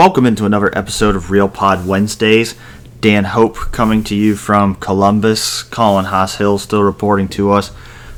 Welcome 0.00 0.24
into 0.24 0.46
another 0.46 0.70
episode 0.78 1.14
of 1.14 1.30
Real 1.30 1.46
Pod 1.46 1.86
Wednesdays. 1.86 2.54
Dan 3.02 3.24
Hope 3.24 3.56
coming 3.70 4.02
to 4.04 4.14
you 4.14 4.34
from 4.34 4.74
Columbus. 4.76 5.62
Colin 5.62 6.06
Hass-Hill 6.06 6.56
still 6.56 6.82
reporting 6.82 7.28
to 7.28 7.50
us 7.52 7.70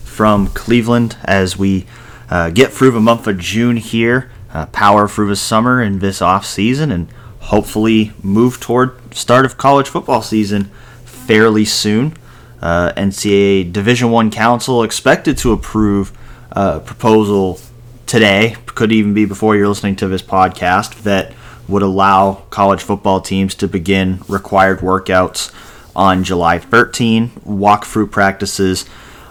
from 0.04 0.46
Cleveland 0.46 1.16
as 1.25 1.58
we 1.58 1.86
uh, 2.30 2.50
get 2.50 2.71
through 2.71 2.93
the 2.93 3.00
month 3.00 3.26
of 3.26 3.36
June 3.36 3.79
here, 3.79 4.30
uh, 4.54 4.66
power 4.66 5.08
through 5.08 5.26
the 5.26 5.34
summer 5.34 5.82
and 5.82 6.00
this 6.00 6.22
off 6.22 6.46
season, 6.46 6.93
and 6.93 7.08
hopefully 7.40 8.12
move 8.22 8.61
toward 8.61 9.12
start 9.12 9.44
of 9.44 9.58
college 9.58 9.89
football 9.89 10.22
season 10.22 10.71
fairly 11.04 11.64
soon. 11.64 12.17
Uh, 12.61 12.93
NCAA 12.96 13.72
Division 13.72 14.12
One 14.12 14.30
Council 14.30 14.85
expected 14.85 15.36
to 15.39 15.50
approve 15.50 16.17
a 16.53 16.79
proposal 16.79 17.58
today, 18.07 18.54
could 18.67 18.93
even 18.93 19.14
be 19.14 19.25
before 19.25 19.57
you're 19.57 19.67
listening 19.67 19.96
to 19.96 20.07
this 20.07 20.22
podcast, 20.22 21.03
that 21.03 21.32
would 21.68 21.82
allow 21.82 22.43
college 22.50 22.82
football 22.82 23.21
teams 23.21 23.54
to 23.57 23.68
begin 23.68 24.20
required 24.29 24.80
workouts 24.80 25.53
on 25.94 26.25
July 26.25 26.58
13, 26.58 27.30
walkthrough 27.46 28.11
practices 28.11 28.86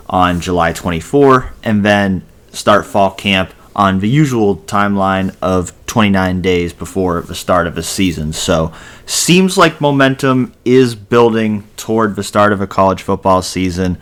on 0.09 0.41
July 0.41 0.73
24, 0.73 1.53
and 1.63 1.83
then 1.83 2.23
start 2.51 2.85
fall 2.85 3.11
camp 3.11 3.53
on 3.75 3.99
the 3.99 4.09
usual 4.09 4.57
timeline 4.57 5.35
of 5.41 5.73
29 5.87 6.41
days 6.41 6.73
before 6.73 7.21
the 7.21 7.35
start 7.35 7.67
of 7.67 7.75
the 7.75 7.83
season. 7.83 8.33
So, 8.33 8.73
seems 9.05 9.57
like 9.57 9.81
momentum 9.81 10.53
is 10.65 10.95
building 10.95 11.67
toward 11.77 12.15
the 12.15 12.23
start 12.23 12.53
of 12.53 12.61
a 12.61 12.67
college 12.67 13.01
football 13.01 13.41
season, 13.41 13.97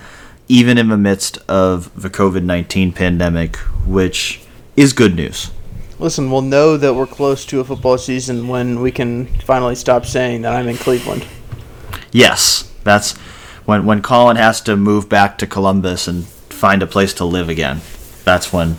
even 0.48 0.78
in 0.78 0.90
the 0.90 0.98
midst 0.98 1.38
of 1.48 2.00
the 2.00 2.10
COVID 2.10 2.44
19 2.44 2.92
pandemic, 2.92 3.58
which 3.86 4.42
is 4.76 4.94
good 4.94 5.16
news. 5.16 5.52
Listen, 6.00 6.32
we'll 6.32 6.42
know 6.42 6.78
that 6.78 6.94
we're 6.94 7.06
close 7.06 7.46
to 7.48 7.60
a 7.60 7.64
football 7.66 7.98
season 7.98 8.48
when 8.48 8.80
we 8.80 8.90
can 8.90 9.26
finally 9.40 9.76
stop 9.76 10.06
saying 10.06 10.44
that 10.44 10.54
I'm 10.54 10.70
in 10.70 10.78
Cleveland. 10.78 11.28
Yes, 12.14 12.72
that's 12.86 13.18
when 13.66 13.86
when 13.86 14.02
Colin 14.02 14.38
has 14.38 14.62
to 14.62 14.78
move 14.78 15.10
back 15.10 15.38
to 15.40 15.48
Columbus 15.48 16.08
and 16.08 16.26
find 16.26 16.82
a 16.82 16.88
place 16.88 17.14
to 17.16 17.26
live 17.26 17.50
again. 17.50 17.82
That's 18.24 18.54
when 18.54 18.78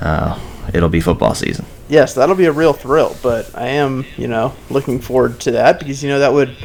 uh, 0.00 0.36
it'll 0.74 0.88
be 0.88 1.00
football 1.00 1.36
season. 1.36 1.64
Yes, 1.88 2.14
that'll 2.14 2.34
be 2.34 2.46
a 2.46 2.52
real 2.52 2.72
thrill. 2.72 3.16
But 3.22 3.56
I 3.56 3.68
am, 3.68 4.04
you 4.16 4.26
know, 4.26 4.52
looking 4.68 4.98
forward 4.98 5.38
to 5.42 5.52
that 5.52 5.78
because 5.78 6.02
you 6.02 6.08
know 6.08 6.18
that 6.18 6.32
would 6.32 6.56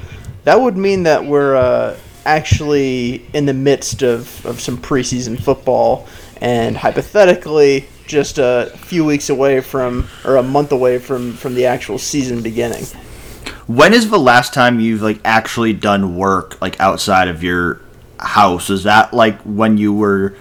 that 0.46 0.60
would 0.60 0.76
mean 0.76 1.04
that 1.04 1.24
we're 1.24 1.56
uh, 1.56 1.96
actually 2.26 3.28
in 3.32 3.46
the 3.46 3.54
midst 3.54 4.02
of, 4.02 4.44
of 4.44 4.60
some 4.60 4.78
preseason 4.78 5.40
football 5.40 6.08
and 6.42 6.76
hypothetically 6.76 7.88
just 8.08 8.38
a 8.38 8.72
few 8.78 9.06
weeks 9.06 9.30
away 9.30 9.62
from 9.62 10.08
or 10.26 10.38
a 10.38 10.44
month 10.44 10.72
away 10.72 10.98
from 10.98 11.34
from 11.34 11.54
the 11.56 11.66
actual 11.66 11.98
season 11.98 12.42
beginning. 12.42 12.86
When 13.68 13.94
is 13.94 14.10
the 14.10 14.18
last 14.20 14.54
time 14.54 14.80
you've 14.80 15.02
like 15.02 15.20
actually 15.26 15.74
done 15.74 16.16
work 16.16 16.60
like 16.62 16.80
outside 16.80 17.28
of 17.28 17.44
your 17.44 17.82
house? 18.20 18.70
Is 18.70 18.84
that 18.84 19.14
like 19.14 19.40
when 19.42 19.78
you 19.78 19.94
were 19.94 20.36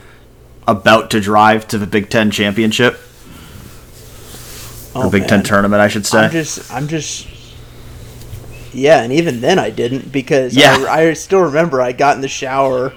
about 0.67 1.11
to 1.11 1.21
drive 1.21 1.67
to 1.69 1.79
the 1.79 1.87
Big 1.87 2.09
Ten 2.09 2.31
championship? 2.31 2.99
Oh, 4.95 5.07
or 5.07 5.11
Big 5.11 5.23
man. 5.23 5.29
Ten 5.29 5.43
tournament, 5.43 5.81
I 5.81 5.89
should 5.89 6.07
say. 6.07 6.25
I'm 6.25 6.31
just, 6.31 6.73
I'm 6.73 6.89
just, 6.89 7.27
yeah, 8.73 9.03
and 9.03 9.13
even 9.13 9.41
then 9.41 9.59
I 9.59 9.71
didn't 9.71 10.11
because 10.11 10.57
Yeah. 10.57 10.87
I, 10.89 11.09
I 11.09 11.13
still 11.13 11.41
remember 11.41 11.83
I 11.83 11.93
got 11.93 12.17
in 12.17 12.23
the 12.23 12.29
shower 12.29 12.95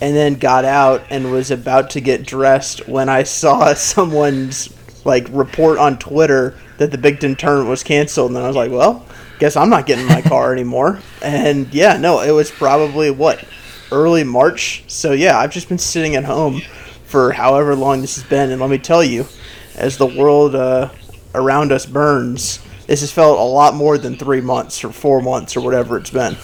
and 0.00 0.16
then 0.16 0.34
got 0.34 0.64
out 0.64 1.02
and 1.10 1.30
was 1.30 1.50
about 1.50 1.90
to 1.90 2.00
get 2.00 2.26
dressed 2.26 2.88
when 2.88 3.08
I 3.08 3.22
saw 3.22 3.74
someone's 3.74 4.74
like 5.04 5.26
report 5.30 5.78
on 5.78 5.98
Twitter 5.98 6.56
that 6.78 6.90
the 6.90 6.98
Big 6.98 7.20
Ten 7.20 7.36
tournament 7.36 7.68
was 7.68 7.82
canceled, 7.82 8.30
and 8.30 8.36
then 8.36 8.44
I 8.44 8.46
was 8.46 8.56
like, 8.56 8.70
well, 8.70 9.06
guess 9.38 9.56
I'm 9.56 9.70
not 9.70 9.86
getting 9.86 10.06
in 10.06 10.12
my 10.12 10.22
car 10.22 10.52
anymore. 10.54 11.00
And 11.22 11.72
yeah, 11.74 11.96
no, 11.96 12.20
it 12.20 12.30
was 12.30 12.50
probably 12.50 13.10
what 13.10 13.44
early 13.92 14.24
March. 14.24 14.84
So 14.86 15.12
yeah, 15.12 15.38
I've 15.38 15.50
just 15.50 15.68
been 15.68 15.78
sitting 15.78 16.16
at 16.16 16.24
home 16.24 16.60
for 17.04 17.32
however 17.32 17.74
long 17.74 18.00
this 18.00 18.16
has 18.16 18.24
been, 18.24 18.50
and 18.50 18.60
let 18.60 18.70
me 18.70 18.78
tell 18.78 19.02
you, 19.02 19.26
as 19.74 19.96
the 19.96 20.06
world 20.06 20.54
uh, 20.54 20.90
around 21.34 21.72
us 21.72 21.86
burns, 21.86 22.60
this 22.86 23.00
has 23.00 23.10
felt 23.12 23.38
a 23.38 23.42
lot 23.42 23.74
more 23.74 23.98
than 23.98 24.16
three 24.16 24.40
months 24.40 24.84
or 24.84 24.92
four 24.92 25.20
months 25.20 25.56
or 25.56 25.60
whatever 25.60 25.96
it's 25.96 26.10
been. 26.10 26.36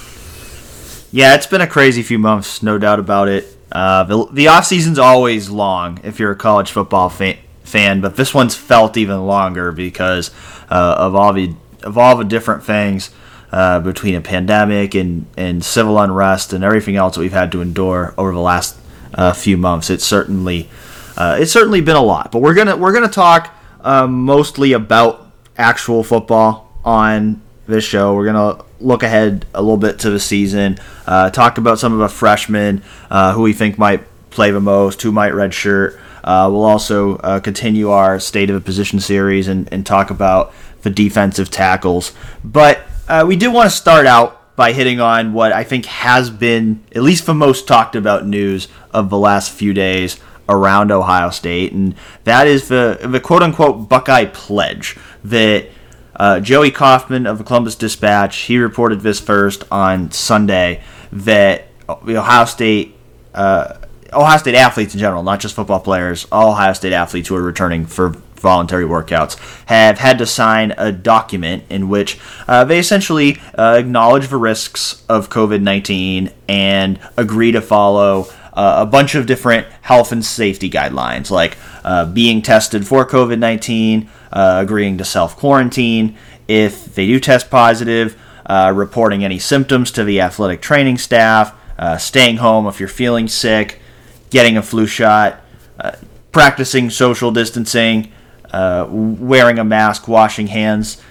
Yeah, 1.13 1.35
it's 1.35 1.47
been 1.47 1.61
a 1.61 1.67
crazy 1.67 2.03
few 2.03 2.19
months, 2.19 2.63
no 2.63 2.79
doubt 2.79 2.99
about 2.99 3.29
it. 3.29 3.56
Uh, 3.73 4.05
the, 4.05 4.27
the 4.33 4.49
off 4.49 4.65
season's 4.65 4.99
always 4.99 5.51
long 5.51 6.01
if 6.05 6.19
you're 6.21 6.31
a 6.31 6.37
college 6.37 6.71
football 6.71 7.09
fa- 7.09 7.37
fan, 7.65 8.01
but 8.01 8.17
this 8.17 8.33
one's 8.33 8.55
felt 8.55 8.97
even 8.97 9.27
longer 9.27 9.73
because 9.73 10.31
uh, 10.71 10.95
of 10.99 11.15
all 11.15 11.33
the 11.33 11.55
of 11.83 11.99
all 11.99 12.17
the 12.17 12.25
different 12.25 12.65
things 12.65 13.11
uh, 13.53 13.81
between 13.81 14.15
a 14.15 14.21
pandemic 14.21 14.95
and, 14.95 15.27
and 15.37 15.65
civil 15.65 15.99
unrest 15.99 16.53
and 16.53 16.65
everything 16.65 16.97
else 16.97 17.15
that 17.15 17.21
we've 17.21 17.33
had 17.33 17.53
to 17.53 17.61
endure 17.61 18.15
over 18.19 18.33
the 18.33 18.41
last 18.41 18.79
uh, 19.15 19.33
few 19.33 19.57
months. 19.57 19.91
It's 19.91 20.05
certainly 20.05 20.69
uh, 21.17 21.39
it's 21.41 21.53
certainly 21.53 21.81
been 21.81 21.97
a 21.97 22.03
lot, 22.03 22.33
but 22.33 22.41
we're 22.41 22.55
gonna 22.55 22.77
we're 22.77 22.93
gonna 22.93 23.09
talk 23.09 23.55
uh, 23.81 24.07
mostly 24.07 24.73
about 24.73 25.31
actual 25.57 26.05
football 26.05 26.73
on 26.85 27.41
this 27.67 27.85
show. 27.85 28.15
We're 28.15 28.27
gonna 28.27 28.65
look 28.81 29.03
ahead 29.03 29.47
a 29.55 29.63
little 29.63 29.77
bit 29.77 29.99
to 30.01 30.11
the 30.11 30.21
season, 30.21 30.79
uh, 31.07 31.31
talk 31.31 31.59
about 31.59 31.79
some 31.79 31.93
of 31.93 31.99
the 31.99 32.09
freshmen 32.09 32.83
uh, 33.11 33.33
who 33.33 33.43
we 33.43 33.53
think 33.53 33.79
might 33.79 34.05
play 34.31 34.51
the 34.51 34.61
most, 34.61 35.03
who 35.03 35.13
might 35.13 35.33
redshirt. 35.33 35.99
Uh, 36.23 36.49
we'll 36.51 36.65
also 36.65 37.17
uh, 37.19 37.41
continue 37.41 37.91
our 37.91 38.19
state 38.19 38.51
of 38.51 38.55
the 38.55 38.61
position 38.61 38.99
series 39.01 39.49
and, 39.49 39.73
and 39.73 39.87
talk 39.87 40.11
about 40.11 40.53
the 40.83 40.91
defensive 40.91 41.51
tackles. 41.51 42.13
But 42.45 42.81
uh, 43.09 43.25
we 43.27 43.37
do 43.37 43.51
want 43.51 43.71
to 43.71 43.77
start 43.77 44.07
out 44.07 44.57
by 44.57 44.73
hitting 44.73 45.01
on 45.01 45.33
what 45.33 45.53
I 45.53 45.65
think 45.65 45.85
has 45.87 46.31
been 46.31 46.83
at 46.95 47.03
least 47.03 47.27
the 47.27 47.35
most 47.35 47.69
talked 47.69 47.95
about 47.95 48.27
news 48.27 48.69
of 48.93 49.11
the 49.11 49.19
last 49.19 49.53
few 49.53 49.73
days 49.73 50.19
around 50.49 50.91
Ohio 50.91 51.31
State, 51.31 51.73
and 51.73 51.95
that 52.25 52.47
is 52.47 52.69
the 52.69 52.99
the 53.03 53.21
quote 53.21 53.43
unquote 53.43 53.89
Buckeye 53.89 54.25
pledge 54.27 54.97
that 55.25 55.69
uh, 56.17 56.41
Joey 56.41 56.71
Kaufman 56.71 57.27
of 57.27 57.39
the 57.39 57.45
Columbus 57.45 57.77
Dispatch 57.77 58.37
he 58.37 58.59
reported 58.59 59.01
this 59.01 59.21
first 59.21 59.65
on 59.71 60.11
Sunday 60.11 60.83
that 61.13 61.69
Ohio 61.89 62.45
State. 62.45 62.95
Uh, 63.35 63.79
Ohio 64.13 64.39
State 64.39 64.55
athletes 64.55 64.95
in 64.95 65.01
general, 65.01 65.23
not 65.23 65.41
just 65.41 65.55
football 65.55 65.81
players, 65.81 66.27
all 66.31 66.53
Ohio 66.53 66.73
State 66.73 66.93
athletes 66.93 67.29
who 67.29 67.35
are 67.35 67.43
returning 67.43 67.85
for 67.85 68.15
voluntary 68.37 68.85
workouts 68.85 69.37
have 69.67 69.99
had 69.99 70.19
to 70.19 70.27
sign 70.27 70.73
a 70.79 70.93
document 70.93 71.65
in 71.69 71.89
which 71.89 72.19
uh, 72.47 72.65
they 72.65 72.79
essentially 72.79 73.39
uh, 73.59 73.77
acknowledge 73.79 74.29
the 74.29 74.37
risks 74.37 75.05
of 75.09 75.29
COVID 75.29 75.63
19 75.63 76.31
and 76.49 77.01
agree 77.17 77.53
to 77.53 77.61
follow 77.61 78.29
uh, 78.53 78.77
a 78.79 78.87
bunch 78.87 79.15
of 79.15 79.27
different 79.27 79.67
health 79.83 80.13
and 80.13 80.25
safety 80.25 80.71
guidelines, 80.71 81.31
like 81.31 81.59
uh, 81.85 82.07
being 82.07 82.41
tested 82.41 82.87
for 82.87 83.07
COVID 83.07 83.39
19, 83.39 84.09
uh, 84.37 84.59
agreeing 84.61 84.99
to 84.99 85.05
self 85.05 85.35
quarantine. 85.35 86.15
If 86.47 86.95
they 86.95 87.07
do 87.07 87.19
test 87.19 87.51
positive, 87.51 88.21
uh, 88.45 88.71
reporting 88.77 89.25
any 89.25 89.39
symptoms 89.39 89.91
to 89.93 90.05
the 90.05 90.21
athletic 90.21 90.61
training 90.61 90.99
staff, 90.99 91.55
uh, 91.79 91.97
staying 91.97 92.37
home 92.37 92.67
if 92.67 92.79
you're 92.79 92.89
feeling 92.89 93.29
sick, 93.29 93.81
getting 94.29 94.59
a 94.59 94.63
flu 94.63 94.87
shot, 94.87 95.41
uh, 95.81 95.93
practicing 96.33 96.91
social 96.91 97.33
distancing, 97.33 98.13
uh, 98.53 98.87
wearing 98.91 99.59
a 99.59 99.65
mask, 99.65 100.07
washing 100.07 100.49
hands. 100.49 101.03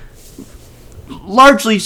Largely 1.10 1.80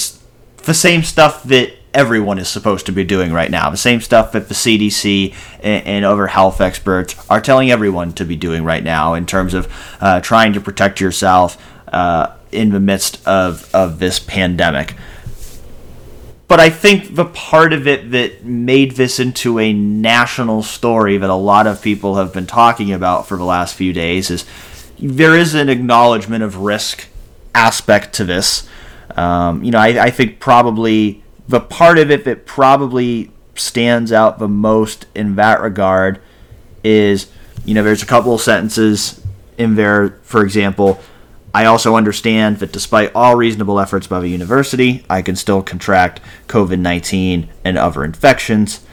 the 0.66 0.74
same 0.74 1.04
stuff 1.04 1.44
that 1.44 1.74
everyone 1.94 2.40
is 2.40 2.48
supposed 2.48 2.86
to 2.86 2.92
be 2.92 3.04
doing 3.04 3.32
right 3.32 3.50
now. 3.50 3.70
The 3.70 3.78
same 3.78 4.02
stuff 4.02 4.32
that 4.34 4.48
the 4.48 4.54
CDC 4.54 5.34
and, 5.62 5.86
and 5.86 6.06
other 6.06 6.28
health 6.28 6.62
experts 6.62 7.16
are 7.30 7.42
telling 7.42 7.72
everyone 7.72 8.14
to 8.14 8.26
be 8.26 8.36
doing 8.36 8.64
right 8.64 8.84
now 8.84 9.14
in 9.14 9.26
terms 9.26 9.54
of 9.54 9.68
uh, 10.00 10.22
trying 10.22 10.54
to 10.54 10.62
protect 10.62 11.00
yourself 11.00 11.58
uh, 11.92 12.36
in 12.52 12.70
the 12.70 12.80
midst 12.80 13.26
of, 13.28 13.74
of 13.74 14.00
this 14.00 14.20
pandemic. 14.20 14.96
But 16.48 16.60
I 16.60 16.72
think 16.72 17.14
the 17.14 17.26
part 17.26 17.74
of 17.74 17.88
it 17.88 18.10
that 18.12 18.44
made 18.44 18.94
this 18.94 19.20
into 19.20 19.60
a 19.60 19.72
national 19.72 20.64
story 20.64 21.18
that 21.18 21.30
a 21.30 21.36
lot 21.36 21.68
of 21.68 21.80
people 21.80 22.16
have 22.16 22.34
been 22.34 22.48
talking 22.48 22.92
about 22.92 23.28
for 23.28 23.38
the 23.38 23.44
last 23.44 23.76
few 23.76 23.94
days 23.94 24.32
is 24.32 24.46
there 24.98 25.38
is 25.38 25.54
an 25.54 25.70
acknowledgement 25.70 26.44
of 26.44 26.58
risk 26.58 27.08
aspect 27.54 28.14
to 28.14 28.26
this. 28.26 28.68
Um, 29.16 29.64
you 29.64 29.70
know, 29.70 29.78
I, 29.78 30.06
I 30.06 30.10
think 30.10 30.40
probably 30.40 31.24
the 31.50 31.60
part 31.60 31.98
of 31.98 32.12
it 32.12 32.26
that 32.26 32.46
probably 32.46 33.32
stands 33.56 34.12
out 34.12 34.38
the 34.38 34.48
most 34.48 35.08
in 35.16 35.36
that 35.36 35.60
regard 35.62 36.22
is, 36.84 37.30
you 37.66 37.74
know, 37.74 37.84
there's 37.84 38.04
a 38.04 38.06
couple 38.06 38.36
of 38.36 38.40
sentences 38.40 39.20
in 39.58 39.74
there, 39.74 40.10
for 40.22 40.44
example, 40.44 41.02
I 41.54 41.66
also 41.66 41.96
understand 41.96 42.60
that 42.60 42.72
despite 42.72 43.12
all 43.16 43.36
reasonable 43.36 43.80
efforts 43.80 44.06
by 44.06 44.20
the 44.20 44.30
university, 44.30 45.04
I 45.10 45.24
can 45.24 45.36
still 45.36 45.64
contract 45.64 46.22
COVID 46.48 46.78
19 46.78 47.50
and 47.66 47.78
other 47.80 48.04
infections. 48.04 48.86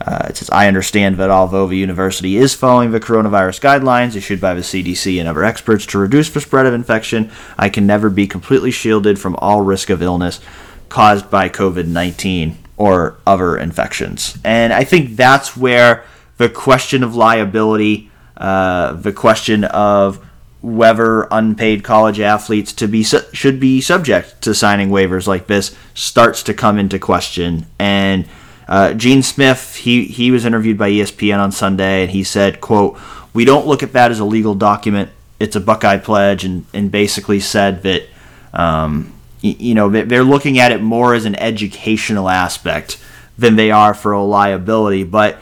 Uh, 0.00 0.26
it 0.30 0.36
says, 0.36 0.50
I 0.50 0.66
understand 0.66 1.16
that 1.18 1.30
although 1.30 1.68
the 1.68 1.76
University 1.76 2.38
is 2.38 2.54
following 2.54 2.90
the 2.90 2.98
coronavirus 2.98 3.60
guidelines 3.60 4.16
issued 4.16 4.40
by 4.40 4.54
the 4.54 4.62
CDC 4.62 5.20
and 5.20 5.28
other 5.28 5.44
experts 5.44 5.86
to 5.86 5.98
reduce 5.98 6.30
the 6.30 6.40
spread 6.40 6.66
of 6.66 6.74
infection. 6.74 7.30
I 7.56 7.68
can 7.68 7.86
never 7.86 8.10
be 8.10 8.26
completely 8.26 8.72
shielded 8.72 9.20
from 9.20 9.36
all 9.36 9.60
risk 9.60 9.90
of 9.90 10.02
illness 10.02 10.40
caused 10.90 11.30
by 11.30 11.48
COVID 11.48 11.86
19 11.86 12.58
or 12.76 13.16
other 13.26 13.56
infections. 13.56 14.38
And 14.44 14.72
I 14.72 14.84
think 14.84 15.16
that's 15.16 15.56
where 15.56 16.04
the 16.36 16.48
question 16.48 17.02
of 17.02 17.14
liability, 17.14 18.10
uh, 18.36 18.92
the 18.92 19.12
question 19.12 19.64
of 19.64 20.26
whether 20.62 21.26
unpaid 21.30 21.82
college 21.82 22.20
athletes 22.20 22.72
to 22.74 22.86
be 22.86 23.02
su- 23.02 23.22
should 23.32 23.58
be 23.58 23.80
subject 23.80 24.42
to 24.42 24.54
signing 24.54 24.90
waivers 24.90 25.26
like 25.26 25.46
this 25.46 25.74
starts 25.94 26.42
to 26.42 26.54
come 26.54 26.78
into 26.78 26.98
question. 26.98 27.66
And 27.78 28.26
uh, 28.68 28.94
Gene 28.94 29.22
Smith, 29.22 29.76
he 29.76 30.04
he 30.04 30.30
was 30.30 30.44
interviewed 30.44 30.78
by 30.78 30.90
ESPN 30.90 31.38
on 31.38 31.52
Sunday, 31.52 32.02
and 32.02 32.10
he 32.10 32.24
said, 32.24 32.60
"quote 32.60 32.98
We 33.32 33.44
don't 33.44 33.66
look 33.66 33.82
at 33.82 33.92
that 33.92 34.10
as 34.10 34.20
a 34.20 34.24
legal 34.24 34.54
document. 34.54 35.10
It's 35.38 35.56
a 35.56 35.60
Buckeye 35.60 35.98
pledge," 35.98 36.44
and 36.44 36.64
and 36.72 36.90
basically 36.90 37.40
said 37.40 37.82
that. 37.82 38.04
Um, 38.52 39.12
you 39.42 39.74
know 39.74 39.88
they're 39.88 40.24
looking 40.24 40.58
at 40.58 40.72
it 40.72 40.82
more 40.82 41.14
as 41.14 41.24
an 41.24 41.34
educational 41.36 42.28
aspect 42.28 42.98
than 43.38 43.56
they 43.56 43.70
are 43.70 43.94
for 43.94 44.12
a 44.12 44.22
liability. 44.22 45.04
But 45.04 45.38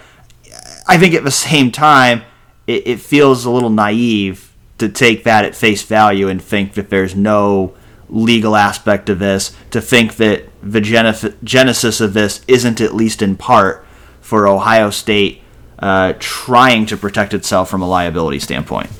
i 0.88 0.98
think 0.98 1.14
at 1.14 1.22
the 1.22 1.30
same 1.30 1.70
time 1.70 2.22
it, 2.66 3.00
feels 3.00 3.44
a 3.44 3.50
little 3.50 3.70
naive 3.70 4.54
to 4.76 4.88
take 4.88 5.24
that 5.24 5.44
at 5.44 5.54
face 5.54 5.82
value 5.82 6.28
and 6.28 6.42
think 6.42 6.74
that 6.74 6.90
there's 6.90 7.14
no 7.14 7.74
legal 8.10 8.56
aspect 8.56 9.08
of 9.08 9.18
this 9.18 9.56
to 9.70 9.80
think 9.80 10.16
that 10.16 10.44
the 10.62 10.80
genesis 10.80 12.00
of 12.00 12.14
this 12.14 12.44
isn't 12.48 12.80
at 12.80 12.94
least 12.94 13.22
in 13.22 13.36
part 13.36 13.86
for 14.20 14.48
ohio 14.48 14.90
state 14.90 15.42
uh, 15.78 16.12
trying 16.18 16.84
to 16.84 16.96
protect 16.96 17.32
itself 17.32 17.70
from 17.70 17.82
a 17.82 17.88
liability 17.88 18.38
standpoint 18.38 18.90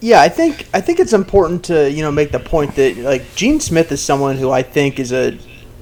yeah, 0.00 0.20
I 0.20 0.28
think 0.28 0.66
I 0.72 0.80
think 0.80 0.98
it's 0.98 1.12
important 1.12 1.64
to 1.66 1.90
you 1.90 2.02
know 2.02 2.10
make 2.10 2.32
the 2.32 2.40
point 2.40 2.74
that 2.76 2.96
like 2.96 3.34
Gene 3.34 3.60
Smith 3.60 3.92
is 3.92 4.02
someone 4.02 4.36
who 4.36 4.50
I 4.50 4.62
think 4.62 4.98
is 4.98 5.12
a 5.12 5.38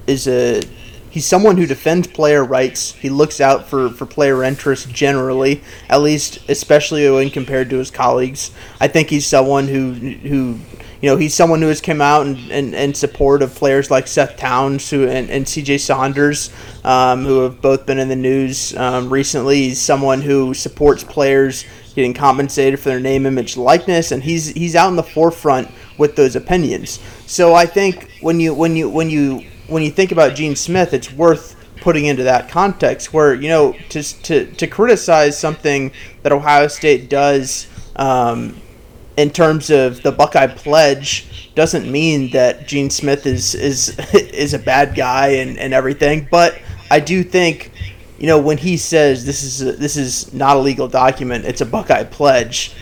is 0.07 0.27
a 0.27 0.61
he's 1.09 1.25
someone 1.25 1.57
who 1.57 1.65
defends 1.65 2.07
player 2.07 2.43
rights. 2.43 2.93
He 2.93 3.09
looks 3.09 3.41
out 3.41 3.67
for, 3.67 3.89
for 3.89 4.05
player 4.05 4.43
interests 4.43 4.85
generally, 4.85 5.61
at 5.89 6.01
least 6.01 6.39
especially 6.49 7.09
when 7.09 7.29
compared 7.29 7.69
to 7.71 7.77
his 7.77 7.91
colleagues. 7.91 8.51
I 8.79 8.87
think 8.87 9.09
he's 9.09 9.25
someone 9.25 9.67
who 9.67 9.93
who 9.93 10.59
you 11.01 11.09
know 11.09 11.15
he's 11.15 11.33
someone 11.33 11.61
who 11.61 11.69
has 11.69 11.79
come 11.79 12.01
out 12.01 12.27
and 12.27 12.37
in, 12.51 12.73
in, 12.73 12.93
support 12.93 13.41
of 13.41 13.55
players 13.55 13.89
like 13.89 14.07
Seth 14.07 14.35
Towns 14.35 14.89
who 14.89 15.07
and, 15.07 15.29
and 15.29 15.45
CJ 15.45 15.79
Saunders 15.79 16.51
um, 16.83 17.23
who 17.23 17.39
have 17.43 17.61
both 17.61 17.85
been 17.85 17.99
in 17.99 18.09
the 18.09 18.15
news 18.17 18.75
um, 18.75 19.11
recently. 19.11 19.69
He's 19.69 19.81
someone 19.81 20.21
who 20.21 20.53
supports 20.53 21.03
players 21.05 21.63
getting 21.93 22.13
compensated 22.13 22.79
for 22.79 22.89
their 22.89 22.99
name, 22.99 23.25
image, 23.25 23.57
likeness, 23.57 24.11
and 24.11 24.23
he's 24.23 24.47
he's 24.47 24.75
out 24.75 24.89
in 24.89 24.95
the 24.95 25.03
forefront 25.03 25.69
with 25.97 26.15
those 26.15 26.35
opinions. 26.35 26.99
So 27.25 27.53
I 27.53 27.65
think 27.65 28.09
when 28.21 28.39
you 28.39 28.53
when 28.53 28.75
you 28.75 28.89
when 28.89 29.09
you 29.09 29.43
when 29.67 29.83
you 29.83 29.91
think 29.91 30.11
about 30.11 30.35
Gene 30.35 30.55
Smith, 30.55 30.93
it's 30.93 31.11
worth 31.11 31.55
putting 31.81 32.05
into 32.05 32.23
that 32.23 32.49
context 32.49 33.13
where 33.13 33.33
you 33.33 33.49
know 33.49 33.73
to 33.89 34.03
to 34.23 34.45
to 34.51 34.67
criticize 34.67 35.37
something 35.37 35.91
that 36.23 36.31
Ohio 36.31 36.67
State 36.67 37.09
does. 37.09 37.67
Um, 37.95 38.61
in 39.17 39.31
terms 39.31 39.69
of 39.69 40.01
the 40.01 40.13
Buckeye 40.13 40.47
pledge, 40.47 41.53
doesn't 41.53 41.91
mean 41.91 42.31
that 42.31 42.67
Gene 42.67 42.89
Smith 42.89 43.25
is 43.25 43.53
is 43.53 43.99
is 44.13 44.53
a 44.53 44.59
bad 44.59 44.95
guy 44.95 45.27
and, 45.27 45.59
and 45.59 45.73
everything. 45.73 46.25
But 46.31 46.57
I 46.89 47.01
do 47.01 47.23
think 47.23 47.71
you 48.19 48.27
know, 48.27 48.39
when 48.39 48.57
he 48.57 48.75
says 48.75 49.25
this 49.25 49.43
is 49.43 49.61
a, 49.61 49.71
this 49.71 49.95
is 49.95 50.33
not 50.33 50.57
a 50.57 50.59
legal 50.59 50.87
document, 50.87 51.45
it's 51.45 51.61
a 51.61 51.65
Buckeye 51.65 52.03
pledge, 52.03 52.73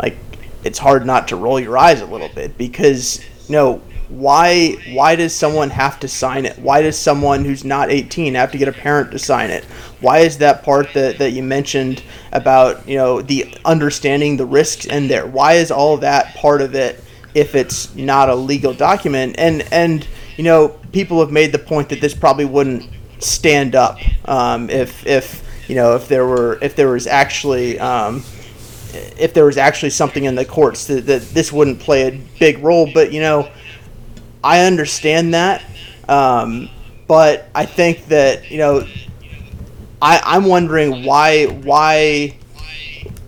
like 0.00 0.16
it's 0.62 0.78
hard 0.78 1.04
not 1.04 1.28
to 1.28 1.36
roll 1.36 1.58
your 1.58 1.76
eyes 1.76 2.00
a 2.00 2.06
little 2.06 2.28
bit 2.28 2.56
because 2.56 3.18
you 3.48 3.52
know 3.52 3.82
why 4.08 4.76
why 4.92 5.16
does 5.16 5.34
someone 5.34 5.70
have 5.70 5.98
to 6.00 6.08
sign 6.08 6.46
it? 6.46 6.58
Why 6.58 6.82
does 6.82 6.96
someone 6.96 7.44
who's 7.44 7.64
not 7.64 7.90
18 7.90 8.34
have 8.34 8.52
to 8.52 8.58
get 8.58 8.68
a 8.68 8.72
parent 8.72 9.10
to 9.12 9.18
sign 9.18 9.50
it? 9.50 9.64
Why 10.00 10.18
is 10.18 10.38
that 10.38 10.62
part 10.62 10.92
that, 10.94 11.18
that 11.18 11.32
you 11.32 11.42
mentioned 11.42 12.02
about 12.32 12.86
you 12.88 12.96
know 12.96 13.20
the 13.20 13.56
understanding 13.64 14.36
the 14.36 14.46
risks 14.46 14.86
in 14.86 15.08
there? 15.08 15.26
Why 15.26 15.54
is 15.54 15.72
all 15.72 15.96
that 15.98 16.34
part 16.36 16.60
of 16.60 16.74
it 16.74 17.02
if 17.34 17.56
it's 17.56 17.94
not 17.96 18.28
a 18.28 18.34
legal 18.34 18.74
document? 18.74 19.36
And 19.38 19.62
and 19.72 20.06
you 20.36 20.44
know 20.44 20.68
people 20.92 21.18
have 21.18 21.32
made 21.32 21.50
the 21.50 21.58
point 21.58 21.88
that 21.88 22.00
this 22.00 22.14
probably 22.14 22.44
wouldn't 22.44 22.88
stand 23.18 23.74
up 23.74 23.98
um, 24.28 24.68
if 24.70 25.06
if 25.06 25.42
you 25.68 25.74
know 25.74 25.94
if 25.94 26.08
there 26.08 26.26
were 26.26 26.58
if 26.62 26.76
there 26.76 26.88
was 26.88 27.06
actually 27.06 27.78
um, 27.78 28.22
if 29.18 29.34
there 29.34 29.44
was 29.44 29.56
actually 29.56 29.90
something 29.90 30.24
in 30.24 30.34
the 30.34 30.44
courts 30.44 30.86
that, 30.86 31.06
that 31.06 31.22
this 31.30 31.52
wouldn't 31.52 31.80
play 31.80 32.08
a 32.08 32.20
big 32.38 32.58
role. 32.58 32.90
But 32.92 33.12
you 33.12 33.20
know, 33.20 33.50
I 34.42 34.60
understand 34.60 35.34
that, 35.34 35.62
um, 36.08 36.68
but 37.06 37.48
I 37.54 37.66
think 37.66 38.06
that 38.06 38.50
you 38.50 38.58
know, 38.58 38.86
I 40.00 40.20
I'm 40.24 40.44
wondering 40.44 41.04
why 41.04 41.46
why 41.46 42.36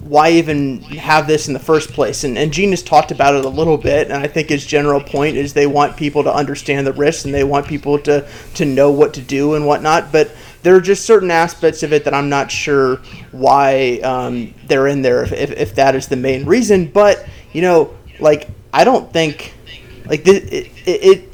why 0.09 0.31
even 0.31 0.81
have 0.83 1.27
this 1.27 1.49
in 1.49 1.55
the 1.55 1.61
first 1.61 1.91
place? 1.91 2.23
And, 2.23 2.39
and 2.39 2.53
Gene 2.53 2.71
has 2.71 2.83
talked 2.83 3.11
about 3.11 3.35
it 3.35 3.45
a 3.45 3.49
little 3.49 3.77
bit, 3.77 4.09
and 4.09 4.17
I 4.17 4.29
think 4.29 4.49
his 4.49 4.65
general 4.65 5.01
point 5.01 5.37
is 5.37 5.53
they 5.53 5.67
want 5.67 5.97
people 5.97 6.23
to 6.25 6.33
understand 6.33 6.87
the 6.87 6.93
risks 6.93 7.25
and 7.25 7.35
they 7.35 7.45
want 7.45 7.67
people 7.67 7.99
to, 8.01 8.27
to 8.55 8.65
know 8.65 8.91
what 8.91 9.15
to 9.15 9.21
do 9.21 9.55
and 9.55 9.67
whatnot. 9.67 10.13
But 10.13 10.31
there 10.63 10.77
are 10.77 10.81
just 10.81 11.05
certain 11.05 11.31
aspects 11.31 11.83
of 11.83 11.93
it 11.93 12.05
that 12.05 12.15
I'm 12.15 12.29
not 12.29 12.51
sure 12.51 12.97
why 13.33 14.01
um, 14.03 14.55
they're 14.67 14.87
in 14.87 15.03
there 15.03 15.25
if, 15.25 15.33
if, 15.33 15.51
if, 15.53 15.75
that 15.75 15.95
is 15.95 16.07
the 16.07 16.17
main 16.17 16.45
reason. 16.45 16.87
But, 16.87 17.27
you 17.53 17.63
know, 17.63 17.97
like, 18.21 18.49
I 18.73 18.85
don't 18.85 19.13
think, 19.13 19.55
like, 20.07 20.27
it, 20.27 20.53
it, 20.53 20.71
it, 20.87 21.33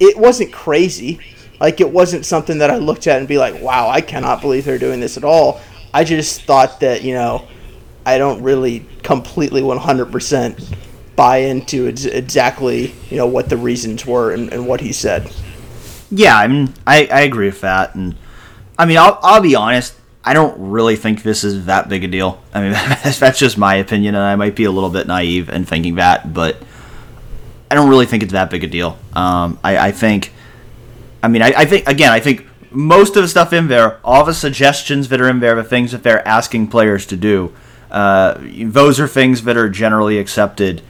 it 0.00 0.18
wasn't 0.18 0.52
crazy. 0.52 1.20
Like, 1.60 1.80
it 1.80 1.90
wasn't 1.90 2.24
something 2.24 2.58
that 2.58 2.70
I 2.70 2.76
looked 2.76 3.06
at 3.06 3.18
and 3.18 3.28
be 3.28 3.38
like, 3.38 3.60
wow, 3.60 3.88
I 3.88 4.00
cannot 4.00 4.40
believe 4.40 4.64
they're 4.64 4.78
doing 4.78 5.00
this 5.00 5.16
at 5.16 5.24
all. 5.24 5.60
I 5.94 6.04
just 6.04 6.42
thought 6.42 6.80
that, 6.80 7.02
you 7.02 7.14
know, 7.14 7.48
I 8.08 8.16
don't 8.16 8.42
really 8.42 8.86
completely 9.02 9.60
100% 9.60 10.76
buy 11.14 11.38
into 11.38 11.86
exactly 11.86 12.94
you 13.10 13.16
know 13.18 13.26
what 13.26 13.50
the 13.50 13.56
reasons 13.58 14.06
were 14.06 14.32
and, 14.32 14.50
and 14.50 14.66
what 14.66 14.80
he 14.80 14.92
said. 14.92 15.30
Yeah, 16.10 16.38
I 16.38 16.48
mean, 16.48 16.72
I, 16.86 17.06
I 17.06 17.20
agree 17.20 17.46
with 17.46 17.60
that, 17.60 17.94
and 17.94 18.16
I 18.78 18.86
mean, 18.86 18.96
I'll, 18.96 19.18
I'll 19.22 19.42
be 19.42 19.54
honest. 19.54 19.94
I 20.24 20.32
don't 20.32 20.70
really 20.70 20.96
think 20.96 21.22
this 21.22 21.44
is 21.44 21.66
that 21.66 21.90
big 21.90 22.02
a 22.02 22.08
deal. 22.08 22.42
I 22.54 22.62
mean, 22.62 22.72
that's 23.18 23.38
just 23.38 23.58
my 23.58 23.74
opinion, 23.74 24.14
and 24.14 24.24
I 24.24 24.36
might 24.36 24.56
be 24.56 24.64
a 24.64 24.70
little 24.70 24.90
bit 24.90 25.06
naive 25.06 25.50
in 25.50 25.66
thinking 25.66 25.96
that, 25.96 26.32
but 26.32 26.56
I 27.70 27.74
don't 27.74 27.90
really 27.90 28.06
think 28.06 28.22
it's 28.22 28.32
that 28.32 28.48
big 28.48 28.64
a 28.64 28.68
deal. 28.68 28.96
Um, 29.12 29.58
I, 29.62 29.88
I 29.88 29.92
think, 29.92 30.32
I 31.22 31.28
mean, 31.28 31.42
I, 31.42 31.52
I 31.54 31.64
think 31.66 31.86
again, 31.86 32.10
I 32.10 32.20
think 32.20 32.46
most 32.70 33.16
of 33.16 33.22
the 33.22 33.28
stuff 33.28 33.52
in 33.52 33.68
there, 33.68 34.00
all 34.02 34.24
the 34.24 34.32
suggestions 34.32 35.10
that 35.10 35.20
are 35.20 35.28
in 35.28 35.40
there, 35.40 35.54
the 35.54 35.64
things 35.64 35.92
that 35.92 36.02
they're 36.02 36.26
asking 36.26 36.68
players 36.68 37.04
to 37.06 37.16
do, 37.16 37.52
uh, 37.90 38.38
those 38.38 39.00
are 39.00 39.08
things 39.08 39.42
that 39.44 39.56
are 39.56 39.68
generally 39.68 40.18
accepted 40.18 40.82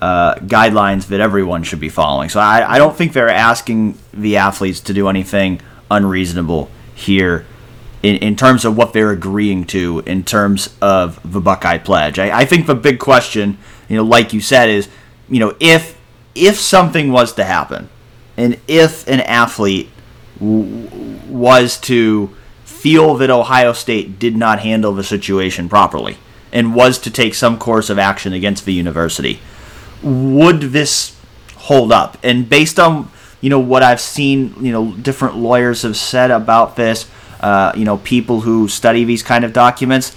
uh, 0.00 0.34
guidelines 0.36 1.08
that 1.08 1.20
everyone 1.20 1.62
should 1.62 1.80
be 1.80 1.88
following. 1.88 2.28
So 2.28 2.40
I, 2.40 2.74
I 2.74 2.78
don't 2.78 2.96
think 2.96 3.12
they're 3.12 3.28
asking 3.28 3.98
the 4.12 4.38
athletes 4.38 4.80
to 4.80 4.94
do 4.94 5.08
anything 5.08 5.60
unreasonable 5.90 6.70
here 6.94 7.44
in, 8.02 8.16
in 8.16 8.36
terms 8.36 8.64
of 8.64 8.76
what 8.76 8.92
they're 8.92 9.10
agreeing 9.10 9.64
to 9.66 10.02
in 10.06 10.24
terms 10.24 10.74
of 10.80 11.20
the 11.30 11.40
Buckeye 11.40 11.78
pledge. 11.78 12.18
I, 12.18 12.40
I 12.40 12.44
think 12.44 12.66
the 12.66 12.74
big 12.74 12.98
question, 12.98 13.58
you 13.88 13.96
know, 13.96 14.04
like 14.04 14.32
you 14.32 14.40
said, 14.40 14.70
is 14.70 14.88
you 15.28 15.38
know 15.38 15.54
if 15.60 15.98
if 16.34 16.58
something 16.58 17.12
was 17.12 17.34
to 17.34 17.44
happen, 17.44 17.88
and 18.36 18.58
if 18.66 19.06
an 19.06 19.20
athlete 19.20 19.90
w- 20.38 20.88
was 21.28 21.78
to 21.80 22.34
feel 22.64 23.16
that 23.16 23.28
Ohio 23.28 23.74
State 23.74 24.18
did 24.18 24.36
not 24.36 24.60
handle 24.60 24.94
the 24.94 25.04
situation 25.04 25.68
properly 25.68 26.16
and 26.52 26.74
was 26.74 26.98
to 27.00 27.10
take 27.10 27.34
some 27.34 27.58
course 27.58 27.90
of 27.90 27.98
action 27.98 28.32
against 28.32 28.64
the 28.64 28.72
university, 28.72 29.40
would 30.02 30.60
this 30.60 31.16
hold 31.56 31.92
up? 31.92 32.16
And 32.22 32.48
based 32.48 32.78
on 32.78 33.10
you 33.40 33.48
know 33.50 33.60
what 33.60 33.82
I've 33.82 34.00
seen, 34.00 34.54
you 34.64 34.72
know, 34.72 34.92
different 34.92 35.36
lawyers 35.36 35.82
have 35.82 35.96
said 35.96 36.30
about 36.30 36.76
this, 36.76 37.08
uh, 37.40 37.72
you 37.74 37.84
know, 37.84 37.98
people 37.98 38.40
who 38.40 38.68
study 38.68 39.04
these 39.04 39.22
kind 39.22 39.44
of 39.44 39.52
documents, 39.52 40.14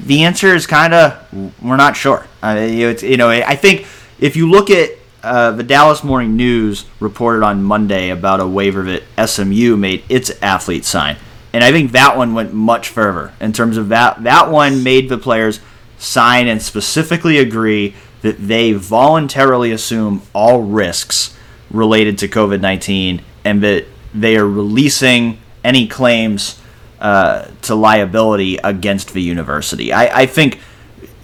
the 0.00 0.24
answer 0.24 0.54
is 0.54 0.66
kind 0.66 0.94
of 0.94 1.62
we're 1.62 1.76
not 1.76 1.96
sure. 1.96 2.26
Uh, 2.42 2.54
you 2.54 3.16
know, 3.16 3.30
I 3.30 3.56
think 3.56 3.86
if 4.20 4.36
you 4.36 4.48
look 4.48 4.70
at 4.70 4.90
uh, 5.22 5.52
the 5.52 5.62
Dallas 5.62 6.02
Morning 6.02 6.36
News 6.36 6.84
reported 6.98 7.44
on 7.44 7.62
Monday 7.62 8.10
about 8.10 8.40
a 8.40 8.46
waiver 8.46 8.82
that 8.82 9.28
SMU 9.28 9.76
made 9.76 10.02
its 10.08 10.30
athletes 10.42 10.88
sign. 10.88 11.16
And 11.52 11.62
I 11.62 11.70
think 11.70 11.92
that 11.92 12.16
one 12.16 12.34
went 12.34 12.52
much 12.54 12.88
further 12.88 13.32
in 13.40 13.52
terms 13.52 13.76
of 13.76 13.88
that. 13.90 14.22
That 14.22 14.50
one 14.50 14.82
made 14.82 15.08
the 15.08 15.18
players 15.18 15.60
sign 15.98 16.48
and 16.48 16.62
specifically 16.62 17.38
agree 17.38 17.94
that 18.22 18.36
they 18.38 18.72
voluntarily 18.72 19.72
assume 19.72 20.22
all 20.32 20.62
risks 20.62 21.36
related 21.70 22.18
to 22.18 22.28
COVID 22.28 22.60
19 22.60 23.22
and 23.44 23.62
that 23.62 23.86
they 24.14 24.36
are 24.36 24.48
releasing 24.48 25.38
any 25.64 25.86
claims 25.86 26.60
uh, 27.00 27.48
to 27.62 27.74
liability 27.74 28.58
against 28.58 29.12
the 29.12 29.22
university. 29.22 29.92
I, 29.92 30.22
I 30.22 30.26
think 30.26 30.60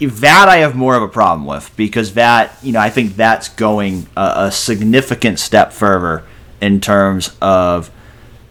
that 0.00 0.48
I 0.48 0.58
have 0.58 0.74
more 0.74 0.96
of 0.96 1.02
a 1.02 1.08
problem 1.08 1.46
with 1.46 1.74
because 1.76 2.14
that 2.14 2.56
you 2.62 2.72
know 2.72 2.80
I 2.80 2.90
think 2.90 3.16
that's 3.16 3.48
going 3.48 4.06
a, 4.16 4.32
a 4.36 4.52
significant 4.52 5.38
step 5.38 5.72
further 5.72 6.24
in 6.60 6.80
terms 6.80 7.36
of 7.40 7.90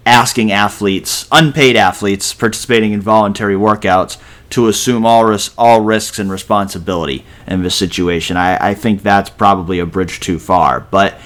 asking 0.07 0.51
athletes, 0.51 1.27
unpaid 1.31 1.75
athletes 1.75 2.33
participating 2.33 2.93
in 2.93 3.01
voluntary 3.01 3.55
workouts, 3.55 4.17
to 4.49 4.67
assume 4.67 5.05
all 5.05 5.25
ris- 5.25 5.53
all 5.57 5.81
risks 5.81 6.19
and 6.19 6.31
responsibility 6.31 7.25
in 7.45 7.63
this 7.63 7.75
situation. 7.75 8.37
I, 8.37 8.69
I 8.69 8.73
think 8.73 9.03
that's 9.03 9.29
probably 9.29 9.79
a 9.79 9.85
bridge 9.85 10.19
too 10.19 10.39
far, 10.39 10.79
but 10.79 11.19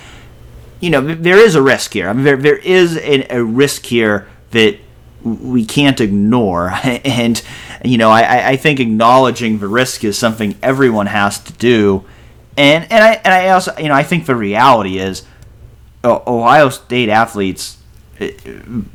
you 0.79 0.89
know 0.89 1.01
there 1.01 1.37
is 1.37 1.55
a 1.55 1.61
risk 1.61 1.93
here. 1.93 2.09
I 2.09 2.13
mean 2.13 2.23
there 2.23 2.37
there 2.37 2.57
is 2.57 2.97
a, 2.97 3.35
a 3.35 3.43
risk 3.43 3.85
here 3.85 4.27
that 4.51 4.79
we 5.23 5.65
can't 5.65 6.01
ignore, 6.01 6.71
and 6.83 7.41
you 7.85 7.97
know 7.97 8.09
I, 8.09 8.49
I 8.49 8.55
think 8.55 8.79
acknowledging 8.79 9.59
the 9.59 9.67
risk 9.67 10.03
is 10.03 10.17
something 10.17 10.57
everyone 10.63 11.05
has 11.05 11.37
to 11.39 11.53
do, 11.53 12.03
and 12.57 12.91
and 12.91 13.03
I 13.03 13.13
and 13.23 13.33
I 13.33 13.49
also 13.49 13.77
you 13.77 13.89
know 13.89 13.95
I 13.95 14.03
think 14.03 14.25
the 14.25 14.35
reality 14.35 14.97
is 14.97 15.23
Ohio 16.03 16.69
State 16.69 17.09
athletes 17.09 17.77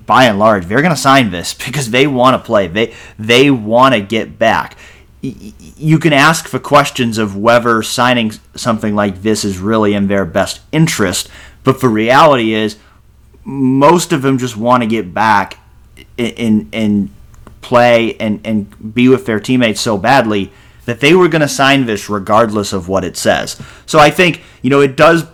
by 0.07 0.25
and 0.25 0.39
large, 0.39 0.67
they're 0.67 0.83
going 0.83 0.95
to 0.95 1.01
sign 1.01 1.31
this 1.31 1.55
because 1.67 1.91
they 1.91 2.07
want 2.07 2.41
to 2.41 2.45
play. 2.45 2.67
They 2.67 2.95
they 3.19 3.51
want 3.51 3.95
to 3.95 4.01
get 4.01 4.39
back. 4.39 4.77
You 5.23 5.99
can 5.99 6.13
ask 6.13 6.47
for 6.47 6.59
questions 6.59 7.19
of 7.19 7.37
whether 7.37 7.83
signing 7.83 8.33
something 8.55 8.95
like 8.95 9.23
this 9.23 9.45
is 9.45 9.59
really 9.59 9.95
in 9.95 10.07
their 10.07 10.25
best 10.25 10.61
interest, 10.71 11.29
but 11.65 11.81
the 11.81 11.89
reality 11.89 12.53
is, 12.53 12.77
most 13.45 14.13
of 14.13 14.23
them 14.23 14.39
just 14.39 14.57
want 14.57 14.83
to 14.83 14.87
get 14.87 15.13
back 15.13 15.59
and 16.19 16.69
and 16.73 17.11
play 17.61 18.17
and 18.19 18.41
and 18.45 18.95
be 18.95 19.09
with 19.09 19.27
their 19.27 19.41
teammates 19.41 19.81
so 19.81 19.99
badly 19.99 20.53
that 20.85 21.01
they 21.01 21.15
were 21.15 21.27
going 21.27 21.43
to 21.43 21.49
sign 21.49 21.87
this 21.87 22.09
regardless 22.09 22.73
of 22.73 22.89
what 22.89 23.03
it 23.03 23.17
says. 23.17 23.61
So 23.87 23.99
I 23.99 24.11
think 24.11 24.43
you 24.63 24.71
know 24.71 24.81
it 24.81 24.97
does 24.97 25.25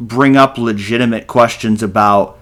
bring 0.00 0.36
up 0.36 0.56
legitimate 0.56 1.26
questions 1.26 1.82
about 1.82 2.38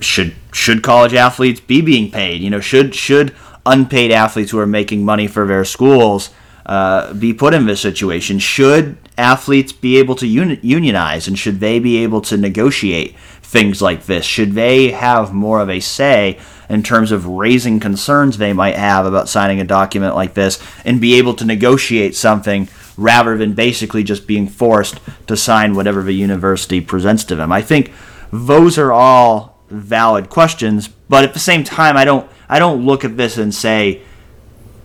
should 0.00 0.34
should 0.52 0.82
college 0.82 1.14
athletes 1.14 1.60
be 1.60 1.80
being 1.80 2.10
paid? 2.10 2.42
You 2.42 2.50
know, 2.50 2.60
should 2.60 2.94
should 2.94 3.34
unpaid 3.66 4.10
athletes 4.10 4.50
who 4.50 4.58
are 4.58 4.66
making 4.66 5.04
money 5.04 5.26
for 5.26 5.46
their 5.46 5.64
schools 5.64 6.30
uh, 6.66 7.12
be 7.14 7.32
put 7.32 7.54
in 7.54 7.66
this 7.66 7.80
situation? 7.80 8.38
Should 8.38 8.96
athletes 9.18 9.72
be 9.72 9.98
able 9.98 10.14
to 10.16 10.26
uni- 10.26 10.60
unionize 10.62 11.28
and 11.28 11.38
should 11.38 11.60
they 11.60 11.78
be 11.78 11.98
able 11.98 12.20
to 12.22 12.36
negotiate 12.36 13.16
things 13.42 13.82
like 13.82 14.06
this? 14.06 14.24
Should 14.24 14.52
they 14.52 14.92
have 14.92 15.32
more 15.32 15.60
of 15.60 15.68
a 15.68 15.80
say 15.80 16.38
in 16.68 16.82
terms 16.82 17.12
of 17.12 17.26
raising 17.26 17.80
concerns 17.80 18.38
they 18.38 18.52
might 18.52 18.76
have 18.76 19.04
about 19.04 19.28
signing 19.28 19.60
a 19.60 19.64
document 19.64 20.14
like 20.14 20.34
this 20.34 20.62
and 20.84 21.00
be 21.00 21.18
able 21.18 21.34
to 21.34 21.44
negotiate 21.44 22.14
something 22.16 22.68
rather 22.96 23.36
than 23.36 23.54
basically 23.54 24.04
just 24.04 24.26
being 24.26 24.46
forced 24.46 25.00
to 25.26 25.36
sign 25.36 25.74
whatever 25.74 26.02
the 26.02 26.14
university 26.14 26.80
presents 26.80 27.24
to 27.24 27.36
them? 27.36 27.50
I 27.50 27.60
think 27.60 27.92
those 28.32 28.78
are 28.78 28.92
all 28.92 29.59
valid 29.70 30.28
questions, 30.28 30.88
but 30.88 31.24
at 31.24 31.32
the 31.32 31.40
same 31.40 31.64
time, 31.64 31.96
I 31.96 32.04
don't 32.04 32.30
I 32.48 32.58
don't 32.58 32.84
look 32.84 33.04
at 33.04 33.16
this 33.16 33.38
and 33.38 33.54
say, 33.54 34.02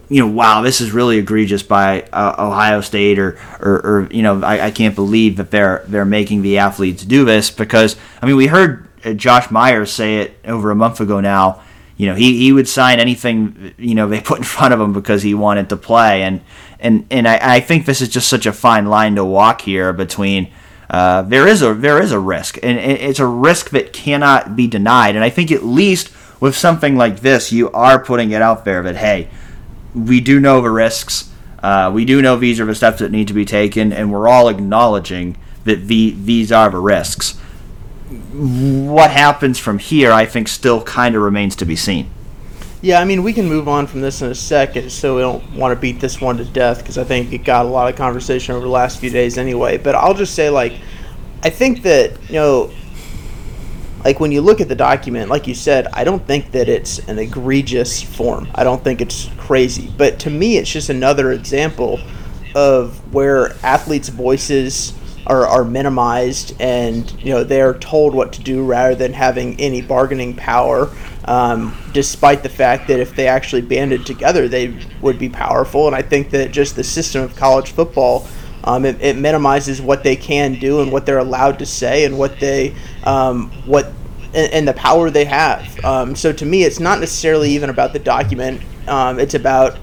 you 0.09 0.21
know, 0.21 0.27
wow, 0.27 0.61
this 0.61 0.81
is 0.81 0.91
really 0.91 1.17
egregious 1.17 1.63
by 1.63 2.03
uh, 2.13 2.35
Ohio 2.37 2.81
State, 2.81 3.17
or, 3.17 3.39
or, 3.59 3.73
or 3.83 4.07
you 4.11 4.21
know, 4.21 4.41
I, 4.43 4.67
I, 4.67 4.71
can't 4.71 4.93
believe 4.93 5.37
that 5.37 5.49
they're 5.49 5.83
they're 5.87 6.05
making 6.05 6.43
the 6.43 6.59
athletes 6.59 7.03
do 7.03 7.25
this 7.25 7.49
because 7.49 7.95
I 8.21 8.27
mean, 8.27 8.35
we 8.35 8.47
heard 8.47 8.87
uh, 9.03 9.13
Josh 9.13 9.49
Myers 9.49 9.91
say 9.91 10.17
it 10.19 10.37
over 10.45 10.71
a 10.71 10.75
month 10.75 11.01
ago 11.01 11.19
now. 11.19 11.63
You 11.97 12.07
know, 12.07 12.15
he, 12.15 12.37
he 12.37 12.51
would 12.51 12.67
sign 12.67 12.99
anything 12.99 13.73
you 13.77 13.95
know 13.95 14.07
they 14.07 14.21
put 14.21 14.37
in 14.37 14.43
front 14.43 14.73
of 14.73 14.79
him 14.79 14.93
because 14.93 15.23
he 15.23 15.33
wanted 15.33 15.69
to 15.69 15.77
play, 15.77 16.21
and 16.21 16.41
and 16.79 17.07
and 17.09 17.27
I, 17.27 17.55
I 17.55 17.59
think 17.61 17.85
this 17.85 18.01
is 18.01 18.09
just 18.09 18.29
such 18.29 18.45
a 18.45 18.53
fine 18.53 18.85
line 18.85 19.15
to 19.15 19.25
walk 19.25 19.61
here 19.61 19.91
between 19.91 20.51
uh, 20.89 21.23
there 21.23 21.47
is 21.47 21.61
a 21.61 21.73
there 21.73 22.01
is 22.01 22.11
a 22.11 22.19
risk, 22.19 22.57
and 22.63 22.77
it's 22.77 23.19
a 23.19 23.25
risk 23.25 23.71
that 23.71 23.93
cannot 23.93 24.55
be 24.55 24.67
denied. 24.67 25.15
And 25.15 25.23
I 25.23 25.29
think 25.29 25.51
at 25.51 25.63
least 25.63 26.11
with 26.39 26.55
something 26.55 26.95
like 26.95 27.21
this, 27.21 27.51
you 27.51 27.71
are 27.71 28.03
putting 28.03 28.31
it 28.31 28.41
out 28.41 28.65
there 28.65 28.83
that 28.83 28.97
hey, 28.97 29.29
we 29.93 30.19
do 30.19 30.39
know 30.39 30.61
the 30.61 30.69
risks. 30.69 31.31
Uh, 31.63 31.91
we 31.91 32.05
do 32.05 32.21
know 32.21 32.37
these 32.37 32.59
are 32.59 32.65
the 32.65 32.75
steps 32.75 32.99
that 32.99 33.11
need 33.11 33.27
to 33.27 33.33
be 33.33 33.45
taken, 33.45 33.91
and 33.91 34.11
we're 34.11 34.27
all 34.27 34.49
acknowledging 34.49 35.37
that 35.63 35.87
the, 35.87 36.11
these 36.11 36.51
are 36.51 36.69
the 36.69 36.77
risks. 36.77 37.37
What 38.33 39.09
happens 39.09 39.57
from 39.57 39.79
here, 39.79 40.11
I 40.11 40.25
think, 40.27 40.47
still 40.47 40.83
kind 40.83 41.15
of 41.15 41.23
remains 41.23 41.55
to 41.55 41.65
be 41.65 41.75
seen. 41.75 42.11
Yeah, 42.85 42.99
I 42.99 43.05
mean, 43.05 43.23
we 43.23 43.33
can 43.33 43.47
move 43.47 43.67
on 43.67 43.87
from 43.87 44.01
this 44.01 44.21
in 44.21 44.29
a 44.29 44.35
second, 44.35 44.91
so 44.91 45.15
we 45.15 45.21
don't 45.23 45.55
want 45.55 45.71
to 45.71 45.75
beat 45.75 45.99
this 45.99 46.21
one 46.21 46.37
to 46.37 46.45
death 46.45 46.77
because 46.77 46.99
I 46.99 47.03
think 47.03 47.33
it 47.33 47.39
got 47.39 47.65
a 47.65 47.67
lot 47.67 47.91
of 47.91 47.95
conversation 47.95 48.53
over 48.53 48.63
the 48.63 48.71
last 48.71 48.99
few 48.99 49.09
days 49.09 49.39
anyway. 49.39 49.79
But 49.79 49.95
I'll 49.95 50.13
just 50.13 50.35
say, 50.35 50.51
like, 50.51 50.73
I 51.41 51.49
think 51.49 51.81
that, 51.81 52.11
you 52.29 52.35
know, 52.35 52.71
like 54.03 54.19
when 54.19 54.31
you 54.31 54.41
look 54.41 54.61
at 54.61 54.69
the 54.69 54.75
document, 54.75 55.31
like 55.31 55.47
you 55.47 55.55
said, 55.55 55.87
I 55.93 56.03
don't 56.03 56.23
think 56.27 56.51
that 56.51 56.69
it's 56.69 56.99
an 57.09 57.17
egregious 57.17 58.03
form. 58.03 58.47
I 58.53 58.63
don't 58.63 58.83
think 58.83 59.01
it's 59.01 59.31
crazy. 59.35 59.91
But 59.97 60.19
to 60.19 60.29
me, 60.29 60.57
it's 60.57 60.71
just 60.71 60.89
another 60.89 61.31
example 61.31 61.99
of 62.53 62.99
where 63.11 63.55
athletes' 63.63 64.09
voices 64.09 64.93
are, 65.27 65.47
are 65.47 65.63
minimized 65.63 66.55
and 66.59 67.11
you 67.23 67.33
know 67.33 67.43
they're 67.43 67.73
told 67.73 68.13
what 68.13 68.33
to 68.33 68.41
do 68.41 68.63
rather 68.63 68.95
than 68.95 69.13
having 69.13 69.59
any 69.59 69.81
bargaining 69.81 70.35
power 70.35 70.91
um, 71.25 71.75
despite 71.91 72.43
the 72.43 72.49
fact 72.49 72.87
that 72.87 72.99
if 72.99 73.15
they 73.15 73.27
actually 73.27 73.61
banded 73.61 74.05
together 74.05 74.47
they 74.47 74.77
would 75.01 75.19
be 75.19 75.29
powerful. 75.29 75.87
And 75.87 75.95
i 75.95 76.01
think 76.01 76.29
that 76.31 76.51
just 76.51 76.75
the 76.75 76.83
system 76.83 77.23
of 77.23 77.35
college 77.35 77.71
football 77.71 78.27
um, 78.63 78.83
it, 78.83 78.99
it, 78.99 79.15
minimizes 79.15 79.79
what 79.79 80.03
they 80.03 80.15
can 80.15 80.53
do 80.53 80.81
and 80.81 80.91
what 80.91 81.05
they're 81.05 81.19
allowed 81.19 81.59
to 81.59 81.67
say 81.67 82.05
and 82.05 82.17
what 82.17 82.39
they 82.39 82.75
um, 83.03 83.51
what 83.65 83.91
and, 84.33 84.51
and, 84.51 84.67
the 84.67 84.73
power 84.73 85.11
they 85.11 85.25
have. 85.25 85.85
Um, 85.85 86.15
so 86.15 86.33
to 86.33 86.45
me 86.45 86.63
it's 86.63 86.79
not 86.79 86.99
necessarily 86.99 87.51
even 87.51 87.69
about 87.69 87.93
the 87.93 87.99
document. 87.99 88.61
Um, 88.87 89.19
it's 89.19 89.35
about 89.35 89.77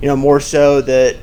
you 0.00 0.06
know 0.06 0.14
more 0.14 0.38
so 0.38 0.80
that 0.82 1.16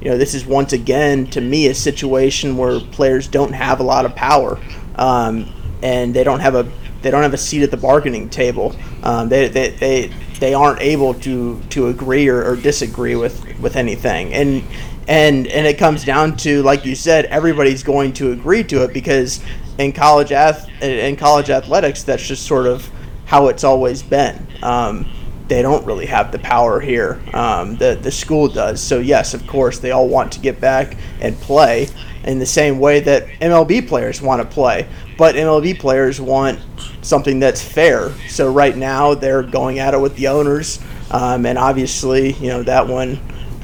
you 0.00 0.10
know, 0.10 0.16
this 0.16 0.34
is 0.34 0.46
once 0.46 0.72
again 0.72 1.26
to 1.28 1.40
me 1.40 1.66
a 1.66 1.74
situation 1.74 2.56
where 2.56 2.78
players 2.80 3.26
don't 3.26 3.52
have 3.52 3.80
a 3.80 3.82
lot 3.82 4.04
of 4.04 4.14
power, 4.14 4.60
um, 4.94 5.52
and 5.82 6.14
they 6.14 6.22
don't 6.22 6.40
have 6.40 6.54
a 6.54 6.70
they 7.02 7.10
don't 7.10 7.22
have 7.22 7.34
a 7.34 7.38
seat 7.38 7.62
at 7.62 7.70
the 7.70 7.76
bargaining 7.76 8.28
table. 8.28 8.74
Um, 9.02 9.28
they, 9.28 9.48
they, 9.48 9.70
they, 9.70 10.12
they 10.40 10.54
aren't 10.54 10.80
able 10.80 11.14
to 11.14 11.60
to 11.70 11.88
agree 11.88 12.28
or, 12.28 12.44
or 12.44 12.56
disagree 12.56 13.16
with, 13.16 13.58
with 13.60 13.76
anything, 13.76 14.32
and 14.34 14.62
and 15.08 15.46
and 15.48 15.66
it 15.66 15.78
comes 15.78 16.04
down 16.04 16.36
to 16.38 16.62
like 16.62 16.84
you 16.84 16.94
said, 16.94 17.24
everybody's 17.26 17.82
going 17.82 18.12
to 18.14 18.32
agree 18.32 18.62
to 18.64 18.84
it 18.84 18.92
because 18.92 19.42
in 19.78 19.92
college 19.92 20.32
ath- 20.32 20.68
in 20.82 21.16
college 21.16 21.50
athletics, 21.50 22.02
that's 22.02 22.26
just 22.26 22.46
sort 22.46 22.66
of 22.66 22.88
how 23.24 23.48
it's 23.48 23.64
always 23.64 24.02
been. 24.02 24.46
Um, 24.62 25.08
they 25.48 25.62
don't 25.62 25.84
really 25.86 26.06
have 26.06 26.30
the 26.30 26.38
power 26.38 26.78
here. 26.78 27.20
Um, 27.32 27.76
the 27.76 27.98
the 28.00 28.10
school 28.10 28.48
does. 28.48 28.82
So 28.82 28.98
yes, 28.98 29.34
of 29.34 29.46
course, 29.46 29.78
they 29.78 29.90
all 29.92 30.08
want 30.08 30.32
to 30.32 30.40
get 30.40 30.60
back 30.60 30.96
and 31.20 31.34
play 31.36 31.88
in 32.28 32.38
the 32.38 32.46
same 32.46 32.78
way 32.78 33.00
that 33.00 33.26
MLB 33.40 33.88
players 33.88 34.20
want 34.20 34.42
to 34.42 34.46
play. 34.46 34.86
But 35.16 35.34
MLB 35.34 35.78
players 35.78 36.20
want 36.20 36.60
something 37.00 37.40
that's 37.40 37.62
fair. 37.62 38.12
So 38.28 38.52
right 38.52 38.76
now 38.76 39.14
they're 39.14 39.42
going 39.42 39.78
at 39.78 39.94
it 39.94 40.00
with 40.00 40.14
the 40.14 40.28
owners, 40.28 40.78
um, 41.10 41.46
and 41.46 41.58
obviously, 41.58 42.34
you 42.34 42.48
know 42.48 42.62
that 42.62 42.86
one. 42.86 43.18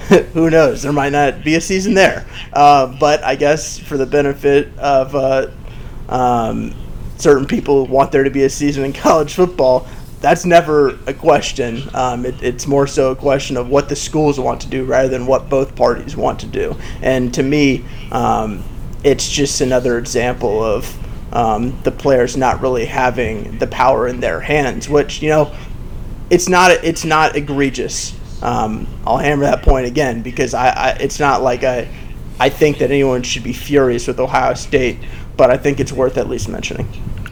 who 0.34 0.50
knows? 0.50 0.82
There 0.82 0.92
might 0.92 1.12
not 1.12 1.44
be 1.44 1.54
a 1.54 1.60
season 1.60 1.94
there. 1.94 2.26
Uh, 2.52 2.86
but 2.98 3.22
I 3.22 3.36
guess 3.36 3.78
for 3.78 3.96
the 3.96 4.04
benefit 4.04 4.76
of 4.78 5.14
uh, 5.14 5.50
um, 6.08 6.74
certain 7.16 7.46
people 7.46 7.86
who 7.86 7.92
want 7.92 8.12
there 8.12 8.24
to 8.24 8.30
be 8.30 8.44
a 8.44 8.50
season 8.50 8.84
in 8.84 8.92
college 8.94 9.34
football, 9.34 9.86
that's 10.24 10.46
never 10.46 10.98
a 11.06 11.12
question. 11.12 11.82
Um, 11.92 12.24
it, 12.24 12.42
it's 12.42 12.66
more 12.66 12.86
so 12.86 13.10
a 13.10 13.16
question 13.16 13.58
of 13.58 13.68
what 13.68 13.90
the 13.90 13.94
schools 13.94 14.40
want 14.40 14.62
to 14.62 14.68
do 14.68 14.86
rather 14.86 15.08
than 15.08 15.26
what 15.26 15.50
both 15.50 15.76
parties 15.76 16.16
want 16.16 16.40
to 16.40 16.46
do. 16.46 16.74
And 17.02 17.32
to 17.34 17.42
me, 17.42 17.84
um, 18.10 18.64
it's 19.04 19.28
just 19.28 19.60
another 19.60 19.98
example 19.98 20.64
of 20.64 20.90
um, 21.34 21.78
the 21.82 21.90
players 21.90 22.38
not 22.38 22.62
really 22.62 22.86
having 22.86 23.58
the 23.58 23.66
power 23.66 24.08
in 24.08 24.20
their 24.20 24.40
hands, 24.40 24.88
which 24.88 25.20
you 25.20 25.28
know, 25.28 25.54
it's 26.30 26.48
not 26.48 26.70
it's 26.70 27.04
not 27.04 27.36
egregious. 27.36 28.18
Um, 28.42 28.86
I'll 29.06 29.18
hammer 29.18 29.44
that 29.44 29.62
point 29.62 29.86
again 29.86 30.22
because 30.22 30.54
I, 30.54 30.68
I 30.68 30.88
it's 30.92 31.20
not 31.20 31.42
like 31.42 31.64
I 31.64 31.86
I 32.40 32.48
think 32.48 32.78
that 32.78 32.90
anyone 32.90 33.22
should 33.22 33.44
be 33.44 33.52
furious 33.52 34.06
with 34.06 34.18
Ohio 34.18 34.54
State, 34.54 35.00
but 35.36 35.50
I 35.50 35.58
think 35.58 35.80
it's 35.80 35.92
worth 35.92 36.16
at 36.16 36.30
least 36.30 36.48
mentioning. 36.48 36.88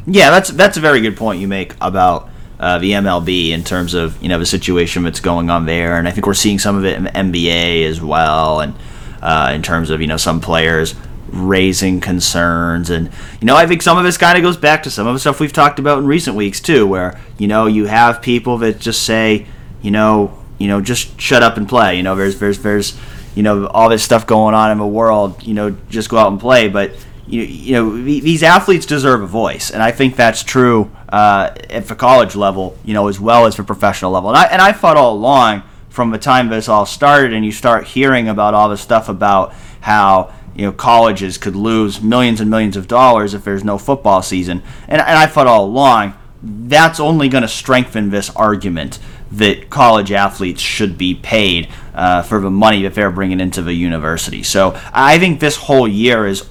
Yeah, 0.06 0.30
that's 0.30 0.50
that's 0.50 0.76
a 0.76 0.80
very 0.80 1.00
good 1.00 1.16
point 1.16 1.40
you 1.40 1.48
make 1.48 1.74
about 1.80 2.28
uh, 2.62 2.78
the 2.78 2.92
MLB 2.92 3.50
in 3.50 3.64
terms 3.64 3.92
of 3.92 4.20
you 4.22 4.28
know 4.28 4.38
the 4.38 4.46
situation 4.46 5.02
that's 5.02 5.20
going 5.20 5.50
on 5.50 5.66
there, 5.66 5.98
and 5.98 6.08
I 6.08 6.12
think 6.12 6.26
we're 6.26 6.34
seeing 6.34 6.58
some 6.58 6.76
of 6.76 6.84
it 6.84 6.96
in 6.96 7.04
the 7.04 7.10
NBA 7.10 7.84
as 7.86 8.00
well, 8.00 8.60
and 8.60 8.74
uh, 9.20 9.52
in 9.54 9.62
terms 9.62 9.90
of 9.90 10.00
you 10.00 10.06
know 10.06 10.16
some 10.16 10.40
players 10.40 10.94
raising 11.28 12.00
concerns, 12.00 12.88
and 12.88 13.10
you 13.40 13.46
know 13.46 13.56
I 13.56 13.66
think 13.66 13.82
some 13.82 13.98
of 13.98 14.04
this 14.04 14.16
kind 14.16 14.38
of 14.38 14.42
goes 14.42 14.56
back 14.56 14.84
to 14.84 14.90
some 14.90 15.06
of 15.06 15.12
the 15.12 15.20
stuff 15.20 15.40
we've 15.40 15.52
talked 15.52 15.78
about 15.78 15.98
in 15.98 16.06
recent 16.06 16.36
weeks 16.36 16.60
too, 16.60 16.86
where 16.86 17.20
you 17.36 17.48
know 17.48 17.66
you 17.66 17.86
have 17.86 18.22
people 18.22 18.58
that 18.58 18.78
just 18.78 19.02
say 19.02 19.46
you 19.82 19.90
know, 19.90 20.38
you 20.58 20.68
know, 20.68 20.80
just 20.80 21.20
shut 21.20 21.42
up 21.42 21.56
and 21.56 21.68
play. 21.68 21.96
You 21.96 22.02
know, 22.02 22.14
there's 22.14 22.38
there's 22.38 22.60
there's 22.60 22.98
you 23.34 23.42
know 23.42 23.66
all 23.66 23.88
this 23.88 24.02
stuff 24.02 24.26
going 24.26 24.54
on 24.54 24.70
in 24.70 24.78
the 24.78 24.86
world. 24.86 25.42
You 25.42 25.54
know, 25.54 25.70
just 25.90 26.08
go 26.08 26.16
out 26.16 26.30
and 26.30 26.40
play. 26.40 26.68
But 26.68 26.92
you 27.26 27.42
you 27.42 27.72
know 27.72 28.02
these 28.02 28.42
athletes 28.42 28.86
deserve 28.86 29.22
a 29.22 29.26
voice, 29.26 29.70
and 29.70 29.82
I 29.82 29.92
think 29.92 30.16
that's 30.16 30.42
true 30.42 30.90
uh, 31.08 31.54
at 31.70 31.86
the 31.86 31.94
college 31.94 32.34
level. 32.34 32.76
You 32.84 32.94
know, 32.94 33.08
as 33.08 33.20
well 33.20 33.46
as 33.46 33.56
the 33.56 33.64
professional 33.64 34.10
level. 34.10 34.30
And 34.30 34.38
I 34.38 34.44
and 34.46 34.62
I 34.62 34.72
thought 34.72 34.96
all 34.96 35.14
along 35.14 35.62
from 35.88 36.10
the 36.10 36.18
time 36.18 36.48
this 36.48 36.68
all 36.68 36.86
started, 36.86 37.32
and 37.32 37.44
you 37.44 37.52
start 37.52 37.86
hearing 37.86 38.28
about 38.28 38.54
all 38.54 38.68
the 38.68 38.76
stuff 38.76 39.08
about 39.08 39.54
how 39.80 40.32
you 40.54 40.66
know 40.66 40.72
colleges 40.72 41.38
could 41.38 41.56
lose 41.56 42.02
millions 42.02 42.40
and 42.40 42.50
millions 42.50 42.76
of 42.76 42.88
dollars 42.88 43.34
if 43.34 43.44
there's 43.44 43.64
no 43.64 43.78
football 43.78 44.22
season. 44.22 44.62
And, 44.88 45.00
and 45.00 45.18
I 45.18 45.26
thought 45.26 45.46
all 45.46 45.64
along 45.64 46.14
that's 46.42 46.98
only 46.98 47.28
going 47.28 47.42
to 47.42 47.48
strengthen 47.48 48.10
this 48.10 48.28
argument 48.30 48.98
that 49.30 49.70
college 49.70 50.12
athletes 50.12 50.60
should 50.60 50.98
be 50.98 51.14
paid 51.14 51.68
uh, 51.94 52.22
for 52.22 52.40
the 52.40 52.50
money 52.50 52.82
that 52.82 52.94
they're 52.94 53.10
bringing 53.10 53.40
into 53.40 53.62
the 53.62 53.72
university. 53.72 54.42
So 54.42 54.78
I 54.92 55.18
think 55.18 55.40
this 55.40 55.56
whole 55.56 55.86
year 55.86 56.26
is 56.26 56.48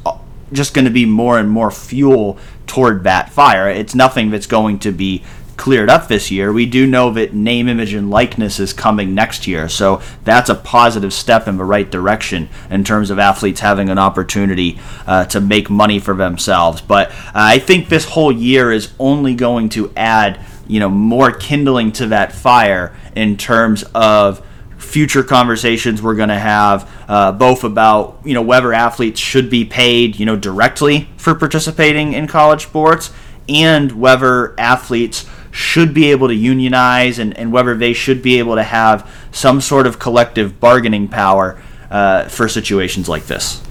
just 0.51 0.74
going 0.74 0.86
to 0.86 0.91
be 0.91 1.05
more 1.05 1.39
and 1.39 1.50
more 1.50 1.72
fuel 1.72 2.38
toward 2.67 3.03
that 3.03 3.29
fire. 3.29 3.70
It's 3.70 3.96
nothing 3.96 4.29
that's 4.29 4.48
going 4.48 4.79
to 4.79 4.91
be 4.91 5.24
cleared 5.62 5.91
up 5.91 6.08
this 6.08 6.31
year. 6.31 6.51
We 6.51 6.65
do 6.65 6.88
know 6.88 7.12
that 7.12 7.36
name, 7.36 7.67
image, 7.67 7.93
and 7.93 8.10
likeness 8.10 8.60
is 8.60 8.74
coming 8.74 9.13
next 9.13 9.46
year, 9.46 9.70
so 9.70 10.01
that's 10.24 10.50
a 10.50 10.55
positive 10.55 11.13
step 11.13 11.48
in 11.48 11.58
the 11.58 11.63
right 11.63 11.89
direction 11.89 12.50
in 12.72 12.84
terms 12.84 13.12
of 13.12 13.20
athletes 13.20 13.60
having 13.60 13.89
an 13.89 14.00
opportunity 14.00 14.79
uh, 15.05 15.25
to 15.25 15.39
make 15.39 15.70
money 15.70 16.00
for 16.00 16.15
themselves. 16.15 16.81
But 16.81 17.12
uh, 17.12 17.13
I 17.36 17.60
think 17.60 17.89
this 17.89 18.05
whole 18.05 18.31
year 18.31 18.72
is 18.72 18.91
only 18.98 19.36
going 19.36 19.70
to 19.70 19.93
add, 19.96 20.39
you 20.67 20.79
know, 20.79 20.89
more 20.89 21.31
kindling 21.31 21.91
to 21.93 22.08
that 22.08 22.31
fire 22.31 22.96
in 23.15 23.38
terms 23.38 23.84
of 23.93 24.43
future 24.91 25.24
conversations 25.24 26.01
we're 26.01 26.15
going 26.15 26.29
to 26.29 26.38
have 26.38 26.89
uh, 27.07 27.31
both 27.31 27.63
about 27.63 28.19
you 28.25 28.33
know 28.33 28.41
whether 28.41 28.74
athletes 28.74 29.19
should 29.19 29.50
be 29.50 29.63
paid 29.63 30.19
you 30.19 30.25
know 30.25 30.36
directly 30.36 31.07
for 31.15 31.33
participating 31.33 32.12
in 32.13 32.27
college 32.27 32.63
sports 32.63 33.12
and 33.48 33.91
whether 33.93 34.60
athletes 34.60 35.25
should 35.51 35.93
be 35.93 36.12
able 36.12 36.27
to 36.27 36.36
unionize 36.36 37.19
and, 37.19 37.38
and 37.38 37.51
whether 37.51 37.75
they 37.75 37.93
should 37.93 38.21
be 38.21 38.39
able 38.39 38.55
to 38.55 38.63
have 38.63 39.10
some 39.31 39.62
sort 39.62 39.88
of 39.88 40.00
collective 40.00 40.60
bargaining 40.60 41.07
power 41.07 41.62
uh, 41.89 42.27
for 42.29 42.48
situations 42.48 43.10
like 43.10 43.25
this. 43.25 43.62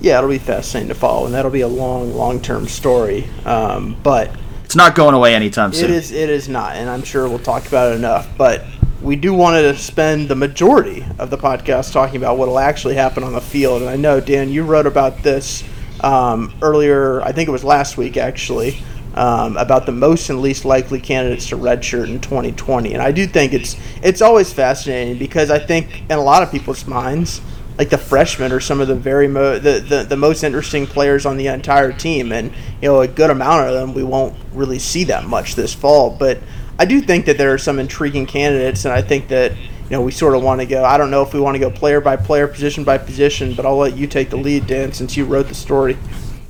Yeah, 0.00 0.18
it'll 0.18 0.30
be 0.30 0.38
fascinating 0.38 0.88
to 0.88 0.94
follow, 0.94 1.26
and 1.26 1.34
that'll 1.34 1.50
be 1.50 1.62
a 1.62 1.68
long, 1.68 2.14
long-term 2.14 2.68
story. 2.68 3.28
Um, 3.44 3.96
but 4.02 4.30
it's 4.64 4.76
not 4.76 4.94
going 4.94 5.14
away 5.14 5.34
anytime 5.34 5.72
soon. 5.72 5.86
It 5.86 5.90
is. 5.90 6.12
It 6.12 6.30
is 6.30 6.48
not, 6.48 6.76
and 6.76 6.88
I'm 6.88 7.02
sure 7.02 7.28
we'll 7.28 7.40
talk 7.40 7.66
about 7.66 7.92
it 7.92 7.96
enough. 7.96 8.28
But 8.38 8.64
we 9.02 9.16
do 9.16 9.32
want 9.32 9.56
to 9.56 9.76
spend 9.76 10.28
the 10.28 10.34
majority 10.34 11.04
of 11.18 11.30
the 11.30 11.38
podcast 11.38 11.92
talking 11.92 12.16
about 12.16 12.38
what 12.38 12.48
will 12.48 12.58
actually 12.58 12.94
happen 12.94 13.22
on 13.22 13.32
the 13.32 13.40
field. 13.40 13.82
And 13.82 13.90
I 13.90 13.96
know, 13.96 14.20
Dan, 14.20 14.50
you 14.50 14.64
wrote 14.64 14.86
about 14.86 15.22
this 15.22 15.64
um, 16.00 16.52
earlier. 16.62 17.20
I 17.22 17.32
think 17.32 17.48
it 17.48 17.52
was 17.52 17.64
last 17.64 17.96
week, 17.96 18.16
actually 18.16 18.82
um, 19.18 19.56
about 19.56 19.84
the 19.84 19.92
most 19.92 20.30
and 20.30 20.40
least 20.40 20.64
likely 20.64 21.00
candidates 21.00 21.48
to 21.48 21.56
redshirt 21.56 22.08
in 22.08 22.20
2020. 22.20 22.94
And 22.94 23.02
I 23.02 23.10
do 23.10 23.26
think 23.26 23.52
it's 23.52 23.76
it's 24.00 24.22
always 24.22 24.52
fascinating 24.52 25.18
because 25.18 25.50
I 25.50 25.58
think 25.58 26.02
in 26.02 26.18
a 26.18 26.22
lot 26.22 26.44
of 26.44 26.52
people's 26.52 26.86
minds, 26.86 27.40
like 27.78 27.90
the 27.90 27.98
freshmen 27.98 28.52
are 28.52 28.60
some 28.60 28.80
of 28.80 28.86
the 28.86 28.94
very 28.94 29.26
mo- 29.26 29.58
the, 29.58 29.80
the, 29.80 30.04
the 30.04 30.16
most 30.16 30.44
interesting 30.44 30.86
players 30.86 31.26
on 31.26 31.36
the 31.36 31.48
entire 31.48 31.92
team, 31.92 32.30
and 32.30 32.52
you 32.80 32.88
know 32.88 33.00
a 33.00 33.08
good 33.08 33.30
amount 33.30 33.68
of 33.68 33.74
them 33.74 33.92
we 33.92 34.04
won't 34.04 34.36
really 34.52 34.78
see 34.78 35.04
that 35.04 35.24
much 35.24 35.56
this 35.56 35.74
fall. 35.74 36.10
But 36.10 36.38
I 36.78 36.84
do 36.84 37.00
think 37.00 37.26
that 37.26 37.38
there 37.38 37.52
are 37.52 37.58
some 37.58 37.78
intriguing 37.78 38.26
candidates, 38.26 38.84
and 38.84 38.94
I 38.94 39.02
think 39.02 39.28
that 39.28 39.52
you 39.52 39.90
know 39.90 40.02
we 40.02 40.12
sort 40.12 40.34
of 40.34 40.42
want 40.42 40.60
to 40.60 40.66
go. 40.66 40.84
I 40.84 40.96
don't 40.96 41.10
know 41.10 41.22
if 41.22 41.34
we 41.34 41.40
want 41.40 41.56
to 41.56 41.58
go 41.58 41.70
player 41.70 42.00
by 42.00 42.16
player, 42.16 42.46
position 42.46 42.84
by 42.84 42.98
position, 42.98 43.54
but 43.54 43.66
I'll 43.66 43.76
let 43.76 43.96
you 43.96 44.06
take 44.06 44.30
the 44.30 44.36
lead, 44.36 44.66
Dan, 44.66 44.92
since 44.92 45.16
you 45.16 45.24
wrote 45.24 45.48
the 45.48 45.54
story. 45.54 45.96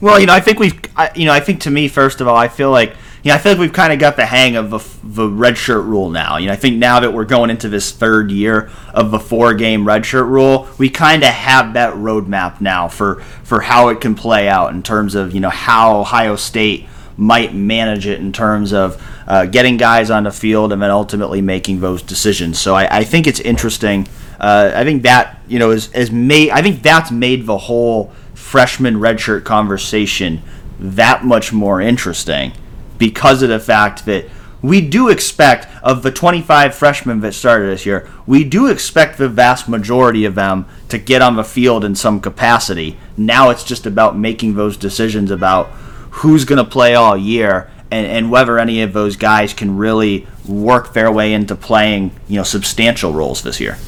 Well, 0.01 0.21
you 0.21 0.27
know, 0.27 0.33
I 0.33 0.41
think 0.41 0.61
we've, 0.61 0.81
I, 0.97 1.11
you 1.15 1.25
know, 1.25 1.33
I 1.33 1.41
think 1.41 1.63
to 1.63 1.71
me, 1.71 1.89
first 1.89 2.21
of 2.21 2.29
all, 2.29 2.37
I 2.37 2.47
feel 2.47 2.71
like, 2.71 2.91
you 3.25 3.31
know, 3.31 3.35
I 3.35 3.39
feel 3.39 3.53
like 3.53 3.61
we've 3.61 3.73
kind 3.73 3.93
of 3.93 3.99
got 3.99 4.15
the 4.15 4.27
hang 4.27 4.55
of 4.55 4.71
the, 4.71 4.79
the 5.03 5.29
red 5.29 5.59
shirt 5.59 5.85
rule 5.85 6.09
now. 6.09 6.37
You 6.37 6.47
know, 6.47 6.53
I 6.53 6.57
think 6.57 6.77
now 6.77 7.01
that 7.01 7.13
we're 7.13 7.25
going 7.25 7.51
into 7.51 7.69
this 7.69 7.91
third 7.91 8.31
year 8.31 8.71
of 8.95 9.11
the 9.11 9.19
four 9.19 9.55
game 9.55 9.85
redshirt 9.85 10.29
rule, 10.29 10.69
we 10.79 10.89
kind 10.89 11.25
of 11.25 11.31
have 11.31 11.73
that 11.73 11.95
roadmap 11.95 12.61
now 12.61 12.87
for 12.87 13.23
for 13.43 13.61
how 13.61 13.89
it 13.89 14.01
can 14.01 14.15
play 14.15 14.49
out 14.49 14.73
in 14.73 14.85
terms 14.85 15.17
of 15.17 15.35
you 15.35 15.41
know 15.41 15.51
how 15.51 15.99
Ohio 15.99 16.37
State 16.37 16.87
might 17.17 17.53
manage 17.53 18.07
it 18.07 18.21
in 18.21 18.33
terms 18.33 18.73
of 18.73 19.03
uh, 19.29 19.45
getting 19.45 19.77
guys 19.77 20.11
on 20.11 20.25
the 20.25 20.33
field 20.33 20.73
and 20.73 20.81
then 20.81 20.91
ultimately 20.91 21.43
making 21.43 21.81
those 21.81 22.03
decisions. 22.03 22.59
So 22.59 22.75
I, 22.75 22.99
I 22.99 23.05
think 23.05 23.27
it's 23.27 23.41
interesting. 23.41 24.09
Uh, 24.41 24.73
I 24.75 24.85
think 24.85 25.03
that 25.03 25.43
you 25.47 25.59
know 25.59 25.71
is, 25.71 25.93
is 25.93 26.11
made. 26.11 26.51
I 26.51 26.63
think 26.63 26.83
that's 26.83 27.11
made 27.11 27.45
the 27.45 27.59
whole 27.59 28.13
freshman 28.35 28.95
redshirt 28.95 29.45
conversation 29.45 30.43
that 30.81 31.25
much 31.25 31.53
more 31.53 31.81
interesting 31.81 32.53
because 32.97 33.43
of 33.43 33.51
the 33.51 33.61
fact 33.61 34.07
that 34.07 34.25
we 34.63 34.81
do 34.81 35.09
expect 35.09 35.69
of 35.83 36.03
the 36.03 36.11
25 36.11 36.75
freshmen 36.75 37.21
that 37.21 37.33
started 37.33 37.67
this 37.67 37.87
year, 37.87 38.09
we 38.27 38.43
do 38.43 38.67
expect 38.67 39.19
the 39.19 39.29
vast 39.29 39.69
majority 39.69 40.25
of 40.25 40.35
them 40.35 40.67
to 40.89 40.99
get 40.99 41.23
on 41.23 41.37
the 41.37 41.45
field 41.45 41.85
in 41.85 41.95
some 41.95 42.21
capacity. 42.21 42.99
Now 43.17 43.51
it's 43.51 43.63
just 43.63 43.87
about 43.87 44.19
making 44.19 44.55
those 44.55 44.77
decisions 44.77 45.31
about 45.31 45.67
who's 46.11 46.45
going 46.45 46.65
to 46.65 46.69
play 46.69 46.95
all 46.95 47.17
year 47.17 47.71
and, 47.91 48.07
and 48.07 48.31
whether 48.31 48.59
any 48.59 48.83
of 48.83 48.93
those 48.93 49.17
guys 49.17 49.55
can 49.55 49.77
really 49.77 50.27
work 50.47 50.93
their 50.93 51.11
way 51.11 51.33
into 51.33 51.55
playing, 51.55 52.11
you 52.29 52.37
know, 52.37 52.43
substantial 52.43 53.13
roles 53.13 53.43
this 53.43 53.61
year. 53.61 53.79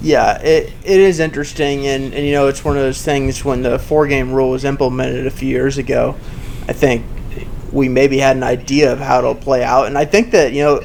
Yeah, 0.00 0.40
it, 0.42 0.72
it 0.84 1.00
is 1.00 1.20
interesting, 1.20 1.86
and, 1.86 2.12
and 2.12 2.26
you 2.26 2.32
know, 2.32 2.48
it's 2.48 2.64
one 2.64 2.76
of 2.76 2.82
those 2.82 3.02
things 3.02 3.44
when 3.44 3.62
the 3.62 3.78
four 3.78 4.06
game 4.08 4.32
rule 4.32 4.50
was 4.50 4.64
implemented 4.64 5.26
a 5.26 5.30
few 5.30 5.48
years 5.48 5.78
ago. 5.78 6.16
I 6.66 6.72
think 6.72 7.06
we 7.72 7.88
maybe 7.88 8.18
had 8.18 8.36
an 8.36 8.42
idea 8.42 8.92
of 8.92 8.98
how 8.98 9.18
it'll 9.18 9.34
play 9.34 9.62
out, 9.62 9.86
and 9.86 9.96
I 9.96 10.04
think 10.04 10.32
that, 10.32 10.52
you 10.52 10.62
know, 10.64 10.80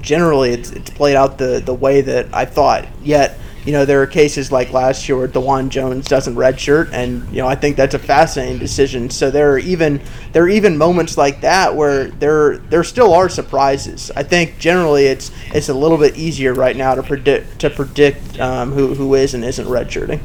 generally 0.00 0.50
it's, 0.50 0.70
it's 0.70 0.90
played 0.90 1.16
out 1.16 1.38
the, 1.38 1.62
the 1.64 1.74
way 1.74 2.00
that 2.00 2.34
I 2.34 2.46
thought. 2.46 2.88
Yet, 3.02 3.38
you 3.64 3.72
know, 3.72 3.84
there 3.84 4.02
are 4.02 4.06
cases 4.06 4.50
like 4.50 4.72
last 4.72 5.08
year 5.08 5.16
where 5.16 5.28
Dawand 5.28 5.68
Jones 5.68 6.08
doesn't 6.08 6.34
redshirt, 6.34 6.90
and 6.92 7.28
you 7.30 7.42
know, 7.42 7.46
I 7.46 7.54
think 7.54 7.76
that's 7.76 7.94
a 7.94 7.98
fascinating 7.98 8.58
decision. 8.58 9.08
So 9.08 9.30
there 9.30 9.52
are 9.52 9.58
even 9.58 10.02
there 10.32 10.42
are 10.42 10.48
even 10.48 10.76
moments 10.76 11.16
like 11.16 11.42
that 11.42 11.76
where 11.76 12.08
there 12.08 12.58
there 12.58 12.82
still 12.82 13.12
are 13.12 13.28
surprises. 13.28 14.10
I 14.16 14.24
think 14.24 14.58
generally 14.58 15.06
it's 15.06 15.30
it's 15.54 15.68
a 15.68 15.74
little 15.74 15.98
bit 15.98 16.16
easier 16.16 16.54
right 16.54 16.76
now 16.76 16.96
to 16.96 17.02
predict 17.02 17.60
to 17.60 17.70
predict 17.70 18.40
um, 18.40 18.72
who 18.72 18.94
who 18.94 19.14
is 19.14 19.34
and 19.34 19.44
isn't 19.44 19.66
redshirting. 19.66 20.20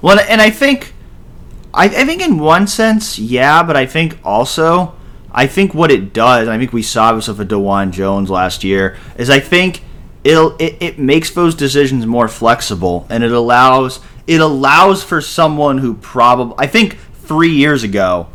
Well, 0.00 0.20
and 0.20 0.40
I 0.40 0.50
think 0.50 0.94
I, 1.74 1.86
I 1.86 2.04
think 2.04 2.22
in 2.22 2.38
one 2.38 2.68
sense, 2.68 3.18
yeah, 3.18 3.62
but 3.62 3.76
I 3.76 3.86
think 3.86 4.18
also. 4.24 4.96
I 5.32 5.46
think 5.46 5.74
what 5.74 5.92
it 5.92 6.12
does, 6.12 6.48
I 6.48 6.58
think 6.58 6.72
we 6.72 6.82
saw 6.82 7.12
this 7.12 7.28
with 7.28 7.40
a 7.40 7.44
Dawand 7.44 7.92
Jones 7.92 8.30
last 8.30 8.64
year, 8.64 8.96
is 9.16 9.30
I 9.30 9.38
think 9.38 9.80
it'll 10.24 10.56
it, 10.58 10.76
it 10.80 10.98
makes 10.98 11.30
those 11.30 11.54
decisions 11.54 12.06
more 12.06 12.28
flexible 12.28 13.06
and 13.10 13.24
it 13.24 13.32
allows 13.32 14.00
it 14.26 14.40
allows 14.40 15.02
for 15.02 15.20
someone 15.20 15.78
who 15.78 15.94
probably 15.94 16.54
I 16.58 16.66
think 16.66 16.96
three 16.96 17.52
years 17.52 17.82
ago 17.82 18.28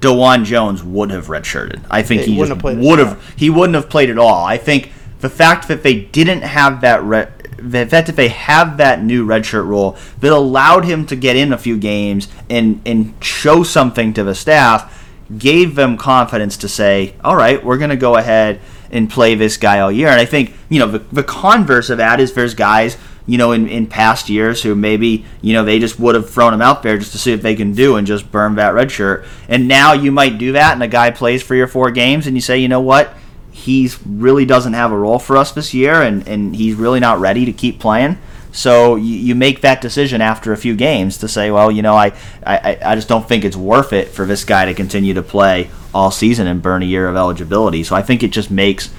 Dawand 0.00 0.44
Jones 0.44 0.84
would 0.84 1.10
have 1.10 1.26
redshirted. 1.26 1.84
I 1.90 2.02
think 2.02 2.22
he, 2.22 2.32
he 2.32 2.38
just 2.38 2.62
would 2.62 2.98
have 2.98 3.34
he 3.36 3.50
wouldn't 3.50 3.74
have 3.74 3.88
played 3.88 4.10
at 4.10 4.18
all. 4.18 4.44
I 4.44 4.58
think 4.58 4.92
the 5.20 5.30
fact 5.30 5.68
that 5.68 5.82
they 5.82 6.00
didn't 6.00 6.42
have 6.42 6.80
that 6.82 7.02
red 7.02 7.32
the 7.58 7.86
fact 7.86 8.06
that 8.06 8.16
they 8.16 8.28
have 8.28 8.76
that 8.76 9.02
new 9.02 9.26
redshirt 9.26 9.66
rule 9.66 9.96
that 10.20 10.30
allowed 10.30 10.84
him 10.84 11.06
to 11.06 11.16
get 11.16 11.36
in 11.36 11.52
a 11.52 11.58
few 11.58 11.78
games 11.78 12.28
and 12.50 12.80
and 12.84 13.14
show 13.22 13.62
something 13.62 14.12
to 14.12 14.22
the 14.22 14.34
staff 14.34 14.92
gave 15.36 15.74
them 15.74 15.96
confidence 15.96 16.56
to 16.58 16.68
say, 16.68 17.14
all 17.24 17.34
right, 17.34 17.64
we're 17.64 17.78
going 17.78 17.90
to 17.90 17.96
go 17.96 18.16
ahead 18.16 18.60
and 18.90 19.10
play 19.10 19.34
this 19.34 19.56
guy 19.56 19.80
all 19.80 19.92
year. 19.92 20.08
And 20.08 20.20
I 20.20 20.24
think, 20.24 20.54
you 20.68 20.78
know, 20.78 20.88
the, 20.88 20.98
the 20.98 21.22
converse 21.22 21.90
of 21.90 21.98
that 21.98 22.20
is 22.20 22.32
there's 22.32 22.54
guys, 22.54 22.96
you 23.26 23.38
know, 23.38 23.52
in, 23.52 23.68
in 23.68 23.86
past 23.86 24.28
years 24.28 24.62
who 24.62 24.74
maybe, 24.74 25.24
you 25.42 25.52
know, 25.52 25.64
they 25.64 25.78
just 25.78 25.98
would 25.98 26.14
have 26.14 26.30
thrown 26.30 26.54
him 26.54 26.62
out 26.62 26.82
there 26.82 26.98
just 26.98 27.12
to 27.12 27.18
see 27.18 27.32
if 27.32 27.42
they 27.42 27.54
can 27.54 27.72
do 27.72 27.96
and 27.96 28.06
just 28.06 28.30
burn 28.30 28.54
that 28.56 28.74
red 28.74 28.90
shirt. 28.90 29.24
And 29.48 29.68
now 29.68 29.92
you 29.92 30.12
might 30.12 30.38
do 30.38 30.52
that 30.52 30.74
and 30.74 30.82
a 30.82 30.88
guy 30.88 31.10
plays 31.10 31.42
three 31.42 31.60
or 31.60 31.66
four 31.66 31.90
games 31.90 32.26
and 32.26 32.36
you 32.36 32.40
say, 32.40 32.58
you 32.58 32.68
know 32.68 32.80
what? 32.80 33.14
He's 33.50 33.98
really 34.06 34.44
doesn't 34.44 34.74
have 34.74 34.92
a 34.92 34.98
role 34.98 35.18
for 35.18 35.36
us 35.36 35.52
this 35.52 35.74
year 35.74 36.02
and, 36.02 36.26
and 36.28 36.54
he's 36.54 36.74
really 36.74 37.00
not 37.00 37.18
ready 37.18 37.44
to 37.46 37.52
keep 37.52 37.80
playing. 37.80 38.18
So 38.56 38.96
you, 38.96 39.16
you 39.16 39.34
make 39.34 39.60
that 39.60 39.82
decision 39.82 40.22
after 40.22 40.52
a 40.52 40.56
few 40.56 40.74
games 40.74 41.18
to 41.18 41.28
say, 41.28 41.50
well, 41.50 41.70
you 41.70 41.82
know, 41.82 41.94
I, 41.94 42.12
I, 42.42 42.78
I 42.82 42.94
just 42.94 43.06
don't 43.06 43.28
think 43.28 43.44
it's 43.44 43.56
worth 43.56 43.92
it 43.92 44.08
for 44.08 44.24
this 44.24 44.44
guy 44.44 44.64
to 44.64 44.74
continue 44.74 45.12
to 45.14 45.22
play 45.22 45.68
all 45.94 46.10
season 46.10 46.46
and 46.46 46.62
burn 46.62 46.82
a 46.82 46.86
year 46.86 47.06
of 47.06 47.16
eligibility. 47.16 47.84
So 47.84 47.94
I 47.94 48.00
think 48.00 48.22
it 48.22 48.32
just 48.32 48.50
makes 48.50 48.90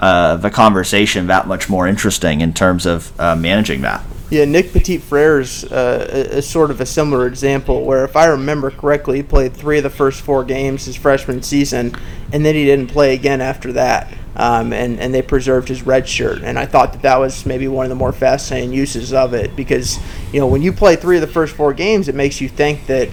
uh, 0.00 0.36
the 0.36 0.50
conversation 0.50 1.28
that 1.28 1.46
much 1.46 1.68
more 1.68 1.86
interesting 1.86 2.40
in 2.40 2.52
terms 2.52 2.86
of 2.86 3.18
uh, 3.20 3.36
managing 3.36 3.82
that. 3.82 4.02
Yeah, 4.30 4.46
Nick 4.46 4.72
Petit 4.72 4.98
Frere's 4.98 5.62
uh, 5.64 6.08
is 6.32 6.48
sort 6.48 6.72
of 6.72 6.80
a 6.80 6.86
similar 6.86 7.28
example 7.28 7.84
where, 7.84 8.04
if 8.04 8.16
I 8.16 8.24
remember 8.26 8.72
correctly, 8.72 9.18
he 9.18 9.22
played 9.22 9.54
three 9.54 9.76
of 9.76 9.84
the 9.84 9.90
first 9.90 10.22
four 10.22 10.42
games 10.42 10.86
his 10.86 10.96
freshman 10.96 11.42
season, 11.42 11.94
and 12.32 12.44
then 12.44 12.56
he 12.56 12.64
didn't 12.64 12.88
play 12.88 13.14
again 13.14 13.40
after 13.40 13.72
that. 13.74 14.12
Um, 14.36 14.72
and 14.72 14.98
and 15.00 15.14
they 15.14 15.22
preserved 15.22 15.68
his 15.68 15.82
red 15.82 16.08
shirt. 16.08 16.42
And 16.42 16.58
I 16.58 16.66
thought 16.66 16.92
that 16.92 17.02
that 17.02 17.18
was 17.18 17.46
maybe 17.46 17.68
one 17.68 17.86
of 17.86 17.90
the 17.90 17.96
more 17.96 18.12
fascinating 18.12 18.72
uses 18.72 19.12
of 19.12 19.34
it 19.34 19.54
because 19.56 19.98
you 20.32 20.40
know 20.40 20.46
when 20.46 20.62
you 20.62 20.72
play 20.72 20.96
three 20.96 21.16
of 21.16 21.20
the 21.20 21.26
first 21.26 21.54
four 21.54 21.72
games, 21.72 22.08
it 22.08 22.14
makes 22.14 22.40
you 22.40 22.48
think 22.48 22.86
that 22.86 23.08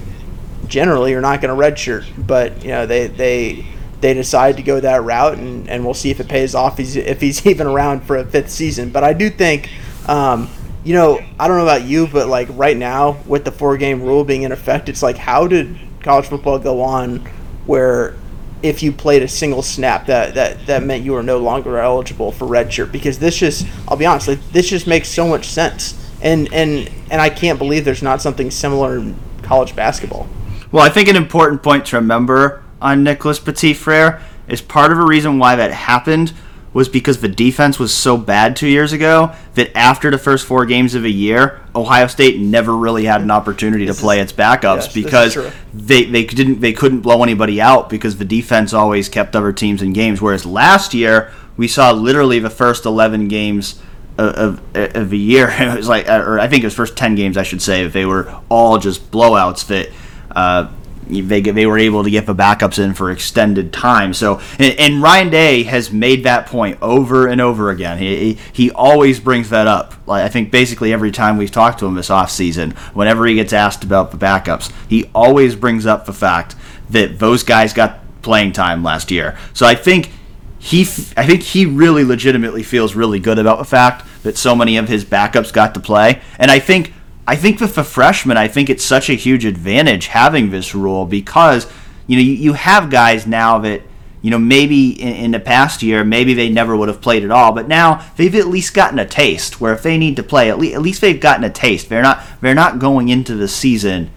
generally 0.68 1.12
you're 1.12 1.22
not 1.22 1.42
going 1.42 1.50
to 1.50 1.56
red 1.56 1.78
shirt. 1.78 2.06
but 2.18 2.64
you 2.64 2.70
know 2.70 2.86
they 2.86 3.08
they 3.08 3.66
they 4.02 4.16
decide 4.16 4.58
to 4.58 4.64
go 4.64 4.80
that 4.80 5.04
route, 5.04 5.38
and, 5.38 5.70
and 5.70 5.86
we'll 5.86 5.94
see 5.94 6.10
if 6.10 6.20
it 6.20 6.28
pays 6.28 6.56
off 6.56 6.80
if 6.80 7.22
he's 7.22 7.46
even 7.48 7.68
around 7.68 8.02
for 8.02 8.18
a 8.18 8.26
fifth 8.26 8.50
season. 8.50 8.90
But 8.90 9.04
I 9.04 9.14
do 9.14 9.30
think, 9.30 9.70
um, 10.08 10.50
you 10.84 10.96
know, 10.96 11.24
I 11.40 11.48
don't 11.48 11.58
know 11.58 11.64
about 11.64 11.84
you, 11.84 12.08
but 12.08 12.28
like 12.28 12.48
right 12.52 12.76
now 12.76 13.18
with 13.28 13.46
the 13.46 13.52
four 13.52 13.78
game 13.78 14.02
rule 14.02 14.24
being 14.24 14.44
in 14.44 14.52
effect, 14.52 14.90
it's 14.90 15.04
like 15.04 15.18
how 15.18 15.48
did 15.48 15.78
college 16.02 16.26
football 16.26 16.58
go 16.58 16.82
on 16.82 17.20
where 17.68 18.16
if 18.64 18.84
you 18.84 18.92
played 18.92 19.24
a 19.24 19.28
single 19.28 19.62
snap 19.62 20.06
that, 20.06 20.36
that, 20.36 20.66
that 20.68 20.84
meant 20.84 21.04
you 21.04 21.14
were 21.14 21.24
no 21.24 21.40
longer 21.40 21.80
eligible 21.80 22.32
for 22.32 22.46
redshirt 22.46 22.92
because 22.92 23.20
this 23.20 23.38
just 23.38 23.66
I'll 23.88 23.98
be 23.98 24.06
honest 24.06 24.28
like, 24.28 24.52
this 24.52 24.70
just 24.70 24.88
makes 24.88 25.10
so 25.10 25.28
much 25.28 25.48
sense 25.48 25.98
and 26.22 26.52
and 26.54 26.90
and 27.10 27.22
I 27.22 27.30
can't 27.30 27.58
believe 27.58 27.86
there's 27.86 28.04
not 28.04 28.22
something 28.22 28.52
similar 28.52 28.98
in 28.98 29.16
college 29.42 29.76
basketball. 29.76 30.28
Well, 30.72 30.86
I 30.86 30.90
think 30.90 31.10
an 31.10 31.16
important 31.16 31.64
point 31.64 31.86
to 31.88 31.98
remember 31.98 32.64
on 32.82 33.04
Nicholas 33.04 33.40
Petit 33.40 33.74
Frere 33.74 34.22
is 34.48 34.62
part 34.62 34.92
of 34.92 34.98
a 34.98 35.06
reason 35.06 35.40
why 35.40 35.56
that 35.56 35.72
happened 35.72 36.34
was 36.74 36.88
because 36.88 37.20
the 37.20 37.28
defense 37.28 37.78
was 37.80 37.94
so 37.94 38.18
bad 38.18 38.56
two 38.56 38.68
years 38.68 38.94
ago 38.94 39.34
that 39.56 39.76
after 39.78 40.10
the 40.10 40.18
first 40.18 40.46
four 40.46 40.66
games 40.66 40.96
of 40.96 41.04
a 41.04 41.10
year, 41.10 41.62
Ohio 41.76 42.08
State 42.08 42.40
never 42.40 42.76
really 42.76 43.06
had 43.06 43.22
an 43.22 43.30
opportunity 43.30 43.86
to 43.86 43.94
play 43.94 44.22
its 44.22 44.32
backups 44.32 44.84
yes, 44.84 44.94
because 44.94 45.38
they, 45.74 46.06
they 46.06 46.24
didn't 46.24 46.62
they 46.62 46.72
couldn't 46.72 47.02
blow 47.02 47.24
anybody 47.24 47.60
out 47.60 47.90
because 47.90 48.18
the 48.18 48.26
defense 48.26 48.74
always 48.74 49.10
kept 49.10 49.36
other 49.36 49.52
teams 49.52 49.82
in 49.82 49.92
games. 49.92 50.22
Whereas 50.22 50.46
last 50.46 50.94
year 50.94 51.32
we 51.58 51.68
saw 51.68 51.92
literally 51.92 52.40
the 52.40 52.50
first 52.50 52.86
eleven 52.86 53.28
games 53.28 53.82
of, 54.18 54.62
of, 54.76 54.96
of 54.96 55.12
a 55.12 55.18
year. 55.18 55.50
It 55.60 55.76
was 55.76 55.90
like, 55.90 56.08
or 56.08 56.40
I 56.40 56.48
think 56.48 56.64
it 56.64 56.68
was 56.68 56.76
first 56.76 56.96
ten 56.96 57.16
games 57.16 57.36
I 57.36 57.44
should 57.44 57.62
say. 57.62 57.86
They 57.88 58.06
were 58.06 58.34
all 58.50 58.78
just 58.78 59.12
blowouts 59.12 59.68
that. 59.68 59.90
Uh, 60.34 60.72
they 61.20 61.42
they 61.42 61.66
were 61.66 61.78
able 61.78 62.04
to 62.04 62.10
get 62.10 62.26
the 62.26 62.34
backups 62.34 62.82
in 62.82 62.94
for 62.94 63.12
extended 63.12 63.74
time. 63.74 64.14
So 64.14 64.40
and, 64.58 64.80
and 64.80 65.02
Ryan 65.02 65.30
Day 65.30 65.64
has 65.64 65.92
made 65.92 66.24
that 66.24 66.46
point 66.46 66.78
over 66.82 67.28
and 67.28 67.42
over 67.42 67.70
again. 67.70 67.98
He, 67.98 68.38
he, 68.54 68.72
always 68.72 69.20
brings 69.20 69.50
that 69.50 69.68
up. 69.68 69.94
Like 70.08 70.24
I 70.24 70.30
think 70.30 70.50
basically 70.50 70.94
every 70.94 71.12
time 71.12 71.38
we've 71.38 71.52
talked 71.52 71.80
to 71.80 71.86
him 71.86 71.96
this 71.96 72.10
offseason, 72.10 72.74
whenever 72.96 73.26
he 73.26 73.36
gets 73.36 73.52
asked 73.52 73.84
about 73.84 74.12
the 74.12 74.18
backups, 74.18 74.72
he 74.88 75.10
always 75.14 75.56
brings 75.56 75.86
up 75.86 76.06
the 76.06 76.14
fact 76.14 76.56
that 76.90 77.20
those 77.20 77.44
guys 77.44 77.74
got 77.74 78.00
playing 78.22 78.54
time 78.54 78.84
last 78.84 79.12
year. 79.12 79.38
So 79.54 79.66
I 79.66 79.76
think 79.76 80.12
he 80.58 80.82
I 81.18 81.26
think 81.26 81.42
he 81.42 81.66
really 81.66 82.04
legitimately 82.04 82.64
feels 82.64 82.96
really 82.96 83.20
good 83.20 83.40
about 83.40 83.58
the 83.58 83.66
fact 83.66 84.08
that 84.24 84.38
so 84.38 84.56
many 84.56 84.78
of 84.78 84.88
his 84.88 85.04
backups 85.04 85.52
got 85.52 85.74
to 85.74 85.80
play. 85.80 86.22
And 86.38 86.52
I 86.52 86.60
think 86.60 86.94
I 87.32 87.38
think 87.38 87.62
with 87.62 87.76
the 87.76 87.86
freshmen, 87.86 88.36
I 88.36 88.50
think 88.50 88.70
it's 88.70 88.84
such 88.84 89.10
a 89.10 89.14
huge 89.14 89.46
advantage 89.46 90.08
having 90.08 90.50
this 90.50 90.76
rule 90.76 91.06
because 91.06 91.66
you 92.06 92.18
know 92.18 92.22
you, 92.22 92.34
you 92.34 92.52
have 92.52 92.90
guys 92.90 93.26
now 93.26 93.60
that 93.60 93.84
you 94.22 94.30
know 94.30 94.38
maybe 94.38 95.02
in, 95.02 95.16
in, 95.16 95.32
the 95.32 95.40
past 95.40 95.82
year 95.82 96.04
maybe 96.04 96.34
they 96.34 96.50
never 96.50 96.76
would 96.76 96.90
have 96.90 97.00
played 97.00 97.24
at 97.24 97.32
all, 97.32 97.54
but 97.54 97.70
now 97.70 98.06
they've 98.18 98.36
at 98.36 98.48
least 98.48 98.74
gotten 98.74 99.00
a 99.00 99.06
taste. 99.06 99.62
Where 99.62 99.72
if 99.72 99.82
they 99.82 99.98
need 99.98 100.18
to 100.18 100.24
play, 100.24 100.50
at 100.50 100.60
least, 100.60 100.76
at 100.76 100.82
least 100.82 101.00
they've 101.00 101.22
gotten 101.22 101.46
a 101.46 101.50
taste. 101.50 101.88
They're 101.88 102.02
not 102.02 102.22
they're 102.42 102.54
not 102.54 102.80
going 102.80 103.08
into 103.08 103.36
the 103.36 103.48
season. 103.48 104.12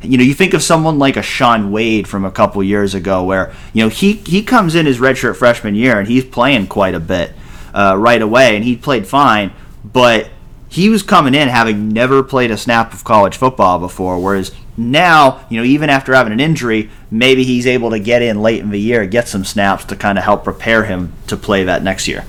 You 0.00 0.18
know, 0.18 0.22
you 0.22 0.32
think 0.32 0.54
of 0.54 0.62
someone 0.62 0.96
like 0.96 1.16
a 1.16 1.22
Shaun 1.22 1.72
Wade 1.72 2.06
from 2.06 2.24
a 2.24 2.30
couple 2.30 2.62
years 2.62 2.94
ago, 2.94 3.24
where 3.24 3.52
you 3.72 3.82
know 3.82 3.88
he 3.88 4.12
he 4.12 4.44
comes 4.44 4.76
in 4.76 4.86
his 4.86 4.98
redshirt 4.98 5.34
freshman 5.34 5.74
year 5.74 5.98
and 5.98 6.06
he's 6.06 6.24
playing 6.24 6.68
quite 6.68 6.94
a 6.94 7.00
bit 7.00 7.32
uh, 7.74 7.96
right 7.98 8.22
away, 8.22 8.54
and 8.54 8.62
he 8.62 8.76
played 8.76 9.08
fine, 9.08 9.50
but 9.84 10.30
he 10.70 10.88
was 10.88 11.02
coming 11.02 11.34
in 11.34 11.48
having 11.48 11.88
never 11.88 12.22
played 12.22 12.52
a 12.52 12.56
snap 12.56 12.94
of 12.94 13.02
college 13.02 13.36
football 13.36 13.80
before, 13.80 14.20
whereas 14.20 14.52
now, 14.76 15.44
you 15.50 15.58
know, 15.58 15.64
even 15.64 15.90
after 15.90 16.14
having 16.14 16.32
an 16.32 16.38
injury, 16.38 16.90
maybe 17.10 17.42
he's 17.42 17.66
able 17.66 17.90
to 17.90 17.98
get 17.98 18.22
in 18.22 18.40
late 18.40 18.60
in 18.60 18.70
the 18.70 18.80
year, 18.80 19.04
get 19.04 19.26
some 19.26 19.44
snaps 19.44 19.84
to 19.86 19.96
kind 19.96 20.16
of 20.16 20.22
help 20.22 20.44
prepare 20.44 20.84
him 20.84 21.12
to 21.26 21.36
play 21.36 21.64
that 21.64 21.82
next 21.82 22.06
year. 22.06 22.24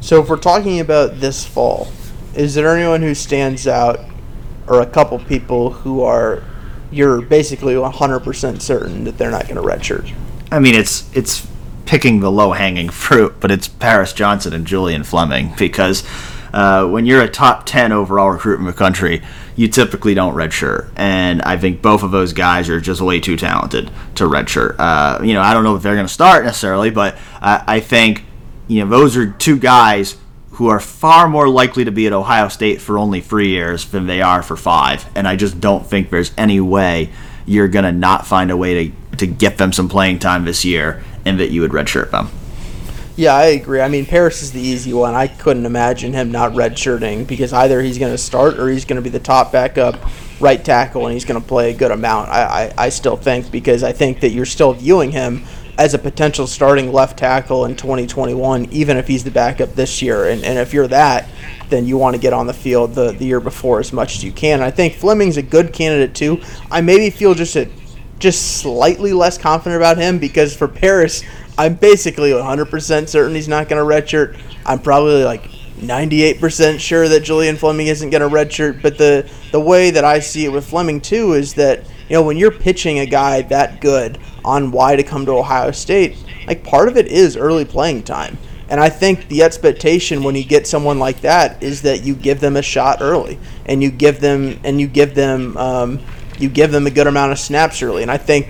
So, 0.00 0.22
if 0.22 0.28
we're 0.28 0.38
talking 0.38 0.78
about 0.78 1.18
this 1.18 1.44
fall, 1.44 1.88
is 2.34 2.54
there 2.54 2.74
anyone 2.76 3.02
who 3.02 3.14
stands 3.14 3.66
out, 3.66 3.98
or 4.68 4.80
a 4.80 4.86
couple 4.86 5.18
people 5.18 5.70
who 5.70 6.02
are 6.02 6.44
you're 6.92 7.22
basically 7.22 7.74
100% 7.74 8.60
certain 8.60 9.04
that 9.04 9.18
they're 9.18 9.30
not 9.30 9.48
going 9.48 9.56
to 9.56 9.62
redshirt? 9.62 10.12
I 10.52 10.60
mean, 10.60 10.74
it's 10.76 11.10
it's 11.14 11.46
picking 11.86 12.20
the 12.20 12.30
low 12.30 12.52
hanging 12.52 12.88
fruit, 12.88 13.34
but 13.40 13.50
it's 13.50 13.66
Paris 13.66 14.12
Johnson 14.12 14.52
and 14.52 14.64
Julian 14.64 15.02
Fleming 15.02 15.52
because 15.58 16.04
uh, 16.52 16.86
when 16.86 17.06
you're 17.06 17.22
a 17.22 17.28
top 17.28 17.66
10 17.66 17.92
overall 17.92 18.30
recruit 18.30 18.58
in 18.58 18.66
the 18.66 18.72
country, 18.72 19.22
you 19.56 19.68
typically 19.68 20.14
don't 20.14 20.34
redshirt. 20.34 20.90
And 20.96 21.42
I 21.42 21.58
think 21.58 21.82
both 21.82 22.02
of 22.02 22.10
those 22.10 22.32
guys 22.32 22.68
are 22.68 22.80
just 22.80 23.00
way 23.00 23.20
too 23.20 23.36
talented 23.36 23.90
to 24.16 24.24
redshirt. 24.24 24.76
Uh, 24.78 25.22
you 25.22 25.34
know, 25.34 25.42
I 25.42 25.52
don't 25.52 25.64
know 25.64 25.76
if 25.76 25.82
they're 25.82 25.94
going 25.94 26.06
to 26.06 26.12
start 26.12 26.44
necessarily, 26.44 26.90
but 26.90 27.16
I, 27.40 27.64
I 27.66 27.80
think, 27.80 28.24
you 28.68 28.82
know, 28.82 28.90
those 28.90 29.16
are 29.16 29.30
two 29.30 29.58
guys 29.58 30.16
who 30.52 30.68
are 30.68 30.80
far 30.80 31.28
more 31.28 31.48
likely 31.48 31.84
to 31.84 31.90
be 31.90 32.06
at 32.06 32.12
Ohio 32.12 32.48
State 32.48 32.80
for 32.80 32.98
only 32.98 33.20
three 33.20 33.48
years 33.48 33.86
than 33.86 34.06
they 34.06 34.20
are 34.20 34.42
for 34.42 34.56
five. 34.56 35.06
And 35.14 35.26
I 35.26 35.36
just 35.36 35.60
don't 35.60 35.86
think 35.86 36.10
there's 36.10 36.32
any 36.36 36.60
way 36.60 37.10
you're 37.46 37.68
going 37.68 37.84
to 37.84 37.92
not 37.92 38.26
find 38.26 38.50
a 38.50 38.56
way 38.56 38.88
to, 38.88 39.16
to 39.16 39.26
get 39.26 39.58
them 39.58 39.72
some 39.72 39.88
playing 39.88 40.18
time 40.18 40.44
this 40.44 40.64
year 40.64 41.02
and 41.24 41.40
that 41.40 41.50
you 41.50 41.62
would 41.62 41.70
redshirt 41.70 42.10
them. 42.10 42.28
Yeah, 43.20 43.34
I 43.34 43.48
agree. 43.48 43.82
I 43.82 43.88
mean, 43.88 44.06
Paris 44.06 44.40
is 44.40 44.50
the 44.50 44.62
easy 44.62 44.94
one. 44.94 45.14
I 45.14 45.26
couldn't 45.26 45.66
imagine 45.66 46.14
him 46.14 46.32
not 46.32 46.52
redshirting 46.52 47.26
because 47.26 47.52
either 47.52 47.82
he's 47.82 47.98
going 47.98 48.14
to 48.14 48.16
start 48.16 48.58
or 48.58 48.70
he's 48.70 48.86
going 48.86 48.96
to 48.96 49.02
be 49.02 49.10
the 49.10 49.20
top 49.20 49.52
backup 49.52 50.00
right 50.40 50.64
tackle 50.64 51.04
and 51.04 51.12
he's 51.12 51.26
going 51.26 51.38
to 51.38 51.46
play 51.46 51.70
a 51.70 51.76
good 51.76 51.90
amount. 51.90 52.30
I, 52.30 52.44
I, 52.78 52.84
I 52.86 52.88
still 52.88 53.18
think 53.18 53.50
because 53.50 53.82
I 53.82 53.92
think 53.92 54.20
that 54.20 54.30
you're 54.30 54.46
still 54.46 54.72
viewing 54.72 55.12
him 55.12 55.44
as 55.76 55.92
a 55.92 55.98
potential 55.98 56.46
starting 56.46 56.94
left 56.94 57.18
tackle 57.18 57.66
in 57.66 57.76
2021, 57.76 58.72
even 58.72 58.96
if 58.96 59.06
he's 59.06 59.22
the 59.22 59.30
backup 59.30 59.74
this 59.74 60.00
year. 60.00 60.30
And, 60.30 60.42
and 60.42 60.58
if 60.58 60.72
you're 60.72 60.88
that, 60.88 61.28
then 61.68 61.84
you 61.84 61.98
want 61.98 62.16
to 62.16 62.22
get 62.22 62.32
on 62.32 62.46
the 62.46 62.54
field 62.54 62.94
the, 62.94 63.12
the 63.12 63.26
year 63.26 63.40
before 63.40 63.80
as 63.80 63.92
much 63.92 64.16
as 64.16 64.24
you 64.24 64.32
can. 64.32 64.62
I 64.62 64.70
think 64.70 64.94
Fleming's 64.94 65.36
a 65.36 65.42
good 65.42 65.74
candidate 65.74 66.14
too. 66.14 66.40
I 66.70 66.80
maybe 66.80 67.10
feel 67.10 67.34
just 67.34 67.54
a, 67.56 67.68
just 68.18 68.60
slightly 68.60 69.12
less 69.12 69.36
confident 69.36 69.76
about 69.76 69.98
him 69.98 70.18
because 70.18 70.56
for 70.56 70.68
Paris, 70.68 71.22
I'm 71.58 71.74
basically 71.74 72.30
100% 72.30 73.08
certain 73.08 73.34
he's 73.34 73.48
not 73.48 73.68
going 73.68 73.80
to 73.80 73.94
redshirt. 73.94 74.40
I'm 74.64 74.78
probably 74.78 75.24
like 75.24 75.50
98% 75.80 76.78
sure 76.78 77.08
that 77.08 77.20
Julian 77.20 77.56
Fleming 77.56 77.86
isn't 77.86 78.10
going 78.10 78.22
to 78.22 78.28
redshirt. 78.28 78.82
But 78.82 78.98
the 78.98 79.30
the 79.50 79.60
way 79.60 79.90
that 79.90 80.04
I 80.04 80.20
see 80.20 80.44
it 80.44 80.50
with 80.50 80.66
Fleming 80.66 81.00
too 81.00 81.32
is 81.32 81.54
that 81.54 81.84
you 82.08 82.14
know 82.14 82.22
when 82.22 82.36
you're 82.36 82.50
pitching 82.50 82.98
a 82.98 83.06
guy 83.06 83.42
that 83.42 83.80
good 83.80 84.18
on 84.44 84.70
why 84.70 84.96
to 84.96 85.02
come 85.02 85.26
to 85.26 85.32
Ohio 85.32 85.70
State, 85.70 86.16
like 86.46 86.62
part 86.64 86.88
of 86.88 86.96
it 86.96 87.06
is 87.06 87.36
early 87.36 87.64
playing 87.64 88.02
time. 88.02 88.38
And 88.68 88.78
I 88.78 88.88
think 88.88 89.28
the 89.28 89.42
expectation 89.42 90.22
when 90.22 90.36
you 90.36 90.44
get 90.44 90.66
someone 90.66 91.00
like 91.00 91.22
that 91.22 91.60
is 91.60 91.82
that 91.82 92.04
you 92.04 92.14
give 92.14 92.38
them 92.38 92.56
a 92.56 92.62
shot 92.62 92.98
early, 93.00 93.38
and 93.66 93.82
you 93.82 93.90
give 93.90 94.20
them 94.20 94.60
and 94.64 94.80
you 94.80 94.86
give 94.86 95.14
them 95.14 95.56
um, 95.56 95.98
you 96.38 96.48
give 96.48 96.70
them 96.70 96.86
a 96.86 96.90
good 96.90 97.06
amount 97.06 97.32
of 97.32 97.38
snaps 97.38 97.82
early. 97.82 98.02
And 98.02 98.10
I 98.10 98.16
think 98.18 98.48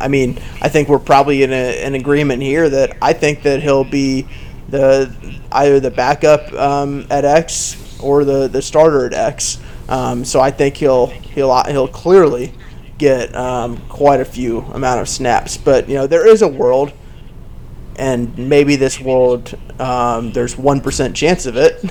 I 0.00 0.08
mean, 0.08 0.38
I 0.60 0.68
think 0.68 0.88
we're 0.88 0.98
probably 0.98 1.42
in 1.42 1.52
a, 1.52 1.82
an 1.82 1.94
agreement 1.94 2.42
here 2.42 2.68
that 2.68 2.96
I 3.02 3.12
think 3.12 3.42
that 3.42 3.62
he'll 3.62 3.84
be 3.84 4.26
the 4.68 5.14
either 5.52 5.80
the 5.80 5.90
backup 5.90 6.52
um, 6.54 7.06
at 7.10 7.24
X 7.24 7.98
or 8.00 8.24
the, 8.24 8.48
the 8.48 8.62
starter 8.62 9.06
at 9.06 9.12
X. 9.12 9.58
Um, 9.88 10.24
so 10.24 10.40
I 10.40 10.50
think 10.50 10.76
he'll 10.76 11.06
he'll 11.08 11.62
he'll 11.64 11.88
clearly 11.88 12.52
get 12.98 13.34
um, 13.34 13.78
quite 13.88 14.20
a 14.20 14.24
few 14.24 14.60
amount 14.60 15.00
of 15.00 15.08
snaps. 15.08 15.56
But 15.56 15.88
you 15.88 15.94
know, 15.94 16.06
there 16.06 16.26
is 16.26 16.42
a 16.42 16.48
world 16.48 16.92
and 18.00 18.36
maybe 18.38 18.76
this 18.76 18.98
world 18.98 19.56
um, 19.78 20.32
there's 20.32 20.56
one 20.56 20.80
percent 20.80 21.14
chance 21.14 21.46
of 21.46 21.56
it, 21.56 21.84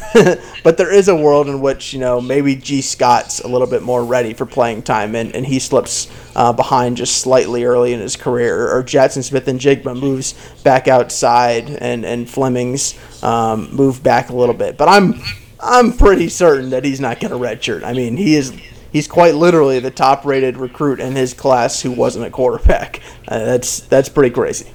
but 0.64 0.78
there 0.78 0.92
is 0.92 1.08
a 1.08 1.16
world 1.16 1.48
in 1.48 1.62
which 1.62 1.94
you 1.94 2.00
know 2.00 2.20
maybe 2.20 2.56
Gee 2.56 2.82
Scott's 2.82 3.40
a 3.40 3.48
little 3.48 3.68
bit 3.68 3.84
more 3.84 4.04
ready 4.04 4.34
for 4.34 4.46
playing 4.46 4.82
time, 4.82 5.16
and, 5.16 5.36
and 5.36 5.46
he 5.46 5.60
slips 5.60 6.12
uh, 6.36 6.52
behind 6.52 6.98
just 6.98 7.20
slightly 7.20 7.64
early 7.64 7.94
in 7.94 8.00
his 8.00 8.16
career, 8.16 8.70
or 8.76 8.84
Jaxon 8.84 9.24
Smith-Njigba 9.24 10.00
moves 10.00 10.34
back 10.64 10.88
outside, 10.88 11.70
and 11.70 12.04
and 12.04 12.30
Fleming's 12.30 12.98
um, 13.24 13.74
move 13.74 14.02
back 14.02 14.30
a 14.30 14.36
little 14.36 14.56
bit. 14.56 14.78
But 14.78 14.90
I'm 14.90 15.22
I'm 15.60 15.94
pretty 15.94 16.30
certain 16.30 16.72
that 16.72 16.86
he's 16.86 17.00
not 17.00 17.20
going 17.20 17.32
to 17.32 17.38
redshirt. 17.38 17.84
I 17.84 17.94
mean, 17.94 18.18
he 18.18 18.36
is 18.36 18.52
he's 18.92 19.08
quite 19.08 19.36
literally 19.36 19.80
the 19.80 19.92
top 19.92 20.26
rated 20.26 20.58
recruit 20.58 21.00
in 21.00 21.16
his 21.16 21.34
class 21.34 21.82
who 21.82 21.92
wasn't 21.92 22.26
a 22.26 22.30
quarterback. 22.30 23.02
Uh, 23.28 23.46
that's 23.46 23.82
that's 23.82 24.10
pretty 24.10 24.32
crazy. 24.32 24.66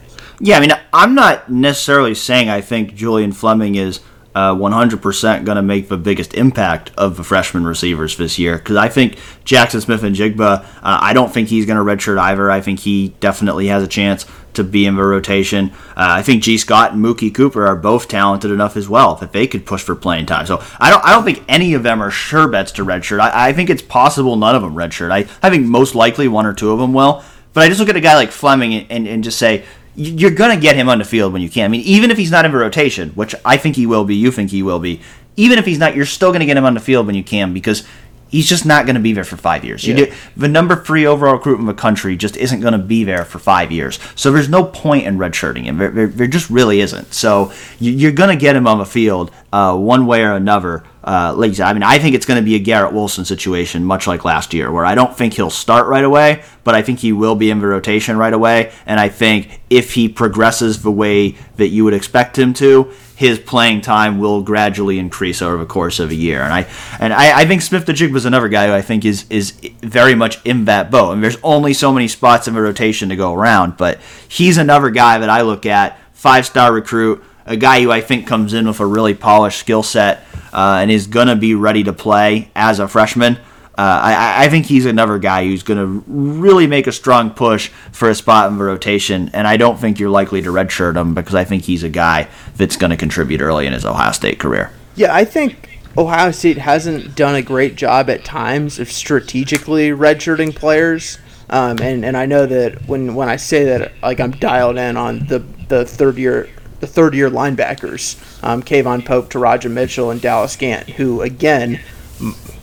Yeah, 0.41 0.59
I 0.59 0.61
mean, 0.61 0.73
I'm 0.93 1.15
not 1.15 1.51
necessarily 1.51 2.15
saying 2.15 2.49
I 2.49 2.61
think 2.61 2.95
Julian 2.95 3.33
Fleming 3.33 3.77
is 3.77 4.01
uh, 4.35 4.55
100% 4.55 5.45
going 5.45 5.57
to 5.57 5.63
make 5.63 5.89
the 5.89 5.97
biggest 5.97 6.35
impact 6.35 6.91
of 6.99 7.17
the 7.17 7.23
freshman 7.23 7.65
receivers 7.65 8.17
this 8.17 8.39
year. 8.39 8.59
Because 8.59 8.77
I 8.77 8.89
think 8.89 9.17
Jaxon 9.45 9.81
Smith-Njigba, 9.81 10.41
uh, 10.41 10.65
I 10.83 11.13
don't 11.13 11.33
think 11.33 11.49
he's 11.49 11.67
going 11.67 11.77
to 11.77 11.85
redshirt 11.85 12.19
either. 12.19 12.51
I 12.51 12.61
think 12.61 12.81
he 12.81 13.15
definitely 13.21 13.69
has 13.69 13.85
a 13.85 13.89
chance 13.89 14.27
to 14.55 14.65
be 14.65 14.87
in 14.87 14.97
the 14.97 15.05
rotation. 15.05 15.71
Uh, 15.91 16.19
I 16.19 16.23
think 16.23 16.43
Gee 16.43 16.59
Scott 16.59 16.93
and 16.93 17.05
Mookie 17.05 17.33
Cooper 17.35 17.67
are 17.67 17.77
both 17.77 18.09
talented 18.09 18.51
enough 18.51 18.77
as 18.77 18.89
well 18.89 19.15
that 19.17 19.33
they 19.33 19.47
could 19.47 19.67
push 19.67 19.83
for 19.83 19.95
playing 19.95 20.27
time. 20.27 20.47
So 20.47 20.63
I 20.79 20.91
don't 20.91 21.05
I 21.05 21.11
don't 21.11 21.25
think 21.25 21.45
any 21.49 21.75
of 21.75 21.83
them 21.83 22.01
are 22.01 22.11
sure 22.11 22.47
bets 22.49 22.73
to 22.73 22.85
redshirt. 22.85 23.19
I, 23.19 23.49
I 23.49 23.53
think 23.53 23.69
it's 23.69 23.83
possible 23.83 24.37
none 24.37 24.55
of 24.55 24.63
them 24.63 24.75
redshirt. 24.75 25.11
I, 25.11 25.27
I 25.45 25.51
think 25.51 25.67
most 25.67 25.95
likely 25.97 26.29
one 26.29 26.47
or 26.47 26.55
two 26.55 26.71
of 26.71 26.79
them 26.79 26.93
will. 26.93 27.25
But 27.53 27.65
I 27.65 27.69
just 27.69 27.79
look 27.79 27.89
at 27.89 27.97
a 27.97 28.01
guy 28.01 28.15
like 28.15 28.31
Fleming 28.31 28.75
and, 28.75 28.87
and, 28.91 29.09
and 29.09 29.25
just 29.25 29.39
say, 29.39 29.65
you're 29.97 30.31
going 30.31 30.55
to 30.55 30.61
get 30.61 30.77
him 30.77 30.89
on 30.89 30.99
the 30.99 31.05
field 31.05 31.33
when 31.33 31.43
you 31.43 31.49
can. 31.49 31.67
I 31.67 31.69
mean, 31.69 31.83
even 31.83 32.11
if 32.11 32.19
he's 32.19 32.31
not 32.31 32.45
in 32.45 32.53
the 32.53 32.59
rotation, 32.59 33.11
which 33.11 33.35
I 33.45 33.57
think 33.57 33.77
he 33.77 33.87
will 33.87 34.05
be, 34.05 34.17
you 34.17 34.31
think 34.31 34.51
he 34.51 34.63
will 34.63 34.79
be, 34.79 35.01
even 35.37 35.59
if 35.59 35.65
he's 35.65 35.79
not, 35.79 35.95
you're 35.95 36.07
still 36.07 36.31
going 36.31 36.41
to 36.41 36.47
get 36.47 36.57
him 36.57 36.65
on 36.65 36.75
the 36.75 36.81
field 36.81 37.07
when 37.07 37.15
you 37.15 37.25
can 37.25 37.53
because 37.53 37.85
he's 38.29 38.49
just 38.49 38.67
not 38.67 38.87
going 38.87 38.97
to 38.97 39.01
be 39.01 39.13
there 39.13 39.25
for 39.25 39.37
five 39.37 39.65
years. 39.65 39.87
Yeah. 39.87 39.97
Do, 39.97 40.13
the 40.37 40.49
number 40.49 40.75
three 40.75 41.07
overall 41.07 41.35
recruit 41.35 41.61
in 41.61 41.67
the 41.67 41.75
country 41.75 42.17
just 42.17 42.37
isn't 42.37 42.61
going 42.61 42.73
to 42.73 42.79
be 42.79 43.05
there 43.05 43.25
for 43.25 43.39
five 43.39 43.71
years. 43.71 44.01
So 44.17 44.33
there's 44.33 44.49
no 44.49 44.65
point 44.65 45.07
in 45.07 45.19
redshirting 45.19 45.65
him. 45.65 45.79
There, 45.79 45.91
there, 45.91 46.07
there 46.09 46.27
just 46.27 46.51
really 46.51 46.81
isn't. 46.81 47.15
So 47.15 47.53
you, 47.79 48.09
are 48.09 48.13
going 48.13 48.31
to 48.31 48.41
get 48.41 48.57
him 48.57 48.67
on 48.67 48.79
the 48.79 48.87
field 48.87 49.31
uh, 49.53 49.77
one 49.77 50.07
way 50.07 50.25
or 50.25 50.33
another. 50.33 50.83
Uh, 51.05 51.35
like 51.37 51.61
I 51.61 51.75
mean, 51.75 51.83
I 51.83 51.99
think 51.99 52.15
it's 52.15 52.25
going 52.25 52.41
to 52.41 52.45
be 52.45 52.55
a 52.55 52.59
Garrett 52.59 52.95
Wilson 52.95 53.27
situation, 53.27 53.85
much 53.85 54.07
like 54.07 54.25
last 54.25 54.55
year, 54.55 54.73
where 54.73 54.87
I 54.87 54.95
don't 54.95 55.15
think 55.15 55.35
he'll 55.35 55.51
start 55.51 55.87
right 55.87 56.03
away, 56.03 56.43
but 56.65 56.75
I 56.75 56.81
think 56.81 57.01
he 57.01 57.13
will 57.13 57.35
be 57.35 57.51
in 57.51 57.61
the 57.61 57.67
rotation 57.67 58.17
right 58.17 58.33
away. 58.33 58.73
And 58.87 58.99
I 58.99 59.11
think 59.11 59.61
if 59.69 59.93
he 59.93 60.09
progresses 60.09 60.83
the 60.83 60.91
way 60.91 61.37
that 61.57 61.69
you 61.69 61.85
would 61.85 61.93
expect 61.93 62.39
him 62.39 62.55
to, 62.55 62.91
his 63.17 63.39
playing 63.39 63.83
time 63.83 64.19
will 64.19 64.41
gradually 64.43 64.99
increase 64.99 65.43
over 65.43 65.59
the 65.59 65.67
course 65.67 66.01
of 66.01 66.11
a 66.11 66.15
year. 66.15 66.41
And 66.41 66.55
I 66.55 66.67
and 66.99 67.13
I, 67.13 67.41
I 67.41 67.45
think 67.45 67.61
Smith-Njigba 67.61 68.13
was 68.13 68.25
another 68.25 68.49
guy 68.49 68.69
who 68.69 68.73
I 68.73 68.81
think 68.81 69.05
is 69.05 69.27
is 69.29 69.51
very 69.83 70.15
much 70.15 70.45
in 70.47 70.65
that 70.65 70.91
boat. 70.91 71.11
I 71.11 71.15
mean, 71.15 71.21
there's 71.21 71.37
only 71.43 71.75
so 71.75 71.93
many 71.93 72.09
spots 72.09 72.49
in 72.49 72.55
the 72.55 72.63
rotation 72.63 73.11
to 73.11 73.17
go 73.17 73.35
around, 73.35 73.77
but 73.77 74.01
he's 74.27 74.57
another 74.57 74.89
guy 74.89 75.19
that 75.19 75.29
I 75.29 75.43
look 75.43 75.67
at, 75.67 75.99
five 76.15 76.47
star 76.47 76.73
recruit 76.73 77.23
a 77.47 77.57
guy 77.57 77.83
who 77.83 77.91
I 77.91 78.01
think 78.01 78.27
comes 78.27 78.55
in 78.55 78.67
with 78.67 78.81
a 78.81 78.87
really 78.87 79.15
polished 79.15 79.59
skill 79.59 79.83
set 79.83 80.25
uh, 80.53 80.79
and 80.81 80.91
is 80.91 81.07
going 81.07 81.29
to 81.29 81.37
be 81.37 81.55
ready 81.55 81.85
to 81.85 81.93
play 81.93 82.51
as 82.55 82.81
a 82.81 82.89
freshman. 82.89 83.37
Uh, 83.77 84.01
I, 84.03 84.45
I, 84.45 84.49
think 84.51 84.67
he's 84.67 84.87
another 84.87 85.19
guy 85.19 85.47
who's 85.47 85.65
going 85.65 85.79
to 85.79 86.05
really 86.07 86.69
make 86.69 86.87
a 86.87 86.93
strong 86.93 87.31
push 87.31 87.71
for 87.91 88.09
a 88.09 88.15
spot 88.15 88.49
in 88.49 88.57
the 88.57 88.63
rotation, 88.63 89.31
and 89.35 89.49
I 89.49 89.57
don't 89.57 89.81
think 89.81 89.99
you're 89.99 90.11
likely 90.11 90.43
to 90.43 90.51
redshirt 90.51 90.95
him 90.95 91.13
because 91.13 91.35
I 91.35 91.43
think 91.43 91.65
he's 91.65 91.83
a 91.83 91.89
guy 91.89 92.29
that's 92.55 92.77
going 92.77 92.91
to 92.91 92.97
contribute 92.97 93.41
early 93.41 93.67
in 93.67 93.73
his 93.73 93.85
Ohio 93.85 94.13
State 94.13 94.39
career. 94.39 94.71
Yeah, 94.95 95.13
I 95.13 95.25
think 95.25 95.81
Ohio 95.99 96.31
State 96.31 96.59
hasn't 96.59 97.17
done 97.17 97.35
a 97.35 97.43
great 97.43 97.75
job 97.75 98.09
at 98.11 98.25
times 98.25 98.79
of 98.79 98.93
strategically 98.93 99.91
redshirting 99.91 100.55
players. 100.55 101.19
Um, 101.51 101.79
and, 101.81 102.05
and 102.05 102.17
I 102.17 102.27
know 102.27 102.47
that 102.47 102.87
when, 102.87 103.17
when 103.17 103.29
I 103.29 103.37
say 103.37 103.65
that, 103.65 103.93
like 104.03 104.21
I'm 104.21 104.31
dialed 104.31 104.79
in 104.79 104.97
on 104.97 105.27
the, 105.27 105.41
the 105.69 105.85
third 105.85 106.17
year 106.17 106.49
the 106.85 106.93
third 106.93 107.15
year 107.15 107.31
linebackers, 107.31 108.21
um, 108.45 108.63
K'Vaughan 108.63 109.05
Pope, 109.05 109.31
Teradja 109.31 109.71
Mitchell, 109.71 110.11
and 110.11 110.21
Dallas 110.21 110.55
Gant, 110.57 110.91
who, 110.91 111.23
again, 111.23 111.81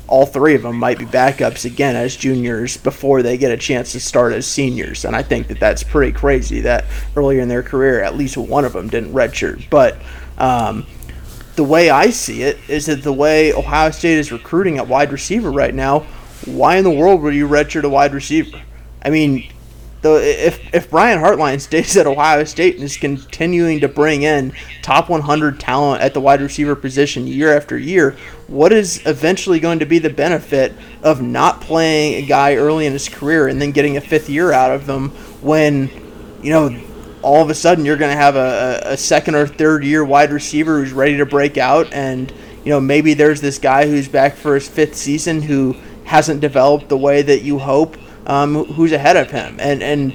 all 0.07 0.25
three 0.25 0.53
of 0.53 0.61
them 0.61 0.77
might 0.77 0.99
be 0.99 1.05
backups 1.05 1.65
again 1.65 1.95
as 1.95 2.15
juniors 2.15 2.77
before 2.77 3.23
they 3.23 3.37
get 3.37 3.51
a 3.51 3.57
chance 3.57 3.93
to 3.93 3.99
start 3.99 4.33
as 4.33 4.45
seniors. 4.45 5.05
And 5.05 5.15
I 5.15 5.23
think 5.23 5.47
that 5.47 5.59
that's 5.59 5.83
pretty 5.83 6.11
crazy 6.11 6.61
that 6.61 6.85
earlier 7.15 7.41
in 7.41 7.49
their 7.49 7.63
career, 7.63 8.03
at 8.03 8.15
least 8.15 8.37
one 8.37 8.63
of 8.63 8.73
them 8.73 8.89
didn't 8.89 9.13
redshirt. 9.13 9.69
But 9.69 9.97
um, 10.37 10.85
the 11.55 11.63
way 11.63 11.89
I 11.89 12.11
see 12.11 12.43
it 12.43 12.59
is 12.67 12.85
that 12.85 13.03
the 13.03 13.13
way 13.13 13.53
Ohio 13.53 13.89
State 13.89 14.17
is 14.17 14.31
recruiting 14.31 14.77
at 14.77 14.87
wide 14.87 15.11
receiver 15.11 15.51
right 15.51 15.73
now, 15.73 16.01
why 16.45 16.77
in 16.77 16.83
the 16.83 16.91
world 16.91 17.21
would 17.21 17.33
you 17.33 17.47
redshirt 17.47 17.83
a 17.83 17.89
wide 17.89 18.13
receiver? 18.13 18.61
I 19.03 19.09
mean, 19.09 19.51
though 20.01 20.17
if 20.17 20.73
if 20.73 20.89
Brian 20.89 21.19
Hartline 21.19 21.61
stays 21.61 21.95
at 21.97 22.07
Ohio 22.07 22.43
State 22.43 22.75
and 22.75 22.83
is 22.83 22.97
continuing 22.97 23.79
to 23.81 23.87
bring 23.87 24.23
in 24.23 24.53
top 24.81 25.09
100 25.09 25.59
talent 25.59 26.01
at 26.01 26.13
the 26.13 26.21
wide 26.21 26.41
receiver 26.41 26.75
position 26.75 27.27
year 27.27 27.55
after 27.55 27.77
year, 27.77 28.15
what 28.47 28.71
is 28.71 29.01
eventually 29.05 29.59
going 29.59 29.79
to 29.79 29.85
be 29.85 29.99
the 29.99 30.09
benefit 30.09 30.73
of 31.03 31.21
not 31.21 31.61
playing 31.61 32.23
a 32.23 32.27
guy 32.27 32.55
early 32.55 32.85
in 32.85 32.93
his 32.93 33.09
career 33.09 33.47
and 33.47 33.61
then 33.61 33.71
getting 33.71 33.97
a 33.97 34.01
fifth 34.01 34.29
year 34.29 34.51
out 34.51 34.71
of 34.71 34.85
them 34.85 35.09
when 35.41 35.89
you 36.41 36.51
know 36.51 36.69
all 37.21 37.43
of 37.43 37.49
a 37.49 37.55
sudden 37.55 37.85
you're 37.85 37.97
going 37.97 38.11
to 38.11 38.17
have 38.17 38.35
a, 38.35 38.81
a 38.85 38.97
second 38.97 39.35
or 39.35 39.45
third 39.45 39.83
year 39.83 40.03
wide 40.03 40.31
receiver 40.31 40.79
who's 40.79 40.91
ready 40.91 41.17
to 41.17 41.25
break 41.25 41.57
out 41.57 41.91
and 41.93 42.31
you 42.63 42.71
know 42.71 42.79
maybe 42.79 43.13
there's 43.13 43.41
this 43.41 43.57
guy 43.57 43.87
who's 43.87 44.07
back 44.07 44.35
for 44.35 44.55
his 44.55 44.67
fifth 44.67 44.95
season 44.95 45.41
who 45.41 45.75
hasn't 46.03 46.41
developed 46.41 46.89
the 46.89 46.97
way 46.97 47.21
that 47.21 47.41
you 47.41 47.59
hope 47.59 47.95
um, 48.25 48.65
who's 48.65 48.91
ahead 48.91 49.17
of 49.17 49.31
him, 49.31 49.57
and 49.59 49.81
and 49.81 50.13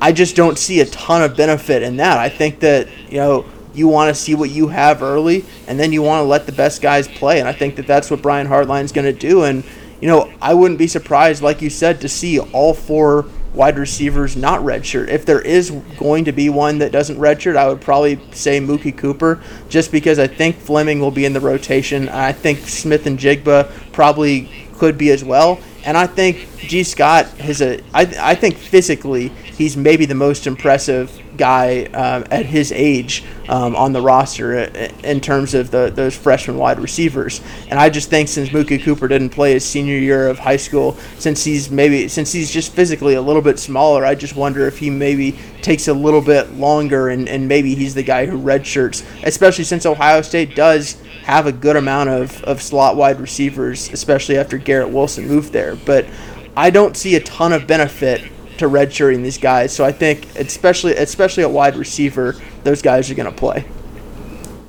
I 0.00 0.12
just 0.12 0.36
don't 0.36 0.58
see 0.58 0.80
a 0.80 0.86
ton 0.86 1.22
of 1.22 1.36
benefit 1.36 1.82
in 1.82 1.96
that. 1.96 2.18
I 2.18 2.28
think 2.28 2.60
that 2.60 2.88
you 3.08 3.18
know 3.18 3.46
you 3.74 3.88
want 3.88 4.14
to 4.14 4.20
see 4.20 4.34
what 4.34 4.50
you 4.50 4.68
have 4.68 5.02
early, 5.02 5.44
and 5.66 5.78
then 5.78 5.92
you 5.92 6.02
want 6.02 6.20
to 6.20 6.24
let 6.24 6.46
the 6.46 6.52
best 6.52 6.82
guys 6.82 7.08
play, 7.08 7.40
and 7.40 7.48
I 7.48 7.52
think 7.52 7.76
that 7.76 7.86
that's 7.86 8.10
what 8.10 8.22
Brian 8.22 8.46
Hartline's 8.46 8.92
going 8.92 9.06
to 9.06 9.18
do. 9.18 9.44
And 9.44 9.64
you 10.00 10.08
know, 10.08 10.32
I 10.40 10.54
wouldn't 10.54 10.78
be 10.78 10.86
surprised, 10.86 11.42
like 11.42 11.60
you 11.60 11.70
said, 11.70 12.00
to 12.02 12.08
see 12.08 12.38
all 12.38 12.74
four 12.74 13.26
wide 13.54 13.78
receivers 13.78 14.36
not 14.36 14.60
redshirt. 14.60 15.08
If 15.08 15.26
there 15.26 15.40
is 15.40 15.70
going 15.98 16.26
to 16.26 16.32
be 16.32 16.48
one 16.48 16.78
that 16.78 16.92
doesn't 16.92 17.18
redshirt, 17.18 17.56
I 17.56 17.68
would 17.68 17.80
probably 17.80 18.20
say 18.30 18.60
Mookie 18.60 18.96
Cooper, 18.96 19.42
just 19.68 19.90
because 19.90 20.18
I 20.18 20.28
think 20.28 20.56
Fleming 20.56 21.00
will 21.00 21.10
be 21.10 21.24
in 21.24 21.32
the 21.32 21.40
rotation. 21.40 22.08
I 22.08 22.32
think 22.32 22.60
Smith-Njigba 22.60 23.92
probably 23.92 24.48
could 24.74 24.96
be 24.96 25.10
as 25.10 25.24
well. 25.24 25.58
And 25.88 25.96
I 25.96 26.06
think 26.06 26.46
Gee 26.58 26.82
Scott 26.84 27.28
has 27.38 27.62
a. 27.62 27.80
I, 27.94 28.02
I 28.20 28.34
think 28.34 28.58
physically 28.58 29.28
he's 29.28 29.74
maybe 29.74 30.04
the 30.04 30.14
most 30.14 30.46
impressive 30.46 31.10
guy 31.38 31.84
um, 31.84 32.24
at 32.30 32.44
his 32.44 32.72
age 32.72 33.24
um, 33.48 33.74
on 33.74 33.92
the 33.92 34.00
roster 34.00 34.54
in 35.04 35.20
terms 35.20 35.54
of 35.54 35.70
the 35.70 35.90
those 35.94 36.16
freshman 36.16 36.58
wide 36.58 36.78
receivers. 36.78 37.40
And 37.70 37.78
I 37.78 37.88
just 37.88 38.10
think 38.10 38.28
since 38.28 38.50
Mookie 38.50 38.82
Cooper 38.82 39.08
didn't 39.08 39.30
play 39.30 39.52
his 39.52 39.64
senior 39.64 39.96
year 39.96 40.28
of 40.28 40.38
high 40.38 40.56
school, 40.56 40.96
since 41.18 41.44
he's 41.44 41.70
maybe 41.70 42.08
since 42.08 42.32
he's 42.32 42.50
just 42.50 42.72
physically 42.72 43.14
a 43.14 43.22
little 43.22 43.42
bit 43.42 43.58
smaller, 43.58 44.04
I 44.04 44.14
just 44.14 44.36
wonder 44.36 44.66
if 44.66 44.78
he 44.78 44.90
maybe 44.90 45.38
takes 45.62 45.88
a 45.88 45.94
little 45.94 46.20
bit 46.20 46.52
longer 46.54 47.08
and, 47.08 47.28
and 47.28 47.48
maybe 47.48 47.74
he's 47.74 47.94
the 47.94 48.02
guy 48.02 48.26
who 48.26 48.38
redshirts, 48.38 49.04
especially 49.24 49.64
since 49.64 49.86
Ohio 49.86 50.22
State 50.22 50.54
does 50.54 51.00
have 51.22 51.46
a 51.46 51.52
good 51.52 51.76
amount 51.76 52.08
of, 52.08 52.42
of 52.44 52.62
slot 52.62 52.96
wide 52.96 53.20
receivers, 53.20 53.90
especially 53.92 54.38
after 54.38 54.58
Garrett 54.58 54.90
Wilson 54.90 55.28
moved 55.28 55.52
there. 55.52 55.76
But 55.76 56.06
I 56.56 56.70
don't 56.70 56.96
see 56.96 57.14
a 57.16 57.20
ton 57.20 57.52
of 57.52 57.66
benefit 57.66 58.22
to 58.58 58.68
redshirting 58.68 59.22
these 59.22 59.38
guys. 59.38 59.74
So 59.74 59.84
I 59.84 59.92
think, 59.92 60.36
especially 60.36 60.94
especially 60.94 61.42
a 61.42 61.48
wide 61.48 61.76
receiver, 61.76 62.36
those 62.64 62.82
guys 62.82 63.10
are 63.10 63.14
going 63.14 63.30
to 63.30 63.36
play. 63.36 63.64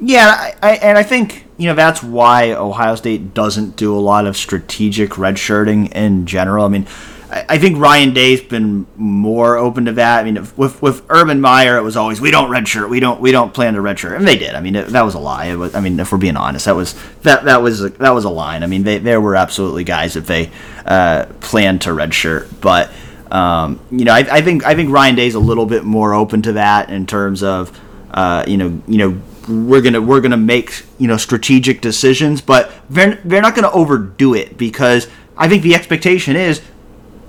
Yeah, 0.01 0.29
I, 0.29 0.55
I, 0.61 0.75
and 0.75 0.97
I 0.97 1.03
think 1.03 1.45
you 1.57 1.67
know 1.67 1.75
that's 1.75 2.01
why 2.01 2.51
Ohio 2.51 2.95
State 2.95 3.33
doesn't 3.33 3.75
do 3.75 3.95
a 3.95 3.99
lot 3.99 4.25
of 4.25 4.37
strategic 4.37 5.11
redshirting 5.11 5.91
in 5.91 6.25
general. 6.25 6.65
I 6.65 6.69
mean, 6.69 6.87
I 7.31 7.59
think 7.59 7.77
Ryan 7.77 8.11
Day's 8.11 8.41
been 8.41 8.87
more 8.95 9.55
open 9.55 9.85
to 9.85 9.91
that. 9.93 10.19
I 10.19 10.23
mean, 10.23 10.47
with 10.57 10.81
with 10.81 11.05
Urban 11.09 11.39
Meyer, 11.39 11.77
it 11.77 11.83
was 11.83 11.95
always 11.95 12.19
we 12.19 12.31
don't 12.31 12.49
redshirt, 12.49 12.89
we 12.89 12.99
don't 12.99 13.21
we 13.21 13.31
don't 13.31 13.53
plan 13.53 13.75
to 13.75 13.81
redshirt, 13.81 14.15
and 14.15 14.27
they 14.27 14.35
did. 14.35 14.55
I 14.55 14.61
mean, 14.61 14.75
it, 14.75 14.87
that 14.87 15.03
was 15.03 15.13
a 15.13 15.19
lie. 15.19 15.53
Was, 15.55 15.75
I 15.75 15.81
mean, 15.81 15.99
if 15.99 16.11
we're 16.11 16.17
being 16.17 16.37
honest, 16.37 16.65
that 16.65 16.75
was 16.75 16.95
that 17.21 17.43
that 17.43 17.61
was 17.61 17.83
a, 17.83 17.89
that 17.89 18.11
was 18.11 18.23
a 18.23 18.29
line. 18.29 18.63
I 18.63 18.67
mean, 18.67 18.81
they, 18.81 18.97
there 18.97 19.21
were 19.21 19.35
absolutely 19.35 19.83
guys 19.83 20.15
that 20.15 20.25
they 20.25 20.49
uh, 20.85 21.27
planned 21.39 21.81
to 21.83 21.91
redshirt, 21.91 22.49
but 22.61 22.89
um, 23.31 23.79
you 23.91 24.05
know, 24.05 24.13
I, 24.13 24.19
I, 24.37 24.41
think 24.41 24.65
I 24.65 24.75
think 24.75 24.91
Ryan 24.91 25.15
Day's 25.15 25.35
a 25.35 25.39
little 25.39 25.65
bit 25.65 25.83
more 25.83 26.13
open 26.13 26.41
to 26.43 26.53
that 26.53 26.89
in 26.89 27.05
terms 27.05 27.43
of 27.43 27.77
uh, 28.11 28.43
you 28.47 28.57
know 28.57 28.81
you 28.87 28.97
know 28.97 29.21
we're 29.47 29.81
gonna 29.81 30.01
we're 30.01 30.21
gonna 30.21 30.37
make 30.37 30.83
you 30.97 31.07
know 31.07 31.17
strategic 31.17 31.81
decisions, 31.81 32.41
but 32.41 32.71
they're 32.89 33.19
they're 33.23 33.41
not 33.41 33.55
gonna 33.55 33.71
overdo 33.71 34.33
it 34.33 34.57
because 34.57 35.07
I 35.37 35.47
think 35.47 35.63
the 35.63 35.75
expectation 35.75 36.35
is 36.35 36.61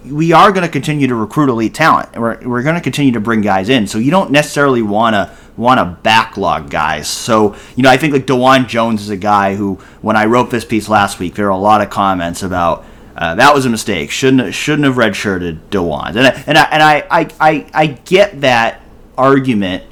we 0.04 0.32
are 0.32 0.50
going 0.50 0.66
to 0.66 0.72
continue 0.72 1.06
to 1.06 1.14
recruit 1.14 1.48
elite 1.48 1.74
talent. 1.74 2.08
And 2.14 2.22
we're, 2.22 2.40
we're 2.48 2.62
going 2.62 2.74
to 2.74 2.80
continue 2.80 3.12
to 3.12 3.20
bring 3.20 3.42
guys 3.42 3.68
in. 3.68 3.86
So 3.86 3.98
you 3.98 4.10
don't 4.10 4.30
necessarily 4.30 4.82
want 4.82 5.14
to 5.14 5.36
want 5.56 5.78
to 5.78 6.02
backlog 6.02 6.70
guys. 6.70 7.08
So, 7.08 7.54
you 7.76 7.82
know, 7.82 7.90
I 7.90 7.98
think 7.98 8.14
like 8.14 8.26
Dawand 8.26 8.68
Jones 8.68 9.02
is 9.02 9.10
a 9.10 9.16
guy 9.16 9.56
who, 9.56 9.74
when 10.00 10.16
I 10.16 10.24
wrote 10.24 10.50
this 10.50 10.64
piece 10.64 10.88
last 10.88 11.18
week, 11.18 11.34
there 11.34 11.46
were 11.46 11.50
a 11.50 11.58
lot 11.58 11.82
of 11.82 11.90
comments 11.90 12.42
about 12.42 12.84
uh, 13.16 13.34
that 13.34 13.54
was 13.54 13.66
a 13.66 13.70
mistake. 13.70 14.10
Shouldn't 14.10 14.54
shouldn't 14.54 14.84
have 14.84 14.96
redshirted 14.96 15.60
Dawand. 15.70 16.16
And 16.16 16.26
I, 16.26 16.44
and 16.46 16.58
I, 16.58 16.64
and 16.64 16.82
I, 16.82 17.06
I, 17.10 17.28
I, 17.40 17.66
I 17.74 17.86
get 17.86 18.40
that 18.40 18.80
argument 19.18 19.84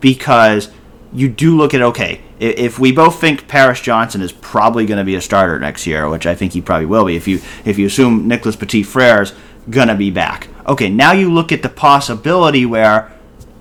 because 0.00 0.70
you 1.12 1.28
do 1.28 1.56
look 1.56 1.74
at 1.74 1.82
okay 1.82 2.20
if 2.38 2.78
we 2.78 2.92
both 2.92 3.20
think 3.20 3.48
Paris 3.48 3.80
Johnson 3.80 4.20
is 4.20 4.32
probably 4.32 4.86
going 4.86 4.98
to 4.98 5.04
be 5.04 5.14
a 5.14 5.20
starter 5.20 5.58
next 5.58 5.86
year, 5.86 6.08
which 6.08 6.26
I 6.26 6.34
think 6.34 6.52
he 6.52 6.60
probably 6.60 6.86
will 6.86 7.06
be, 7.06 7.16
if 7.16 7.26
you 7.26 7.40
if 7.64 7.78
you 7.78 7.86
assume 7.86 8.28
Nicholas 8.28 8.56
Petit 8.56 8.82
Frere's 8.82 9.32
gonna 9.70 9.94
be 9.94 10.10
back. 10.10 10.48
Okay, 10.66 10.88
now 10.88 11.12
you 11.12 11.32
look 11.32 11.52
at 11.52 11.62
the 11.62 11.68
possibility 11.68 12.66
where 12.66 13.12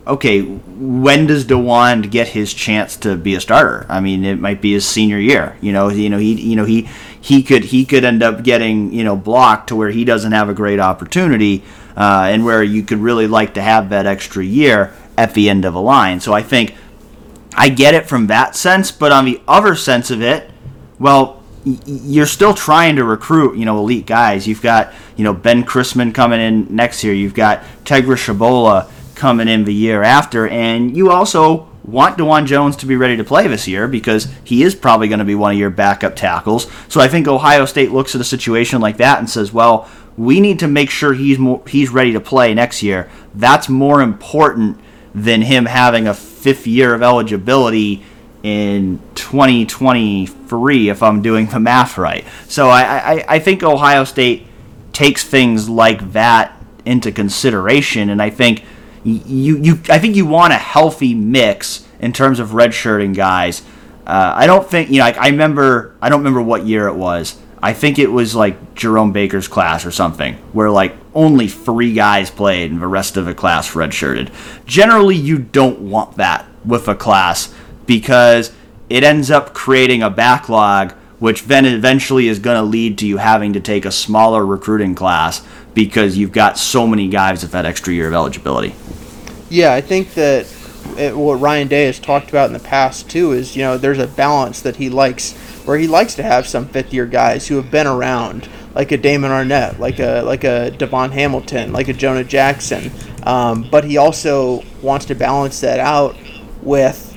okay, 0.08 0.42
when 0.42 1.26
does 1.26 1.46
Dawand 1.46 2.12
get 2.12 2.28
his 2.28 2.54
chance 2.54 2.96
to 2.98 3.16
be 3.16 3.34
a 3.34 3.42
starter? 3.42 3.88
I 3.90 4.02
mean, 4.02 4.24
it 4.24 4.40
might 4.40 4.62
be 4.62 4.74
his 4.74 4.86
senior 4.86 5.18
year. 5.18 5.58
You 5.62 5.72
know, 5.72 5.90
you 5.90 6.10
know 6.10 6.18
he 6.18 6.34
you 6.34 6.56
know 6.56 6.66
he 6.66 6.90
he 7.26 7.42
could 7.42 7.64
he 7.66 7.86
could 7.86 8.04
end 8.04 8.22
up 8.22 8.44
getting 8.44 8.94
you 8.94 9.04
know 9.04 9.16
blocked 9.16 9.70
to 9.70 9.76
where 9.76 9.90
he 9.90 10.06
doesn't 10.06 10.32
have 10.32 10.48
a 10.48 10.54
great 10.54 10.80
opportunity, 10.80 11.64
uh, 11.98 12.28
and 12.30 12.46
where 12.46 12.62
you 12.62 12.84
could 12.84 13.00
really 13.00 13.26
like 13.26 13.56
to 13.56 13.64
have 13.64 13.90
that 13.90 14.06
extra 14.06 14.46
year 14.46 14.94
at 15.18 15.34
the 15.34 15.50
end 15.50 15.66
of 15.66 15.74
a 15.74 15.80
line. 15.80 16.20
So 16.20 16.34
I 16.34 16.44
think 16.44 16.76
I 17.56 17.70
get 17.70 17.96
it 17.96 18.08
from 18.08 18.28
that 18.28 18.56
sense, 18.56 18.92
but 18.92 19.12
on 19.12 19.26
the 19.26 19.42
other 19.48 19.76
sense 19.76 20.12
of 20.12 20.22
it, 20.22 20.52
well, 21.00 21.42
you're 21.64 22.28
still 22.28 22.54
trying 22.54 22.98
to 22.98 23.04
recruit, 23.04 23.58
you 23.58 23.66
know, 23.66 23.80
elite 23.80 24.06
guys. 24.06 24.48
You've 24.48 24.62
got, 24.62 24.94
you 25.16 25.24
know, 25.24 25.34
Ben 25.34 25.64
Christman 25.64 26.14
coming 26.14 26.40
in 26.40 26.76
next 26.76 27.04
year. 27.04 27.16
You've 27.16 27.34
got 27.34 27.64
Tegra 27.86 28.18
Tshabola 28.18 28.88
coming 29.16 29.48
in 29.48 29.66
the 29.66 29.74
year 29.74 30.04
after, 30.04 30.48
and 30.48 30.96
you 30.96 31.10
also 31.10 31.68
want 31.86 32.18
Dawand 32.18 32.48
Jones 32.48 32.76
to 32.78 32.86
be 32.86 32.96
ready 32.96 33.18
to 33.18 33.24
play 33.24 33.48
this 33.48 33.68
year 33.68 33.88
because 33.88 34.28
he 34.44 34.64
is 34.64 34.74
probably 34.76 35.08
going 35.08 35.20
to 35.20 35.26
be 35.26 35.36
one 35.36 35.52
of 35.52 35.58
your 35.58 35.70
backup 35.70 36.16
tackles. 36.16 36.70
So 36.90 37.00
I 37.00 37.08
think 37.08 37.28
Ohio 37.28 37.66
State 37.66 37.92
looks 37.92 38.16
at 38.16 38.22
a 38.22 38.26
situation 38.26 38.82
like 38.82 38.98
that 38.98 39.20
and 39.20 39.30
says, 39.30 39.54
well, 39.54 39.90
we 40.18 40.40
need 40.40 40.60
to 40.60 40.68
make 40.68 40.90
sure 40.90 41.14
he's 41.14 41.38
more, 41.38 41.62
he's 41.68 41.90
ready 41.90 42.14
to 42.14 42.20
play 42.20 42.54
next 42.54 42.82
year. 42.82 43.10
That's 43.34 43.70
more 43.70 44.02
important 44.02 44.80
than 45.14 45.42
him 45.42 45.66
having 45.66 46.08
a 46.08 46.14
fifth 46.14 46.68
year 46.68 46.94
of 46.94 47.04
eligibility 47.04 48.04
in 48.44 49.00
2023 49.16 50.90
if 50.90 51.02
I'm 51.02 51.22
doing 51.22 51.48
the 51.48 51.60
math 51.60 51.98
right. 51.98 52.26
So 52.48 52.70
I, 52.70 52.82
I, 52.84 53.26
I 53.28 53.40
think 53.40 53.64
Ohio 53.64 54.04
State 54.04 54.46
takes 54.94 55.24
things 55.24 55.68
like 55.68 56.14
that 56.14 56.56
into 56.86 57.12
consideration, 57.12 58.10
and 58.10 58.22
I 58.22 58.30
think 58.30 58.64
you 59.06 59.58
you 59.58 59.80
I 59.90 60.00
think 60.00 60.16
you 60.16 60.26
want 60.26 60.54
a 60.54 60.58
healthy 60.58 61.14
mix 61.14 61.88
in 62.00 62.12
terms 62.12 62.40
of 62.40 62.50
redshirting 62.50 63.16
guys. 63.16 63.62
Uh, 64.06 64.34
I 64.36 64.48
don't 64.48 64.70
think 64.70 64.90
you 64.90 65.00
know. 65.00 65.06
I 65.06 65.30
remember 65.30 65.96
I 66.02 66.10
don't 66.10 66.20
remember 66.20 66.42
what 66.42 66.66
year 66.66 66.88
it 66.88 66.96
was. 66.96 67.40
I 67.62 67.74
think 67.74 67.98
it 67.98 68.12
was 68.12 68.36
like 68.36 68.76
Jerome 68.76 69.12
Baker's 69.12 69.48
class 69.48 69.86
or 69.86 69.92
something, 69.92 70.36
where 70.54 70.70
like 70.70 70.96
only 71.14 71.48
three 71.48 71.94
guys 71.94 72.30
played 72.30 72.72
and 72.72 72.82
the 72.82 72.88
rest 72.88 73.18
of 73.18 73.26
the 73.26 73.34
class 73.34 73.72
redshirted. 73.74 74.32
Generally, 74.66 75.16
you 75.16 75.40
don't 75.40 75.80
want 75.80 76.18
that 76.18 76.46
with 76.64 76.88
a 76.88 76.96
class 76.96 77.54
because 77.86 78.52
it 78.90 79.04
ends 79.04 79.32
up 79.32 79.54
creating 79.54 80.04
a 80.04 80.10
backlog, 80.10 80.92
which 81.20 81.44
then 81.44 81.66
eventually 81.66 82.28
is 82.28 82.40
going 82.40 82.58
to 82.58 82.64
lead 82.64 82.98
to 83.00 83.08
you 83.08 83.18
having 83.18 83.54
to 83.54 83.60
take 83.60 83.86
a 83.86 83.92
smaller 83.92 84.46
recruiting 84.46 84.94
class 84.94 85.44
because 85.76 86.18
you've 86.18 86.32
got 86.32 86.58
so 86.58 86.88
many 86.88 87.08
guys 87.08 87.44
with 87.44 87.52
that 87.52 87.66
extra 87.66 87.94
year 87.94 88.08
of 88.08 88.14
eligibility. 88.14 88.74
Yeah, 89.50 89.74
I 89.74 89.82
think 89.82 90.16
that 90.16 90.48
it, 90.98 91.16
what 91.16 91.36
Ryan 91.36 91.68
Day 91.68 91.86
has 91.86 92.00
talked 92.00 92.30
about 92.30 92.48
in 92.48 92.54
the 92.54 92.60
past 92.60 93.10
too 93.10 93.34
is 93.34 93.56
you 93.56 93.62
know 93.62 93.78
there's 93.78 94.00
a 94.00 94.08
balance 94.08 94.62
that 94.62 94.78
he 94.78 94.90
likes 94.90 95.34
where 95.66 95.78
he 95.78 95.88
likes 95.88 96.16
to 96.16 96.24
have 96.24 96.48
some 96.48 96.68
fifth 96.68 96.94
year 96.94 97.06
guys 97.06 97.48
who 97.48 97.58
have 97.58 97.70
been 97.70 97.86
around 97.86 98.50
like 98.74 98.92
a 98.92 98.98
Damon 98.98 99.32
Arnette, 99.32 99.78
like 99.78 100.00
a 100.00 100.22
like 100.24 100.44
a 100.44 100.72
Davon 100.72 101.12
Hamilton, 101.12 101.72
like 101.72 101.90
a 101.90 101.94
Jonah 101.94 102.24
Jackson, 102.24 102.92
um, 103.24 103.68
but 103.70 103.84
he 103.84 103.98
also 103.98 104.64
wants 104.82 105.06
to 105.06 105.16
balance 105.16 105.60
that 105.62 105.80
out 105.80 106.16
with 106.62 107.16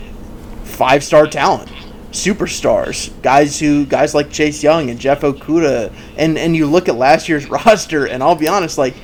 five 0.65 1.03
star 1.03 1.27
talent 1.27 1.71
superstars, 2.13 3.11
guys 3.23 3.59
who 3.61 3.85
guys 3.85 4.15
like 4.15 4.31
Chase 4.31 4.63
Young 4.63 4.91
and 4.91 4.99
Jeff 4.99 5.21
Okudah, 5.21 5.93
and 6.17 6.39
and 6.39 6.57
you 6.57 6.67
look 6.67 6.89
at 6.89 6.97
last 6.97 7.29
year's 7.29 7.47
roster, 7.51 8.07
and 8.07 8.23
I'll 8.23 8.35
be 8.35 8.49
honest, 8.49 8.79
like 8.79 8.95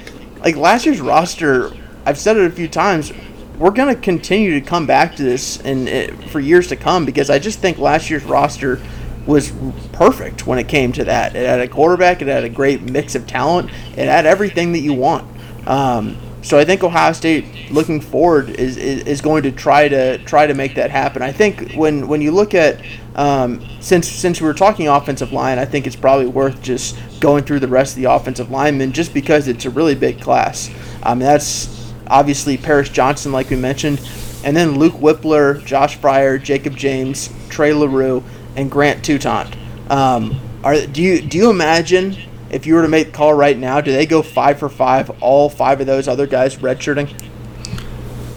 like 0.41 0.57
last 0.57 0.87
year's 0.87 1.01
roster, 1.01 1.73
I've 2.05 2.19
said 2.19 2.37
it 2.37 2.45
a 2.47 2.51
few 2.51 2.69
times. 2.69 3.13
We're 3.59 3.71
gonna 3.71 3.95
continue 3.95 4.59
to 4.59 4.67
come 4.67 4.87
back 4.87 5.17
to 5.17 5.23
this 5.23 5.61
and 5.61 6.31
for 6.31 6.41
years 6.41 6.69
to 6.69 6.77
come 6.77 7.05
because 7.05 7.31
I 7.31 7.39
just 7.39 7.61
think 7.61 7.79
last 7.79 8.11
year's 8.11 8.25
roster 8.25 8.81
was 9.27 9.53
perfect 9.93 10.47
when 10.47 10.59
it 10.59 10.69
came 10.69 10.93
to 10.93 11.05
that. 11.05 11.35
It 11.35 11.47
had 11.47 11.61
a 11.61 11.69
quarterback, 11.69 12.21
it 12.21 12.29
had 12.29 12.45
a 12.45 12.49
great 12.49 12.83
mix 12.83 13.15
of 13.15 13.27
talent, 13.27 13.71
it 13.97 14.07
had 14.07 14.27
everything 14.27 14.73
that 14.73 14.81
you 14.81 14.93
want. 14.93 15.27
Um, 15.67 16.19
so 16.45 16.59
I 16.59 16.67
think 16.67 16.85
Ohio 16.85 17.13
State, 17.13 17.71
looking 17.71 18.03
forward, 18.03 18.51
is, 18.51 18.77
is, 18.77 19.03
is, 19.05 19.21
going 19.23 19.45
to 19.45 19.51
try 19.51 19.89
to 19.89 20.19
try 20.19 20.47
to 20.47 20.53
make 20.53 20.75
that 20.75 20.91
happen. 20.91 21.23
I 21.23 21.33
think 21.33 21.73
when 21.73 22.07
when 22.07 22.21
you 22.21 22.33
look 22.33 22.53
at 22.53 22.85
um, 23.15 23.67
since 23.81 24.07
since 24.07 24.43
we 24.43 24.47
were 24.47 24.53
talking 24.53 24.87
offensive 24.87 25.33
line, 25.33 25.59
I 25.59 25.65
think 25.65 25.87
it's 25.87 25.97
probably 25.97 26.27
worth 26.27 26.61
just 26.61 26.99
going 27.19 27.45
through 27.45 27.61
the 27.61 27.69
rest 27.69 27.97
of 27.97 28.03
the 28.03 28.13
offensive 28.13 28.51
linemen, 28.51 28.93
just 28.93 29.15
because 29.15 29.49
it's 29.49 29.65
a 29.65 29.71
really 29.71 29.95
big 29.95 30.21
class. 30.21 30.71
Um, 31.03 31.19
that's 31.19 31.95
obviously 32.09 32.59
Paris 32.59 32.91
Johnson, 32.91 33.33
like 33.33 33.49
we 33.49 33.57
mentioned, 33.57 34.07
and 34.45 34.55
then 34.55 34.79
Luke 34.79 34.95
Wypler, 34.95 35.65
Josh 35.65 35.99
Fryar, 35.99 36.43
Jacob 36.43 36.77
James, 36.77 37.31
Trey 37.49 37.73
LaRue, 37.73 38.23
and 38.55 38.71
Grant 38.71 39.03
Toutant. 39.03 39.57
Um, 39.91 40.39
are 40.63 40.87
do 40.87 41.03
you 41.03 41.23
do 41.23 41.39
you 41.39 41.49
imagine 41.49 42.19
if 42.55 42.67
you 42.67 42.75
were 42.75 42.83
to 42.83 42.89
make 42.89 43.07
the 43.07 43.13
call 43.13 43.35
right 43.35 43.59
now, 43.59 43.81
do 43.81 43.93
they 43.93 44.07
go 44.07 44.23
five 44.23 44.61
for 44.61 44.69
five? 44.69 45.11
All 45.21 45.51
five 45.51 45.81
of 45.81 45.87
those 45.87 46.07
other 46.07 46.27
guys 46.27 46.57
redshirting? 46.57 47.13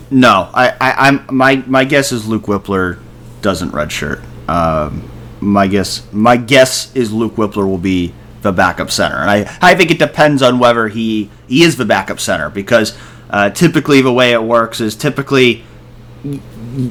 No, 0.09 0.49
I, 0.53 0.73
I 0.81 1.07
am 1.09 1.25
my 1.29 1.57
my 1.67 1.83
guess 1.83 2.11
is 2.11 2.27
Luke 2.27 2.43
Wypler 2.43 2.99
doesn't 3.41 3.71
redshirt. 3.71 4.23
Um, 4.49 5.09
my 5.39 5.67
guess 5.67 6.01
my 6.11 6.37
guess 6.37 6.95
is 6.95 7.13
Luke 7.13 7.35
Wypler 7.35 7.67
will 7.67 7.77
be 7.77 8.13
the 8.41 8.51
backup 8.51 8.89
center, 8.89 9.17
and 9.17 9.29
I 9.29 9.57
I 9.61 9.75
think 9.75 9.91
it 9.91 9.99
depends 9.99 10.41
on 10.41 10.59
whether 10.59 10.87
he 10.87 11.29
he 11.47 11.63
is 11.63 11.77
the 11.77 11.85
backup 11.85 12.19
center 12.19 12.49
because 12.49 12.97
uh, 13.29 13.49
typically 13.49 14.01
the 14.01 14.13
way 14.13 14.31
it 14.31 14.41
works 14.41 14.81
is 14.81 14.95
typically 14.95 15.63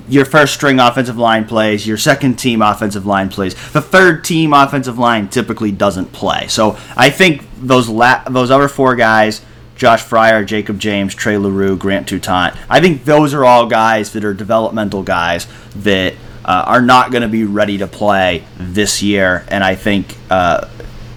your 0.09 0.25
first 0.25 0.55
string 0.55 0.79
offensive 0.81 1.19
line 1.19 1.45
plays, 1.45 1.87
your 1.87 1.97
second 1.97 2.37
team 2.37 2.62
offensive 2.62 3.07
line 3.07 3.29
plays. 3.29 3.55
The 3.73 3.83
third 3.83 4.25
team 4.25 4.53
offensive 4.53 4.99
line 4.99 5.29
typically 5.29 5.73
doesn't 5.73 6.12
play. 6.12 6.47
So 6.49 6.79
I 6.97 7.11
think 7.11 7.45
those 7.61 7.89
la- 7.89 8.25
those 8.29 8.51
other 8.51 8.69
four 8.69 8.97
guys, 8.97 9.45
Josh 9.77 10.03
Fryar, 10.03 10.47
Jacob 10.47 10.79
James, 10.79 11.15
Trey 11.15 11.37
LaRue, 11.37 11.77
Grant 11.77 12.09
Toutant, 12.09 12.57
I 12.69 12.81
think 12.81 13.05
those 13.05 13.35
are 13.35 13.45
all 13.45 13.67
guys 13.67 14.12
that 14.12 14.25
are 14.25 14.35
developmental 14.35 15.03
guys 15.03 15.47
that 15.77 16.15
uh, 16.45 16.65
are 16.67 16.83
not 16.83 17.11
going 17.11 17.23
to 17.23 17.29
be 17.29 17.45
ready 17.45 17.79
to 17.79 17.87
play 17.87 18.45
this 18.57 19.03
year. 19.03 19.45
And 19.49 19.62
I 19.65 19.75
think, 19.75 20.17
uh, 20.31 20.69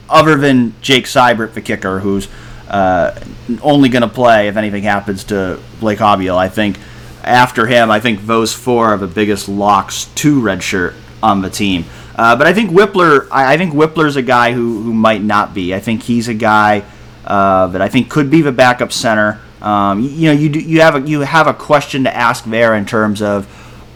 other 0.09 0.35
than 0.35 0.73
Jake 0.81 1.05
Seibert, 1.05 1.53
the 1.53 1.61
kicker, 1.61 1.99
who's 1.99 2.27
uh, 2.67 3.19
only 3.61 3.89
going 3.89 4.01
to 4.01 4.07
play 4.09 4.47
if 4.47 4.57
anything 4.57 4.83
happens 4.83 5.23
to 5.25 5.59
Blake 5.79 5.99
Haubeil, 5.99 6.35
I 6.35 6.49
think 6.49 6.77
after 7.29 7.67
him, 7.67 7.91
I 7.91 7.99
think 7.99 8.25
those 8.25 8.53
four 8.53 8.87
are 8.87 8.97
the 8.97 9.07
biggest 9.07 9.47
locks 9.47 10.05
to 10.15 10.41
redshirt 10.41 10.95
on 11.21 11.41
the 11.41 11.49
team. 11.49 11.85
Uh, 12.15 12.35
but 12.35 12.47
I 12.47 12.53
think 12.53 12.71
Wypler, 12.71 13.27
I, 13.31 13.53
I 13.53 13.57
think 13.57 13.73
Wypler's 13.73 14.15
a 14.15 14.21
guy 14.21 14.51
who, 14.51 14.81
who 14.81 14.93
might 14.93 15.21
not 15.21 15.53
be. 15.53 15.73
I 15.73 15.79
think 15.79 16.03
he's 16.03 16.27
a 16.27 16.33
guy 16.33 16.83
uh, 17.25 17.67
that 17.67 17.81
I 17.81 17.87
think 17.87 18.09
could 18.09 18.29
be 18.29 18.41
the 18.41 18.51
backup 18.51 18.91
center. 18.91 19.39
Um, 19.61 20.01
you, 20.01 20.09
you, 20.09 20.25
know, 20.27 20.33
you 20.33 20.49
do, 20.49 20.59
you 20.59 20.81
have 20.81 20.95
a 20.95 21.01
you 21.01 21.21
have 21.21 21.47
a 21.47 21.53
question 21.53 22.05
to 22.05 22.15
ask 22.15 22.43
there 22.45 22.75
in 22.75 22.85
terms 22.85 23.21
of, 23.21 23.47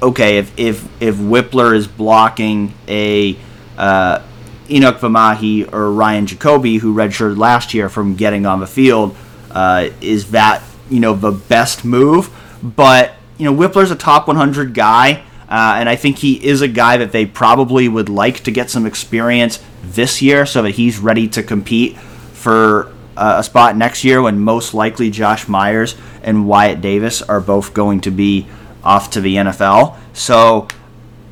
okay, 0.02 0.38
if 0.38 0.58
if 0.58 0.88
if 1.02 1.16
Wypler 1.16 1.76
is 1.76 1.88
blocking 1.88 2.74
a 2.88 3.38
uh, 3.78 4.22
Enokk 4.68 5.00
Vimahi 5.00 5.72
or 5.74 5.92
Ryan 5.92 6.28
Jacoby, 6.28 6.78
who 6.78 6.94
redshirted 6.94 7.38
last 7.38 7.74
year, 7.74 7.90
from 7.90 8.16
getting 8.16 8.46
on 8.46 8.60
the 8.60 8.68
field, 8.68 9.16
uh, 9.52 9.90
is 10.00 10.32
that 10.32 10.62
you 10.90 11.00
know 11.00 11.14
the 11.14 11.32
best 11.32 11.84
move? 11.84 12.30
But 12.62 13.16
you 13.38 13.46
know, 13.46 13.54
Wypler's 13.54 13.92
a 13.92 13.96
top 13.96 14.28
100 14.28 14.74
guy, 14.74 15.24
uh, 15.50 15.76
and 15.78 15.90
I 15.90 15.96
think 15.96 16.18
he 16.18 16.44
is 16.46 16.62
a 16.62 16.68
guy 16.68 16.98
that 16.98 17.12
they 17.12 17.26
probably 17.26 17.88
would 17.88 18.10
like 18.10 18.44
to 18.46 18.52
get 18.52 18.70
some 18.70 18.86
experience 18.86 19.64
this 19.84 20.22
year 20.22 20.46
so 20.46 20.62
that 20.64 20.72
he's 20.72 21.00
ready 21.00 21.28
to 21.30 21.44
compete 21.44 21.98
for 21.98 22.92
uh, 23.16 23.36
a 23.38 23.44
spot 23.44 23.76
next 23.78 24.04
year 24.04 24.22
when 24.22 24.40
most 24.40 24.74
likely 24.74 25.10
Josh 25.10 25.48
Myers 25.48 25.96
and 26.24 26.48
Wyatt 26.48 26.82
Davis 26.82 27.22
are 27.22 27.42
both 27.42 27.74
going 27.74 28.02
to 28.02 28.12
be 28.12 28.48
off 28.84 29.12
to 29.12 29.22
the 29.22 29.36
NFL. 29.36 29.98
So 30.14 30.68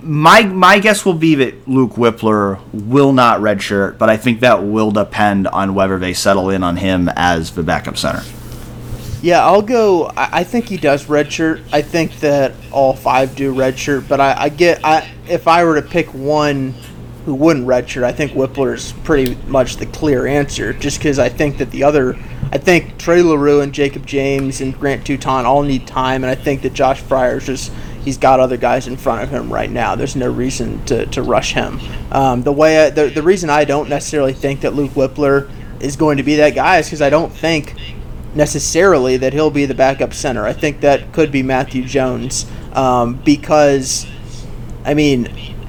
my 0.01 0.43
my 0.43 0.79
guess 0.79 1.05
will 1.05 1.13
be 1.13 1.35
that 1.35 1.67
Luke 1.67 1.93
Wypler 1.93 2.59
will 2.73 3.13
not 3.13 3.39
redshirt, 3.39 3.97
but 3.97 4.09
I 4.09 4.17
think 4.17 4.39
that 4.39 4.63
will 4.63 4.91
depend 4.91 5.47
on 5.47 5.73
whether 5.75 5.97
they 5.97 6.13
settle 6.13 6.49
in 6.49 6.63
on 6.63 6.77
him 6.77 7.09
as 7.15 7.51
the 7.51 7.63
backup 7.63 7.97
center. 7.97 8.23
Yeah, 9.21 9.45
I'll 9.45 9.61
go. 9.61 10.11
I, 10.17 10.43
think 10.43 10.65
he 10.65 10.77
does 10.77 11.05
redshirt. 11.05 11.63
I 11.71 11.83
think 11.83 12.19
that 12.21 12.53
all 12.71 12.95
five 12.95 13.35
do 13.35 13.53
redshirt, 13.53 14.07
but 14.07 14.19
I, 14.19 14.35
I 14.43 14.49
get. 14.49 14.83
I 14.83 15.07
if 15.27 15.47
I 15.47 15.63
were 15.63 15.79
to 15.79 15.87
pick 15.87 16.11
one 16.13 16.73
who 17.25 17.35
wouldn't 17.35 17.67
redshirt, 17.67 18.03
I 18.03 18.11
think 18.13 18.31
Wypler's 18.31 18.93
pretty 19.03 19.35
much 19.47 19.77
the 19.77 19.85
clear 19.85 20.25
answer. 20.25 20.73
Just 20.73 20.97
because 20.97 21.19
I 21.19 21.29
think 21.29 21.59
that 21.59 21.69
the 21.69 21.83
other, 21.83 22.15
I 22.51 22.57
think 22.57 22.97
Trey 22.97 23.21
LaRue 23.21 23.61
and 23.61 23.71
Jacob 23.71 24.07
James 24.07 24.59
and 24.59 24.77
Grant 24.77 25.05
Toutant 25.05 25.45
all 25.45 25.61
need 25.61 25.85
time, 25.85 26.23
and 26.23 26.31
I 26.31 26.35
think 26.35 26.63
that 26.63 26.73
Josh 26.73 26.99
Fryar's 27.01 27.45
just 27.45 27.71
he's 28.03 28.17
got 28.17 28.39
other 28.39 28.57
guys 28.57 28.87
in 28.87 28.97
front 28.97 29.21
of 29.21 29.29
him 29.29 29.53
right 29.53 29.69
now. 29.69 29.93
There's 29.93 30.15
no 30.15 30.31
reason 30.31 30.83
to, 30.85 31.05
to 31.05 31.21
rush 31.21 31.53
him. 31.53 31.79
Um, 32.11 32.41
the 32.41 32.51
way 32.51 32.87
I, 32.87 32.89
the 32.89 33.09
the 33.09 33.21
reason 33.21 33.51
I 33.51 33.65
don't 33.65 33.87
necessarily 33.87 34.33
think 34.33 34.61
that 34.61 34.73
Luke 34.73 34.91
Wypler 34.91 35.47
is 35.79 35.95
going 35.95 36.17
to 36.17 36.23
be 36.23 36.35
that 36.37 36.55
guy 36.55 36.79
is 36.79 36.87
because 36.87 37.01
I 37.03 37.11
don't 37.11 37.31
think 37.31 37.75
necessarily 38.35 39.17
that 39.17 39.33
he'll 39.33 39.51
be 39.51 39.65
the 39.65 39.75
backup 39.75 40.13
center. 40.13 40.45
I 40.45 40.53
think 40.53 40.81
that 40.81 41.11
could 41.13 41.31
be 41.31 41.43
Matthew 41.43 41.83
Jones 41.85 42.45
um, 42.73 43.15
because, 43.15 44.07
I 44.85 44.93
mean, 44.93 45.25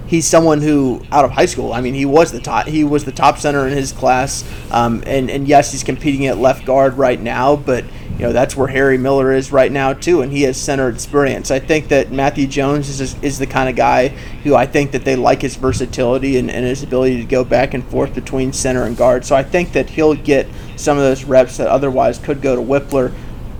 he's 0.06 0.26
someone 0.26 0.60
who 0.60 1.02
out 1.10 1.24
of 1.24 1.30
high 1.30 1.46
school. 1.46 1.72
I 1.72 1.80
mean, 1.80 1.94
he 1.94 2.04
was 2.04 2.32
the 2.32 2.40
top. 2.40 2.66
He 2.66 2.84
was 2.84 3.04
the 3.04 3.12
top 3.12 3.38
center 3.38 3.66
in 3.66 3.72
his 3.72 3.92
class, 3.92 4.44
um, 4.70 5.02
and 5.06 5.30
and 5.30 5.48
yes, 5.48 5.72
he's 5.72 5.82
competing 5.82 6.26
at 6.26 6.38
left 6.38 6.64
guard 6.64 6.98
right 6.98 7.20
now, 7.20 7.56
but 7.56 7.84
you 8.18 8.26
know 8.26 8.32
that's 8.32 8.56
where 8.56 8.68
Harry 8.68 8.98
Miller 8.98 9.32
is 9.32 9.50
right 9.52 9.70
now 9.70 9.92
too, 9.92 10.22
and 10.22 10.32
he 10.32 10.42
has 10.42 10.56
center 10.56 10.88
experience. 10.88 11.50
I 11.50 11.58
think 11.58 11.88
that 11.88 12.12
Matthew 12.12 12.46
Jones 12.46 13.00
is 13.00 13.20
is 13.22 13.38
the 13.38 13.46
kind 13.46 13.68
of 13.68 13.76
guy 13.76 14.08
who 14.44 14.54
I 14.54 14.66
think 14.66 14.92
that 14.92 15.04
they 15.04 15.16
like 15.16 15.42
his 15.42 15.56
versatility 15.56 16.36
and, 16.38 16.50
and 16.50 16.64
his 16.64 16.82
ability 16.82 17.18
to 17.18 17.24
go 17.24 17.44
back 17.44 17.74
and 17.74 17.84
forth 17.84 18.14
between 18.14 18.52
center 18.52 18.84
and 18.84 18.96
guard. 18.96 19.24
So 19.24 19.34
I 19.34 19.42
think 19.42 19.72
that 19.72 19.90
he'll 19.90 20.14
get 20.14 20.46
some 20.76 20.98
of 20.98 21.04
those 21.04 21.24
reps 21.24 21.56
that 21.56 21.68
otherwise 21.68 22.18
could 22.18 22.42
go 22.42 22.54
to 22.54 22.62
Wypler. 22.62 23.14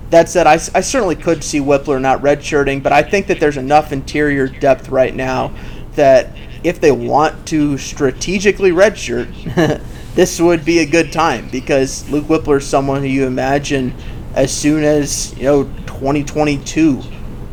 That 0.09 0.29
said, 0.29 0.45
I, 0.45 0.53
I 0.53 0.81
certainly 0.81 1.15
could 1.15 1.43
see 1.43 1.59
Wypler 1.59 1.99
not 1.99 2.21
redshirting, 2.21 2.83
but 2.83 2.93
I 2.93 3.01
think 3.01 3.27
that 3.27 3.39
there's 3.39 3.57
enough 3.57 3.91
interior 3.91 4.47
depth 4.47 4.89
right 4.89 5.15
now 5.15 5.53
that 5.95 6.29
if 6.63 6.79
they 6.79 6.91
want 6.91 7.47
to 7.47 7.77
strategically 7.77 8.71
redshirt, 8.71 9.81
this 10.15 10.39
would 10.39 10.63
be 10.63 10.79
a 10.79 10.85
good 10.85 11.11
time 11.11 11.49
because 11.49 12.09
Luke 12.09 12.25
Wypler 12.25 12.57
is 12.57 12.67
someone 12.67 13.01
who 13.01 13.07
you 13.07 13.25
imagine 13.25 13.93
as 14.33 14.55
soon 14.55 14.83
as 14.83 15.37
you 15.37 15.43
know 15.43 15.63
2022 15.85 17.01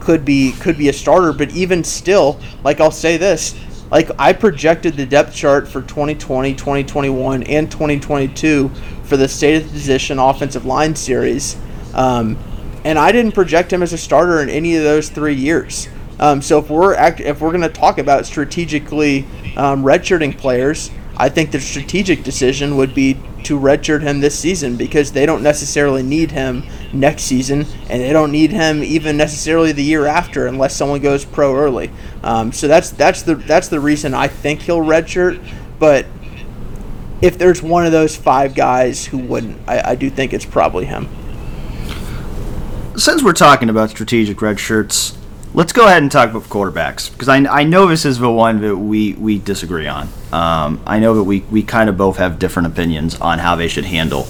could 0.00 0.24
be 0.24 0.52
could 0.52 0.78
be 0.78 0.88
a 0.88 0.92
starter. 0.92 1.32
But 1.32 1.50
even 1.52 1.84
still, 1.84 2.40
like 2.64 2.80
I'll 2.80 2.90
say 2.90 3.16
this, 3.16 3.58
like 3.90 4.10
I 4.18 4.32
projected 4.32 4.96
the 4.96 5.06
depth 5.06 5.34
chart 5.34 5.68
for 5.68 5.82
2020, 5.82 6.54
2021, 6.54 7.42
and 7.44 7.70
2022 7.70 8.70
for 9.04 9.16
the 9.16 9.28
state 9.28 9.56
of 9.56 9.64
the 9.64 9.72
position 9.72 10.18
offensive 10.18 10.64
line 10.64 10.94
series, 10.94 11.56
um, 11.94 12.38
and 12.84 12.98
I 12.98 13.12
didn't 13.12 13.32
project 13.32 13.72
him 13.72 13.82
as 13.82 13.92
a 13.92 13.98
starter 13.98 14.40
in 14.40 14.48
any 14.48 14.76
of 14.76 14.82
those 14.82 15.08
three 15.08 15.34
years. 15.34 15.88
Um, 16.18 16.42
so 16.42 16.58
if 16.58 16.70
we're 16.70 16.94
act- 16.94 17.20
if 17.20 17.40
we're 17.40 17.50
going 17.50 17.62
to 17.62 17.68
talk 17.68 17.98
about 17.98 18.26
strategically 18.26 19.26
um, 19.56 19.82
redshirting 19.82 20.36
players, 20.36 20.90
I 21.16 21.28
think 21.28 21.50
the 21.50 21.60
strategic 21.60 22.22
decision 22.22 22.76
would 22.76 22.94
be 22.94 23.18
to 23.44 23.58
redshirt 23.58 24.02
him 24.02 24.20
this 24.20 24.38
season 24.38 24.76
because 24.76 25.12
they 25.12 25.26
don't 25.26 25.42
necessarily 25.42 26.02
need 26.02 26.30
him 26.30 26.64
next 26.92 27.24
season, 27.24 27.66
and 27.88 28.02
they 28.02 28.12
don't 28.12 28.32
need 28.32 28.50
him 28.50 28.82
even 28.82 29.16
necessarily 29.16 29.72
the 29.72 29.84
year 29.84 30.06
after 30.06 30.46
unless 30.46 30.76
someone 30.76 31.00
goes 31.00 31.24
pro 31.24 31.54
early. 31.54 31.90
Um, 32.22 32.52
so 32.52 32.68
that's 32.68 32.90
that's 32.90 33.22
the 33.22 33.34
that's 33.34 33.68
the 33.68 33.80
reason 33.80 34.14
I 34.14 34.28
think 34.28 34.62
he'll 34.62 34.80
redshirt. 34.80 35.44
But 35.78 36.06
if 37.20 37.38
there's 37.38 37.62
one 37.62 37.86
of 37.86 37.92
those 37.92 38.16
five 38.16 38.54
guys 38.54 39.06
who 39.06 39.18
wouldn't, 39.18 39.58
I, 39.68 39.90
I 39.90 39.94
do 39.94 40.10
think 40.10 40.32
it's 40.32 40.44
probably 40.44 40.86
him. 40.86 41.08
Since 42.96 43.22
we're 43.22 43.32
talking 43.32 43.70
about 43.70 43.90
strategic 43.90 44.42
red 44.42 44.58
shirts, 44.60 45.16
Let's 45.52 45.72
go 45.72 45.86
ahead 45.86 46.00
and 46.00 46.12
talk 46.12 46.30
about 46.30 46.44
quarterbacks 46.44 47.10
because 47.10 47.28
I, 47.28 47.38
I 47.38 47.64
know 47.64 47.88
this 47.88 48.04
is 48.04 48.20
the 48.20 48.30
one 48.30 48.60
that 48.60 48.76
we, 48.76 49.14
we 49.14 49.40
disagree 49.40 49.88
on. 49.88 50.08
Um, 50.32 50.80
I 50.86 51.00
know 51.00 51.14
that 51.14 51.24
we, 51.24 51.40
we 51.40 51.64
kind 51.64 51.88
of 51.90 51.96
both 51.96 52.18
have 52.18 52.38
different 52.38 52.68
opinions 52.68 53.20
on 53.20 53.40
how 53.40 53.56
they 53.56 53.66
should 53.66 53.84
handle 53.84 54.28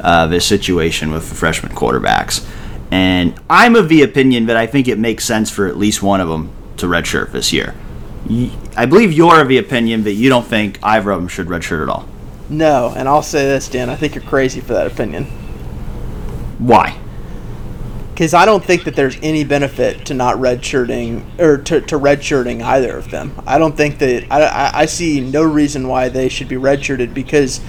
uh, 0.00 0.26
this 0.28 0.46
situation 0.46 1.12
with 1.12 1.28
the 1.28 1.34
freshman 1.34 1.72
quarterbacks. 1.72 2.48
And 2.90 3.38
I'm 3.50 3.76
of 3.76 3.90
the 3.90 4.00
opinion 4.02 4.46
that 4.46 4.56
I 4.56 4.66
think 4.66 4.88
it 4.88 4.98
makes 4.98 5.26
sense 5.26 5.50
for 5.50 5.66
at 5.66 5.76
least 5.76 6.02
one 6.02 6.22
of 6.22 6.28
them 6.28 6.50
to 6.78 6.86
redshirt 6.86 7.32
this 7.32 7.52
year. 7.52 7.74
I 8.74 8.86
believe 8.86 9.12
you're 9.12 9.42
of 9.42 9.48
the 9.48 9.58
opinion 9.58 10.04
that 10.04 10.14
you 10.14 10.30
don't 10.30 10.46
think 10.46 10.78
either 10.82 11.10
of 11.10 11.20
them 11.20 11.28
should 11.28 11.48
redshirt 11.48 11.82
at 11.82 11.90
all. 11.90 12.08
No, 12.48 12.94
and 12.96 13.08
I'll 13.08 13.22
say 13.22 13.44
this, 13.44 13.68
Dan. 13.68 13.90
I 13.90 13.96
think 13.96 14.14
you're 14.14 14.24
crazy 14.24 14.60
for 14.60 14.72
that 14.72 14.86
opinion. 14.86 15.24
Why? 16.58 16.98
Because 18.12 18.34
I 18.34 18.44
don't 18.44 18.62
think 18.62 18.84
that 18.84 18.94
there's 18.94 19.18
any 19.22 19.42
benefit 19.42 20.04
to 20.06 20.14
not 20.14 20.36
redshirting 20.36 21.38
or 21.40 21.58
to, 21.58 21.80
to 21.80 21.98
redshirting 21.98 22.62
either 22.62 22.96
of 22.96 23.10
them. 23.10 23.32
I 23.46 23.58
don't 23.58 23.76
think 23.76 23.98
that 23.98 24.30
I, 24.30 24.82
I 24.82 24.86
see 24.86 25.20
no 25.20 25.42
reason 25.42 25.88
why 25.88 26.10
they 26.10 26.28
should 26.28 26.48
be 26.48 26.56
redshirted 26.56 27.14
because 27.14 27.60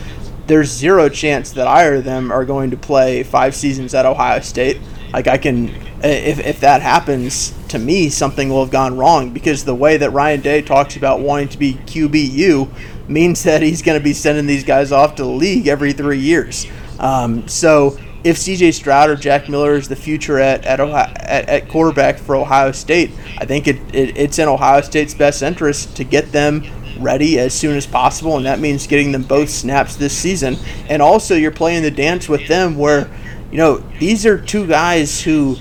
there's 0.48 0.70
zero 0.70 1.08
chance 1.08 1.52
that 1.54 1.68
either 1.68 1.96
of 1.96 2.04
them 2.04 2.32
are 2.32 2.44
going 2.44 2.72
to 2.72 2.78
play 2.78 3.24
five 3.24 3.56
seasons 3.56 3.94
at 3.94 4.06
Ohio 4.06 4.42
State. 4.42 4.82
Like 5.14 5.28
I 5.28 5.38
can, 5.38 5.70
if 6.04 6.40
if 6.40 6.60
that 6.60 6.82
happens 6.82 7.54
to 7.70 7.80
me, 7.80 8.10
something 8.10 8.50
will 8.50 8.64
have 8.64 8.72
gone 8.72 8.98
wrong 8.98 9.30
because 9.30 9.64
the 9.64 9.76
way 9.76 9.96
that 9.98 10.12
Ryan 10.12 10.42
Day 10.42 10.62
talks 10.62 10.98
about 10.98 11.22
wanting 11.22 11.48
to 11.50 11.58
be 11.58 11.76
QBU 11.76 12.70
means 13.08 13.44
that 13.44 13.62
he's 13.62 13.82
going 13.82 13.98
to 13.98 14.04
be 14.04 14.14
sending 14.14 14.46
these 14.46 14.66
guys 14.66 14.92
off 14.92 15.16
to 15.16 15.24
the 15.24 15.30
league 15.30 15.68
every 15.68 15.94
three 15.94 16.20
years. 16.20 16.68
Um, 17.00 17.48
so 17.48 17.98
if 18.24 18.38
CJ 18.38 18.74
Stroud 18.74 19.10
or 19.10 19.16
Jack 19.16 19.50
Miller 19.50 19.74
is 19.74 19.90
the 19.90 19.96
future 19.96 20.40
at 20.40 20.66
at, 20.66 20.80
Ohio, 20.80 21.14
at, 21.18 21.50
at 21.50 21.70
quarterback 21.70 22.18
for 22.18 22.36
Ohio 22.36 22.72
State, 22.72 23.12
I 23.38 23.46
think 23.46 23.68
it, 23.68 23.78
it, 23.94 24.18
it's 24.18 24.40
in 24.40 24.48
Ohio 24.48 24.82
State's 24.82 25.14
best 25.14 25.42
interest 25.42 25.98
to 25.98 26.04
get 26.04 26.32
them 26.32 26.64
ready 27.00 27.40
as 27.40 27.54
soon 27.54 27.76
as 27.76 27.86
possible, 27.86 28.38
and 28.38 28.46
that 28.46 28.60
means 28.60 28.88
getting 28.88 29.12
them 29.12 29.24
both 29.24 29.50
snaps 29.50 29.96
this 29.96 30.18
season. 30.18 30.56
And 30.88 31.02
also, 31.02 31.36
you're 31.36 31.52
playing 31.52 31.84
the 31.84 31.92
dance 31.92 32.30
with 32.30 32.48
them 32.48 32.78
where, 32.78 33.10
you 33.52 33.58
know, 33.58 33.78
these 34.00 34.26
are 34.26 34.40
two 34.40 34.68
guys 34.68 35.22
who, 35.22 35.58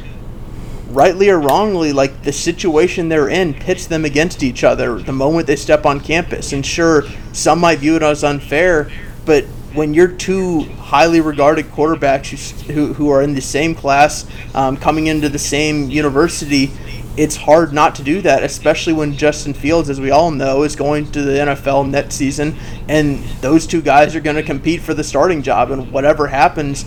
rightly 0.91 1.31
or 1.31 1.41
wrongly, 1.41 1.93
like 1.93 2.23
the 2.23 2.33
situation 2.33 3.09
they're 3.09 3.29
in 3.29 3.55
pits 3.55 3.87
them 3.87 4.05
against 4.05 4.43
each 4.43 4.63
other 4.63 4.99
the 4.99 5.13
moment 5.13 5.47
they 5.47 5.57
step 5.57 5.87
on 5.87 6.01
campus. 6.01 6.53
And 6.53 6.65
sure, 6.65 7.05
some 7.33 7.59
might 7.59 7.81
view 7.81 7.97
it 7.97 8.03
as 8.03 8.23
unfair, 8.23 8.91
but 9.25 9.47
when 9.75 9.95
you're 9.95 10.09
two 10.09 10.65
highly 10.79 11.21
regarded 11.21 11.67
quarterbacks 11.67 12.61
who, 12.63 12.93
who, 12.93 13.11
are 13.11 13.23
in 13.23 13.35
the 13.35 13.41
same 13.41 13.75
class, 13.75 14.27
um, 14.55 14.77
coming 14.77 15.07
into 15.07 15.29
the 15.29 15.39
same 15.39 15.91
university, 15.91 16.71
it's 17.17 17.37
hard 17.37 17.73
not 17.73 17.95
to 17.97 18.03
do 18.03 18.23
that, 18.23 18.43
especially 18.43 18.93
when 18.93 19.15
Justin 19.17 19.53
Fields, 19.53 19.91
as 19.91 20.01
we 20.01 20.11
all 20.11 20.31
know, 20.31 20.63
is 20.63 20.77
going 20.77 21.11
to 21.13 21.23
the 21.23 21.33
NFL 21.33 21.89
next 21.89 22.15
season, 22.15 22.57
and 22.89 23.23
those 23.41 23.67
two 23.67 23.83
guys 23.83 24.17
are 24.17 24.21
going 24.21 24.37
to 24.37 24.43
compete 24.43 24.81
for 24.81 24.95
the 24.95 25.05
starting 25.05 25.43
job, 25.43 25.71
and 25.71 25.93
whatever 25.93 26.27
happens, 26.27 26.87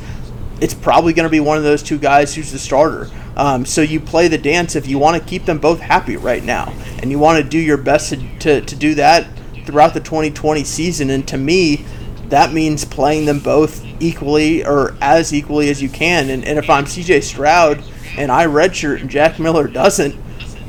it's 0.62 0.74
probably 0.74 1.14
going 1.14 1.26
to 1.26 1.30
be 1.30 1.40
one 1.40 1.58
of 1.58 1.64
those 1.64 1.84
two 1.84 1.98
guys 1.98 2.34
who's 2.34 2.52
the 2.52 2.60
starter. 2.60 3.10
Um, 3.36 3.66
so 3.66 3.82
you 3.82 4.00
play 4.00 4.28
the 4.28 4.38
dance 4.38 4.76
if 4.76 4.88
you 4.88 4.98
want 4.98 5.22
to 5.22 5.30
keep 5.30 5.46
them 5.46 5.60
both 5.60 5.80
happy 5.80 6.16
right 6.18 6.44
now, 6.44 6.74
and 7.00 7.12
you 7.12 7.20
want 7.20 7.44
to 7.44 7.48
do 7.48 7.60
your 7.60 7.78
best 7.78 8.10
to, 8.10 8.40
to, 8.40 8.62
to 8.62 8.76
do 8.76 8.96
that 8.96 9.28
throughout 9.66 9.94
the 9.94 10.00
2020 10.00 10.64
season. 10.64 11.10
And 11.10 11.28
to 11.28 11.38
me, 11.38 11.86
that 12.30 12.54
means 12.54 12.86
playing 12.86 13.26
them 13.26 13.40
both 13.40 13.86
equally 14.00 14.66
or 14.66 14.96
as 15.02 15.34
equally 15.34 15.70
as 15.70 15.82
you 15.82 15.90
can. 15.90 16.30
And, 16.30 16.44
and 16.44 16.58
if 16.58 16.70
I'm 16.70 16.86
CJ 16.86 17.24
Stroud 17.24 17.84
and 18.18 18.32
I 18.32 18.46
redshirt 18.46 19.02
and 19.02 19.10
Jack 19.10 19.40
Miller 19.40 19.68
doesn't, 19.68 20.16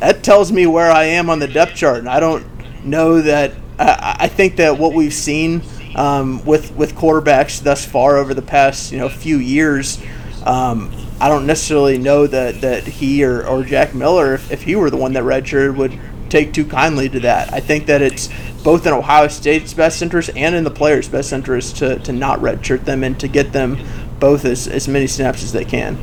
that 0.01 0.23
tells 0.23 0.53
me 0.53 0.67
where 0.67 0.91
I 0.91 1.05
am 1.05 1.31
on 1.31 1.39
the 1.39 1.49
depth 1.49 1.75
chart. 1.75 1.99
And 1.99 2.09
I 2.09 2.21
don't 2.21 2.47
know 2.85 3.21
that. 3.23 3.53
I, 3.79 4.17
I 4.21 4.29
think 4.29 4.57
that 4.57 4.79
what 4.79 4.93
we've 4.93 5.15
seen 5.15 5.63
um, 5.95 6.45
with 6.45 6.75
with 6.77 6.95
quarterbacks 6.95 7.63
thus 7.63 7.85
far 7.85 8.19
over 8.19 8.35
the 8.35 8.43
past 8.43 8.93
you 8.93 8.99
know 8.99 9.09
few 9.09 9.39
years. 9.39 10.03
Um, 10.45 10.93
I 11.19 11.29
don't 11.29 11.47
necessarily 11.47 11.97
know 11.97 12.27
that, 12.27 12.61
that 12.61 12.85
he 12.85 13.25
or, 13.25 13.47
or 13.47 13.65
Jack 13.65 13.95
Miller, 13.95 14.35
if, 14.35 14.53
if 14.53 14.63
he 14.63 14.77
were 14.77 14.91
the 14.91 14.99
one 14.99 15.15
that 15.15 15.25
redshirted, 15.25 15.75
would 15.77 15.99
take 16.29 16.53
too 16.53 16.64
kindly 16.64 17.09
to 17.09 17.20
that. 17.20 17.53
I 17.53 17.61
think 17.61 17.87
that 17.87 18.03
it's 18.03 18.29
both 18.62 18.87
in 18.87 18.93
Ohio 18.93 19.29
State's 19.29 19.72
best 19.72 20.03
interest 20.03 20.31
and 20.35 20.55
in 20.55 20.64
the 20.64 20.70
players' 20.70 21.09
best 21.09 21.33
interest 21.33 21.77
to, 21.79 21.99
to 22.01 22.12
not 22.12 22.41
redshirt 22.41 22.85
them 22.85 23.05
and 23.05 23.18
to 23.20 23.29
get 23.29 23.53
them 23.53 23.79
both 24.18 24.45
as, 24.45 24.66
as 24.66 24.89
many 24.89 25.07
snaps 25.07 25.43
as 25.43 25.53
they 25.53 25.64
can. 25.64 25.97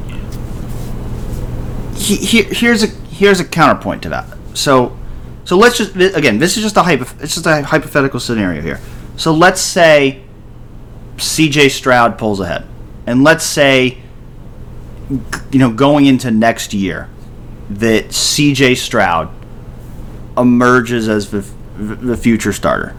He, 1.96 2.42
here's 2.44 2.84
a 2.84 2.88
here's 2.88 3.40
a 3.40 3.46
counterpoint 3.46 4.04
to 4.04 4.10
that. 4.10 4.38
So 4.54 4.98
so 5.46 5.58
let's 5.58 5.78
just 5.78 5.96
again 5.96 6.40
this 6.40 6.58
is 6.58 6.64
just 6.64 6.78
a 6.78 6.84
hypo, 6.84 7.04
it's 7.20 7.36
just 7.36 7.46
a 7.46 7.64
hypothetical 7.64 8.20
scenario 8.20 8.62
here. 8.62 8.80
So 9.16 9.34
let's 9.34 9.62
say 9.62 10.24
C.J. 11.18 11.70
Stroud 11.70 12.18
pulls 12.18 12.40
ahead, 12.40 12.66
and 13.06 13.24
let's 13.24 13.46
say 13.46 14.00
you 15.52 15.60
know 15.60 15.72
going 15.72 16.06
into 16.06 16.32
next 16.32 16.74
year 16.74 17.10
that 17.70 18.14
C.J. 18.14 18.76
Stroud 18.76 19.30
emerges 20.38 21.10
as 21.10 21.32
the 21.32 21.46
the 21.78 22.16
future 22.18 22.54
starter. 22.54 22.96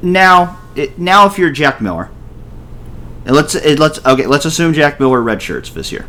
Now, 0.00 0.58
it, 0.74 0.98
now 0.98 1.26
if 1.26 1.38
you're 1.38 1.50
Jack 1.50 1.80
Miller, 1.80 2.10
let's 3.24 3.54
it, 3.54 3.78
let's 3.78 4.04
okay, 4.04 4.26
let's 4.26 4.44
assume 4.44 4.72
Jack 4.72 4.98
Miller 5.00 5.20
redshirts 5.20 5.72
this 5.72 5.92
year. 5.92 6.08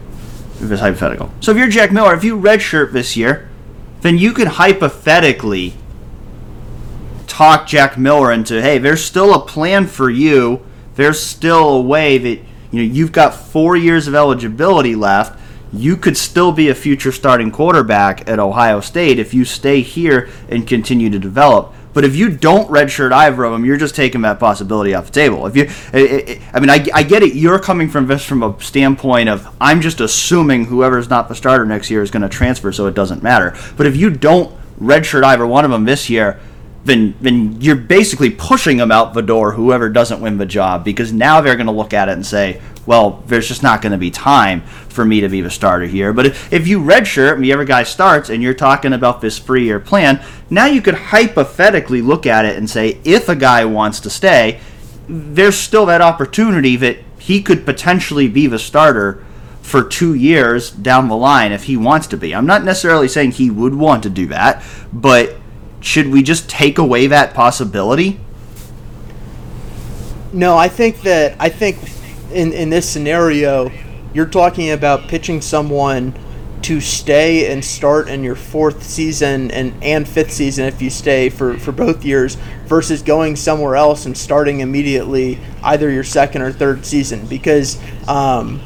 If 0.61 0.71
it's 0.71 0.81
hypothetical. 0.81 1.31
So 1.39 1.51
if 1.51 1.57
you're 1.57 1.69
Jack 1.69 1.91
Miller, 1.91 2.13
if 2.13 2.23
you 2.23 2.37
redshirt 2.37 2.91
this 2.91 3.15
year, 3.15 3.49
then 4.01 4.17
you 4.17 4.33
could 4.33 4.47
hypothetically 4.47 5.73
talk 7.27 7.65
Jack 7.65 7.97
Miller 7.97 8.31
into, 8.33 8.61
hey, 8.61 8.77
there's 8.77 9.03
still 9.03 9.33
a 9.33 9.45
plan 9.45 9.87
for 9.87 10.09
you. 10.09 10.65
There's 10.95 11.21
still 11.21 11.69
a 11.69 11.81
way 11.81 12.17
that 12.17 12.39
you 12.71 12.83
know 12.85 12.93
you've 12.93 13.13
got 13.13 13.33
four 13.33 13.77
years 13.77 14.07
of 14.07 14.15
eligibility 14.15 14.95
left 14.95 15.39
you 15.71 15.95
could 15.97 16.17
still 16.17 16.51
be 16.51 16.69
a 16.69 16.75
future 16.75 17.11
starting 17.11 17.51
quarterback 17.51 18.27
at 18.27 18.39
Ohio 18.39 18.79
State 18.79 19.19
if 19.19 19.33
you 19.33 19.45
stay 19.45 19.81
here 19.81 20.29
and 20.49 20.67
continue 20.67 21.09
to 21.09 21.19
develop. 21.19 21.73
But 21.91 22.05
if 22.05 22.15
you 22.15 22.29
don't 22.29 22.69
redshirt 22.69 23.11
either 23.11 23.43
of 23.43 23.51
them, 23.51 23.65
you're 23.65 23.77
just 23.77 23.95
taking 23.95 24.21
that 24.21 24.39
possibility 24.39 24.93
off 24.93 25.07
the 25.07 25.11
table. 25.11 25.47
If 25.47 25.55
you, 25.55 25.67
I 26.53 26.59
mean, 26.59 26.69
I, 26.69 26.85
I 26.93 27.03
get 27.03 27.23
it. 27.23 27.33
You're 27.33 27.59
coming 27.59 27.89
from 27.89 28.07
this 28.07 28.23
from 28.23 28.43
a 28.43 28.61
standpoint 28.61 29.27
of 29.27 29.53
I'm 29.59 29.81
just 29.81 29.99
assuming 29.99 30.65
whoever's 30.65 31.09
not 31.09 31.27
the 31.27 31.35
starter 31.35 31.65
next 31.65 31.89
year 31.89 32.03
is 32.03 32.11
going 32.11 32.21
to 32.21 32.29
transfer, 32.29 32.71
so 32.71 32.85
it 32.85 32.93
doesn't 32.93 33.23
matter. 33.23 33.55
But 33.75 33.87
if 33.87 33.95
you 33.95 34.11
don't 34.11 34.55
redshirt 34.79 35.23
either 35.23 35.45
one 35.47 35.65
of 35.65 35.71
them 35.71 35.85
this 35.85 36.09
year, 36.09 36.39
then 36.85 37.15
then 37.19 37.59
you're 37.59 37.75
basically 37.75 38.29
pushing 38.29 38.77
them 38.77 38.91
out 38.91 39.13
the 39.13 39.21
door. 39.21 39.51
Whoever 39.53 39.89
doesn't 39.89 40.21
win 40.21 40.37
the 40.37 40.45
job, 40.45 40.85
because 40.85 41.11
now 41.11 41.41
they're 41.41 41.55
going 41.55 41.65
to 41.67 41.73
look 41.73 41.93
at 41.93 42.07
it 42.07 42.13
and 42.13 42.25
say, 42.25 42.61
well, 42.89 43.21
there's 43.27 43.47
just 43.47 43.61
not 43.61 43.83
going 43.83 43.91
to 43.91 43.99
be 43.99 44.09
time 44.09 44.61
for 44.61 45.05
me 45.05 45.21
to 45.21 45.29
be 45.29 45.41
the 45.41 45.51
starter 45.51 45.85
here. 45.85 46.11
But 46.11 46.25
if, 46.25 46.51
if 46.51 46.67
you 46.67 46.81
redshirt 46.81 47.35
and 47.35 47.43
the 47.43 47.53
other 47.53 47.63
guy 47.63 47.83
starts 47.83 48.31
and 48.31 48.41
you're 48.41 48.55
talking 48.55 48.93
about 48.93 49.21
this 49.21 49.37
three 49.37 49.63
year 49.65 49.79
plan, 49.79 50.25
now 50.49 50.65
you 50.65 50.81
could 50.81 50.95
hypothetically 50.95 52.01
look 52.01 52.25
at 52.25 52.45
it 52.45 52.57
and 52.57 52.67
say, 52.67 52.99
if 53.03 53.29
a 53.29 53.35
guy 53.35 53.63
wants 53.63 53.99
to 53.99 54.09
stay, 54.09 54.59
there's 55.07 55.55
still 55.55 55.85
that 55.85 56.01
opportunity 56.01 56.75
that 56.77 56.97
he 57.19 57.43
could 57.43 57.63
potentially 57.63 58.27
be 58.27 58.47
the 58.47 58.57
starter 58.57 59.23
for 59.61 59.83
two 59.83 60.15
years 60.15 60.71
down 60.71 61.09
the 61.09 61.15
line 61.15 61.51
if 61.51 61.65
he 61.65 61.77
wants 61.77 62.07
to 62.07 62.17
be. 62.17 62.33
I'm 62.33 62.47
not 62.47 62.63
necessarily 62.63 63.07
saying 63.07 63.33
he 63.33 63.51
would 63.51 63.75
want 63.75 64.01
to 64.01 64.09
do 64.09 64.25
that, 64.29 64.63
but 64.91 65.35
should 65.79 66.07
we 66.07 66.23
just 66.23 66.49
take 66.49 66.79
away 66.79 67.05
that 67.05 67.35
possibility? 67.35 68.19
No, 70.33 70.57
I 70.57 70.69
think 70.69 71.03
that 71.03 71.35
I 71.39 71.49
think 71.49 71.77
in 72.31 72.53
in 72.53 72.69
this 72.69 72.89
scenario, 72.89 73.71
you're 74.13 74.25
talking 74.25 74.71
about 74.71 75.07
pitching 75.07 75.41
someone 75.41 76.13
to 76.63 76.81
stay 76.81 77.51
and 77.51 77.63
start 77.63 78.09
in 78.09 78.23
your 78.23 78.35
fourth 78.35 78.83
season 78.83 79.49
and, 79.51 79.73
and 79.81 80.07
fifth 80.07 80.31
season 80.31 80.65
if 80.65 80.81
you 80.81 80.89
stay 80.89 81.29
for, 81.29 81.57
for 81.57 81.71
both 81.71 82.03
years 82.03 82.35
versus 82.65 83.01
going 83.01 83.35
somewhere 83.35 83.75
else 83.75 84.05
and 84.05 84.17
starting 84.17 84.59
immediately 84.59 85.39
either 85.63 85.89
your 85.89 86.03
second 86.03 86.41
or 86.41 86.51
third 86.51 86.85
season. 86.85 87.25
Because 87.27 87.79
um, 88.07 88.61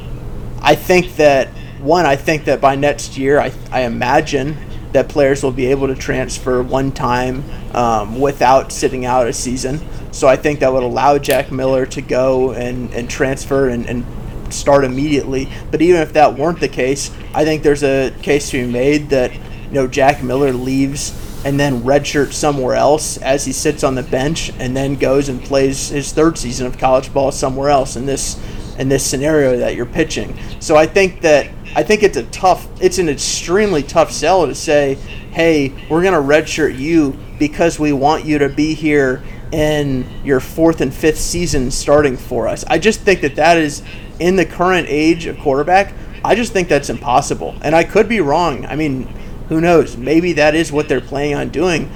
I 0.61 0.75
think 0.75 1.15
that 1.17 1.49
one 1.79 2.05
I 2.05 2.15
think 2.15 2.45
that 2.45 2.61
by 2.61 2.75
next 2.75 3.17
year 3.17 3.39
I, 3.39 3.51
I 3.71 3.81
imagine 3.81 4.57
that 4.93 5.09
players 5.09 5.43
will 5.43 5.51
be 5.51 5.67
able 5.67 5.87
to 5.87 5.95
transfer 5.95 6.61
one 6.63 6.91
time 6.91 7.43
um, 7.75 8.19
without 8.19 8.71
sitting 8.71 9.05
out 9.05 9.27
a 9.27 9.33
season 9.33 9.79
so 10.13 10.27
I 10.27 10.35
think 10.35 10.59
that 10.59 10.71
would 10.71 10.83
allow 10.83 11.17
Jack 11.17 11.51
Miller 11.51 11.85
to 11.87 12.01
go 12.01 12.51
and, 12.51 12.93
and 12.93 13.09
transfer 13.09 13.67
and, 13.67 13.85
and 13.87 14.05
start 14.53 14.85
immediately. 14.85 15.49
But 15.71 15.81
even 15.81 16.01
if 16.01 16.13
that 16.13 16.37
weren't 16.37 16.59
the 16.59 16.69
case, 16.69 17.11
I 17.33 17.43
think 17.43 17.63
there's 17.63 17.83
a 17.83 18.11
case 18.21 18.51
to 18.51 18.65
be 18.65 18.71
made 18.71 19.09
that 19.09 19.33
you 19.33 19.73
know 19.73 19.87
Jack 19.87 20.21
Miller 20.23 20.53
leaves 20.53 21.19
and 21.45 21.59
then 21.59 21.81
redshirt 21.81 22.31
somewhere 22.31 22.75
else 22.75 23.17
as 23.17 23.43
he 23.43 23.51
sits 23.51 23.83
on 23.83 23.95
the 23.95 24.03
bench 24.03 24.51
and 24.59 24.77
then 24.77 24.95
goes 24.95 25.27
and 25.27 25.41
plays 25.41 25.89
his 25.89 26.13
third 26.13 26.37
season 26.37 26.67
of 26.67 26.77
college 26.77 27.11
ball 27.11 27.31
somewhere 27.31 27.69
else 27.69 27.95
in 27.95 28.05
this 28.05 28.39
in 28.77 28.89
this 28.89 29.05
scenario 29.05 29.57
that 29.57 29.75
you're 29.75 29.85
pitching. 29.85 30.37
So 30.59 30.75
I 30.75 30.85
think 30.85 31.21
that 31.21 31.49
I 31.75 31.81
think 31.81 32.03
it's 32.03 32.17
a 32.17 32.23
tough 32.25 32.67
it's 32.79 32.99
an 32.99 33.09
extremely 33.09 33.81
tough 33.81 34.11
sell 34.11 34.45
to 34.45 34.53
say, 34.53 34.93
"Hey, 35.31 35.73
we're 35.89 36.03
going 36.03 36.13
to 36.13 36.19
redshirt 36.19 36.77
you 36.77 37.17
because 37.39 37.79
we 37.79 37.93
want 37.93 38.25
you 38.25 38.37
to 38.37 38.49
be 38.49 38.75
here 38.75 39.23
in 39.53 40.05
your 40.25 40.39
fourth 40.39 40.81
and 40.81 40.91
fifth 40.91 41.19
season 41.19 41.69
starting 41.69 42.17
for 42.17 42.47
us. 42.47 42.65
I 42.67 42.79
just 42.79 43.01
think 43.01 43.21
that 43.21 43.35
that 43.35 43.57
is 43.57 43.83
in 44.19 44.35
the 44.35 44.45
current 44.45 44.87
age 44.89 45.27
of 45.27 45.37
quarterback. 45.39 45.93
I 46.25 46.33
just 46.35 46.53
think 46.53 46.67
that's 46.67 46.89
impossible, 46.89 47.55
and 47.61 47.75
I 47.75 47.83
could 47.83 48.09
be 48.09 48.19
wrong. 48.19 48.65
I 48.65 48.75
mean, 48.75 49.03
who 49.49 49.61
knows? 49.61 49.95
Maybe 49.95 50.33
that 50.33 50.55
is 50.55 50.71
what 50.71 50.89
they're 50.89 51.01
planning 51.01 51.35
on 51.35 51.49
doing. 51.49 51.91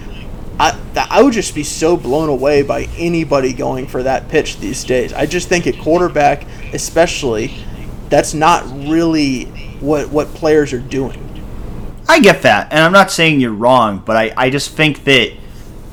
I, 0.59 0.79
I 1.09 1.23
would 1.23 1.33
just 1.33 1.55
be 1.55 1.63
so 1.63 1.97
blown 1.97 2.29
away 2.29 2.61
by 2.61 2.87
anybody 2.97 3.53
going 3.53 3.87
for 3.87 4.03
that 4.03 4.29
pitch 4.29 4.59
these 4.59 4.83
days. 4.83 5.11
I 5.13 5.25
just 5.25 5.49
think 5.49 5.65
at 5.65 5.79
quarterback, 5.79 6.45
especially, 6.73 7.53
that's 8.09 8.33
not 8.33 8.65
really 8.87 9.45
what 9.79 10.09
what 10.09 10.27
players 10.35 10.73
are 10.73 10.79
doing. 10.79 11.23
I 12.07 12.19
get 12.19 12.43
that, 12.43 12.71
and 12.71 12.81
I'm 12.81 12.93
not 12.93 13.11
saying 13.11 13.41
you're 13.41 13.51
wrong, 13.51 14.03
but 14.05 14.15
I, 14.15 14.33
I 14.37 14.49
just 14.51 14.71
think 14.71 15.03
that 15.05 15.33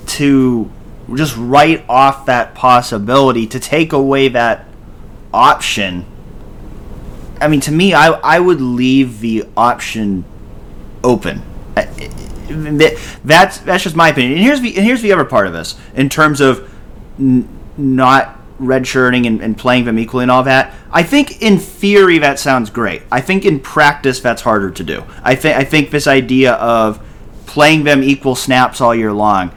to 0.06 0.70
just 1.12 1.36
write 1.36 1.84
off 1.88 2.26
that 2.26 2.54
possibility 2.54 3.46
to 3.48 3.60
take 3.60 3.92
away 3.92 4.28
that 4.28 4.66
option. 5.32 6.06
I 7.40 7.48
mean, 7.48 7.60
to 7.62 7.72
me, 7.72 7.92
I, 7.92 8.08
I 8.08 8.38
would 8.38 8.60
leave 8.60 9.20
the 9.20 9.44
option 9.56 10.24
open. 11.02 11.42
That's 13.24 13.58
that's 13.58 13.82
just 13.82 13.96
my 13.96 14.08
opinion. 14.08 14.34
And 14.34 14.42
here's 14.42 14.60
the 14.60 14.76
and 14.76 14.84
here's 14.84 15.02
the 15.02 15.12
other 15.12 15.24
part 15.24 15.46
of 15.46 15.52
this 15.52 15.76
in 15.94 16.08
terms 16.08 16.40
of 16.40 16.72
n- 17.18 17.48
not 17.76 18.38
redshirting 18.60 19.26
and, 19.26 19.42
and 19.42 19.58
playing 19.58 19.84
them 19.84 19.98
equally 19.98 20.22
and 20.22 20.30
all 20.30 20.44
that. 20.44 20.74
I 20.92 21.02
think 21.02 21.42
in 21.42 21.58
theory 21.58 22.18
that 22.18 22.38
sounds 22.38 22.70
great. 22.70 23.02
I 23.10 23.20
think 23.20 23.44
in 23.44 23.60
practice 23.60 24.20
that's 24.20 24.42
harder 24.42 24.70
to 24.70 24.84
do. 24.84 25.04
I 25.22 25.34
think 25.34 25.56
I 25.56 25.64
think 25.64 25.90
this 25.90 26.06
idea 26.06 26.52
of 26.54 27.04
playing 27.46 27.84
them 27.84 28.02
equal 28.02 28.34
snaps 28.34 28.80
all 28.80 28.94
year 28.94 29.12
long 29.12 29.50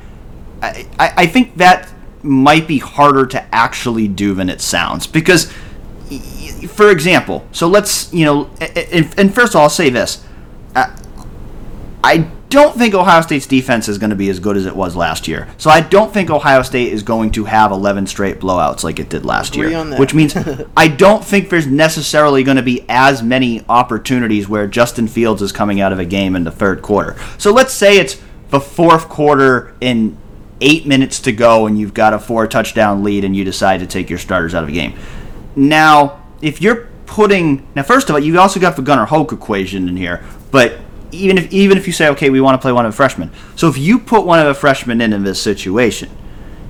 I, 0.61 0.87
I 0.99 1.25
think 1.27 1.57
that 1.57 1.91
might 2.23 2.67
be 2.67 2.79
harder 2.79 3.25
to 3.27 3.55
actually 3.55 4.07
do 4.07 4.33
than 4.33 4.49
it 4.49 4.61
sounds 4.61 5.07
because 5.07 5.51
for 6.67 6.89
example 6.89 7.45
so 7.51 7.67
let's 7.67 8.11
you 8.13 8.25
know 8.25 8.49
and, 8.59 9.13
and 9.17 9.35
first 9.35 9.53
of 9.53 9.57
all 9.57 9.63
i'll 9.63 9.69
say 9.69 9.89
this. 9.89 10.23
Uh, 10.75 10.95
I 12.03 12.29
don't 12.49 12.77
think 12.77 12.93
ohio 12.93 13.21
state's 13.21 13.47
defense 13.47 13.89
is 13.89 13.97
going 13.97 14.11
to 14.11 14.15
be 14.15 14.29
as 14.29 14.39
good 14.39 14.55
as 14.55 14.65
it 14.65 14.75
was 14.75 14.95
last 14.95 15.27
year. 15.27 15.47
So 15.57 15.69
i 15.69 15.81
don't 15.81 16.13
think 16.13 16.29
ohio 16.29 16.61
state 16.61 16.93
is 16.93 17.03
going 17.03 17.31
to 17.31 17.45
have 17.45 17.71
11 17.71 18.07
straight 18.07 18.39
blowouts 18.39 18.83
like 18.83 18.99
it 18.99 19.09
did 19.09 19.25
last 19.25 19.55
year 19.55 19.69
which 19.99 20.13
means 20.13 20.35
i 20.77 20.87
don't 20.87 21.23
think 21.23 21.49
there's 21.49 21.67
necessarily 21.67 22.43
going 22.43 22.57
to 22.57 22.63
be 22.63 22.85
as 22.89 23.21
many 23.21 23.63
opportunities 23.67 24.47
where 24.47 24.67
justin 24.67 25.07
fields 25.07 25.41
is 25.41 25.51
coming 25.51 25.81
out 25.81 25.91
of 25.91 25.99
a 25.99 26.05
game 26.05 26.35
in 26.35 26.43
the 26.43 26.51
third 26.51 26.81
quarter. 26.81 27.15
So 27.37 27.51
let's 27.51 27.73
say 27.73 27.97
it's 27.97 28.21
the 28.49 28.59
fourth 28.61 29.09
quarter 29.09 29.75
in 29.81 30.17
eight 30.61 30.85
minutes 30.85 31.19
to 31.21 31.31
go 31.31 31.67
and 31.67 31.79
you've 31.79 31.93
got 31.93 32.13
a 32.13 32.19
four 32.19 32.47
touchdown 32.47 33.03
lead 33.03 33.23
and 33.23 33.35
you 33.35 33.43
decide 33.43 33.79
to 33.79 33.87
take 33.87 34.09
your 34.09 34.19
starters 34.19 34.55
out 34.55 34.63
of 34.63 34.69
a 34.69 34.71
game. 34.71 34.97
Now, 35.55 36.23
if 36.41 36.61
you're 36.61 36.89
putting 37.05 37.67
now, 37.75 37.83
first 37.83 38.09
of 38.09 38.15
all, 38.15 38.19
you've 38.19 38.37
also 38.37 38.59
got 38.59 38.75
the 38.75 38.81
Gunnar 38.81 39.05
Hoak 39.05 39.31
equation 39.31 39.87
in 39.87 39.97
here, 39.97 40.23
but 40.51 40.79
even 41.11 41.37
if 41.37 41.51
even 41.51 41.77
if 41.77 41.87
you 41.87 41.93
say 41.93 42.09
okay, 42.09 42.29
we 42.29 42.41
want 42.41 42.55
to 42.55 42.61
play 42.61 42.71
one 42.71 42.85
of 42.85 42.91
the 42.91 42.95
freshmen, 42.95 43.31
so 43.55 43.67
if 43.67 43.77
you 43.77 43.99
put 43.99 44.25
one 44.25 44.39
of 44.39 44.45
the 44.45 44.53
freshmen 44.53 45.01
in 45.01 45.13
in 45.13 45.23
this 45.23 45.41
situation, 45.41 46.09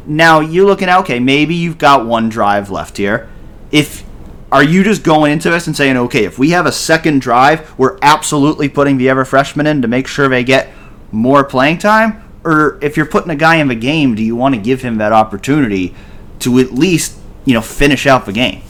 now 0.06 0.40
you're 0.40 0.66
looking 0.66 0.90
at 0.90 1.00
okay, 1.00 1.20
maybe 1.20 1.56
you've 1.56 1.78
got 1.78 2.06
one 2.06 2.30
drive 2.30 2.70
left 2.70 2.98
here. 2.98 3.30
If 3.72 4.06
are 4.52 4.64
you 4.64 4.84
just 4.84 5.04
going 5.04 5.34
into 5.34 5.50
this 5.50 5.68
and 5.68 5.76
saying 5.76 5.98
okay, 5.98 6.24
if 6.24 6.40
we 6.40 6.52
have 6.52 6.66
a 6.66 6.72
second 6.72 7.22
drive, 7.22 7.78
we're 7.78 7.98
absolutely 8.02 8.70
putting 8.70 8.98
the 8.98 9.10
ever 9.10 9.26
freshman 9.26 9.68
in 9.68 9.82
to 9.82 9.88
make 9.88 10.08
sure 10.08 10.30
they 10.30 10.44
get 10.44 10.72
more 11.12 11.44
playing 11.44 11.80
time? 11.80 12.24
Or 12.48 12.80
if 12.82 12.96
you're 12.96 13.06
putting 13.06 13.30
a 13.30 13.36
guy 13.36 13.58
in 13.58 13.68
the 13.68 13.76
game, 13.76 14.16
do 14.16 14.24
you 14.24 14.36
want 14.36 14.56
to 14.56 14.62
give 14.62 14.82
him 14.82 14.98
that 15.00 15.12
opportunity 15.12 15.94
to 16.40 16.60
at 16.60 16.72
least 16.72 17.18
you 17.46 17.54
know 17.54 17.62
finish 17.62 18.08
out 18.08 18.26
the 18.26 18.32
game? 18.32 18.62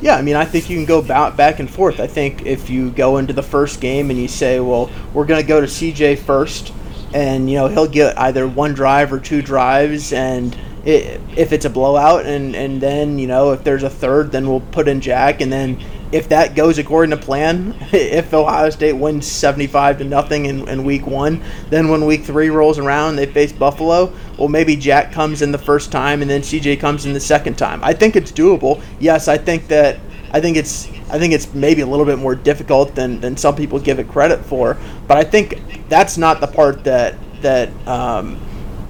Yeah, 0.00 0.16
I 0.16 0.22
mean, 0.22 0.34
I 0.34 0.44
think 0.44 0.68
you 0.68 0.76
can 0.76 0.84
go 0.84 1.00
back 1.00 1.60
and 1.60 1.70
forth. 1.70 2.00
I 2.00 2.08
think 2.08 2.44
if 2.44 2.68
you 2.68 2.90
go 2.90 3.18
into 3.18 3.32
the 3.32 3.42
first 3.42 3.80
game 3.80 4.10
and 4.10 4.18
you 4.18 4.26
say, 4.26 4.58
well, 4.58 4.90
we're 5.14 5.26
going 5.26 5.40
to 5.40 5.46
go 5.46 5.60
to 5.60 5.66
CJ 5.68 6.18
first, 6.18 6.72
and, 7.14 7.48
you 7.48 7.56
know, 7.56 7.68
he'll 7.68 7.86
get 7.86 8.18
either 8.18 8.48
one 8.48 8.74
drive 8.74 9.12
or 9.12 9.20
two 9.20 9.42
drives, 9.42 10.12
and 10.12 10.58
it, 10.84 11.20
if 11.36 11.52
it's 11.52 11.66
a 11.66 11.70
blowout, 11.70 12.26
and, 12.26 12.56
and 12.56 12.80
then, 12.80 13.20
you 13.20 13.28
know, 13.28 13.52
if 13.52 13.62
there's 13.62 13.84
a 13.84 13.90
third, 13.90 14.32
then 14.32 14.48
we'll 14.48 14.58
put 14.72 14.88
in 14.88 15.00
Jack, 15.00 15.40
and 15.40 15.52
then 15.52 15.80
if 16.12 16.28
that 16.28 16.54
goes 16.54 16.78
according 16.78 17.10
to 17.10 17.16
plan, 17.16 17.74
if 17.92 18.32
Ohio 18.32 18.70
State 18.70 18.92
wins 18.92 19.26
75 19.26 19.98
to 19.98 20.04
nothing 20.04 20.46
in, 20.46 20.68
in 20.68 20.84
week 20.84 21.06
one, 21.06 21.42
then 21.70 21.88
when 21.88 22.04
week 22.04 22.22
three 22.22 22.50
rolls 22.50 22.78
around, 22.78 23.16
they 23.16 23.26
face 23.26 23.52
Buffalo. 23.52 24.12
Well, 24.38 24.48
maybe 24.48 24.76
Jack 24.76 25.12
comes 25.12 25.42
in 25.42 25.50
the 25.50 25.58
first 25.58 25.90
time 25.90 26.22
and 26.22 26.30
then 26.30 26.42
CJ 26.42 26.78
comes 26.78 27.06
in 27.06 27.14
the 27.14 27.20
second 27.20 27.56
time. 27.56 27.82
I 27.82 27.94
think 27.94 28.14
it's 28.14 28.30
doable. 28.30 28.82
Yes, 29.00 29.26
I 29.26 29.38
think 29.38 29.68
that 29.68 29.98
I 30.32 30.40
think 30.40 30.56
it's 30.56 30.88
I 31.10 31.18
think 31.18 31.34
it's 31.34 31.52
maybe 31.52 31.82
a 31.82 31.86
little 31.86 32.06
bit 32.06 32.18
more 32.18 32.34
difficult 32.34 32.94
than, 32.94 33.20
than 33.20 33.36
some 33.36 33.54
people 33.54 33.78
give 33.78 33.98
it 33.98 34.08
credit 34.08 34.44
for. 34.44 34.78
But 35.06 35.18
I 35.18 35.24
think 35.24 35.88
that's 35.88 36.16
not 36.16 36.40
the 36.40 36.46
part 36.46 36.84
that 36.84 37.16
that 37.42 37.70
um, 37.86 38.40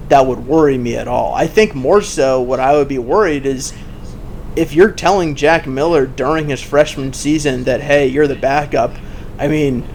that 0.09 0.25
would 0.25 0.45
worry 0.45 0.77
me 0.77 0.95
at 0.95 1.07
all. 1.07 1.33
I 1.33 1.47
think 1.47 1.75
more 1.75 2.01
so 2.01 2.41
what 2.41 2.59
I 2.59 2.73
would 2.75 2.87
be 2.87 2.99
worried 2.99 3.45
is 3.45 3.73
if 4.55 4.73
you're 4.73 4.91
telling 4.91 5.35
Jack 5.35 5.67
Miller 5.67 6.05
during 6.05 6.49
his 6.49 6.61
freshman 6.61 7.13
season 7.13 7.63
that 7.63 7.81
hey, 7.81 8.07
you're 8.07 8.27
the 8.27 8.35
backup, 8.35 8.95
I 9.37 9.47
mean, 9.47 9.87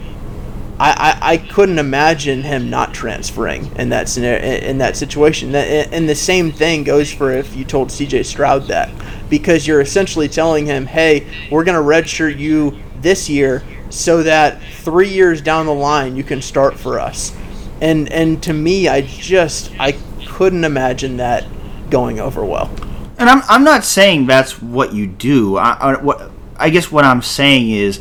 I, 0.78 1.18
I, 1.20 1.32
I 1.32 1.36
couldn't 1.38 1.78
imagine 1.78 2.42
him 2.42 2.70
not 2.70 2.94
transferring 2.94 3.74
in 3.76 3.88
that 3.88 4.08
scenario 4.08 4.58
in 4.60 4.78
that 4.78 4.96
situation. 4.96 5.54
And 5.54 6.08
the 6.08 6.14
same 6.14 6.52
thing 6.52 6.84
goes 6.84 7.12
for 7.12 7.32
if 7.32 7.56
you 7.56 7.64
told 7.64 7.90
C.J. 7.90 8.22
Stroud 8.22 8.68
that, 8.68 8.90
because 9.28 9.66
you're 9.66 9.80
essentially 9.80 10.28
telling 10.28 10.66
him, 10.66 10.86
hey, 10.86 11.26
we're 11.50 11.64
gonna 11.64 11.78
redshirt 11.78 12.38
you 12.38 12.78
this 13.00 13.28
year 13.28 13.62
so 13.90 14.22
that 14.22 14.62
three 14.80 15.08
years 15.08 15.40
down 15.40 15.66
the 15.66 15.74
line 15.74 16.14
you 16.14 16.22
can 16.22 16.42
start 16.42 16.78
for 16.78 17.00
us. 17.00 17.34
And 17.80 18.10
and 18.12 18.42
to 18.44 18.52
me, 18.52 18.88
I 18.88 19.02
just 19.02 19.72
I 19.80 19.98
couldn't 20.26 20.64
imagine 20.64 21.16
that 21.16 21.44
going 21.90 22.20
over 22.20 22.44
well. 22.44 22.70
And 23.18 23.28
I'm, 23.28 23.42
I'm 23.48 23.64
not 23.64 23.84
saying 23.84 24.26
that's 24.26 24.62
what 24.62 24.94
you 24.94 25.06
do. 25.06 25.56
I, 25.56 25.72
I, 25.72 26.00
what, 26.00 26.30
I 26.56 26.70
guess 26.70 26.90
what 26.90 27.04
I'm 27.04 27.22
saying 27.22 27.70
is, 27.70 28.00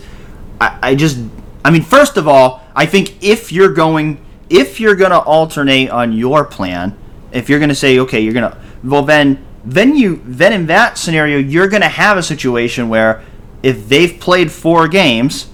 I, 0.62 0.80
I 0.82 0.96
just, 0.96 1.20
I 1.66 1.72
mean, 1.72 1.84
first 1.84 2.18
of 2.18 2.28
all, 2.28 2.64
I 2.76 2.86
think 2.86 3.24
if 3.24 3.52
you're 3.52 3.74
going, 3.74 4.24
if 4.50 4.80
you're 4.80 4.96
going 4.96 5.12
to 5.12 5.20
alternate 5.20 5.90
on 5.90 6.14
your 6.14 6.46
plan, 6.46 6.98
if 7.32 7.50
you're 7.50 7.60
going 7.60 7.70
to 7.70 7.76
say, 7.76 8.00
okay, 8.00 8.20
you're 8.20 8.34
going 8.34 8.52
to, 8.52 8.58
well, 8.84 9.04
then, 9.04 9.46
then 9.66 9.96
you, 9.96 10.22
then 10.24 10.54
in 10.54 10.68
that 10.68 10.98
scenario, 10.98 11.40
you're 11.40 11.68
going 11.68 11.82
to 11.82 11.90
have 11.90 12.18
a 12.18 12.24
situation 12.24 12.88
where 12.90 13.24
if 13.64 13.90
they've 13.90 14.20
played 14.20 14.52
four 14.52 14.88
games, 14.88 15.50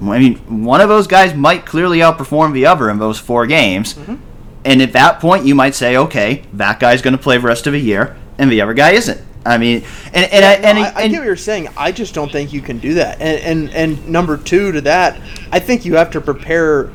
I 0.00 0.18
mean, 0.18 0.64
one 0.64 0.80
of 0.80 0.88
those 0.88 1.06
guys 1.06 1.34
might 1.34 1.64
clearly 1.64 1.98
outperform 1.98 2.52
the 2.52 2.66
other 2.66 2.90
in 2.90 2.98
those 2.98 3.18
four 3.18 3.46
games. 3.46 3.94
Mm-hmm. 3.94 4.16
And 4.64 4.82
at 4.82 4.92
that 4.94 5.20
point, 5.20 5.44
you 5.44 5.54
might 5.54 5.74
say, 5.74 5.96
okay, 5.96 6.42
that 6.54 6.80
guy's 6.80 7.02
going 7.02 7.16
to 7.16 7.22
play 7.22 7.36
the 7.36 7.46
rest 7.46 7.66
of 7.66 7.74
the 7.74 7.78
year, 7.78 8.16
and 8.38 8.50
the 8.50 8.60
other 8.60 8.74
guy 8.74 8.92
isn't. 8.92 9.20
I 9.46 9.58
mean, 9.58 9.84
and 10.12 10.32
and, 10.32 10.32
yeah, 10.32 10.48
I, 10.48 10.52
and, 10.70 10.78
no, 10.78 10.84
I, 10.84 10.94
I, 11.02 11.08
get 11.08 11.18
what 11.18 11.26
you're 11.26 11.36
saying. 11.36 11.68
I 11.76 11.92
just 11.92 12.14
don't 12.14 12.32
think 12.32 12.52
you 12.52 12.62
can 12.62 12.78
do 12.78 12.94
that. 12.94 13.20
And, 13.20 13.68
and 13.68 13.74
and 13.74 14.08
number 14.08 14.38
two 14.38 14.72
to 14.72 14.80
that, 14.82 15.20
I 15.52 15.60
think 15.60 15.84
you 15.84 15.96
have 15.96 16.10
to 16.12 16.20
prepare 16.20 16.90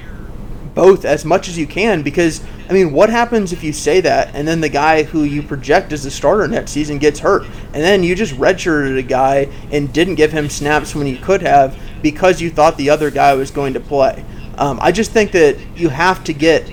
both 0.74 1.06
as 1.06 1.26
much 1.26 1.48
as 1.48 1.58
you 1.58 1.68
can 1.68 2.02
because 2.02 2.42
I 2.70 2.74
mean, 2.74 2.92
what 2.92 3.10
happens 3.10 3.52
if 3.52 3.64
you 3.64 3.74
say 3.74 4.02
that 4.02 4.34
and 4.36 4.48
then 4.48 4.62
the 4.62 4.70
guy 4.70 5.04
who 5.04 5.24
you 5.24 5.44
project 5.44 5.92
as 5.92 6.04
the 6.04 6.12
starter 6.12 6.48
next 6.48 6.72
season 6.72 7.00
gets 7.00 7.20
hurt, 7.20 7.44
and 7.44 7.84
then 7.84 8.04
you 8.04 8.16
just 8.16 8.34
redshirted 8.36 8.98
a 8.98 9.04
guy 9.04 9.50
and 9.72 9.92
didn't 9.92 10.16
give 10.16 10.32
him 10.32 10.50
snaps 10.50 10.96
when 10.96 11.06
you 11.06 11.18
could 11.18 11.42
have 11.42 11.78
because 12.02 12.42
you 12.42 12.50
thought 12.50 12.78
the 12.78 12.90
other 12.90 13.12
guy 13.12 13.34
was 13.34 13.52
going 13.52 13.74
to 13.74 13.80
play. 13.80 14.24
Um, 14.58 14.80
I 14.82 14.92
just 14.92 15.12
think 15.12 15.32
that 15.32 15.58
you 15.76 15.90
have 15.90 16.24
to 16.26 16.34
get 16.34 16.72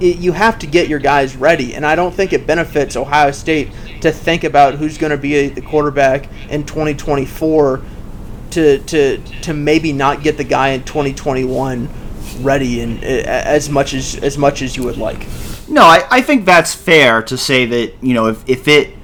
you 0.00 0.32
have 0.32 0.58
to 0.60 0.66
get 0.66 0.88
your 0.88 1.00
guys 1.00 1.36
ready, 1.36 1.74
and 1.74 1.84
I 1.84 1.96
don't 1.96 2.14
think 2.14 2.32
it 2.32 2.46
benefits 2.46 2.96
Ohio 2.96 3.32
State 3.32 3.68
to 4.00 4.12
think 4.12 4.44
about 4.44 4.74
who's 4.74 4.98
going 4.98 5.10
to 5.10 5.18
be 5.18 5.48
the 5.48 5.60
quarterback 5.60 6.28
in 6.50 6.64
2024 6.64 7.82
to 8.50 8.78
to 8.78 9.18
to 9.42 9.54
maybe 9.54 9.92
not 9.92 10.22
get 10.22 10.36
the 10.36 10.44
guy 10.44 10.70
in 10.70 10.82
2021 10.84 11.88
ready 12.40 12.80
and 12.80 13.02
uh, 13.02 13.06
as 13.06 13.68
much 13.68 13.94
as 13.94 14.16
as 14.16 14.38
much 14.38 14.62
as 14.62 14.76
you 14.76 14.84
would 14.84 14.96
like. 14.96 15.26
No, 15.68 15.82
I, 15.82 16.04
I 16.10 16.22
think 16.22 16.44
that's 16.46 16.74
fair 16.74 17.22
to 17.22 17.36
say 17.36 17.66
that 17.66 17.94
you 18.02 18.14
know 18.14 18.26
if, 18.26 18.48
if 18.48 18.68
it 18.68 18.94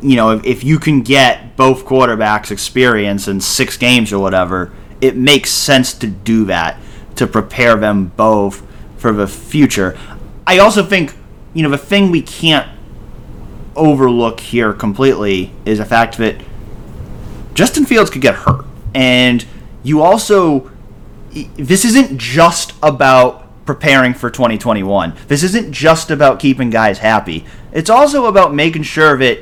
you 0.00 0.16
know 0.16 0.30
if, 0.30 0.44
if 0.44 0.64
you 0.64 0.78
can 0.78 1.02
get 1.02 1.56
both 1.56 1.84
quarterbacks 1.84 2.50
experience 2.50 3.28
in 3.28 3.40
six 3.40 3.76
games 3.76 4.12
or 4.12 4.20
whatever, 4.20 4.72
it 5.00 5.16
makes 5.16 5.50
sense 5.50 5.92
to 5.94 6.06
do 6.06 6.44
that 6.46 6.80
to 7.16 7.26
prepare 7.26 7.76
them 7.76 8.06
both 8.16 8.64
for 8.96 9.12
the 9.12 9.26
future. 9.26 9.98
I 10.46 10.58
also 10.58 10.82
think, 10.84 11.14
you 11.52 11.62
know, 11.62 11.70
the 11.70 11.78
thing 11.78 12.10
we 12.10 12.22
can't 12.22 12.68
overlook 13.78 14.40
here 14.40 14.72
completely 14.72 15.52
is 15.64 15.78
the 15.78 15.84
fact 15.84 16.18
that 16.18 16.36
Justin 17.54 17.86
Fields 17.86 18.10
could 18.10 18.22
get 18.22 18.34
hurt. 18.34 18.64
And 18.94 19.44
you 19.82 20.02
also, 20.02 20.70
this 21.56 21.84
isn't 21.84 22.18
just 22.18 22.74
about 22.82 23.44
preparing 23.64 24.14
for 24.14 24.30
2021. 24.30 25.14
This 25.28 25.42
isn't 25.42 25.72
just 25.72 26.10
about 26.10 26.40
keeping 26.40 26.70
guys 26.70 26.98
happy. 26.98 27.44
It's 27.72 27.90
also 27.90 28.26
about 28.26 28.54
making 28.54 28.82
sure 28.82 29.16
that 29.18 29.40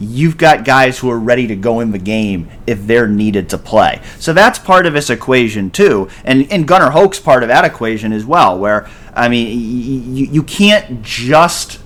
you've 0.00 0.36
got 0.36 0.64
guys 0.64 0.98
who 0.98 1.10
are 1.10 1.18
ready 1.18 1.46
to 1.46 1.56
go 1.56 1.80
in 1.80 1.90
the 1.90 1.98
game 1.98 2.48
if 2.66 2.86
they're 2.86 3.08
needed 3.08 3.48
to 3.50 3.58
play. 3.58 4.00
So 4.18 4.32
that's 4.32 4.58
part 4.58 4.86
of 4.86 4.94
this 4.94 5.10
equation 5.10 5.70
too. 5.70 6.08
And 6.24 6.50
and 6.50 6.66
Gunnar 6.66 6.90
Hoak's 6.90 7.20
part 7.20 7.42
of 7.42 7.48
that 7.48 7.64
equation 7.64 8.12
as 8.12 8.24
well, 8.24 8.58
where 8.58 8.88
I 9.14 9.28
mean 9.28 10.14
you, 10.14 10.26
you 10.26 10.42
can't 10.42 11.02
just 11.02 11.80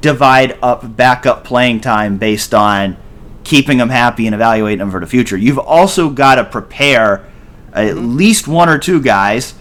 divide 0.00 0.58
up 0.62 0.96
backup 0.96 1.44
playing 1.44 1.80
time 1.80 2.16
based 2.16 2.54
on 2.54 2.96
keeping 3.44 3.78
them 3.78 3.90
happy 3.90 4.26
and 4.26 4.34
evaluating 4.34 4.78
them 4.78 4.90
for 4.90 5.00
the 5.00 5.06
future. 5.06 5.36
You've 5.36 5.58
also 5.58 6.10
got 6.10 6.36
to 6.36 6.44
prepare 6.44 7.26
at 7.72 7.94
mm-hmm. 7.94 8.16
least 8.16 8.48
one 8.48 8.68
or 8.68 8.78
two 8.78 9.00
guys 9.00 9.54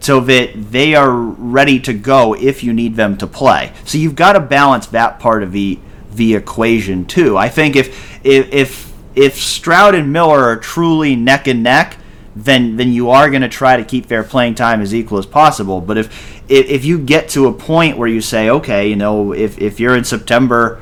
so 0.00 0.20
that 0.20 0.52
they 0.70 0.94
are 0.94 1.12
ready 1.12 1.78
to 1.80 1.92
go 1.92 2.34
if 2.34 2.62
you 2.62 2.72
need 2.72 2.96
them 2.96 3.16
to 3.18 3.26
play. 3.26 3.72
So 3.84 3.98
you've 3.98 4.14
got 4.14 4.32
to 4.32 4.40
balance 4.40 4.86
that 4.88 5.18
part 5.18 5.42
of 5.42 5.52
the 5.52 5.78
the 6.12 6.34
equation 6.34 7.04
too. 7.04 7.36
I 7.36 7.48
think 7.48 7.76
if 7.76 8.24
if 8.24 8.52
if, 8.52 8.92
if 9.14 9.34
Stroud 9.36 9.94
and 9.94 10.12
Miller 10.12 10.42
are 10.44 10.56
truly 10.56 11.14
neck 11.14 11.46
and 11.46 11.62
neck, 11.62 11.97
then 12.44 12.76
then 12.76 12.92
you 12.92 13.10
are 13.10 13.30
going 13.30 13.42
to 13.42 13.48
try 13.48 13.76
to 13.76 13.84
keep 13.84 14.06
their 14.06 14.22
playing 14.22 14.54
time 14.54 14.80
as 14.80 14.94
equal 14.94 15.18
as 15.18 15.26
possible. 15.26 15.80
But 15.80 15.98
if, 15.98 16.50
if 16.50 16.66
if 16.68 16.84
you 16.84 16.98
get 16.98 17.28
to 17.30 17.46
a 17.46 17.52
point 17.52 17.98
where 17.98 18.08
you 18.08 18.20
say, 18.20 18.50
okay, 18.50 18.88
you 18.88 18.96
know, 18.96 19.32
if 19.32 19.58
if 19.58 19.80
you're 19.80 19.96
in 19.96 20.04
September 20.04 20.80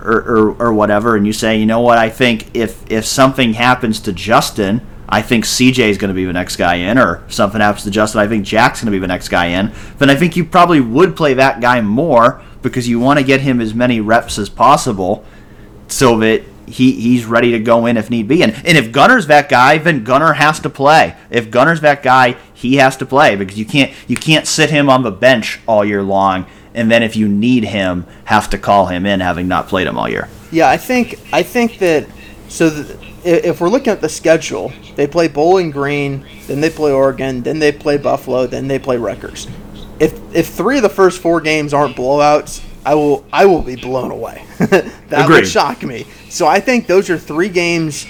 or, 0.00 0.16
or, 0.16 0.62
or 0.62 0.74
whatever, 0.74 1.16
and 1.16 1.26
you 1.26 1.32
say, 1.32 1.58
you 1.58 1.66
know 1.66 1.80
what, 1.80 1.98
I 1.98 2.08
think 2.08 2.54
if 2.56 2.90
if 2.90 3.04
something 3.04 3.54
happens 3.54 4.00
to 4.00 4.12
Justin. 4.12 4.86
I 5.06 5.20
think 5.20 5.44
CJ 5.44 5.90
is 5.90 5.98
going 5.98 6.08
to 6.08 6.14
be 6.14 6.24
the 6.24 6.32
next 6.32 6.56
guy 6.56 6.76
in, 6.76 6.96
or 6.96 7.22
something 7.28 7.60
happens 7.60 7.84
to 7.84 7.90
Justin, 7.90 8.22
I 8.22 8.26
think 8.26 8.44
Jack's 8.44 8.80
going 8.80 8.86
to 8.86 8.90
be 8.90 8.98
the 8.98 9.06
next 9.06 9.28
guy 9.28 9.48
in. 9.48 9.70
Then 9.98 10.08
I 10.08 10.16
think 10.16 10.34
you 10.34 10.46
probably 10.46 10.80
would 10.80 11.14
play 11.14 11.34
that 11.34 11.60
guy 11.60 11.82
more 11.82 12.42
because 12.62 12.88
you 12.88 12.98
want 12.98 13.18
to 13.18 13.24
get 13.24 13.42
him 13.42 13.60
as 13.60 13.74
many 13.74 14.00
reps 14.00 14.38
as 14.38 14.48
possible 14.48 15.24
so 15.88 16.18
that 16.20 16.42
he, 16.66 16.92
he's 16.92 17.24
ready 17.24 17.52
to 17.52 17.58
go 17.58 17.86
in 17.86 17.96
if 17.96 18.10
need 18.10 18.28
be. 18.28 18.42
And, 18.42 18.52
and 18.64 18.78
if 18.78 18.92
Gunnar's 18.92 19.26
that 19.28 19.48
guy, 19.48 19.78
then 19.78 20.04
Gunnar 20.04 20.34
has 20.34 20.60
to 20.60 20.70
play. 20.70 21.16
If 21.30 21.50
Gunnar's 21.50 21.80
that 21.82 22.02
guy, 22.02 22.36
he 22.52 22.76
has 22.76 22.96
to 22.98 23.06
play 23.06 23.36
because 23.36 23.58
you 23.58 23.64
can't 23.64 23.92
you 24.08 24.16
can't 24.16 24.46
sit 24.46 24.70
him 24.70 24.88
on 24.88 25.02
the 25.02 25.10
bench 25.10 25.60
all 25.66 25.84
year 25.84 26.02
long 26.02 26.46
and 26.74 26.90
then 26.90 27.02
if 27.02 27.14
you 27.14 27.28
need 27.28 27.64
him, 27.64 28.04
have 28.24 28.50
to 28.50 28.58
call 28.58 28.86
him 28.86 29.06
in 29.06 29.20
having 29.20 29.46
not 29.46 29.68
played 29.68 29.86
him 29.86 29.96
all 29.96 30.08
year. 30.08 30.28
Yeah, 30.50 30.68
I 30.68 30.76
think 30.76 31.20
I 31.32 31.42
think 31.42 31.78
that 31.78 32.08
so 32.48 32.66
if 33.24 33.60
we're 33.60 33.68
looking 33.68 33.92
at 33.92 34.00
the 34.00 34.08
schedule, 34.08 34.72
they 34.96 35.06
play 35.06 35.28
Bowling 35.28 35.70
Green, 35.70 36.26
then 36.46 36.60
they 36.60 36.70
play 36.70 36.92
Oregon, 36.92 37.42
then 37.42 37.58
they 37.58 37.72
play 37.72 37.96
Buffalo, 37.96 38.46
then 38.46 38.68
they 38.68 38.78
play 38.78 38.96
Rutgers 38.96 39.46
if 39.98 40.34
if 40.34 40.48
three 40.48 40.76
of 40.76 40.82
the 40.82 40.88
first 40.88 41.20
four 41.20 41.40
games 41.40 41.72
aren't 41.72 41.96
blowouts, 41.96 42.62
I 42.84 42.94
will 42.94 43.24
I 43.32 43.46
will 43.46 43.62
be 43.62 43.76
blown 43.76 44.10
away. 44.10 44.44
that 44.58 44.92
Agreed. 45.10 45.28
would 45.28 45.48
shock 45.48 45.82
me. 45.82 46.06
So 46.28 46.46
I 46.46 46.60
think 46.60 46.86
those 46.86 47.10
are 47.10 47.18
three 47.18 47.48
games, 47.48 48.06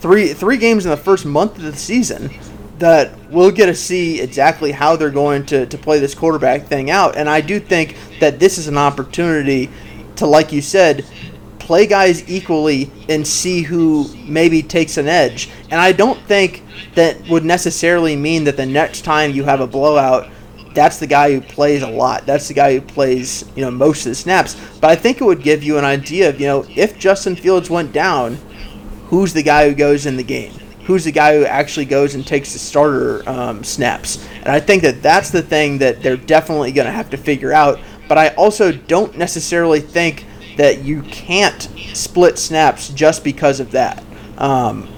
three 0.00 0.32
three 0.32 0.56
games 0.56 0.84
in 0.84 0.90
the 0.90 0.96
first 0.96 1.24
month 1.24 1.56
of 1.56 1.62
the 1.62 1.76
season 1.76 2.30
that 2.78 3.12
we'll 3.30 3.50
get 3.50 3.66
to 3.66 3.74
see 3.74 4.20
exactly 4.20 4.70
how 4.70 4.96
they're 4.96 5.10
going 5.10 5.46
to, 5.46 5.66
to 5.66 5.78
play 5.78 5.98
this 5.98 6.14
quarterback 6.14 6.66
thing 6.66 6.90
out. 6.90 7.16
And 7.16 7.28
I 7.28 7.40
do 7.40 7.58
think 7.58 7.96
that 8.20 8.38
this 8.38 8.58
is 8.58 8.68
an 8.68 8.76
opportunity 8.76 9.70
to, 10.16 10.26
like 10.26 10.52
you 10.52 10.60
said, 10.60 11.04
play 11.58 11.86
guys 11.86 12.28
equally 12.28 12.90
and 13.08 13.26
see 13.26 13.62
who 13.62 14.08
maybe 14.26 14.62
takes 14.62 14.98
an 14.98 15.08
edge. 15.08 15.48
And 15.70 15.80
I 15.80 15.92
don't 15.92 16.20
think 16.22 16.62
that 16.94 17.20
would 17.28 17.44
necessarily 17.44 18.14
mean 18.14 18.44
that 18.44 18.56
the 18.56 18.66
next 18.66 19.02
time 19.02 19.30
you 19.30 19.44
have 19.44 19.60
a 19.60 19.66
blowout 19.66 20.28
that's 20.76 20.98
the 20.98 21.06
guy 21.06 21.32
who 21.32 21.40
plays 21.40 21.82
a 21.82 21.88
lot. 21.88 22.26
That's 22.26 22.46
the 22.46 22.54
guy 22.54 22.74
who 22.74 22.80
plays, 22.82 23.44
you 23.56 23.62
know, 23.62 23.70
most 23.70 24.04
of 24.06 24.10
the 24.10 24.14
snaps. 24.14 24.56
But 24.80 24.90
I 24.90 24.94
think 24.94 25.20
it 25.20 25.24
would 25.24 25.42
give 25.42 25.64
you 25.64 25.78
an 25.78 25.84
idea 25.84 26.28
of, 26.28 26.38
you 26.38 26.46
know, 26.46 26.64
if 26.68 26.98
Justin 26.98 27.34
Fields 27.34 27.70
went 27.70 27.92
down, 27.92 28.34
who's 29.06 29.32
the 29.32 29.42
guy 29.42 29.68
who 29.68 29.74
goes 29.74 30.06
in 30.06 30.16
the 30.16 30.22
game? 30.22 30.52
Who's 30.84 31.04
the 31.04 31.12
guy 31.12 31.36
who 31.36 31.44
actually 31.44 31.86
goes 31.86 32.14
and 32.14 32.24
takes 32.24 32.52
the 32.52 32.60
starter 32.60 33.28
um, 33.28 33.64
snaps? 33.64 34.24
And 34.36 34.48
I 34.48 34.60
think 34.60 34.82
that 34.82 35.02
that's 35.02 35.30
the 35.30 35.42
thing 35.42 35.78
that 35.78 36.02
they're 36.02 36.16
definitely 36.16 36.70
going 36.72 36.86
to 36.86 36.92
have 36.92 37.10
to 37.10 37.16
figure 37.16 37.52
out. 37.52 37.80
But 38.06 38.18
I 38.18 38.28
also 38.34 38.70
don't 38.70 39.16
necessarily 39.16 39.80
think 39.80 40.26
that 40.58 40.84
you 40.84 41.02
can't 41.02 41.68
split 41.94 42.38
snaps 42.38 42.90
just 42.90 43.24
because 43.24 43.60
of 43.60 43.72
that. 43.72 44.04
Um, 44.38 44.88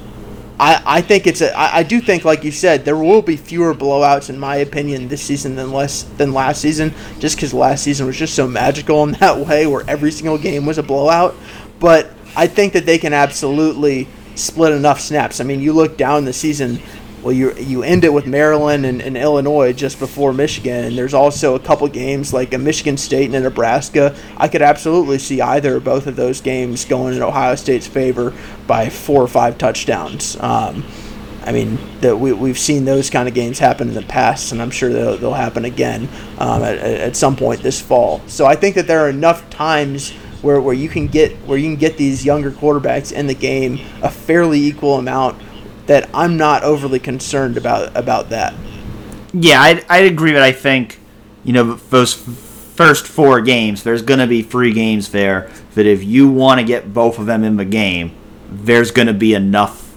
I, 0.61 0.83
I 0.85 1.01
think 1.01 1.27
it's 1.27 1.41
a 1.41 1.57
I, 1.57 1.79
I 1.79 1.83
do 1.83 2.01
think 2.01 2.25
like 2.25 2.43
you 2.43 2.51
said 2.51 2.85
there 2.85 2.97
will 2.97 3.23
be 3.23 3.37
fewer 3.37 3.75
blowouts 3.75 4.29
in 4.29 4.39
my 4.39 4.57
opinion 4.57 5.09
this 5.09 5.23
season 5.23 5.55
than 5.55 5.73
less 5.73 6.03
than 6.03 6.33
last 6.33 6.61
season 6.61 6.93
just 7.21 7.37
because 7.37 7.55
last 7.55 7.85
season 7.85 8.07
was 8.07 8.17
just 8.17 8.35
so 8.35 8.49
magical 8.49 9.05
in 9.05 9.13
that 9.21 9.39
way 9.47 9.67
where 9.67 9.89
every 9.89 10.11
single 10.11 10.39
game 10.39 10.67
was 10.67 10.79
a 10.79 10.83
blowout. 10.83 11.35
But 11.79 12.11
I 12.37 12.47
think 12.47 12.73
that 12.73 12.87
they 12.87 12.99
can 12.99 13.13
absolutely 13.13 14.09
split 14.35 14.73
enough 14.73 15.01
snaps. 15.01 15.41
I 15.41 15.45
mean 15.45 15.61
you 15.61 15.73
look 15.73 15.97
down 15.97 16.25
the 16.25 16.33
season 16.33 16.81
well, 17.23 17.33
you 17.33 17.55
you 17.55 17.83
end 17.83 18.05
it 18.05 18.13
with 18.13 18.27
Maryland 18.27 18.87
and, 18.87 19.03
and, 19.03 19.17
Illinois 19.17 19.73
just 19.73 19.99
before 19.99 20.33
Michigan, 20.33 20.85
and 20.85 20.97
there's 20.97 21.15
also 21.15 21.55
a 21.55 21.59
couple 21.59 21.89
games 21.89 22.33
like 22.33 22.55
a 22.55 22.59
Michigan 22.59 22.97
State 22.97 23.27
and 23.27 23.35
a 23.35 23.41
Nebraska. 23.41 24.15
I 24.37 24.49
could 24.49 24.63
absolutely 24.63 25.19
see 25.19 25.41
either 25.41 25.77
or 25.77 25.81
both 25.81 26.07
of 26.07 26.17
those 26.17 26.41
games 26.41 26.85
going 26.85 27.17
in 27.17 27.23
Ohio 27.23 27.57
State's 27.57 27.87
favor 27.87 28.33
by 28.67 28.89
four 28.89 29.23
or 29.23 29.29
five 29.29 29.59
touchdowns. 29.59 30.39
Um, 30.41 30.85
I 31.45 31.53
mean, 31.53 31.79
that 32.01 32.17
we, 32.17 32.33
we've 32.33 32.59
seen 32.59 32.85
those 32.85 33.11
kind 33.11 33.27
of 33.27 33.35
games 33.35 33.59
happen 33.59 33.89
in 33.89 33.95
the 33.95 34.03
past, 34.03 34.53
and 34.53 34.61
I'm 34.61 34.71
sure 34.71 34.93
they'll, 34.93 35.17
they'll 35.17 35.33
happen 35.33 35.65
again 35.65 36.09
um, 36.39 36.63
at, 36.63 36.79
at 36.79 37.17
some 37.17 37.37
point 37.37 37.63
this 37.63 37.81
fall. 37.81 38.21
So 38.27 38.47
I 38.47 38.55
think 38.55 38.75
that 38.75 38.87
there 38.87 39.01
are 39.01 39.09
enough 39.09 39.49
times 39.49 40.13
where, 40.43 40.61
where 40.61 40.75
you 40.75 40.89
can 40.89 41.09
get 41.09 41.33
where 41.47 41.59
you 41.59 41.71
can 41.71 41.79
get 41.79 41.97
these 41.97 42.25
younger 42.25 42.51
quarterbacks 42.51 43.13
in 43.13 43.27
the 43.27 43.35
game 43.35 43.81
a 44.03 44.11
fairly 44.11 44.61
equal 44.61 44.97
amount 44.97 45.41
that 45.89 46.09
I'm 46.15 46.37
not 46.37 46.63
overly 46.63 47.01
concerned 47.01 47.57
about 47.57 47.97
about 47.97 48.31
that. 48.31 48.55
Yeah, 49.33 49.61
I 49.61 49.85
I 49.89 49.99
agree, 50.01 50.33
but 50.33 50.43
I 50.43 50.53
think 50.53 51.01
you 51.43 51.53
know 51.53 51.75
those 51.75 52.15
first 52.15 53.09
four 53.09 53.41
games, 53.41 53.83
there's 53.83 54.03
going 54.03 54.21
to 54.21 54.27
be 54.29 54.41
three 54.41 54.73
games 54.73 55.11
there 55.11 55.51
that 55.75 55.85
if 55.85 56.05
you 56.05 56.29
want 56.31 56.61
to 56.61 56.65
get 56.65 56.95
both 56.95 57.19
of 57.19 57.27
them 57.27 57.43
in 57.43 57.57
the 57.57 57.65
game, 57.65 58.15
there's 58.49 58.93
going 58.93 59.09
to 59.09 59.15
be 59.15 59.35
enough 59.35 59.97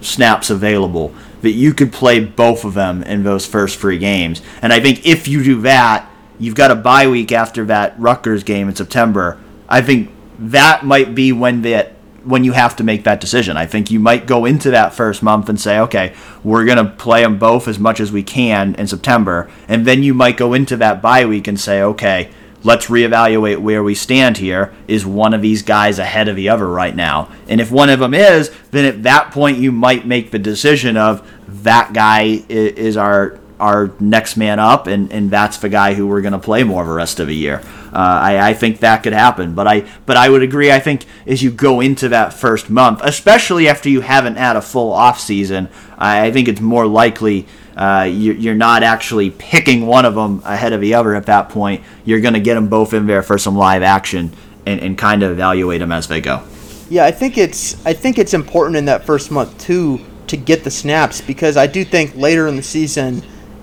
snaps 0.00 0.50
available 0.50 1.14
that 1.42 1.52
you 1.52 1.72
could 1.72 1.92
play 1.92 2.18
both 2.18 2.64
of 2.64 2.74
them 2.74 3.04
in 3.04 3.22
those 3.22 3.46
first 3.46 3.78
three 3.78 3.98
games. 3.98 4.42
And 4.60 4.72
I 4.72 4.80
think 4.80 5.06
if 5.06 5.28
you 5.28 5.44
do 5.44 5.60
that, 5.62 6.10
you've 6.40 6.56
got 6.56 6.72
a 6.72 6.74
bye 6.74 7.06
week 7.06 7.30
after 7.30 7.64
that 7.66 7.94
Rutgers 7.98 8.42
game 8.42 8.68
in 8.68 8.74
September. 8.74 9.40
I 9.68 9.82
think 9.82 10.10
that 10.38 10.84
might 10.84 11.14
be 11.14 11.30
when 11.32 11.62
that 11.62 11.95
when 12.26 12.44
you 12.44 12.52
have 12.52 12.74
to 12.76 12.84
make 12.84 13.04
that 13.04 13.20
decision. 13.20 13.56
I 13.56 13.66
think 13.66 13.90
you 13.90 14.00
might 14.00 14.26
go 14.26 14.44
into 14.44 14.70
that 14.72 14.92
first 14.92 15.22
month 15.22 15.48
and 15.48 15.60
say, 15.60 15.78
okay, 15.80 16.14
we're 16.42 16.64
going 16.64 16.84
to 16.84 16.92
play 16.92 17.22
them 17.22 17.38
both 17.38 17.68
as 17.68 17.78
much 17.78 18.00
as 18.00 18.10
we 18.10 18.22
can 18.22 18.74
in 18.74 18.86
September. 18.88 19.50
And 19.68 19.86
then 19.86 20.02
you 20.02 20.12
might 20.12 20.36
go 20.36 20.52
into 20.52 20.76
that 20.78 21.00
bye 21.00 21.24
week 21.24 21.46
and 21.46 21.58
say, 21.58 21.80
okay, 21.82 22.30
let's 22.64 22.86
reevaluate 22.86 23.58
where 23.58 23.82
we 23.82 23.94
stand 23.94 24.38
here. 24.38 24.74
Is 24.88 25.06
one 25.06 25.34
of 25.34 25.42
these 25.42 25.62
guys 25.62 26.00
ahead 26.00 26.26
of 26.26 26.34
the 26.34 26.48
other 26.48 26.66
right 26.66 26.96
now? 26.96 27.30
And 27.48 27.60
if 27.60 27.70
one 27.70 27.90
of 27.90 28.00
them 28.00 28.12
is, 28.12 28.50
then 28.72 28.84
at 28.84 29.04
that 29.04 29.30
point 29.30 29.58
you 29.58 29.70
might 29.70 30.04
make 30.04 30.32
the 30.32 30.38
decision 30.38 30.96
of 30.96 31.30
that 31.62 31.92
guy 31.92 32.42
is 32.48 32.96
our 32.96 33.38
our 33.58 33.90
next 34.00 34.36
man 34.36 34.58
up, 34.58 34.86
and, 34.86 35.12
and 35.12 35.30
that's 35.30 35.58
the 35.58 35.68
guy 35.68 35.94
who 35.94 36.06
we're 36.06 36.20
going 36.20 36.32
to 36.32 36.38
play 36.38 36.62
more 36.62 36.82
of 36.82 36.88
the 36.88 36.94
rest 36.94 37.20
of 37.20 37.26
the 37.26 37.34
year. 37.34 37.62
Uh, 37.92 37.98
I, 37.98 38.50
I 38.50 38.54
think 38.54 38.80
that 38.80 39.02
could 39.02 39.14
happen, 39.14 39.54
but 39.54 39.66
I 39.66 39.88
but 40.04 40.16
I 40.16 40.28
would 40.28 40.42
agree. 40.42 40.70
I 40.70 40.80
think 40.80 41.06
as 41.26 41.42
you 41.42 41.50
go 41.50 41.80
into 41.80 42.10
that 42.10 42.34
first 42.34 42.68
month, 42.68 43.00
especially 43.02 43.68
after 43.68 43.88
you 43.88 44.02
haven't 44.02 44.36
had 44.36 44.56
a 44.56 44.60
full 44.60 44.92
off 44.92 45.18
season, 45.18 45.68
I, 45.96 46.26
I 46.26 46.32
think 46.32 46.48
it's 46.48 46.60
more 46.60 46.86
likely 46.86 47.46
uh, 47.76 48.08
you, 48.10 48.32
you're 48.32 48.54
not 48.54 48.82
actually 48.82 49.30
picking 49.30 49.86
one 49.86 50.04
of 50.04 50.14
them 50.14 50.42
ahead 50.44 50.72
of 50.72 50.80
the 50.80 50.94
other 50.94 51.14
at 51.14 51.26
that 51.26 51.48
point. 51.48 51.82
You're 52.04 52.20
going 52.20 52.34
to 52.34 52.40
get 52.40 52.54
them 52.54 52.68
both 52.68 52.92
in 52.92 53.06
there 53.06 53.22
for 53.22 53.38
some 53.38 53.56
live 53.56 53.82
action 53.82 54.32
and, 54.66 54.80
and 54.80 54.98
kind 54.98 55.22
of 55.22 55.30
evaluate 55.30 55.80
them 55.80 55.92
as 55.92 56.08
they 56.08 56.20
go. 56.20 56.42
Yeah, 56.88 57.04
I 57.04 57.10
think 57.10 57.38
it's 57.38 57.84
I 57.86 57.92
think 57.92 58.18
it's 58.18 58.34
important 58.34 58.76
in 58.76 58.84
that 58.84 59.04
first 59.04 59.30
month 59.30 59.58
too 59.58 60.00
to 60.26 60.36
get 60.36 60.64
the 60.64 60.70
snaps 60.70 61.20
because 61.20 61.56
I 61.56 61.66
do 61.66 61.84
think 61.84 62.14
later 62.14 62.46
in 62.46 62.56
the 62.56 62.62
season 62.62 63.22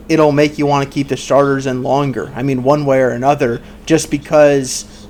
it'll 0.10 0.32
make 0.32 0.58
you 0.58 0.66
want 0.66 0.88
to 0.88 0.93
keep 0.93 1.08
the 1.08 1.18
starters 1.18 1.66
in 1.66 1.84
longer. 1.84 2.32
I 2.36 2.43
mean, 2.43 2.64
one 2.64 2.86
way 2.86 3.01
or 3.01 3.10
another, 3.10 3.62
just 3.86 4.12
because, 4.12 5.08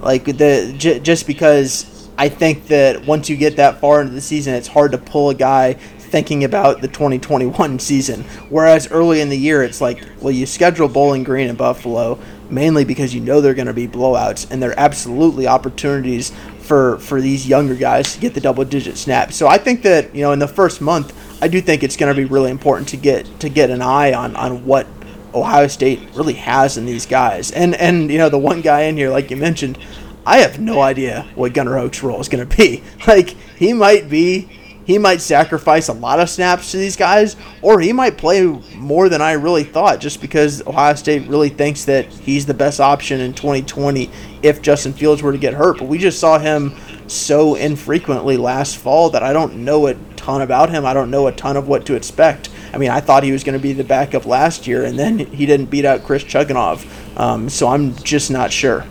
like 0.00 0.24
the 0.24 0.74
j- 0.76 1.00
just 1.00 1.26
because 1.26 2.08
I 2.18 2.28
think 2.28 2.66
that 2.68 3.04
once 3.06 3.28
you 3.28 3.36
get 3.36 3.56
that 3.56 3.80
far 3.80 4.00
into 4.00 4.14
the 4.14 4.20
season, 4.20 4.54
it's 4.54 4.68
hard 4.68 4.92
to 4.92 4.98
pull 4.98 5.30
a 5.30 5.34
guy 5.34 5.74
thinking 5.74 6.44
about 6.44 6.82
the 6.82 6.88
2021 6.88 7.78
season. 7.78 8.22
Whereas 8.48 8.90
early 8.90 9.20
in 9.20 9.28
the 9.28 9.38
year, 9.38 9.62
it's 9.62 9.80
like, 9.80 10.04
well, 10.20 10.32
you 10.32 10.46
schedule 10.46 10.88
Bowling 10.88 11.24
Green 11.24 11.48
and 11.48 11.56
Buffalo 11.56 12.18
mainly 12.52 12.84
because 12.84 13.14
you 13.14 13.20
know 13.20 13.40
they're 13.40 13.54
going 13.54 13.66
to 13.66 13.72
be 13.72 13.88
blowouts, 13.88 14.48
and 14.50 14.62
they're 14.62 14.78
absolutely 14.78 15.46
opportunities 15.46 16.32
for 16.60 16.98
for 16.98 17.20
these 17.20 17.48
younger 17.48 17.74
guys 17.74 18.14
to 18.14 18.20
get 18.20 18.34
the 18.34 18.40
double 18.40 18.64
digit 18.64 18.96
snaps. 18.96 19.34
So 19.34 19.48
I 19.48 19.58
think 19.58 19.82
that 19.82 20.14
you 20.14 20.20
know 20.20 20.32
in 20.32 20.38
the 20.38 20.48
first 20.48 20.80
month 20.80 21.12
I 21.42 21.48
do 21.48 21.60
think 21.60 21.82
it's 21.82 21.96
going 21.96 22.14
to 22.14 22.16
be 22.16 22.24
really 22.24 22.52
important 22.52 22.88
to 22.90 22.96
get 22.96 23.26
to 23.40 23.48
get 23.48 23.68
an 23.68 23.82
eye 23.82 24.12
on 24.12 24.36
on 24.36 24.64
what 24.64 24.86
Ohio 25.34 25.66
State 25.66 26.00
really 26.14 26.34
has 26.34 26.78
in 26.78 26.86
these 26.86 27.04
guys. 27.04 27.50
And 27.50 27.74
and 27.74 28.12
you 28.12 28.18
know 28.18 28.28
the 28.28 28.38
one 28.38 28.60
guy 28.60 28.82
in 28.82 28.96
here, 28.96 29.10
like 29.10 29.28
you 29.28 29.36
mentioned, 29.36 29.76
I 30.24 30.38
have 30.38 30.60
no 30.60 30.80
idea 30.80 31.26
what 31.34 31.52
Gunnar 31.52 31.76
Hoak's 31.76 32.00
role 32.00 32.20
is 32.20 32.28
going 32.28 32.48
to 32.48 32.56
be. 32.56 32.82
Like 33.08 33.30
he 33.56 33.72
might 33.72 34.08
be. 34.08 34.48
He 34.84 34.98
might 34.98 35.20
sacrifice 35.20 35.86
a 35.86 35.92
lot 35.92 36.18
of 36.18 36.28
snaps 36.28 36.72
to 36.72 36.76
these 36.76 36.96
guys, 36.96 37.36
or 37.62 37.78
he 37.78 37.92
might 37.92 38.18
play 38.18 38.44
more 38.74 39.08
than 39.08 39.22
I 39.22 39.32
really 39.32 39.62
thought 39.62 40.00
just 40.00 40.20
because 40.20 40.60
Ohio 40.66 40.96
State 40.96 41.28
really 41.28 41.50
thinks 41.50 41.84
that 41.84 42.06
he's 42.06 42.46
the 42.46 42.54
best 42.54 42.80
option 42.80 43.20
in 43.20 43.32
2020 43.32 44.10
if 44.42 44.60
Justin 44.60 44.92
Fields 44.92 45.22
were 45.22 45.30
to 45.30 45.38
get 45.38 45.54
hurt. 45.54 45.78
But 45.78 45.86
we 45.86 45.98
just 45.98 46.18
saw 46.18 46.36
him 46.36 46.74
so 47.06 47.54
infrequently 47.54 48.36
last 48.36 48.76
fall 48.76 49.10
that 49.10 49.22
I 49.22 49.32
don't 49.32 49.58
know 49.58 49.86
a 49.86 49.94
ton 50.22 50.42
about 50.42 50.70
him. 50.70 50.86
I 50.86 50.94
don't 50.94 51.10
know 51.10 51.26
a 51.26 51.32
ton 51.32 51.56
of 51.56 51.68
what 51.68 51.84
to 51.86 51.94
expect. 51.94 52.48
I 52.72 52.78
mean, 52.78 52.90
I 52.90 53.00
thought 53.00 53.22
he 53.22 53.32
was 53.32 53.44
going 53.44 53.58
to 53.58 53.62
be 53.62 53.72
the 53.72 53.84
backup 53.84 54.24
last 54.24 54.66
year, 54.66 54.84
and 54.84 54.98
then 54.98 55.18
he 55.18 55.44
didn't 55.44 55.66
beat 55.66 55.84
out 55.84 56.04
Chris 56.04 56.24
Chugunov. 56.24 56.86
Um, 57.18 57.48
so 57.48 57.68
I'm 57.68 57.94
just 57.96 58.30
not 58.30 58.52
sure. 58.52 58.84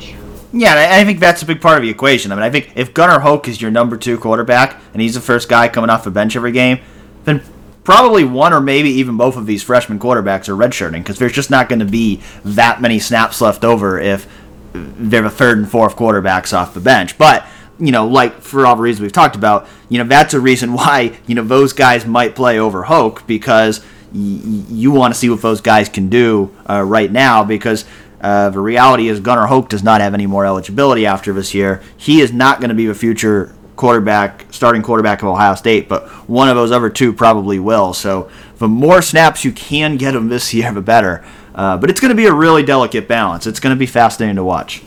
Yeah, 0.53 0.89
I 0.91 1.05
think 1.05 1.19
that's 1.19 1.41
a 1.41 1.45
big 1.45 1.61
part 1.61 1.77
of 1.77 1.83
the 1.83 1.89
equation. 1.89 2.31
I 2.31 2.35
mean, 2.35 2.43
I 2.43 2.49
think 2.49 2.73
if 2.75 2.93
Gunnar 2.93 3.21
Hoak 3.21 3.47
is 3.47 3.61
your 3.61 3.71
number 3.71 3.95
two 3.95 4.17
quarterback 4.17 4.81
and 4.91 5.01
he's 5.01 5.13
the 5.13 5.21
first 5.21 5.47
guy 5.47 5.69
coming 5.69 5.89
off 5.89 6.03
the 6.03 6.11
bench 6.11 6.35
every 6.35 6.51
game, 6.51 6.79
then 7.23 7.41
probably 7.85 8.25
one 8.25 8.51
or 8.51 8.59
maybe 8.59 8.89
even 8.89 9.15
both 9.15 9.37
of 9.37 9.45
these 9.45 9.63
freshman 9.63 9.97
quarterbacks 9.97 10.49
are 10.49 10.55
redshirting 10.55 10.99
because 10.99 11.17
there's 11.19 11.31
just 11.31 11.49
not 11.49 11.69
going 11.69 11.79
to 11.79 11.85
be 11.85 12.21
that 12.43 12.81
many 12.81 12.99
snaps 12.99 13.39
left 13.39 13.63
over 13.63 13.97
if 13.97 14.27
they're 14.73 15.21
the 15.21 15.29
third 15.29 15.57
and 15.57 15.71
fourth 15.71 15.95
quarterbacks 15.95 16.51
off 16.53 16.73
the 16.73 16.81
bench. 16.81 17.17
But 17.17 17.45
you 17.81 17.91
know, 17.91 18.07
like 18.07 18.41
for 18.41 18.65
all 18.65 18.75
the 18.75 18.81
reasons 18.81 19.01
we've 19.01 19.11
talked 19.11 19.35
about, 19.35 19.67
you 19.89 19.97
know, 19.97 20.03
that's 20.03 20.33
a 20.33 20.39
reason 20.39 20.73
why, 20.81 21.17
you 21.27 21.35
know, 21.35 21.43
those 21.43 21.73
guys 21.73 22.05
might 22.05 22.35
play 22.35 22.59
over 22.59 22.83
Hoak 22.83 23.25
because 23.27 23.79
y- 24.13 24.41
you 24.69 24.91
want 24.91 25.13
to 25.13 25.19
see 25.19 25.29
what 25.29 25.41
those 25.41 25.61
guys 25.61 25.89
can 25.89 26.07
do 26.07 26.55
uh, 26.69 26.81
right 26.81 27.11
now 27.11 27.43
because 27.43 27.85
uh, 28.21 28.51
the 28.51 28.59
reality 28.59 29.07
is 29.07 29.19
Gunnar 29.19 29.47
Hoak 29.47 29.67
does 29.69 29.83
not 29.83 29.99
have 29.99 30.13
any 30.13 30.27
more 30.27 30.45
eligibility 30.45 31.07
after 31.07 31.33
this 31.33 31.53
year. 31.55 31.81
He 31.97 32.21
is 32.21 32.31
not 32.31 32.59
going 32.59 32.69
to 32.69 32.75
be 32.75 32.85
the 32.85 32.93
future 32.93 33.53
quarterback, 33.75 34.45
starting 34.51 34.83
quarterback 34.83 35.23
of 35.23 35.29
Ohio 35.29 35.55
State, 35.55 35.89
but 35.89 36.07
one 36.29 36.47
of 36.47 36.55
those 36.55 36.71
other 36.71 36.89
two 36.89 37.11
probably 37.11 37.57
will. 37.57 37.95
So 37.95 38.29
the 38.59 38.67
more 38.67 39.01
snaps 39.01 39.43
you 39.43 39.51
can 39.51 39.97
get 39.97 40.15
him 40.15 40.29
this 40.29 40.53
year, 40.53 40.71
the 40.71 40.81
better. 40.81 41.25
Uh, 41.55 41.77
but 41.77 41.89
it's 41.89 41.99
going 41.99 42.09
to 42.09 42.15
be 42.15 42.27
a 42.27 42.33
really 42.33 42.61
delicate 42.63 43.07
balance. 43.07 43.47
It's 43.47 43.59
going 43.59 43.75
to 43.75 43.79
be 43.79 43.87
fascinating 43.87 44.35
to 44.35 44.43
watch. 44.43 44.83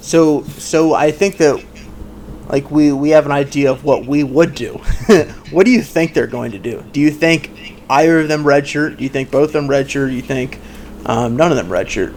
So, 0.00 0.42
so 0.44 0.94
I 0.94 1.10
think 1.10 1.38
that 1.38 1.64
like 2.48 2.70
we 2.70 2.92
we 2.92 3.10
have 3.10 3.26
an 3.26 3.32
idea 3.32 3.70
of 3.70 3.84
what 3.84 4.06
we 4.06 4.22
would 4.24 4.54
do. 4.54 4.74
what 5.50 5.64
do 5.66 5.72
you 5.72 5.82
think 5.82 6.14
they're 6.14 6.26
going 6.26 6.52
to 6.52 6.58
do? 6.58 6.84
Do 6.92 7.00
you 7.00 7.10
think 7.10 7.50
either 7.88 8.20
of 8.20 8.28
them 8.28 8.44
redshirt? 8.44 8.96
Do 8.96 9.02
you 9.02 9.10
think 9.10 9.30
both 9.30 9.48
of 9.48 9.52
them 9.52 9.68
redshirt? 9.68 10.08
Do 10.08 10.14
you 10.14 10.22
think 10.22 10.58
um, 11.06 11.36
none 11.36 11.50
of 11.50 11.56
them 11.56 11.68
redshirt? 11.68 12.14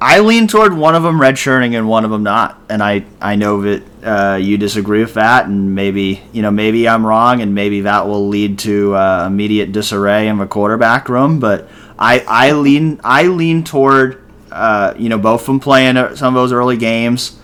I 0.00 0.20
lean 0.20 0.46
toward 0.46 0.74
one 0.74 0.94
of 0.94 1.02
them 1.02 1.20
redshirting 1.20 1.76
and 1.76 1.88
one 1.88 2.04
of 2.04 2.12
them 2.12 2.22
not, 2.22 2.60
and 2.68 2.82
I 2.82 3.04
I 3.20 3.34
know 3.34 3.62
that 3.62 3.82
uh, 4.04 4.36
you 4.36 4.56
disagree 4.56 5.00
with 5.00 5.14
that, 5.14 5.46
and 5.46 5.74
maybe 5.74 6.22
you 6.32 6.42
know 6.42 6.52
maybe 6.52 6.88
I'm 6.88 7.04
wrong, 7.04 7.42
and 7.42 7.52
maybe 7.54 7.80
that 7.80 8.06
will 8.06 8.28
lead 8.28 8.60
to 8.60 8.94
uh, 8.94 9.24
immediate 9.26 9.72
disarray 9.72 10.28
in 10.28 10.38
the 10.38 10.46
quarterback 10.46 11.08
room. 11.08 11.40
But 11.40 11.68
I 11.98 12.20
I 12.28 12.52
lean 12.52 13.00
I 13.02 13.24
lean 13.24 13.64
toward 13.64 14.22
uh, 14.52 14.94
you 14.96 15.08
know 15.08 15.18
both 15.18 15.40
of 15.40 15.46
them 15.46 15.60
playing 15.60 15.96
some 16.14 16.34
of 16.36 16.40
those 16.40 16.52
early 16.52 16.76
games 16.76 17.36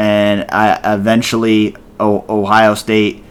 and 0.00 0.46
I, 0.50 0.94
eventually 0.94 1.76
o- 2.00 2.24
Ohio 2.26 2.74
State, 2.74 3.22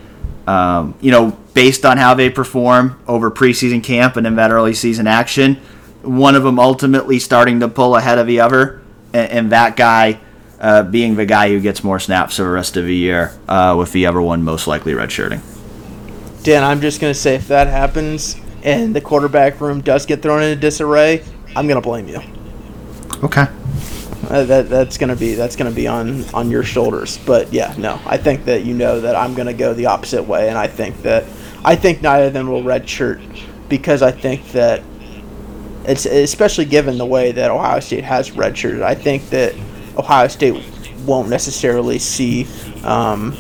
um, 0.46 0.94
you 1.02 1.10
know, 1.10 1.32
based 1.56 1.84
on 1.84 1.98
how 1.98 2.14
they 2.14 2.30
perform 2.30 3.02
over 3.08 3.32
preseason 3.32 3.84
camp 3.84 4.18
and 4.18 4.28
in 4.28 4.36
that 4.36 4.52
early 4.52 4.76
season 4.76 5.08
action, 5.08 5.56
one 6.04 6.36
of 6.36 6.44
them 6.44 6.60
ultimately 6.60 7.18
starting 7.18 7.60
to 7.62 7.68
pull 7.68 7.96
ahead 7.96 8.20
of 8.20 8.28
the 8.28 8.40
other, 8.40 8.82
and, 9.14 9.32
and 9.32 9.52
that 9.52 9.76
guy 9.76 10.20
uh, 10.60 10.84
being 10.84 11.16
the 11.16 11.26
guy 11.26 11.50
who 11.50 11.60
gets 11.60 11.84
more 11.84 12.00
snaps 12.00 12.36
for 12.36 12.44
the 12.44 12.50
rest 12.50 12.78
of 12.78 12.86
the 12.86 12.96
year, 12.96 13.34
uh, 13.48 13.76
with 13.76 13.92
the 13.92 14.06
other 14.06 14.22
one 14.22 14.44
most 14.44 14.68
likely 14.68 14.94
redshirting. 14.94 15.42
Dan, 16.44 16.64
I'm 16.64 16.82
just 16.82 17.02
going 17.02 17.12
to 17.12 17.20
say 17.20 17.34
if 17.34 17.48
that 17.48 17.66
happens 17.66 18.36
and 18.62 18.96
the 18.96 19.02
quarterback 19.02 19.60
room 19.60 19.82
does 19.82 20.06
get 20.06 20.22
thrown 20.22 20.44
into 20.44 20.56
disarray, 20.56 21.24
I'm 21.56 21.68
going 21.68 21.82
to 21.82 21.88
blame 21.88 22.08
you. 22.08 22.22
Okay. 23.24 23.48
Uh, 24.28 24.44
that 24.44 24.70
that's 24.70 24.98
gonna 24.98 25.16
be 25.16 25.34
that's 25.34 25.56
gonna 25.56 25.72
be 25.72 25.88
on 25.88 26.26
on 26.34 26.52
your 26.52 26.64
shoulders. 26.64 27.18
But 27.26 27.54
yeah, 27.54 27.74
no, 27.78 28.00
I 28.06 28.18
think 28.18 28.46
that 28.46 28.66
you 28.66 28.74
know 28.74 29.00
that 29.00 29.16
I'm 29.16 29.34
gonna 29.34 29.54
go 29.54 29.74
the 29.74 29.86
opposite 29.86 30.24
way, 30.24 30.50
and 30.50 30.58
I 30.58 30.68
think 30.68 31.02
that 31.04 31.24
I 31.64 31.76
think 31.76 32.02
neither 32.02 32.28
of 32.28 32.34
them 32.34 32.48
will 32.48 32.64
redshirt 32.64 33.22
because 33.70 34.02
I 34.02 34.12
think 34.12 34.52
that 34.52 34.84
it's 35.86 36.06
especially 36.06 36.66
given 36.66 36.98
the 36.98 37.06
way 37.06 37.32
that 37.32 37.50
Ohio 37.50 37.80
State 37.80 38.04
has 38.04 38.32
redshirted. 38.32 38.82
I 38.82 38.94
think 38.94 39.30
that 39.30 39.56
Ohio 39.98 40.28
State 40.28 40.64
won't 41.06 41.30
necessarily 41.30 41.98
see 41.98 42.46
um, 42.84 43.36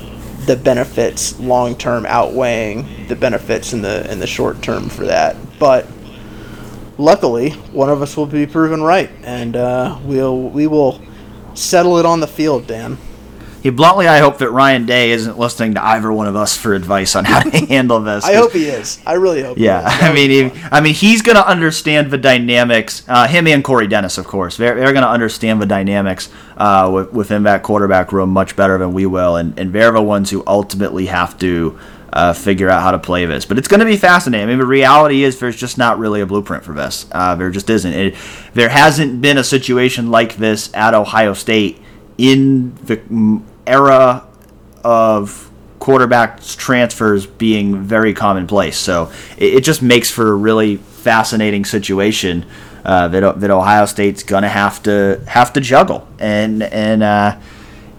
the 0.45 0.55
benefits 0.55 1.37
long 1.39 1.75
term 1.75 2.05
outweighing 2.05 3.07
the 3.07 3.15
benefits 3.15 3.73
in 3.73 3.81
the 3.81 4.09
in 4.11 4.19
the 4.19 4.27
short 4.27 4.61
term 4.61 4.89
for 4.89 5.05
that, 5.05 5.35
but 5.59 5.85
luckily, 6.99 7.51
one 7.71 7.89
of 7.89 8.03
us 8.03 8.15
will 8.15 8.27
be 8.27 8.45
proven 8.45 8.83
right, 8.83 9.09
and 9.23 9.55
uh, 9.55 9.97
we'll 10.03 10.49
we 10.49 10.67
will 10.67 11.01
settle 11.55 11.97
it 11.97 12.05
on 12.05 12.19
the 12.19 12.27
field, 12.27 12.67
Dan. 12.67 12.97
He 13.61 13.69
bluntly, 13.69 14.07
I 14.07 14.19
hope 14.19 14.37
that 14.37 14.51
Ryan 14.51 14.85
Day 14.85 15.11
isn't 15.11 15.37
listening 15.37 15.73
to 15.73 15.83
either 15.83 16.13
one 16.13 16.27
of 16.27 16.35
us 16.37 16.55
for 16.55 16.73
advice 16.73 17.13
on 17.17 17.25
how 17.25 17.41
to 17.41 17.65
handle 17.67 17.99
this. 17.99 18.23
I 18.23 18.35
hope 18.35 18.53
he 18.53 18.67
is. 18.67 19.01
I 19.05 19.13
really 19.13 19.41
hope. 19.41 19.57
Yeah, 19.57 19.81
I 19.85 20.13
mean, 20.13 20.29
he, 20.29 20.61
I 20.71 20.79
mean, 20.79 20.93
he's 20.93 21.21
going 21.21 21.35
to 21.35 21.45
understand 21.45 22.09
the 22.09 22.17
dynamics. 22.17 23.03
Uh, 23.05 23.27
him 23.27 23.47
and 23.47 23.61
Corey 23.61 23.87
Dennis, 23.87 24.17
of 24.17 24.25
course, 24.25 24.55
they're, 24.55 24.75
they're 24.75 24.93
going 24.93 25.03
to 25.03 25.09
understand 25.09 25.61
the 25.61 25.65
dynamics 25.65 26.29
uh, 26.55 27.05
within 27.11 27.43
that 27.43 27.63
quarterback 27.63 28.13
room 28.13 28.29
much 28.29 28.55
better 28.55 28.77
than 28.77 28.93
we 28.93 29.05
will, 29.05 29.35
and, 29.35 29.59
and 29.59 29.73
they're 29.73 29.91
the 29.91 30.01
ones 30.01 30.29
who 30.29 30.41
ultimately 30.47 31.07
have 31.07 31.37
to 31.39 31.77
uh, 32.11 32.33
figure 32.33 32.69
out 32.69 32.81
how 32.81 32.91
to 32.91 32.99
play 32.99 33.25
this. 33.25 33.45
But 33.45 33.57
it's 33.57 33.67
going 33.67 33.79
to 33.79 33.85
be 33.85 33.97
fascinating. 33.97 34.47
I 34.47 34.49
mean, 34.49 34.59
the 34.59 34.65
reality 34.65 35.23
is 35.23 35.39
there's 35.39 35.55
just 35.55 35.77
not 35.77 35.99
really 35.99 36.21
a 36.21 36.25
blueprint 36.25 36.63
for 36.63 36.73
this. 36.73 37.07
Uh, 37.11 37.35
there 37.35 37.49
just 37.49 37.69
isn't. 37.69 37.93
It, 37.93 38.15
there 38.53 38.69
hasn't 38.69 39.21
been 39.21 39.37
a 39.37 39.43
situation 39.43 40.11
like 40.11 40.35
this 40.35 40.73
at 40.73 40.93
Ohio 40.93 41.33
State 41.33 41.81
in 42.17 42.75
the 42.85 43.41
era 43.67 44.27
of 44.83 45.49
quarterback 45.79 46.41
transfers 46.43 47.25
being 47.25 47.83
very 47.83 48.13
commonplace. 48.13 48.77
So 48.77 49.11
it, 49.37 49.55
it 49.55 49.63
just 49.63 49.81
makes 49.81 50.11
for 50.11 50.31
a 50.31 50.35
really 50.35 50.77
fascinating 50.77 51.65
situation. 51.65 52.45
Uh, 52.83 53.09
that, 53.09 53.41
that 53.41 53.51
Ohio 53.51 53.85
State's 53.85 54.23
gonna 54.23 54.47
have 54.47 54.81
to 54.83 55.21
have 55.27 55.51
to 55.51 55.59
juggle, 55.59 56.07
and 56.17 56.63
and 56.63 57.03
uh, 57.03 57.37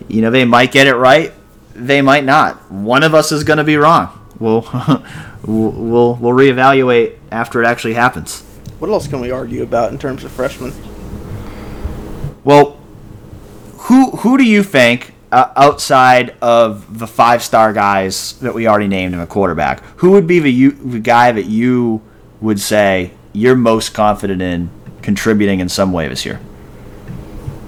you 0.09 0.23
know 0.23 0.31
they 0.31 0.47
might 0.47 0.73
get 0.73 0.87
it 0.87 0.95
right, 0.95 1.35
they 1.75 2.03
might 2.03 2.25
not. 2.25 2.71
One 2.71 3.03
of 3.03 3.15
us 3.15 3.33
is 3.33 3.45
going 3.45 3.59
to 3.59 3.65
be 3.65 3.77
wrong. 3.77 4.17
We'll 4.41 4.63
we'll 5.43 6.15
we'll 6.15 6.33
reevaluate 6.33 7.19
after 7.31 7.63
it 7.63 7.67
actually 7.67 7.93
happens. 7.93 8.41
What 8.79 8.91
else 8.91 9.07
can 9.07 9.21
we 9.21 9.31
argue 9.31 9.63
about 9.63 9.93
in 9.93 9.99
terms 9.99 10.25
of 10.25 10.33
freshmen? 10.33 10.73
Well, 12.43 12.79
who 13.77 14.13
who 14.13 14.39
do 14.39 14.45
you 14.45 14.63
think 14.63 15.13
uh, 15.33 15.53
outside 15.57 16.35
of 16.41 16.99
the 16.99 17.07
five 17.07 17.43
star 17.43 17.73
guys 17.73 18.39
that 18.41 18.55
we 18.55 18.67
already 18.67 18.89
named 18.89 19.13
in 19.13 19.21
the 19.21 19.27
quarterback, 19.27 19.83
who 19.97 20.13
would 20.13 20.27
be 20.27 20.39
the, 20.39 20.53
you, 20.53 20.71
the 20.73 20.99
guy 20.99 21.33
that 21.33 21.45
you 21.47 22.03
would 22.41 22.61
say 22.61 23.13
you're 23.33 23.57
most 23.57 23.95
confident 23.95 24.43
in 24.43 24.71
contributing 25.03 25.61
in 25.61 25.69
some 25.69 25.93
way 25.93 26.09
this 26.09 26.25
year? 26.25 26.41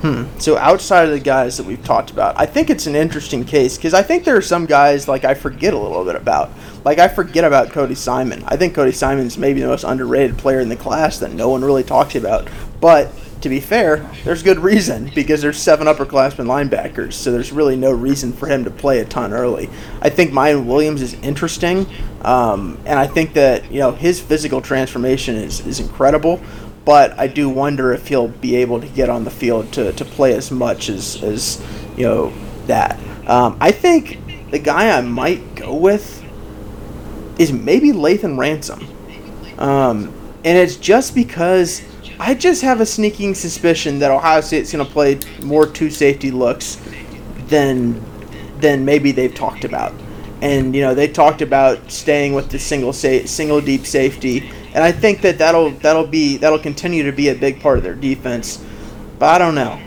Hmm. 0.02 0.24
So 0.40 0.58
outside 0.58 1.04
of 1.04 1.12
the 1.12 1.20
guys 1.20 1.56
that 1.58 1.66
we've 1.66 1.82
talked 1.84 2.10
about, 2.10 2.34
I 2.36 2.44
think 2.44 2.70
it's 2.70 2.88
an 2.88 2.96
interesting 2.96 3.44
case 3.44 3.76
because 3.76 3.94
I 3.94 4.02
think 4.02 4.24
there 4.24 4.36
are 4.36 4.42
some 4.42 4.66
guys 4.66 5.06
like 5.06 5.24
I 5.24 5.34
forget 5.34 5.74
a 5.74 5.78
little 5.78 6.04
bit 6.04 6.16
about. 6.16 6.50
Like 6.84 6.98
I 6.98 7.06
forget 7.06 7.44
about 7.44 7.70
Cody 7.70 7.94
Simon. 7.94 8.42
I 8.48 8.56
think 8.56 8.74
Cody 8.74 8.90
Simon's 8.90 9.38
maybe 9.38 9.60
the 9.60 9.68
most 9.68 9.84
underrated 9.84 10.36
player 10.38 10.58
in 10.58 10.68
the 10.68 10.74
class 10.74 11.20
that 11.20 11.32
no 11.32 11.48
one 11.48 11.64
really 11.64 11.84
talks 11.84 12.16
about. 12.16 12.48
But 12.80 13.12
to 13.42 13.48
be 13.48 13.60
fair, 13.60 13.98
there's 14.24 14.42
good 14.42 14.58
reason 14.58 15.10
because 15.14 15.40
there's 15.40 15.58
seven 15.58 15.86
upperclassmen 15.86 16.46
linebackers, 16.46 17.12
so 17.12 17.30
there's 17.30 17.52
really 17.52 17.76
no 17.76 17.92
reason 17.92 18.32
for 18.32 18.48
him 18.48 18.64
to 18.64 18.70
play 18.70 18.98
a 18.98 19.04
ton 19.04 19.32
early. 19.32 19.70
I 20.00 20.10
think 20.10 20.32
Miyan 20.32 20.66
Williams 20.66 21.00
is 21.00 21.14
interesting, 21.14 21.86
um, 22.22 22.76
and 22.86 22.98
I 22.98 23.06
think 23.06 23.34
that 23.34 23.70
you 23.70 23.78
know 23.78 23.92
his 23.92 24.20
physical 24.20 24.60
transformation 24.60 25.36
is, 25.36 25.64
is 25.64 25.78
incredible 25.78 26.40
but 26.84 27.18
I 27.18 27.26
do 27.26 27.48
wonder 27.48 27.92
if 27.92 28.08
he'll 28.08 28.28
be 28.28 28.56
able 28.56 28.80
to 28.80 28.88
get 28.88 29.08
on 29.08 29.24
the 29.24 29.30
field 29.30 29.72
to, 29.74 29.92
to 29.92 30.04
play 30.04 30.34
as 30.34 30.50
much 30.50 30.88
as, 30.88 31.22
as 31.22 31.62
you 31.96 32.04
know 32.04 32.32
that. 32.66 32.98
Um, 33.28 33.56
I 33.60 33.70
think 33.70 34.50
the 34.50 34.58
guy 34.58 34.96
I 34.96 35.00
might 35.00 35.54
go 35.54 35.74
with 35.74 36.24
is 37.38 37.52
maybe 37.52 37.92
Lathan 37.92 38.36
Ransom, 38.36 38.86
um, 39.58 40.12
and 40.44 40.58
it's 40.58 40.76
just 40.76 41.14
because 41.14 41.82
I 42.18 42.34
just 42.34 42.62
have 42.62 42.80
a 42.80 42.86
sneaking 42.86 43.34
suspicion 43.34 44.00
that 44.00 44.10
Ohio 44.10 44.40
State's 44.40 44.72
going 44.72 44.84
to 44.84 44.92
play 44.92 45.18
more 45.42 45.66
two 45.66 45.90
safety 45.90 46.30
looks 46.30 46.78
than 47.46 48.02
than 48.58 48.84
maybe 48.84 49.12
they've 49.12 49.34
talked 49.34 49.64
about. 49.64 49.92
And 50.40 50.74
you 50.74 50.82
know 50.82 50.94
they 50.94 51.06
talked 51.06 51.42
about 51.42 51.92
staying 51.92 52.34
with 52.34 52.50
the 52.50 52.58
single 52.58 52.92
sa- 52.92 53.24
single 53.24 53.60
deep 53.60 53.86
safety 53.86 54.50
and 54.74 54.82
I 54.82 54.92
think 54.92 55.20
that 55.22 55.38
that'll 55.38 55.70
that'll 55.70 56.06
be 56.06 56.38
that'll 56.38 56.58
continue 56.58 57.02
to 57.04 57.12
be 57.12 57.28
a 57.28 57.34
big 57.34 57.60
part 57.60 57.78
of 57.78 57.84
their 57.84 57.94
defense. 57.94 58.64
But 59.18 59.34
I 59.34 59.38
don't 59.38 59.54
know. 59.54 59.80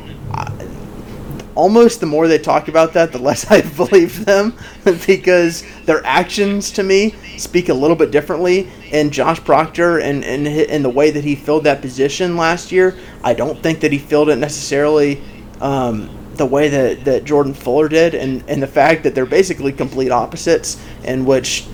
Almost 1.55 2.01
the 2.01 2.05
more 2.05 2.27
they 2.27 2.38
talk 2.38 2.67
about 2.67 2.93
that, 2.93 3.11
the 3.13 3.17
less 3.17 3.49
I 3.51 3.61
believe 3.61 4.25
them 4.25 4.55
because 5.07 5.63
their 5.86 6.05
actions 6.05 6.71
to 6.71 6.83
me 6.83 7.15
speak 7.38 7.69
a 7.69 7.73
little 7.73 7.95
bit 7.95 8.11
differently. 8.11 8.69
And 8.91 9.11
Josh 9.11 9.39
Proctor 9.39 9.99
and 9.99 10.23
and 10.23 10.47
in 10.47 10.83
the 10.83 10.89
way 10.89 11.11
that 11.11 11.23
he 11.23 11.36
filled 11.36 11.63
that 11.63 11.81
position 11.81 12.38
last 12.38 12.71
year, 12.71 12.95
I 13.23 13.33
don't 13.33 13.61
think 13.61 13.79
that 13.79 13.91
he 13.91 13.97
filled 13.97 14.29
it 14.29 14.38
necessarily. 14.38 15.21
Um, 15.61 16.09
the 16.36 16.45
way 16.45 16.67
that, 16.67 17.05
that 17.05 17.23
Jordan 17.23 17.53
Fuller 17.53 17.88
did, 17.88 18.13
and, 18.13 18.43
and 18.49 18.61
the 18.61 18.67
fact 18.67 19.03
that 19.03 19.15
they're 19.15 19.25
basically 19.25 19.71
complete 19.71 20.11
opposites, 20.11 20.77
in 21.05 21.23
which 21.23 21.65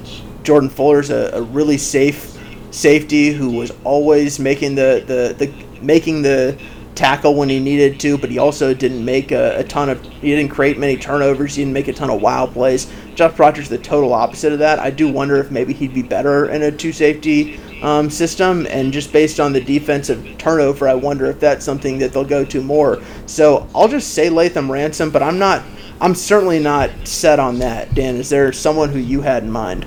Jordan 0.44 0.70
Fuller's 0.70 1.10
a, 1.10 1.32
a 1.34 1.42
really 1.42 1.80
safe 1.80 2.31
safety 2.72 3.32
who 3.32 3.52
was 3.52 3.72
always 3.84 4.40
making 4.40 4.76
the, 4.76 5.04
the, 5.06 5.46
the 5.46 5.82
making 5.82 6.22
the 6.22 6.58
tackle 6.96 7.36
when 7.36 7.50
he 7.50 7.60
needed 7.60 8.00
to, 8.00 8.18
but 8.18 8.30
he 8.30 8.38
also 8.38 8.74
didn't 8.74 9.04
make 9.04 9.32
a, 9.32 9.58
a, 9.60 9.64
ton 9.64 9.90
of 9.90 10.02
he 10.04 10.36
didn't 10.36 10.52
create 10.52 10.78
many 10.78 10.98
turnovers, 10.98 11.56
he 11.56 11.62
didn't 11.64 11.74
make 11.74 11.88
a 11.88 11.94
ton 11.94 12.10
of 12.10 12.22
wild 12.22 12.52
plays. 12.52 12.92
Jeff 13.16 13.36
Proctor's 13.36 13.70
the 13.70 13.78
total 13.78 14.14
opposite 14.14 14.54
of 14.54 14.60
that. 14.60 14.80
I 14.80 14.90
do 14.90 15.12
wonder 15.12 15.38
if 15.38 15.52
maybe 15.52 15.74
he'd 15.74 15.94
be 15.94 16.04
better 16.04 16.50
in 16.50 16.64
a 16.64 16.72
two 16.72 16.92
safety 16.92 17.60
um, 17.82 18.10
system, 18.10 18.68
and 18.68 18.94
just 18.94 19.12
based 19.12 19.40
on 19.40 19.54
the 19.54 19.62
defensive 19.62 20.38
turnover, 20.38 20.88
I 20.88 20.94
wonder 20.94 21.26
if 21.26 21.40
that's 21.40 21.66
something 21.66 21.98
that 22.00 22.14
they'll 22.14 22.24
go 22.24 22.46
to 22.46 22.62
more. 22.62 23.02
So 23.26 23.68
I'll 23.74 23.88
just 23.88 24.14
say 24.14 24.30
Lathan 24.30 24.70
Ransom, 24.70 25.10
but 25.10 25.24
I'm 25.24 25.40
not. 25.40 25.64
I'm 26.00 26.16
certainly 26.16 26.60
not 26.60 26.90
set 27.08 27.40
on 27.40 27.60
that. 27.60 27.94
Dan, 27.94 28.16
is 28.16 28.30
there 28.30 28.52
someone 28.52 28.90
who 28.90 28.98
you 28.98 29.22
had 29.22 29.44
in 29.44 29.52
mind? 29.52 29.86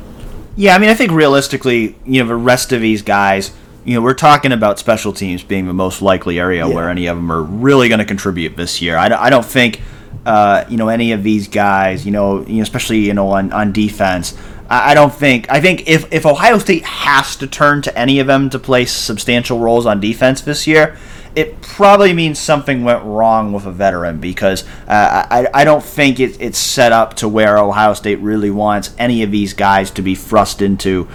Yeah, 0.56 0.74
I 0.74 0.78
mean, 0.78 0.90
I 0.90 0.94
think 0.94 1.10
realistically, 1.10 1.96
you 2.04 2.22
know, 2.22 2.28
the 2.28 2.36
rest 2.36 2.72
of 2.72 2.80
these 2.80 3.02
guys, 3.02 3.52
you 3.84 3.94
know, 3.94 4.02
we're 4.02 4.14
talking 4.14 4.52
about 4.52 4.78
special 4.78 5.12
teams 5.12 5.42
being 5.42 5.66
the 5.66 5.74
most 5.74 6.00
likely 6.00 6.38
area 6.38 6.66
yeah. 6.66 6.74
where 6.74 6.88
any 6.88 7.06
of 7.06 7.16
them 7.16 7.30
are 7.30 7.42
really 7.42 7.88
going 7.88 7.98
to 7.98 8.04
contribute 8.04 8.56
this 8.56 8.80
year. 8.80 8.96
I, 8.96 9.06
I 9.06 9.30
don't 9.30 9.44
think, 9.44 9.80
uh, 10.24 10.64
you 10.68 10.76
know, 10.76 10.88
any 10.88 11.12
of 11.12 11.22
these 11.22 11.48
guys, 11.48 12.06
you 12.06 12.12
know, 12.12 12.46
you 12.46 12.56
know 12.56 12.62
especially 12.62 13.00
you 13.00 13.14
know 13.14 13.28
on, 13.30 13.52
on 13.52 13.72
defense. 13.72 14.36
I, 14.68 14.92
I 14.92 14.94
don't 14.94 15.12
think. 15.12 15.50
I 15.50 15.60
think 15.60 15.88
if 15.88 16.12
if 16.12 16.24
Ohio 16.24 16.58
State 16.58 16.84
has 16.84 17.36
to 17.36 17.46
turn 17.46 17.82
to 17.82 17.98
any 17.98 18.20
of 18.20 18.26
them 18.26 18.48
to 18.50 18.58
play 18.58 18.84
substantial 18.84 19.58
roles 19.58 19.86
on 19.86 20.00
defense 20.00 20.40
this 20.40 20.66
year, 20.66 20.96
it 21.34 21.60
probably 21.60 22.12
means 22.12 22.38
something 22.38 22.84
went 22.84 23.02
wrong 23.04 23.52
with 23.52 23.66
a 23.66 23.72
veteran 23.72 24.20
because 24.20 24.64
uh, 24.86 25.26
I, 25.30 25.48
I 25.52 25.64
don't 25.64 25.82
think 25.82 26.20
it, 26.20 26.40
it's 26.40 26.58
set 26.58 26.92
up 26.92 27.14
to 27.14 27.28
where 27.28 27.58
Ohio 27.58 27.94
State 27.94 28.20
really 28.20 28.50
wants 28.50 28.94
any 28.98 29.22
of 29.22 29.30
these 29.30 29.52
guys 29.52 29.90
to 29.92 30.02
be 30.02 30.14
thrust 30.14 30.62
into 30.62 31.08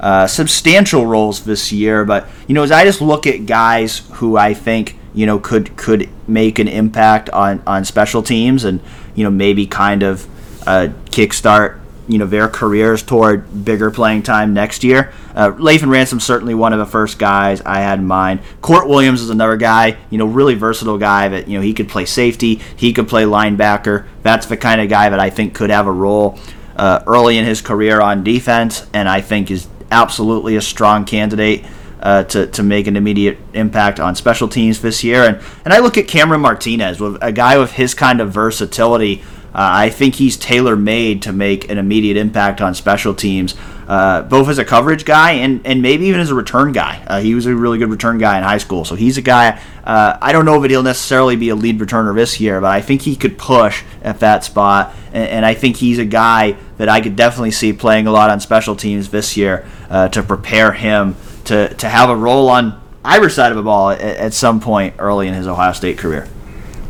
uh, 0.00 0.26
substantial 0.26 1.06
roles 1.06 1.44
this 1.44 1.72
year. 1.72 2.04
But 2.04 2.28
you 2.46 2.54
know, 2.54 2.62
as 2.62 2.70
I 2.70 2.84
just 2.84 3.00
look 3.00 3.26
at 3.26 3.46
guys 3.46 3.98
who 4.14 4.36
I 4.36 4.54
think 4.54 4.96
you 5.14 5.26
know 5.26 5.38
could 5.38 5.76
could 5.76 6.08
make 6.28 6.58
an 6.58 6.68
impact 6.68 7.28
on 7.30 7.62
on 7.66 7.84
special 7.84 8.22
teams 8.22 8.64
and 8.64 8.80
you 9.14 9.24
know 9.24 9.30
maybe 9.30 9.66
kind 9.66 10.02
of 10.02 10.26
uh, 10.66 10.88
kickstart 11.06 11.80
you 12.08 12.18
know 12.18 12.26
their 12.26 12.48
careers 12.48 13.02
toward 13.02 13.64
bigger 13.64 13.90
playing 13.90 14.22
time 14.22 14.54
next 14.54 14.84
year. 14.84 15.12
Uh, 15.34 15.50
Lathan 15.52 15.90
Ransom 15.90 16.20
certainly 16.20 16.54
one 16.54 16.72
of 16.72 16.78
the 16.78 16.86
first 16.86 17.18
guys 17.18 17.60
I 17.62 17.80
had 17.80 17.98
in 17.98 18.06
mind. 18.06 18.40
Kourt 18.62 18.88
Williams 18.88 19.22
is 19.22 19.30
another 19.30 19.56
guy, 19.56 19.96
you 20.10 20.18
know, 20.18 20.26
really 20.26 20.54
versatile 20.54 20.98
guy 20.98 21.28
that 21.28 21.48
you 21.48 21.58
know 21.58 21.62
he 21.62 21.74
could 21.74 21.88
play 21.88 22.04
safety, 22.04 22.60
he 22.76 22.92
could 22.92 23.08
play 23.08 23.24
linebacker. 23.24 24.06
That's 24.22 24.46
the 24.46 24.56
kind 24.56 24.80
of 24.80 24.88
guy 24.88 25.08
that 25.08 25.20
I 25.20 25.30
think 25.30 25.54
could 25.54 25.70
have 25.70 25.86
a 25.86 25.92
role 25.92 26.38
uh, 26.76 27.02
early 27.06 27.38
in 27.38 27.44
his 27.44 27.60
career 27.60 28.00
on 28.00 28.22
defense, 28.22 28.86
and 28.92 29.08
I 29.08 29.20
think 29.20 29.50
is 29.50 29.68
absolutely 29.90 30.56
a 30.56 30.62
strong 30.62 31.04
candidate. 31.04 31.64
Uh, 31.98 32.22
to, 32.22 32.46
to 32.48 32.62
make 32.62 32.86
an 32.86 32.94
immediate 32.94 33.38
impact 33.54 33.98
on 33.98 34.14
special 34.14 34.48
teams 34.48 34.82
this 34.82 35.02
year. 35.02 35.22
And, 35.24 35.40
and 35.64 35.72
I 35.72 35.78
look 35.78 35.96
at 35.96 36.06
Cameron 36.06 36.42
Martinez, 36.42 37.00
with 37.00 37.16
a 37.22 37.32
guy 37.32 37.58
with 37.58 37.72
his 37.72 37.94
kind 37.94 38.20
of 38.20 38.30
versatility 38.30 39.24
I 39.58 39.88
think 39.88 40.16
he's 40.16 40.36
tailor 40.36 40.76
made 40.76 41.22
to 41.22 41.32
make 41.32 41.70
an 41.70 41.78
immediate 41.78 42.18
impact 42.18 42.60
on 42.60 42.74
special 42.74 43.14
teams, 43.14 43.54
uh, 43.88 44.20
both 44.20 44.50
as 44.50 44.58
a 44.58 44.66
coverage 44.66 45.06
guy 45.06 45.32
and, 45.32 45.66
and 45.66 45.80
maybe 45.80 46.04
even 46.06 46.20
as 46.20 46.30
a 46.30 46.34
return 46.34 46.72
guy. 46.72 47.02
Uh, 47.06 47.20
he 47.20 47.34
was 47.34 47.46
a 47.46 47.56
really 47.56 47.78
good 47.78 47.88
return 47.88 48.18
guy 48.18 48.36
in 48.36 48.44
high 48.44 48.58
school, 48.58 48.84
so 48.84 48.94
he's 48.94 49.16
a 49.16 49.22
guy. 49.22 49.58
Uh, 49.82 50.18
I 50.20 50.32
don't 50.32 50.44
know 50.44 50.62
if 50.62 50.70
he'll 50.70 50.82
necessarily 50.82 51.36
be 51.36 51.48
a 51.48 51.54
lead 51.54 51.78
returner 51.78 52.14
this 52.14 52.38
year, 52.38 52.60
but 52.60 52.70
I 52.70 52.82
think 52.82 53.00
he 53.00 53.16
could 53.16 53.38
push 53.38 53.82
at 54.02 54.20
that 54.20 54.44
spot, 54.44 54.94
and, 55.14 55.28
and 55.28 55.46
I 55.46 55.54
think 55.54 55.76
he's 55.76 55.98
a 55.98 56.04
guy 56.04 56.58
that 56.76 56.90
I 56.90 57.00
could 57.00 57.16
definitely 57.16 57.52
see 57.52 57.72
playing 57.72 58.06
a 58.06 58.12
lot 58.12 58.28
on 58.28 58.40
special 58.40 58.76
teams 58.76 59.08
this 59.08 59.38
year 59.38 59.66
uh, 59.88 60.08
to 60.10 60.22
prepare 60.22 60.72
him 60.72 61.16
to, 61.44 61.72
to 61.72 61.88
have 61.88 62.10
a 62.10 62.16
role 62.16 62.50
on 62.50 62.78
either 63.06 63.30
side 63.30 63.52
of 63.52 63.56
the 63.56 63.62
ball 63.62 63.88
at, 63.88 64.00
at 64.02 64.34
some 64.34 64.60
point 64.60 64.96
early 64.98 65.28
in 65.28 65.32
his 65.32 65.46
Ohio 65.46 65.72
State 65.72 65.96
career. 65.96 66.28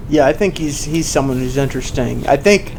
Yeah, 0.08 0.26
I 0.26 0.32
think 0.32 0.58
he's 0.58 0.84
he's 0.84 1.06
someone 1.06 1.38
who's 1.38 1.56
interesting. 1.56 2.26
I 2.28 2.36
think 2.36 2.72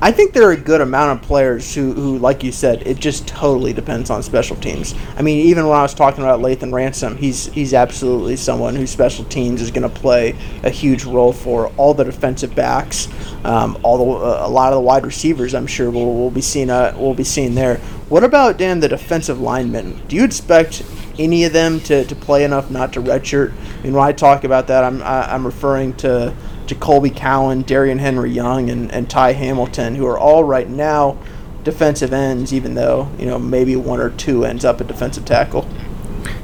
I 0.00 0.12
think 0.12 0.32
there 0.32 0.48
are 0.48 0.52
a 0.52 0.56
good 0.56 0.80
amount 0.80 1.18
of 1.18 1.26
players 1.26 1.74
who, 1.74 1.92
who, 1.92 2.18
like 2.18 2.44
you 2.44 2.52
said, 2.52 2.86
it 2.86 2.98
just 3.00 3.26
totally 3.26 3.72
depends 3.72 4.10
on 4.10 4.22
special 4.22 4.54
teams. 4.54 4.94
I 5.16 5.22
mean, 5.22 5.46
even 5.46 5.66
when 5.66 5.76
I 5.76 5.82
was 5.82 5.92
talking 5.92 6.22
about 6.22 6.38
Lathan 6.38 6.72
Ransom, 6.72 7.16
he's 7.16 7.46
he's 7.46 7.74
absolutely 7.74 8.36
someone 8.36 8.76
whose 8.76 8.90
special 8.90 9.24
teams 9.24 9.60
is 9.60 9.72
going 9.72 9.82
to 9.82 10.00
play 10.00 10.36
a 10.62 10.70
huge 10.70 11.04
role 11.04 11.32
for. 11.32 11.72
All 11.78 11.94
the 11.94 12.04
defensive 12.04 12.54
backs, 12.54 13.08
um, 13.44 13.76
all 13.82 13.98
the 13.98 14.24
uh, 14.24 14.46
a 14.46 14.50
lot 14.50 14.72
of 14.72 14.76
the 14.76 14.82
wide 14.82 15.04
receivers, 15.04 15.54
I'm 15.54 15.66
sure 15.66 15.90
we'll, 15.90 16.14
we'll 16.14 16.30
be 16.30 16.42
seeing 16.42 16.70
uh, 16.70 16.94
we'll 16.96 17.14
be 17.14 17.24
seeing 17.24 17.54
there. 17.54 17.78
What 18.08 18.22
about 18.22 18.56
Dan, 18.56 18.80
the 18.80 18.88
defensive 18.88 19.40
lineman? 19.40 20.06
Do 20.06 20.14
you 20.14 20.24
expect 20.24 20.82
any 21.18 21.44
of 21.44 21.52
them 21.52 21.80
to, 21.80 22.04
to 22.04 22.14
play 22.14 22.44
enough 22.44 22.70
not 22.70 22.92
to 22.94 23.00
redshirt. 23.00 23.52
I 23.52 23.82
mean, 23.82 23.92
when 23.92 24.04
I 24.04 24.12
talk 24.12 24.44
about 24.44 24.66
that, 24.68 24.84
I'm 24.84 25.02
I, 25.02 25.24
am 25.24 25.30
i 25.30 25.34
am 25.34 25.46
referring 25.46 25.94
to 25.96 26.34
to 26.66 26.74
Colby 26.74 27.10
Cowan, 27.10 27.64
Darrion 27.64 27.98
Henry 27.98 28.30
Young, 28.30 28.68
and, 28.70 28.92
and 28.92 29.08
Ty 29.08 29.32
Hamilton, 29.32 29.94
who 29.94 30.06
are 30.06 30.18
all 30.18 30.44
right 30.44 30.68
now 30.68 31.18
defensive 31.64 32.12
ends, 32.12 32.52
even 32.52 32.74
though 32.74 33.10
you 33.18 33.26
know 33.26 33.38
maybe 33.38 33.76
one 33.76 34.00
or 34.00 34.10
two 34.10 34.44
ends 34.44 34.64
up 34.64 34.80
at 34.80 34.86
defensive 34.86 35.24
tackle. 35.24 35.68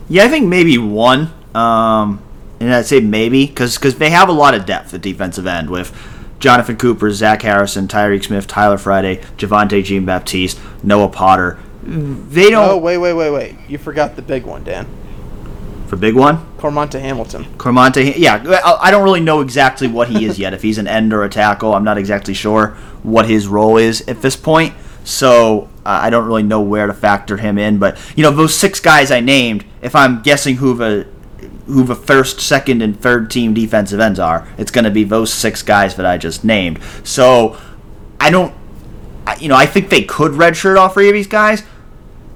Yeah, 0.08 0.24
I 0.24 0.28
think 0.28 0.48
maybe 0.48 0.78
one. 0.78 1.32
Um, 1.54 2.22
and 2.60 2.72
I'd 2.72 2.86
say 2.86 3.00
maybe 3.00 3.46
because 3.46 3.78
they 3.78 4.10
have 4.10 4.28
a 4.28 4.32
lot 4.32 4.54
of 4.54 4.66
depth 4.66 4.94
at 4.94 5.02
defensive 5.02 5.46
end 5.46 5.70
with 5.70 5.92
Jonathan 6.40 6.76
Cooper, 6.76 7.10
Zach 7.10 7.42
Harrison, 7.42 7.88
Tyreke 7.88 8.24
Smith, 8.24 8.46
Tyler 8.46 8.78
Friday, 8.78 9.16
Javontae 9.36 9.84
Jean 9.84 10.04
Baptiste, 10.04 10.60
Noah 10.82 11.08
Potter. 11.08 11.58
They 11.84 12.50
don't. 12.50 12.70
Oh 12.70 12.78
wait, 12.78 12.98
wait, 12.98 13.12
wait, 13.12 13.30
wait! 13.30 13.56
You 13.68 13.78
forgot 13.78 14.16
the 14.16 14.22
big 14.22 14.44
one, 14.44 14.64
Dan. 14.64 14.86
For 15.86 15.96
big 15.96 16.14
one, 16.14 16.38
Cormontae 16.56 17.00
Hamilton. 17.00 17.44
Cormontae, 17.58 18.14
yeah. 18.16 18.42
I 18.80 18.90
don't 18.90 19.04
really 19.04 19.20
know 19.20 19.42
exactly 19.42 19.86
what 19.86 20.08
he 20.08 20.24
is 20.24 20.38
yet. 20.38 20.54
if 20.54 20.62
he's 20.62 20.78
an 20.78 20.88
end 20.88 21.12
or 21.12 21.24
a 21.24 21.28
tackle, 21.28 21.74
I'm 21.74 21.84
not 21.84 21.98
exactly 21.98 22.32
sure 22.32 22.68
what 23.02 23.28
his 23.28 23.46
role 23.46 23.76
is 23.76 24.00
at 24.08 24.22
this 24.22 24.34
point. 24.34 24.74
So 25.04 25.68
uh, 25.84 26.00
I 26.02 26.10
don't 26.10 26.26
really 26.26 26.42
know 26.42 26.62
where 26.62 26.86
to 26.86 26.94
factor 26.94 27.36
him 27.36 27.58
in. 27.58 27.78
But 27.78 27.98
you 28.16 28.22
know, 28.22 28.30
those 28.30 28.54
six 28.54 28.80
guys 28.80 29.10
I 29.10 29.20
named, 29.20 29.64
if 29.82 29.94
I'm 29.94 30.22
guessing 30.22 30.56
who 30.56 30.74
the 30.74 31.06
who 31.66 31.84
the 31.84 31.94
first, 31.94 32.40
second, 32.40 32.82
and 32.82 32.98
third 32.98 33.30
team 33.30 33.54
defensive 33.54 34.00
ends 34.00 34.18
are, 34.18 34.48
it's 34.58 34.70
going 34.70 34.84
to 34.84 34.90
be 34.90 35.04
those 35.04 35.32
six 35.32 35.62
guys 35.62 35.96
that 35.96 36.06
I 36.06 36.18
just 36.18 36.44
named. 36.44 36.78
So 37.04 37.58
I 38.20 38.30
don't, 38.30 38.54
you 39.38 39.48
know, 39.48 39.56
I 39.56 39.66
think 39.66 39.88
they 39.88 40.02
could 40.02 40.32
redshirt 40.32 40.78
all 40.78 40.88
three 40.88 41.08
of 41.08 41.14
these 41.14 41.26
guys. 41.26 41.62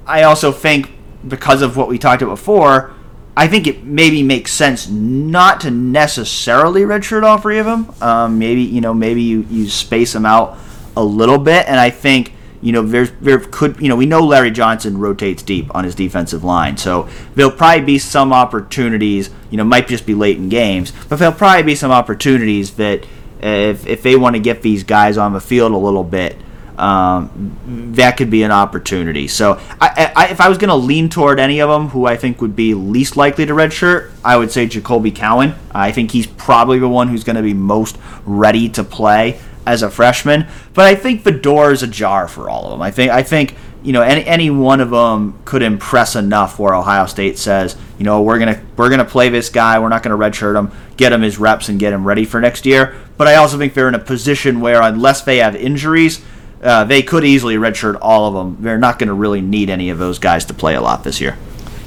I 0.09 0.23
also 0.23 0.51
think 0.51 0.91
because 1.27 1.63
of 1.63 1.77
what 1.77 1.89
we 1.89 1.99
talked 1.99 2.23
about 2.23 2.33
before, 2.33 2.95
I 3.37 3.47
think 3.47 3.67
it 3.67 3.85
maybe 3.85 4.23
makes 4.23 4.53
sense 4.53 4.89
not 4.89 5.61
to 5.61 5.71
necessarily 5.71 6.81
redshirt 6.81 7.23
all 7.23 7.39
three 7.39 7.59
of 7.59 7.67
them. 7.67 7.95
Um, 8.01 8.39
maybe 8.39 8.63
you 8.63 8.81
know 8.81 8.93
maybe 8.93 9.23
you, 9.23 9.47
you 9.49 9.69
space 9.69 10.13
them 10.13 10.27
out 10.27 10.59
a 10.97 11.05
little 11.05 11.39
bit, 11.39 11.69
and 11.69 11.79
I 11.79 11.91
think 11.91 12.33
you 12.61 12.73
know 12.73 12.83
there's 12.83 13.13
there 13.21 13.39
could 13.39 13.81
you 13.81 13.89
know 13.89 13.95
we 13.95 14.07
know 14.07 14.21
Larry 14.21 14.51
Johnson 14.51 14.99
rotates 14.99 15.43
deep 15.43 15.73
on 15.75 15.85
his 15.85 15.95
defensive 15.95 16.43
line, 16.43 16.77
so 16.77 17.09
there'll 17.37 17.53
probably 17.53 17.85
be 17.85 17.99
some 17.99 18.33
opportunities. 18.33 19.31
You 19.51 19.59
know, 19.59 19.65
might 19.65 19.87
just 19.87 20.05
be 20.05 20.15
late 20.15 20.39
in 20.39 20.49
games, 20.49 20.93
but 21.09 21.21
there'll 21.21 21.35
probably 21.35 21.63
be 21.63 21.75
some 21.77 21.93
opportunities 21.93 22.73
that 22.73 23.07
if 23.41 23.87
if 23.87 24.03
they 24.03 24.17
want 24.17 24.35
to 24.35 24.41
get 24.41 24.63
these 24.63 24.83
guys 24.83 25.17
on 25.17 25.33
the 25.33 25.41
field 25.41 25.71
a 25.73 25.77
little 25.77 26.03
bit 26.03 26.37
um, 26.79 27.93
that 27.95 28.16
could 28.16 28.31
be 28.31 28.43
an 28.43 28.51
opportunity. 28.51 29.29
So, 29.29 29.61
I, 29.81 30.12
I, 30.16 30.29
if 30.29 30.41
I 30.41 30.49
was 30.49 30.59
going 30.59 30.68
to 30.68 30.76
lean 30.76 31.09
toward 31.09 31.41
any 31.41 31.61
of 31.61 31.68
them, 31.68 31.89
who 31.89 32.07
I 32.07 32.16
think 32.16 32.41
would 32.41 32.57
be 32.57 32.74
least 32.74 33.16
likely 33.16 33.47
to 33.47 33.53
redshirt, 33.53 34.12
I 34.24 34.37
would 34.37 34.51
say 34.51 34.66
Jacoby 34.66 35.11
Cowan. 35.11 35.55
I 35.72 35.93
think 35.93 36.11
he's 36.11 36.26
probably 36.26 36.79
the 36.79 36.89
one 36.89 37.09
who's 37.09 37.24
going 37.24 37.37
to 37.37 37.43
be 37.43 37.55
most 37.55 37.99
ready 38.24 38.68
to 38.70 38.85
play 38.85 39.41
as 39.68 39.83
a 39.83 39.91
freshman. 39.91 40.47
But 40.72 40.87
I 40.87 40.95
think 40.95 41.24
the 41.24 41.33
door 41.33 41.72
is 41.72 41.83
ajar 41.83 42.26
for 42.26 42.49
all 42.49 42.64
of 42.64 42.70
them. 42.70 42.83
I 42.83 42.91
think 42.91 43.12
I 43.12 43.22
think 43.22 43.55
you 43.83 43.93
know 43.93 44.03
any 44.03 44.24
any 44.24 44.51
one 44.51 44.81
of 44.81 44.91
them 44.91 45.39
could 45.45 45.62
impress 45.62 46.16
enough 46.16 46.59
where 46.59 46.74
Ohio 46.74 47.07
State 47.07 47.39
says, 47.39 47.76
you 47.99 48.05
know, 48.05 48.22
we're 48.22 48.39
gonna 48.39 48.61
we're 48.76 48.89
gonna 48.89 49.05
play 49.05 49.29
this 49.29 49.51
guy. 49.51 49.79
We're 49.79 49.91
not 49.91 50.03
gonna 50.03 50.16
redshirt 50.16 50.59
him, 50.59 50.72
get 50.97 51.12
him 51.12 51.22
his 51.22 51.39
reps, 51.39 51.68
and 51.68 51.79
get 51.79 51.93
him 51.93 52.07
ready 52.07 52.24
for 52.24 52.41
next 52.41 52.64
year. 52.64 52.97
But 53.18 53.29
I 53.29 53.35
also 53.35 53.59
think 53.59 53.74
they're 53.74 53.89
in 53.89 53.95
a 53.95 54.01
position 54.01 54.61
where 54.61 54.81
unless 54.81 55.22
they 55.22 55.39
have 55.39 55.55
injuries 55.55 56.24
uh, 56.63 56.85
they 56.85 57.03
could 57.03 57.25
easily 57.25 57.57
redshirt 57.57 57.99
all 58.01 58.27
of 58.27 58.35
them. 58.35 58.63
They're 58.63 58.79
not 58.79 58.99
going 58.99 59.09
to 59.09 59.15
really 59.15 59.41
need 59.41 59.71
any 59.71 59.91
of 59.91 59.99
those 59.99 60.19
guys 60.19 60.45
to 60.47 60.55
play 60.55 60.75
a 60.75 60.81
lot 60.81 61.05
this 61.05 61.21
year. 61.21 61.37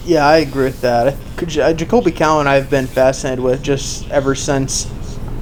Yeah, 0.06 0.26
I 0.26 0.38
agree 0.38 0.66
with 0.66 0.82
that. 0.82 1.16
Could, 1.38 1.56
uh, 1.58 1.74
Jacoby 1.74 2.12
Cowan, 2.12 2.48
I've 2.48 2.70
been 2.70 2.88
fascinated 2.88 3.44
with 3.44 3.62
just 3.62 4.10
ever 4.10 4.34
since 4.34 4.92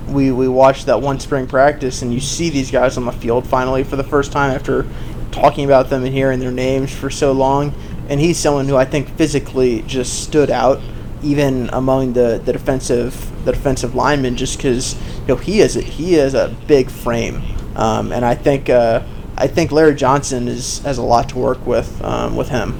we 0.07 0.31
we 0.31 0.47
watched 0.47 0.87
that 0.87 1.01
one 1.01 1.19
spring 1.19 1.47
practice, 1.47 2.01
and 2.01 2.13
you 2.13 2.19
see 2.19 2.49
these 2.49 2.71
guys 2.71 2.97
on 2.97 3.05
the 3.05 3.11
field 3.11 3.47
finally 3.47 3.83
for 3.83 3.95
the 3.95 4.03
first 4.03 4.31
time 4.31 4.51
after 4.51 4.85
talking 5.31 5.65
about 5.65 5.89
them 5.89 6.03
and 6.03 6.13
hearing 6.13 6.39
their 6.39 6.51
names 6.51 6.93
for 6.93 7.09
so 7.09 7.31
long. 7.31 7.73
And 8.09 8.19
he's 8.19 8.37
someone 8.37 8.67
who 8.67 8.75
I 8.75 8.85
think 8.85 9.07
physically 9.15 9.83
just 9.83 10.23
stood 10.23 10.49
out, 10.49 10.81
even 11.21 11.69
among 11.71 12.13
the, 12.13 12.41
the 12.43 12.51
defensive 12.51 13.31
the 13.45 13.53
defensive 13.53 13.95
linemen, 13.95 14.35
just 14.35 14.57
because 14.57 14.95
you 15.21 15.27
know 15.27 15.35
he 15.35 15.61
is 15.61 15.77
a, 15.77 15.81
he 15.81 16.15
is 16.15 16.33
a 16.33 16.53
big 16.67 16.89
frame, 16.89 17.41
um, 17.75 18.11
and 18.11 18.25
I 18.25 18.35
think. 18.35 18.69
Uh, 18.69 19.03
I 19.39 19.47
think 19.47 19.71
Larry 19.71 19.95
Johnson 19.95 20.49
is 20.49 20.79
has 20.79 20.97
a 20.97 21.01
lot 21.01 21.29
to 21.29 21.37
work 21.37 21.65
with 21.65 22.03
um, 22.03 22.35
with 22.35 22.49
him. 22.49 22.77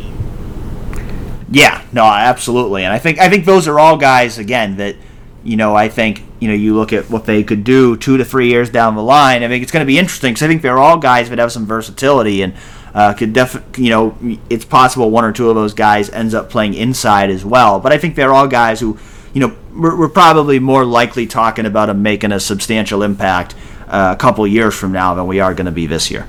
Yeah, 1.49 1.83
no, 1.93 2.03
absolutely, 2.03 2.83
and 2.83 2.93
I 2.93 2.99
think 2.99 3.17
I 3.17 3.29
think 3.29 3.45
those 3.45 3.67
are 3.67 3.79
all 3.79 3.95
guys 3.95 4.37
again 4.37 4.75
that 4.77 4.97
you 5.41 5.55
know 5.55 5.73
I 5.73 5.87
think 5.87 6.21
you 6.39 6.49
know 6.49 6.53
you 6.53 6.75
look 6.75 6.91
at 6.91 7.09
what 7.09 7.25
they 7.25 7.43
could 7.43 7.63
do 7.63 7.95
two 7.95 8.17
to 8.17 8.25
three 8.25 8.49
years 8.49 8.69
down 8.69 8.95
the 8.95 9.01
line. 9.01 9.41
I 9.41 9.47
think 9.47 9.63
it's 9.63 9.71
going 9.71 9.85
to 9.85 9.87
be 9.87 9.97
interesting 9.97 10.33
because 10.33 10.43
I 10.43 10.47
think 10.47 10.61
they're 10.61 10.77
all 10.77 10.97
guys 10.97 11.29
that 11.29 11.39
have 11.39 11.51
some 11.53 11.65
versatility 11.65 12.41
and 12.41 12.53
uh, 12.93 13.13
could 13.13 13.31
def 13.31 13.63
you 13.77 13.89
know 13.89 14.17
it's 14.49 14.65
possible 14.65 15.09
one 15.09 15.23
or 15.23 15.31
two 15.31 15.49
of 15.49 15.55
those 15.55 15.73
guys 15.73 16.09
ends 16.09 16.33
up 16.33 16.49
playing 16.49 16.73
inside 16.73 17.29
as 17.29 17.45
well. 17.45 17.79
But 17.79 17.93
I 17.93 17.97
think 17.97 18.15
they're 18.15 18.33
all 18.33 18.49
guys 18.49 18.81
who 18.81 18.99
you 19.33 19.39
know 19.39 19.55
we're, 19.73 19.97
we're 19.97 20.09
probably 20.09 20.59
more 20.59 20.83
likely 20.83 21.25
talking 21.25 21.65
about 21.65 21.85
them 21.85 22.03
making 22.03 22.33
a 22.33 22.39
substantial 22.39 23.01
impact 23.01 23.55
uh, 23.87 24.13
a 24.13 24.19
couple 24.19 24.45
years 24.45 24.75
from 24.75 24.91
now 24.91 25.15
than 25.15 25.25
we 25.25 25.39
are 25.39 25.53
going 25.53 25.65
to 25.65 25.71
be 25.71 25.87
this 25.87 26.11
year. 26.11 26.27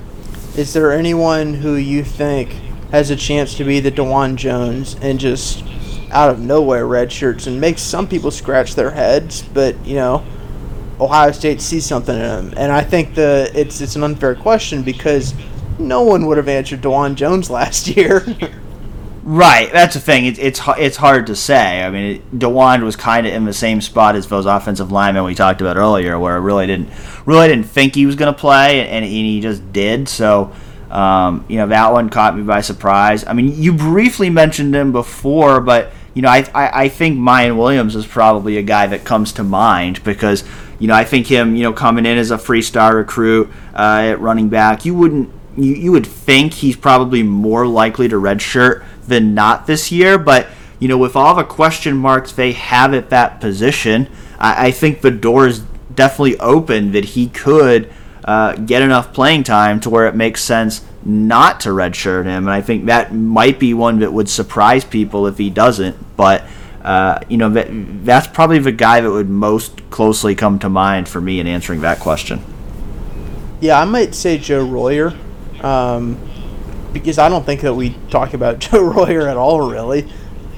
Is 0.57 0.73
there 0.73 0.91
anyone 0.91 1.53
who 1.53 1.75
you 1.75 2.03
think 2.03 2.51
has 2.91 3.09
a 3.09 3.15
chance 3.15 3.55
to 3.55 3.63
be 3.63 3.79
the 3.79 3.91
Dawand 3.91 4.35
Jones 4.35 4.97
and 5.01 5.17
just 5.17 5.63
out 6.11 6.29
of 6.29 6.39
nowhere 6.39 6.85
red 6.85 7.09
shirts 7.09 7.47
and 7.47 7.61
makes 7.61 7.81
some 7.81 8.05
people 8.05 8.31
scratch 8.31 8.75
their 8.75 8.91
heads, 8.91 9.41
but 9.41 9.75
you 9.85 9.95
know, 9.95 10.25
Ohio 10.99 11.31
State 11.31 11.61
sees 11.61 11.85
something 11.85 12.15
in 12.15 12.21
him, 12.21 12.53
and 12.57 12.71
I 12.71 12.81
think 12.81 13.15
the 13.15 13.49
it's 13.55 13.79
it's 13.79 13.95
an 13.95 14.03
unfair 14.03 14.35
question 14.35 14.83
because 14.83 15.33
no 15.79 16.01
one 16.03 16.25
would 16.27 16.37
have 16.37 16.49
answered 16.49 16.81
Dawand 16.81 17.15
Jones 17.15 17.49
last 17.49 17.87
year. 17.87 18.25
Right, 19.23 19.71
that's 19.71 19.93
the 19.93 19.99
thing. 19.99 20.25
It, 20.25 20.39
it's 20.39 20.59
it's 20.79 20.97
hard 20.97 21.27
to 21.27 21.35
say. 21.35 21.83
I 21.83 21.91
mean, 21.91 22.23
Dawand 22.33 22.83
was 22.83 22.95
kind 22.95 23.27
of 23.27 23.33
in 23.33 23.45
the 23.45 23.53
same 23.53 23.79
spot 23.79 24.15
as 24.15 24.27
those 24.27 24.47
offensive 24.47 24.91
linemen 24.91 25.23
we 25.25 25.35
talked 25.35 25.61
about 25.61 25.77
earlier, 25.77 26.17
where 26.17 26.33
I 26.33 26.37
really 26.37 26.65
didn't 26.65 26.89
really 27.27 27.47
didn't 27.47 27.65
think 27.65 27.93
he 27.93 28.07
was 28.07 28.15
going 28.15 28.33
to 28.33 28.39
play, 28.39 28.81
and, 28.81 29.05
and, 29.05 29.05
he 29.05 29.39
just 29.39 29.71
did. 29.71 30.09
So, 30.09 30.51
um, 30.89 31.45
you 31.47 31.57
know, 31.57 31.67
that 31.67 31.91
one 31.91 32.09
caught 32.09 32.35
me 32.35 32.41
by 32.41 32.61
surprise. 32.61 33.23
I 33.27 33.33
mean, 33.33 33.61
you 33.61 33.73
briefly 33.73 34.31
mentioned 34.31 34.73
him 34.73 34.91
before, 34.91 35.61
but 35.61 35.91
you 36.15 36.23
know, 36.23 36.29
I, 36.29 36.49
I 36.55 36.83
I 36.85 36.89
think 36.89 37.19
Miyan 37.19 37.57
Williams 37.57 37.95
is 37.95 38.07
probably 38.07 38.57
a 38.57 38.63
guy 38.63 38.87
that 38.87 39.05
comes 39.05 39.33
to 39.33 39.43
mind 39.43 40.03
because 40.03 40.43
you 40.79 40.87
know 40.87 40.95
I 40.95 41.03
think 41.03 41.27
him 41.27 41.55
you 41.55 41.61
know 41.61 41.73
coming 41.73 42.07
in 42.07 42.17
as 42.17 42.31
a 42.31 42.39
free 42.39 42.63
star 42.63 42.95
recruit 42.95 43.51
uh, 43.75 44.13
at 44.13 44.19
running 44.19 44.49
back, 44.49 44.83
you 44.83 44.95
wouldn't 44.95 45.31
you, 45.57 45.73
you 45.73 45.91
would 45.91 46.07
think 46.07 46.53
he's 46.53 46.75
probably 46.75 47.21
more 47.21 47.67
likely 47.67 48.07
to 48.07 48.15
redshirt 48.15 48.83
than 49.11 49.35
not 49.35 49.67
this 49.67 49.91
year. 49.91 50.17
But 50.17 50.47
you 50.79 50.87
know, 50.87 50.97
with 50.97 51.15
all 51.15 51.35
the 51.35 51.43
question 51.43 51.95
marks 51.95 52.31
they 52.31 52.53
have 52.53 52.95
at 52.95 53.11
that 53.11 53.39
position, 53.39 54.07
I, 54.39 54.67
I 54.67 54.71
think 54.71 55.01
the 55.01 55.11
door 55.11 55.45
is 55.45 55.59
definitely 55.93 56.39
open 56.39 56.93
that 56.93 57.05
he 57.05 57.27
could 57.27 57.91
uh, 58.25 58.55
get 58.55 58.81
enough 58.81 59.13
playing 59.13 59.43
time 59.43 59.79
to 59.81 59.89
where 59.89 60.07
it 60.07 60.15
makes 60.15 60.41
sense 60.43 60.83
not 61.03 61.59
to 61.61 61.69
redshirt 61.69 62.25
him. 62.25 62.47
And 62.47 62.51
I 62.51 62.61
think 62.61 62.85
that 62.85 63.13
might 63.13 63.59
be 63.59 63.73
one 63.73 63.99
that 63.99 64.13
would 64.13 64.29
surprise 64.29 64.83
people 64.83 65.27
if 65.27 65.37
he 65.37 65.49
doesn't. 65.49 66.15
But 66.15 66.43
uh, 66.83 67.19
you 67.29 67.37
know, 67.37 67.49
that, 67.49 67.67
that's 68.05 68.27
probably 68.27 68.59
the 68.59 68.71
guy 68.71 69.01
that 69.01 69.11
would 69.11 69.29
most 69.29 69.89
closely 69.91 70.33
come 70.33 70.57
to 70.59 70.69
mind 70.69 71.07
for 71.07 71.21
me 71.21 71.39
in 71.39 71.45
answering 71.45 71.81
that 71.81 71.99
question. 71.99 72.41
Yeah, 73.59 73.79
I 73.79 73.85
might 73.85 74.15
say 74.15 74.39
Joe 74.39 74.65
Royer. 74.65 75.13
Um, 75.61 76.17
because 76.93 77.17
I 77.17 77.29
don't 77.29 77.45
think 77.45 77.61
that 77.61 77.73
we 77.73 77.95
talk 78.09 78.33
about 78.33 78.59
Joe 78.59 78.83
Royer 78.83 79.27
at 79.27 79.37
all, 79.37 79.69
really. 79.69 80.11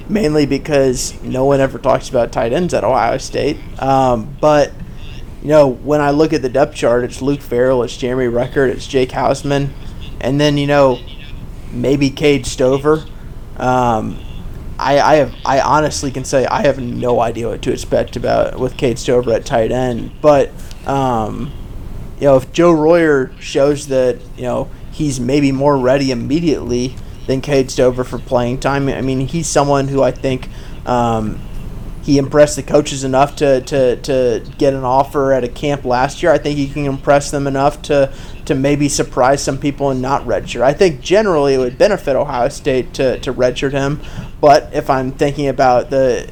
Mainly 0.08 0.44
because 0.44 1.20
no 1.22 1.46
one 1.46 1.60
ever 1.60 1.78
talks 1.78 2.10
about 2.10 2.30
tight 2.30 2.52
ends 2.52 2.74
at 2.74 2.84
Ohio 2.84 3.16
State. 3.16 3.58
Um, 3.80 4.36
but 4.40 4.72
you 5.40 5.48
know, 5.48 5.68
when 5.68 6.00
I 6.00 6.10
look 6.10 6.32
at 6.32 6.42
the 6.42 6.48
depth 6.48 6.74
chart, 6.74 7.04
it's 7.04 7.22
Luke 7.22 7.40
Farrell, 7.40 7.82
it's 7.82 7.96
Jeremy 7.96 8.30
Ruckert, 8.30 8.68
it's 8.68 8.86
Jake 8.86 9.10
Hausman, 9.10 9.70
and 10.20 10.40
then 10.40 10.58
you 10.58 10.66
know, 10.66 10.98
maybe 11.70 12.10
Cade 12.10 12.46
Stover. 12.46 13.04
Um, 13.56 14.18
I, 14.78 15.00
I 15.00 15.14
have 15.16 15.34
I 15.44 15.60
honestly 15.60 16.10
can 16.10 16.24
say 16.24 16.46
I 16.46 16.62
have 16.62 16.80
no 16.80 17.20
idea 17.20 17.48
what 17.48 17.62
to 17.62 17.72
expect 17.72 18.16
about 18.16 18.58
with 18.58 18.76
Cade 18.76 18.98
Stover 18.98 19.32
at 19.32 19.44
tight 19.46 19.70
end, 19.70 20.12
but 20.20 20.50
um, 20.86 21.52
you 22.18 22.26
know 22.26 22.36
if 22.36 22.52
Joe 22.52 22.72
Royer 22.72 23.30
shows 23.38 23.88
that 23.88 24.18
you 24.36 24.42
know 24.42 24.70
he's 24.94 25.18
maybe 25.18 25.50
more 25.50 25.76
ready 25.76 26.12
immediately 26.12 26.94
than 27.26 27.40
Cade 27.40 27.70
Stover 27.70 28.04
for 28.04 28.18
playing 28.18 28.60
time. 28.60 28.88
I 28.88 29.00
mean, 29.00 29.26
he's 29.26 29.48
someone 29.48 29.88
who 29.88 30.02
I 30.02 30.12
think 30.12 30.48
um, 30.86 31.40
he 32.02 32.18
impressed 32.18 32.54
the 32.54 32.62
coaches 32.62 33.02
enough 33.02 33.34
to, 33.36 33.60
to, 33.62 33.96
to 33.96 34.44
get 34.56 34.72
an 34.72 34.84
offer 34.84 35.32
at 35.32 35.42
a 35.42 35.48
camp 35.48 35.84
last 35.84 36.22
year. 36.22 36.30
I 36.30 36.38
think 36.38 36.58
he 36.58 36.68
can 36.68 36.84
impress 36.84 37.30
them 37.30 37.46
enough 37.46 37.82
to, 37.82 38.12
to 38.44 38.54
maybe 38.54 38.88
surprise 38.88 39.42
some 39.42 39.58
people 39.58 39.90
and 39.90 40.00
not 40.00 40.22
redshirt. 40.22 40.62
I 40.62 40.74
think 40.74 41.00
generally 41.00 41.54
it 41.54 41.58
would 41.58 41.76
benefit 41.76 42.14
Ohio 42.14 42.48
State 42.48 42.94
to, 42.94 43.18
to 43.20 43.32
redshirt 43.32 43.72
him, 43.72 44.00
but 44.40 44.72
if 44.72 44.90
I'm 44.90 45.10
thinking 45.10 45.48
about 45.48 45.90
the 45.90 46.30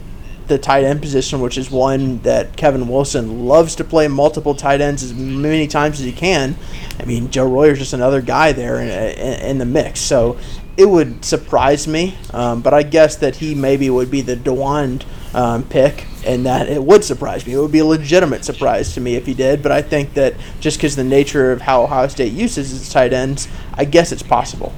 the 0.52 0.58
tight 0.58 0.84
end 0.84 1.00
position, 1.00 1.40
which 1.40 1.58
is 1.58 1.70
one 1.70 2.18
that 2.20 2.56
Kevin 2.56 2.86
Wilson 2.88 3.46
loves 3.46 3.74
to 3.76 3.84
play 3.84 4.06
multiple 4.08 4.54
tight 4.54 4.80
ends 4.80 5.02
as 5.02 5.14
many 5.14 5.66
times 5.66 5.98
as 5.98 6.06
he 6.06 6.12
can. 6.12 6.56
I 7.00 7.04
mean, 7.04 7.30
Joe 7.30 7.48
Royer's 7.48 7.78
just 7.78 7.94
another 7.94 8.20
guy 8.20 8.52
there 8.52 8.80
in, 8.80 8.88
in, 8.88 9.40
in 9.42 9.58
the 9.58 9.64
mix. 9.64 10.00
So 10.00 10.38
it 10.76 10.86
would 10.86 11.24
surprise 11.24 11.88
me, 11.88 12.16
um, 12.32 12.62
but 12.62 12.74
I 12.74 12.82
guess 12.82 13.16
that 13.16 13.36
he 13.36 13.54
maybe 13.54 13.90
would 13.90 14.10
be 14.10 14.20
the 14.20 14.36
Dawand 14.36 15.04
um, 15.34 15.64
pick, 15.64 16.06
and 16.26 16.44
that 16.46 16.68
it 16.68 16.82
would 16.82 17.04
surprise 17.04 17.46
me. 17.46 17.54
It 17.54 17.58
would 17.58 17.72
be 17.72 17.78
a 17.78 17.84
legitimate 17.84 18.44
surprise 18.44 18.92
to 18.94 19.00
me 19.00 19.16
if 19.16 19.26
he 19.26 19.34
did, 19.34 19.62
but 19.62 19.72
I 19.72 19.82
think 19.82 20.14
that 20.14 20.34
just 20.60 20.78
because 20.78 20.96
the 20.96 21.04
nature 21.04 21.52
of 21.52 21.62
how 21.62 21.82
Ohio 21.82 22.08
State 22.08 22.32
uses 22.32 22.74
its 22.74 22.92
tight 22.92 23.12
ends, 23.12 23.48
I 23.74 23.84
guess 23.86 24.12
it's 24.12 24.22
possible. 24.22 24.72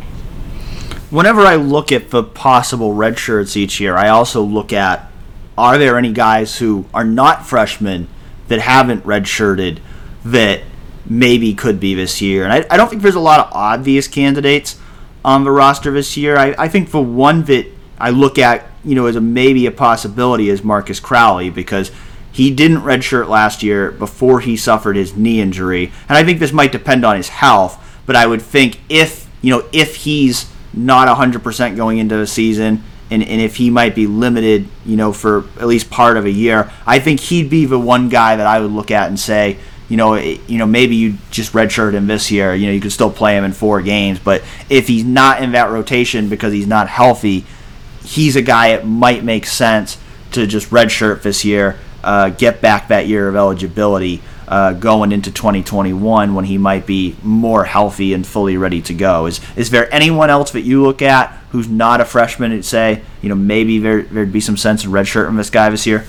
Whenever 1.10 1.42
I 1.42 1.56
look 1.56 1.92
at 1.92 2.10
the 2.10 2.22
possible 2.22 2.92
red 2.92 3.18
shirts 3.18 3.56
each 3.56 3.80
year, 3.80 3.96
I 3.96 4.08
also 4.08 4.42
look 4.42 4.72
at 4.72 5.10
are 5.56 5.78
there 5.78 5.98
any 5.98 6.12
guys 6.12 6.58
who 6.58 6.84
are 6.92 7.04
not 7.04 7.46
freshmen 7.46 8.08
that 8.48 8.60
haven't 8.60 9.04
redshirted 9.04 9.80
that 10.24 10.62
maybe 11.06 11.54
could 11.54 11.80
be 11.80 11.94
this 11.94 12.20
year? 12.20 12.44
And 12.44 12.52
I, 12.52 12.66
I 12.70 12.76
don't 12.76 12.88
think 12.88 13.02
there's 13.02 13.14
a 13.14 13.20
lot 13.20 13.40
of 13.40 13.52
obvious 13.52 14.08
candidates 14.08 14.78
on 15.24 15.44
the 15.44 15.50
roster 15.50 15.90
this 15.90 16.16
year. 16.16 16.36
I, 16.36 16.54
I 16.58 16.68
think 16.68 16.90
the 16.90 17.00
one 17.00 17.44
that 17.44 17.66
I 17.98 18.10
look 18.10 18.38
at, 18.38 18.66
you 18.84 18.94
know, 18.94 19.06
as 19.06 19.16
a 19.16 19.20
maybe 19.20 19.66
a 19.66 19.70
possibility 19.70 20.48
is 20.48 20.62
Marcus 20.62 21.00
Crowley 21.00 21.50
because 21.50 21.90
he 22.34 22.50
didn't 22.50 22.78
redshirt 22.78 23.28
last 23.28 23.62
year 23.62 23.92
before 23.92 24.40
he 24.40 24.56
suffered 24.56 24.96
his 24.96 25.16
knee 25.16 25.40
injury, 25.40 25.92
and 26.08 26.18
I 26.18 26.24
think 26.24 26.40
this 26.40 26.52
might 26.52 26.72
depend 26.72 27.04
on 27.04 27.16
his 27.16 27.28
health. 27.28 27.80
But 28.06 28.16
I 28.16 28.26
would 28.26 28.42
think 28.42 28.80
if 28.88 29.30
you 29.40 29.50
know 29.50 29.64
if 29.72 29.94
he's 29.94 30.50
not 30.72 31.06
100% 31.06 31.76
going 31.76 31.98
into 31.98 32.16
the 32.16 32.26
season, 32.26 32.82
and, 33.10 33.22
and 33.22 33.40
if 33.40 33.56
he 33.56 33.70
might 33.70 33.94
be 33.94 34.06
limited, 34.06 34.68
you 34.84 34.96
know, 34.96 35.12
for 35.12 35.44
at 35.58 35.66
least 35.66 35.90
part 35.90 36.16
of 36.16 36.24
a 36.24 36.30
year, 36.30 36.72
I 36.86 36.98
think 36.98 37.20
he'd 37.20 37.50
be 37.50 37.66
the 37.66 37.78
one 37.78 38.08
guy 38.08 38.36
that 38.36 38.46
I 38.46 38.60
would 38.60 38.70
look 38.70 38.90
at 38.90 39.08
and 39.08 39.18
say, 39.18 39.58
you 39.88 39.96
know, 39.96 40.14
you 40.14 40.58
know, 40.58 40.66
maybe 40.66 40.96
you 40.96 41.18
just 41.30 41.52
redshirt 41.52 41.92
him 41.92 42.06
this 42.06 42.30
year. 42.30 42.54
You 42.54 42.66
know, 42.66 42.72
you 42.72 42.80
could 42.80 42.92
still 42.92 43.10
play 43.10 43.36
him 43.36 43.44
in 43.44 43.52
four 43.52 43.82
games, 43.82 44.18
but 44.18 44.42
if 44.70 44.88
he's 44.88 45.04
not 45.04 45.42
in 45.42 45.52
that 45.52 45.70
rotation 45.70 46.28
because 46.28 46.52
he's 46.52 46.66
not 46.66 46.88
healthy, 46.88 47.44
he's 48.02 48.36
a 48.36 48.42
guy 48.42 48.68
it 48.68 48.86
might 48.86 49.22
make 49.22 49.46
sense 49.46 49.98
to 50.32 50.46
just 50.46 50.70
redshirt 50.70 51.22
this 51.22 51.44
year, 51.44 51.78
uh, 52.02 52.30
get 52.30 52.60
back 52.60 52.88
that 52.88 53.06
year 53.06 53.28
of 53.28 53.36
eligibility 53.36 54.22
uh, 54.48 54.72
going 54.72 55.12
into 55.12 55.30
2021 55.30 56.34
when 56.34 56.44
he 56.44 56.58
might 56.58 56.86
be 56.86 57.16
more 57.22 57.64
healthy 57.64 58.12
and 58.14 58.26
fully 58.26 58.56
ready 58.56 58.82
to 58.82 58.94
go. 58.94 59.26
Is 59.26 59.40
is 59.56 59.70
there 59.70 59.92
anyone 59.92 60.30
else 60.30 60.50
that 60.52 60.62
you 60.62 60.82
look 60.82 61.02
at 61.02 61.30
who's 61.50 61.68
not 61.68 62.00
a 62.00 62.04
freshman 62.04 62.52
and 62.52 62.64
say, 62.64 63.02
you 63.22 63.28
know, 63.28 63.34
maybe 63.34 63.78
there 63.78 64.02
there'd 64.02 64.32
be 64.32 64.40
some 64.40 64.56
sense 64.56 64.84
in 64.84 64.90
redshirting 64.90 65.36
this 65.36 65.50
guy 65.50 65.70
this 65.70 65.86
year? 65.86 66.06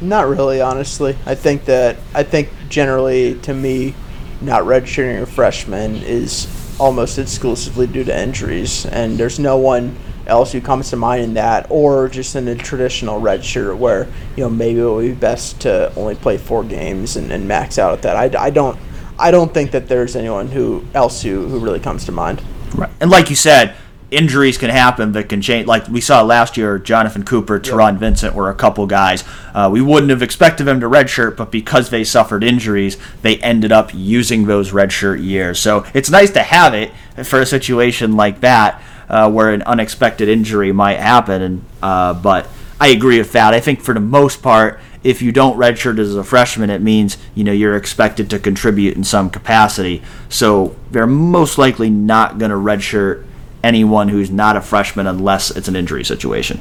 Not 0.00 0.28
really, 0.28 0.60
honestly. 0.60 1.16
I 1.26 1.34
think 1.34 1.66
that 1.66 1.96
I 2.14 2.22
think 2.22 2.48
generally, 2.68 3.38
to 3.40 3.54
me, 3.54 3.94
not 4.40 4.64
redshirting 4.64 5.22
a 5.22 5.26
freshman 5.26 5.96
is 5.96 6.48
almost 6.80 7.18
exclusively 7.18 7.86
due 7.86 8.04
to 8.04 8.20
injuries, 8.20 8.86
and 8.86 9.16
there's 9.18 9.38
no 9.38 9.56
one 9.56 9.96
else 10.26 10.52
who 10.52 10.60
comes 10.60 10.90
to 10.90 10.96
mind 10.96 11.22
in 11.22 11.34
that, 11.34 11.66
or 11.70 12.08
just 12.08 12.36
in 12.36 12.48
a 12.48 12.54
traditional 12.54 13.20
red 13.20 13.44
shirt 13.44 13.76
where 13.76 14.08
you 14.36 14.44
know 14.44 14.50
maybe 14.50 14.80
it 14.80 14.84
would 14.84 15.06
be 15.06 15.14
best 15.14 15.60
to 15.62 15.92
only 15.96 16.14
play 16.14 16.38
four 16.38 16.64
games 16.64 17.16
and, 17.16 17.32
and 17.32 17.46
max 17.46 17.78
out 17.78 17.92
at 17.92 18.02
that. 18.02 18.16
I, 18.16 18.46
I 18.46 18.50
don't 18.50 18.78
I 19.18 19.30
don't 19.30 19.52
think 19.52 19.70
that 19.72 19.88
there's 19.88 20.16
anyone 20.16 20.48
who 20.48 20.84
else 20.94 21.22
who, 21.22 21.46
who 21.48 21.58
really 21.60 21.80
comes 21.80 22.04
to 22.06 22.12
mind. 22.12 22.42
Right. 22.74 22.90
And 23.00 23.10
like 23.10 23.30
you 23.30 23.36
said, 23.36 23.76
injuries 24.10 24.58
can 24.58 24.70
happen 24.70 25.12
that 25.12 25.28
can 25.28 25.40
change. 25.40 25.66
Like 25.66 25.88
we 25.88 26.00
saw 26.00 26.22
last 26.22 26.56
year, 26.56 26.78
Jonathan 26.78 27.24
Cooper, 27.24 27.58
Taron 27.58 27.92
yep. 27.92 28.00
Vincent 28.00 28.34
were 28.34 28.50
a 28.50 28.54
couple 28.54 28.86
guys. 28.86 29.24
Uh, 29.54 29.68
we 29.72 29.80
wouldn't 29.80 30.10
have 30.10 30.22
expected 30.22 30.64
them 30.64 30.80
to 30.80 30.88
redshirt, 30.88 31.36
but 31.36 31.50
because 31.50 31.90
they 31.90 32.04
suffered 32.04 32.44
injuries, 32.44 32.98
they 33.22 33.38
ended 33.38 33.72
up 33.72 33.90
using 33.94 34.46
those 34.46 34.72
redshirt 34.72 35.24
years. 35.24 35.58
So 35.58 35.86
it's 35.94 36.10
nice 36.10 36.30
to 36.32 36.42
have 36.42 36.74
it 36.74 36.92
for 37.24 37.40
a 37.40 37.46
situation 37.46 38.16
like 38.16 38.40
that 38.40 38.82
uh, 39.12 39.30
where 39.30 39.52
an 39.52 39.62
unexpected 39.62 40.28
injury 40.28 40.72
might 40.72 40.98
happen. 40.98 41.42
And 41.42 41.64
uh, 41.82 42.14
but 42.14 42.48
I 42.80 42.88
agree 42.88 43.18
with 43.18 43.32
that. 43.32 43.54
I 43.54 43.60
think 43.60 43.82
for 43.82 43.94
the 43.94 44.00
most 44.00 44.42
part, 44.42 44.80
if 45.04 45.20
you 45.20 45.30
don't 45.30 45.56
redshirt 45.56 45.98
as 45.98 46.16
a 46.16 46.24
freshman, 46.24 46.70
it 46.70 46.80
means 46.80 47.18
you 47.34 47.44
know 47.44 47.52
you're 47.52 47.76
expected 47.76 48.30
to 48.30 48.38
contribute 48.38 48.96
in 48.96 49.04
some 49.04 49.30
capacity. 49.30 50.02
So 50.28 50.74
they're 50.90 51.06
most 51.06 51.58
likely 51.58 51.90
not 51.90 52.38
going 52.38 52.50
to 52.50 52.56
redshirt 52.56 53.24
anyone 53.62 54.08
who's 54.08 54.30
not 54.30 54.56
a 54.56 54.60
freshman 54.60 55.06
unless 55.06 55.50
it's 55.50 55.68
an 55.68 55.76
injury 55.76 56.04
situation. 56.04 56.60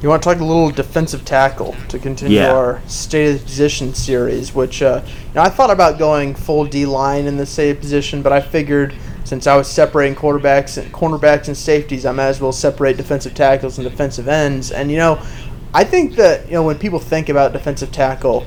You 0.00 0.10
want 0.10 0.22
to 0.22 0.28
talk 0.28 0.40
a 0.40 0.44
little 0.44 0.70
defensive 0.70 1.24
tackle 1.24 1.74
to 1.88 1.98
continue 1.98 2.38
yeah. 2.38 2.52
our 2.52 2.82
state 2.86 3.36
of 3.36 3.44
position 3.44 3.94
series, 3.94 4.54
which 4.54 4.82
uh, 4.82 5.02
you 5.04 5.34
know, 5.34 5.42
I 5.42 5.48
thought 5.48 5.70
about 5.70 5.98
going 5.98 6.34
full 6.34 6.66
D 6.66 6.86
line 6.86 7.26
in 7.26 7.36
the 7.36 7.46
state 7.46 7.80
position, 7.80 8.22
but 8.22 8.32
I 8.32 8.40
figured 8.40 8.94
since 9.24 9.46
I 9.46 9.56
was 9.56 9.68
separating 9.68 10.14
quarterbacks 10.14 10.80
and 10.80 10.92
cornerbacks 10.92 11.48
and 11.48 11.56
safeties, 11.56 12.06
I 12.06 12.12
might 12.12 12.26
as 12.26 12.40
well 12.40 12.52
separate 12.52 12.96
defensive 12.96 13.34
tackles 13.34 13.78
and 13.78 13.88
defensive 13.88 14.28
ends. 14.28 14.70
And 14.70 14.90
you 14.90 14.98
know, 14.98 15.20
I 15.72 15.82
think 15.82 16.14
that 16.16 16.46
you 16.46 16.52
know 16.52 16.62
when 16.62 16.78
people 16.78 17.00
think 17.00 17.28
about 17.28 17.52
defensive 17.52 17.90
tackle, 17.90 18.46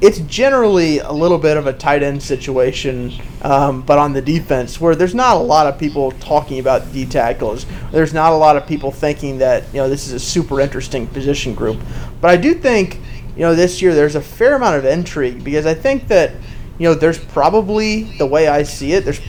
it's 0.00 0.18
generally 0.20 0.98
a 0.98 1.12
little 1.12 1.38
bit 1.38 1.56
of 1.56 1.66
a 1.66 1.72
tight 1.72 2.02
end 2.02 2.22
situation, 2.22 3.12
um, 3.42 3.82
but 3.82 3.98
on 3.98 4.12
the 4.12 4.20
defense, 4.20 4.80
where 4.80 4.94
there's 4.94 5.14
not 5.14 5.36
a 5.36 5.40
lot 5.40 5.66
of 5.66 5.78
people 5.78 6.10
talking 6.12 6.58
about 6.58 6.92
D 6.92 7.06
tackles. 7.06 7.64
There's 7.92 8.12
not 8.12 8.32
a 8.32 8.36
lot 8.36 8.56
of 8.56 8.66
people 8.66 8.90
thinking 8.90 9.38
that 9.38 9.64
you 9.72 9.80
know 9.80 9.88
this 9.88 10.06
is 10.06 10.12
a 10.12 10.20
super 10.20 10.60
interesting 10.60 11.06
position 11.06 11.54
group. 11.54 11.78
But 12.20 12.30
I 12.30 12.36
do 12.36 12.54
think 12.54 12.98
you 13.36 13.42
know 13.42 13.54
this 13.54 13.80
year 13.80 13.94
there's 13.94 14.14
a 14.14 14.20
fair 14.20 14.56
amount 14.56 14.76
of 14.76 14.84
intrigue 14.84 15.44
because 15.44 15.66
I 15.66 15.74
think 15.74 16.08
that 16.08 16.32
you 16.78 16.88
know, 16.88 16.94
there's 16.94 17.18
probably 17.18 18.04
the 18.18 18.26
way 18.26 18.48
I 18.48 18.64
see 18.64 18.92
it. 18.92 19.04
There's, 19.04 19.20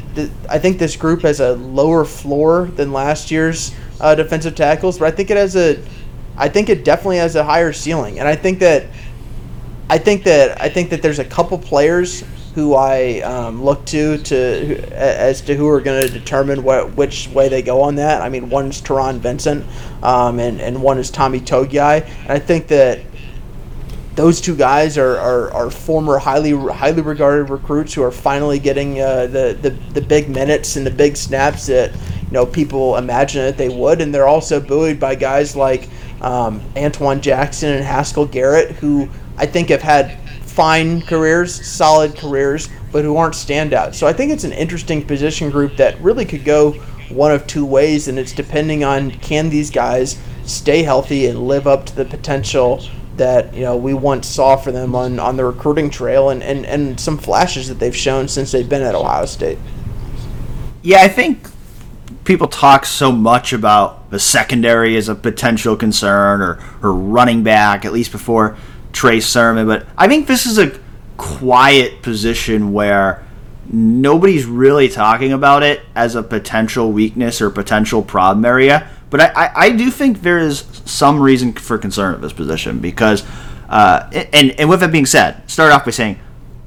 I 0.50 0.58
think 0.58 0.80
this 0.80 0.96
group 0.96 1.22
has 1.22 1.40
a 1.40 1.54
lower 1.54 2.04
floor 2.04 2.66
than 2.66 2.92
last 2.92 3.30
year's 3.30 3.74
uh, 4.00 4.16
defensive 4.16 4.56
tackles, 4.56 4.98
but 4.98 5.08
I 5.08 5.12
think 5.12 5.30
it 5.30 5.38
has 5.38 5.56
a, 5.56 5.82
I 6.38 6.50
think 6.50 6.70
it 6.70 6.84
definitely 6.84 7.18
has 7.18 7.36
a 7.36 7.44
higher 7.44 7.72
ceiling, 7.72 8.20
and 8.20 8.28
I 8.28 8.36
think 8.36 8.60
that, 8.60 8.88
I 9.90 10.00
think 10.00 10.24
that 10.24 10.60
I 10.60 10.70
think 10.70 10.90
that 10.90 11.04
there's 11.04 11.20
a 11.20 11.26
couple 11.26 11.60
players 11.60 12.24
who 12.56 12.74
I 12.74 13.20
um, 13.20 13.64
look 13.64 13.86
to 13.88 14.18
to 14.18 14.94
as 14.94 15.42
to 15.42 15.56
who 15.56 15.68
are 15.68 15.82
going 15.82 16.02
to 16.02 16.10
determine 16.10 16.64
what 16.64 16.96
which 16.96 17.28
way 17.30 17.50
they 17.50 17.62
go 17.62 17.82
on 17.82 17.96
that. 17.96 18.22
I 18.22 18.30
mean, 18.30 18.50
one's 18.50 18.82
Taron 18.82 19.20
Vincent, 19.20 19.66
um, 20.02 20.40
and 20.40 20.60
and 20.60 20.82
one 20.82 20.98
is 20.98 21.12
Tommy 21.12 21.40
Togiai, 21.40 22.10
and 22.24 22.32
I 22.32 22.40
think 22.40 22.68
that 22.68 23.02
those 24.16 24.40
two 24.40 24.56
guys 24.56 24.98
are, 24.98 25.18
are, 25.18 25.52
are, 25.52 25.70
former 25.70 26.18
highly 26.18 26.52
highly 26.52 27.02
regarded 27.02 27.50
recruits 27.50 27.94
who 27.94 28.02
are 28.02 28.12
finally 28.12 28.60
getting 28.60 29.02
uh, 29.02 29.28
the, 29.28 29.58
the 29.62 29.70
the 29.94 30.02
big 30.02 30.30
minutes 30.30 30.78
and 30.78 30.86
the 30.86 30.92
big 30.92 31.18
snaps 31.18 31.68
that 31.68 31.94
you 31.94 32.32
know 32.32 32.46
people 32.46 32.96
imagine 32.96 33.42
that 33.42 33.58
they 33.58 33.70
would, 33.70 34.02
and 34.02 34.14
they're 34.14 34.28
also 34.28 34.60
buoyed 34.60 35.00
by 35.00 35.16
guys 35.16 35.56
like 35.56 35.90
um, 36.22 36.62
Antwuan 36.76 37.22
Jackson 37.22 37.74
and 37.74 37.84
Haskell 37.84 38.26
Garrett, 38.26 38.72
who 38.72 39.10
I 39.38 39.46
think 39.46 39.70
have 39.70 39.82
had 39.82 40.18
fine 40.44 41.02
careers, 41.02 41.66
solid 41.66 42.16
careers, 42.16 42.70
but 42.92 43.04
who 43.04 43.18
aren't 43.18 43.36
standouts. 43.36 43.96
So 43.96 44.08
I 44.08 44.14
think 44.14 44.32
it's 44.32 44.46
an 44.46 44.54
interesting 44.54 45.06
position 45.06 45.50
group 45.50 45.76
that 45.76 46.00
really 46.02 46.24
could 46.24 46.46
go 46.46 46.72
one 47.10 47.32
of 47.32 47.46
two 47.48 47.66
ways, 47.66 48.08
and 48.08 48.18
it's 48.18 48.32
depending 48.32 48.84
on 48.86 49.12
can 49.12 49.50
these 49.50 49.70
guys 49.70 50.18
stay 50.46 50.84
healthy 50.84 51.26
and 51.26 51.48
live 51.48 51.68
up 51.68 51.86
to 51.88 51.96
the 51.96 52.06
potential 52.06 52.82
that 53.18 53.54
you 53.54 53.62
know 53.62 53.78
we 53.78 53.94
once 53.94 54.28
saw 54.28 54.56
for 54.56 54.72
them 54.72 54.96
on, 54.96 55.20
on 55.20 55.38
the 55.38 55.46
recruiting 55.46 55.90
trail 55.90 56.30
and, 56.30 56.44
and, 56.44 56.66
and 56.66 57.00
some 57.00 57.18
flashes 57.18 57.68
that 57.68 57.76
they've 57.76 57.96
shown 57.96 58.28
since 58.28 58.52
they've 58.52 58.68
been 58.68 58.82
at 58.82 58.96
Ohio 58.96 59.26
State. 59.26 59.58
Yeah, 60.82 61.02
I 61.02 61.08
think 61.08 61.48
people 62.26 62.48
talk 62.48 62.86
so 62.86 63.12
much 63.12 63.54
about 63.54 64.10
the 64.12 64.20
secondary 64.20 64.98
as 64.98 65.10
a 65.10 65.16
potential 65.16 65.76
concern 65.76 66.42
or, 66.42 66.60
or 66.82 66.94
running 66.94 67.44
back, 67.44 67.86
at 67.86 67.94
least 67.94 68.12
before 68.12 68.58
Trey 68.92 69.20
Sermon, 69.20 69.68
but 69.68 69.86
I 69.98 70.08
think 70.08 70.28
this 70.28 70.46
is 70.46 70.58
a 70.58 70.78
quiet 71.18 72.02
position 72.02 72.74
where 72.74 73.24
nobody's 73.72 74.46
really 74.46 74.90
talking 74.90 75.34
about 75.34 75.64
it 75.64 75.82
as 75.96 76.16
a 76.16 76.24
potential 76.24 76.92
weakness 76.92 77.42
or 77.42 77.50
potential 77.50 78.02
problem 78.02 78.46
area. 78.46 78.90
But 79.10 79.22
I, 79.22 79.26
I, 79.36 79.52
I 79.56 79.70
do 79.72 79.92
think 79.92 80.22
there 80.22 80.40
is 80.40 80.66
some 80.86 81.20
reason 81.20 81.54
for 81.54 81.78
concern 81.78 82.16
at 82.16 82.22
this 82.22 82.34
position 82.34 82.80
because, 82.80 83.24
uh, 83.70 84.10
and, 84.34 84.52
and 84.52 84.70
with 84.70 84.80
that 84.82 84.92
being 84.92 85.06
said, 85.06 85.50
start 85.50 85.72
off 85.72 85.86
by 85.86 85.92
saying 85.92 86.20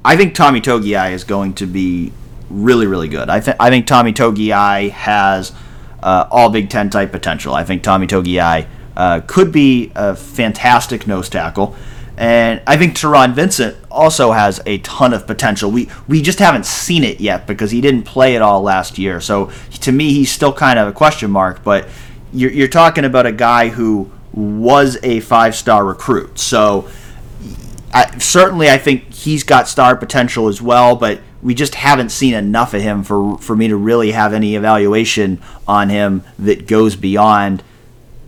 I 0.04 0.16
think 0.16 0.34
Tommy 0.34 0.60
Togiai 0.60 1.12
is 1.12 1.24
going 1.24 1.54
to 1.54 1.66
be 1.66 2.12
really, 2.48 2.86
really 2.86 3.08
good. 3.08 3.28
I, 3.28 3.40
th- 3.40 3.56
I 3.60 3.70
think 3.70 3.86
Tommy 3.86 4.12
Togiai 4.12 4.90
has 4.90 5.52
uh, 6.02 6.26
all 6.30 6.50
Big 6.50 6.70
Ten 6.70 6.90
type 6.90 7.12
potential. 7.12 7.54
I 7.54 7.64
think 7.64 7.82
Tommy 7.82 8.06
Togiai 8.06 8.66
uh, 8.96 9.20
could 9.26 9.52
be 9.52 9.92
a 9.94 10.14
fantastic 10.14 11.06
nose 11.06 11.28
tackle. 11.28 11.76
And 12.16 12.60
I 12.66 12.76
think 12.76 12.96
Taron 12.96 13.32
Vincent 13.32 13.76
also 13.92 14.32
has 14.32 14.60
a 14.66 14.78
ton 14.78 15.14
of 15.14 15.24
potential. 15.26 15.70
We 15.70 15.88
we 16.08 16.20
just 16.20 16.40
haven't 16.40 16.66
seen 16.66 17.04
it 17.04 17.20
yet 17.20 17.46
because 17.46 17.70
he 17.70 17.80
didn't 17.80 18.02
play 18.02 18.34
it 18.34 18.42
all 18.42 18.60
last 18.60 18.98
year. 18.98 19.20
So 19.20 19.52
to 19.82 19.92
me, 19.92 20.12
he's 20.12 20.32
still 20.32 20.52
kind 20.52 20.80
of 20.80 20.88
a 20.88 20.92
question 20.92 21.30
mark. 21.30 21.62
But 21.62 21.86
you're, 22.32 22.50
you're 22.50 22.68
talking 22.68 23.04
about 23.04 23.26
a 23.26 23.32
guy 23.32 23.68
who 23.68 24.10
was 24.32 24.98
a 25.02 25.20
five 25.20 25.54
star 25.54 25.84
recruit. 25.84 26.38
So 26.38 26.88
I, 27.92 28.18
certainly, 28.18 28.70
I 28.70 28.78
think 28.78 29.12
he's 29.12 29.42
got 29.44 29.68
star 29.68 29.96
potential 29.96 30.48
as 30.48 30.60
well, 30.60 30.96
but 30.96 31.20
we 31.42 31.54
just 31.54 31.74
haven't 31.76 32.10
seen 32.10 32.34
enough 32.34 32.74
of 32.74 32.82
him 32.82 33.02
for 33.02 33.38
for 33.38 33.54
me 33.54 33.68
to 33.68 33.76
really 33.76 34.10
have 34.12 34.32
any 34.32 34.56
evaluation 34.56 35.40
on 35.66 35.88
him 35.88 36.24
that 36.38 36.66
goes 36.66 36.96
beyond 36.96 37.62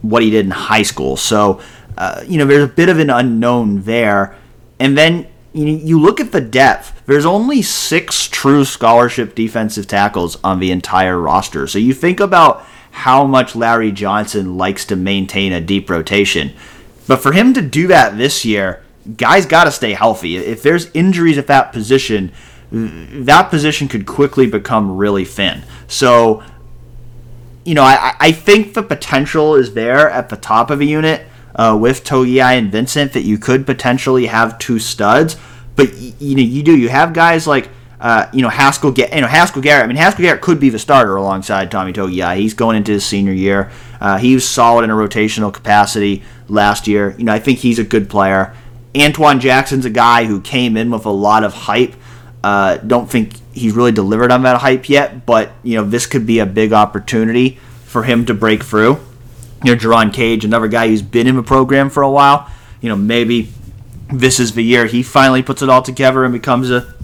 what 0.03 0.23
he 0.23 0.31
did 0.31 0.45
in 0.45 0.51
high 0.51 0.83
school. 0.83 1.17
So, 1.17 1.61
uh, 1.99 2.25
you 2.27 2.39
know, 2.39 2.47
there's 2.47 2.65
a 2.65 2.73
bit 2.73 2.89
of 2.89 2.99
an 2.99 3.11
unknown 3.11 3.83
there. 3.83 4.37
And 4.79 4.97
then 4.97 5.27
you, 5.53 5.67
you 5.67 6.01
look 6.01 6.21
at 6.21 6.33
the 6.33 6.41
depth. 6.41 7.03
There's 7.07 7.27
only 7.27 7.63
six 7.63 8.29
true 8.29 8.65
scholarship 8.65 9.35
defensive 9.35 9.87
tackles 9.87 10.39
on 10.43 10.61
the 10.61 10.71
entire 10.71 11.19
roster. 11.19 11.67
So 11.67 11.79
you 11.79 11.93
think 11.93 12.21
about 12.21 12.65
how 12.91 13.25
much 13.25 13.57
Larry 13.57 13.93
Johnson 13.93 14.57
likes 14.57 14.85
to 14.87 14.97
maintain 14.97 15.53
a 15.53 15.61
deep 15.61 15.89
rotation. 15.89 16.53
But 17.07 17.19
for 17.21 17.33
him 17.33 17.55
to 17.55 17.63
do 17.63 17.87
that 17.89 18.19
this 18.19 18.45
year, 18.45 18.83
guys 19.17 19.47
got 19.47 19.65
to 19.65 19.71
stay 19.71 19.93
healthy. 19.93 20.37
If 20.37 20.63
there's 20.63 20.91
injuries 20.93 21.39
at 21.39 21.47
that 21.49 21.73
position, 21.73 22.33
that 22.71 23.51
position 23.51 23.89
could 23.89 24.07
quickly 24.07 24.47
become 24.47 24.97
really 24.97 25.25
thin. 25.25 25.63
So, 25.89 26.43
you 27.65 27.75
know, 27.75 27.83
I, 27.83 28.15
I 28.19 28.33
think 28.33 28.75
the 28.75 28.83
potential 28.83 29.55
is 29.55 29.75
there 29.75 30.09
at 30.11 30.29
the 30.29 30.37
top 30.37 30.71
of 30.71 30.81
a 30.81 30.85
unit 30.85 31.27
uh, 31.55 31.77
with 31.81 32.05
Togiai 32.05 32.59
and 32.59 32.71
Vincent 32.71 33.13
that 33.13 33.23
you 33.23 33.39
could 33.39 33.67
potentially 33.67 34.27
have 34.27 34.59
two 34.59 34.79
studs. 34.79 35.37
But 35.77 35.95
you 35.97 36.37
know, 36.37 36.43
you 36.43 36.63
do. 36.63 36.77
You 36.77 36.89
have 36.91 37.13
guys 37.13 37.47
like 37.47 37.71
uh, 38.01 38.27
you 38.33 38.43
know 38.43 38.49
Haskell. 38.49 38.93
You 38.97 39.21
know 39.21 39.27
Haskell 39.27 39.63
Garrett. 39.63 39.85
I 39.85 39.87
mean, 39.87 39.97
Haskell 39.97 40.23
Garrett 40.23 40.41
could 40.41 40.59
be 40.59 40.71
the 40.71 40.79
starter 40.79 41.17
alongside 41.17 41.71
Tommy 41.71 41.93
Togiai. 41.93 42.37
He's 42.37 42.55
going 42.55 42.77
into 42.77 42.93
his 42.93 43.05
senior 43.05 43.33
year. 43.33 43.71
Uh, 44.01 44.19
he 44.19 44.35
was 44.35 44.49
solid 44.49 44.85
in 44.85 44.91
a 44.91 44.95
rotational 44.95 45.53
capacity 45.53 46.23
last 46.49 46.89
year. 46.89 47.15
You 47.19 47.25
know, 47.25 47.33
I 47.33 47.39
think 47.39 47.59
he's 47.59 47.79
a 47.79 47.85
good 47.85 48.09
player. 48.09 48.55
Antwuan 48.95 49.41
Jackson's 49.41 49.85
a 49.85 49.91
guy 49.91 50.25
who 50.25 50.41
came 50.41 50.77
in 50.77 50.91
with 50.91 51.05
a 51.05 51.11
lot 51.11 51.45
of 51.45 51.53
hype. 51.53 51.95
Uh, 52.43 52.79
don't 52.79 53.09
think 53.09 53.35
he's 53.53 53.75
really 53.75 53.93
delivered 53.93 54.33
on 54.33 54.43
that 54.43 54.61
hype 54.61 54.89
yet, 54.89 55.27
but 55.27 55.53
you 55.63 55.77
know 55.77 55.85
this 55.85 56.07
could 56.07 56.27
be 56.27 56.39
a 56.39 56.47
big 56.47 56.73
opportunity 56.73 57.59
for 57.85 58.03
him 58.05 58.25
to 58.27 58.35
break 58.35 58.65
through 58.65 58.99
you 59.65 59.75
know, 59.75 59.79
Jerron 59.79 60.13
Cage, 60.13 60.45
another 60.45 60.69
guy 60.69 60.89
who's 60.89 61.03
been 61.03 61.27
in 61.27 61.37
the 61.37 61.43
program 61.43 61.91
for 61.91 62.03
a 62.03 62.11
while. 62.11 62.51
You 62.81 62.89
know, 62.89 62.97
maybe 62.97 63.49
this 64.13 64.41
is 64.41 64.55
the 64.55 64.63
year 64.63 64.87
he 64.87 65.03
finally 65.03 65.43
puts 65.43 65.63
it 65.63 65.69
all 65.69 65.83
together 65.83 66.25
and 66.25 66.33
becomes 66.33 66.71
a 66.71 66.95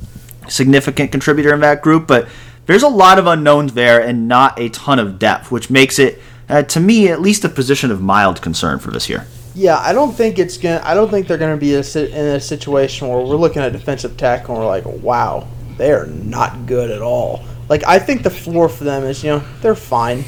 significant 0.48 1.12
contributor 1.12 1.52
in 1.55 1.60
that 1.60 1.82
group. 1.82 2.06
But 2.06 2.28
there's 2.66 2.82
a 2.82 2.89
lot 2.89 3.18
of 3.18 3.27
unknowns 3.27 3.74
there 3.74 4.01
and 4.01 4.28
not 4.28 4.59
a 4.59 4.68
ton 4.70 4.98
of 4.98 5.18
depth, 5.18 5.51
which 5.51 5.70
makes 5.70 5.98
it, 5.98 6.20
uh, 6.48 6.62
to 6.64 6.81
me, 6.81 7.09
at 7.09 7.20
least 7.20 7.44
a 7.44 7.48
position 7.48 7.90
of 7.90 8.01
mild 8.01 8.43
concern 8.43 8.78
for 8.78 8.90
this 8.90 9.09
year. 9.09 9.27
Yeah, 9.55 9.78
I 9.78 9.93
don't 9.93 10.12
think 10.12 10.39
it's 10.39 10.59
gonna. 10.59 10.82
I 10.85 10.93
don't 10.93 11.10
think 11.10 11.27
they're 11.27 11.39
gonna 11.39 11.56
be 11.56 11.74
a, 11.74 11.78
in 11.78 12.27
a 12.27 12.40
situation 12.40 13.09
where 13.09 13.18
we're 13.18 13.36
looking 13.36 13.62
at 13.62 13.73
defensive 13.73 14.18
tackle 14.18 14.55
and 14.55 14.64
we're 14.64 14.68
like, 14.68 14.85
wow, 15.02 15.48
they 15.78 15.93
are 15.93 16.06
not 16.06 16.66
good 16.66 16.90
at 16.90 17.01
all. 17.01 17.43
Like 17.68 17.82
I 17.86 17.98
think 17.98 18.23
the 18.23 18.31
floor 18.31 18.68
for 18.68 18.85
them 18.85 19.05
is, 19.05 19.24
you 19.24 19.31
know, 19.31 19.43
they're 19.62 19.74
fine. 19.74 20.24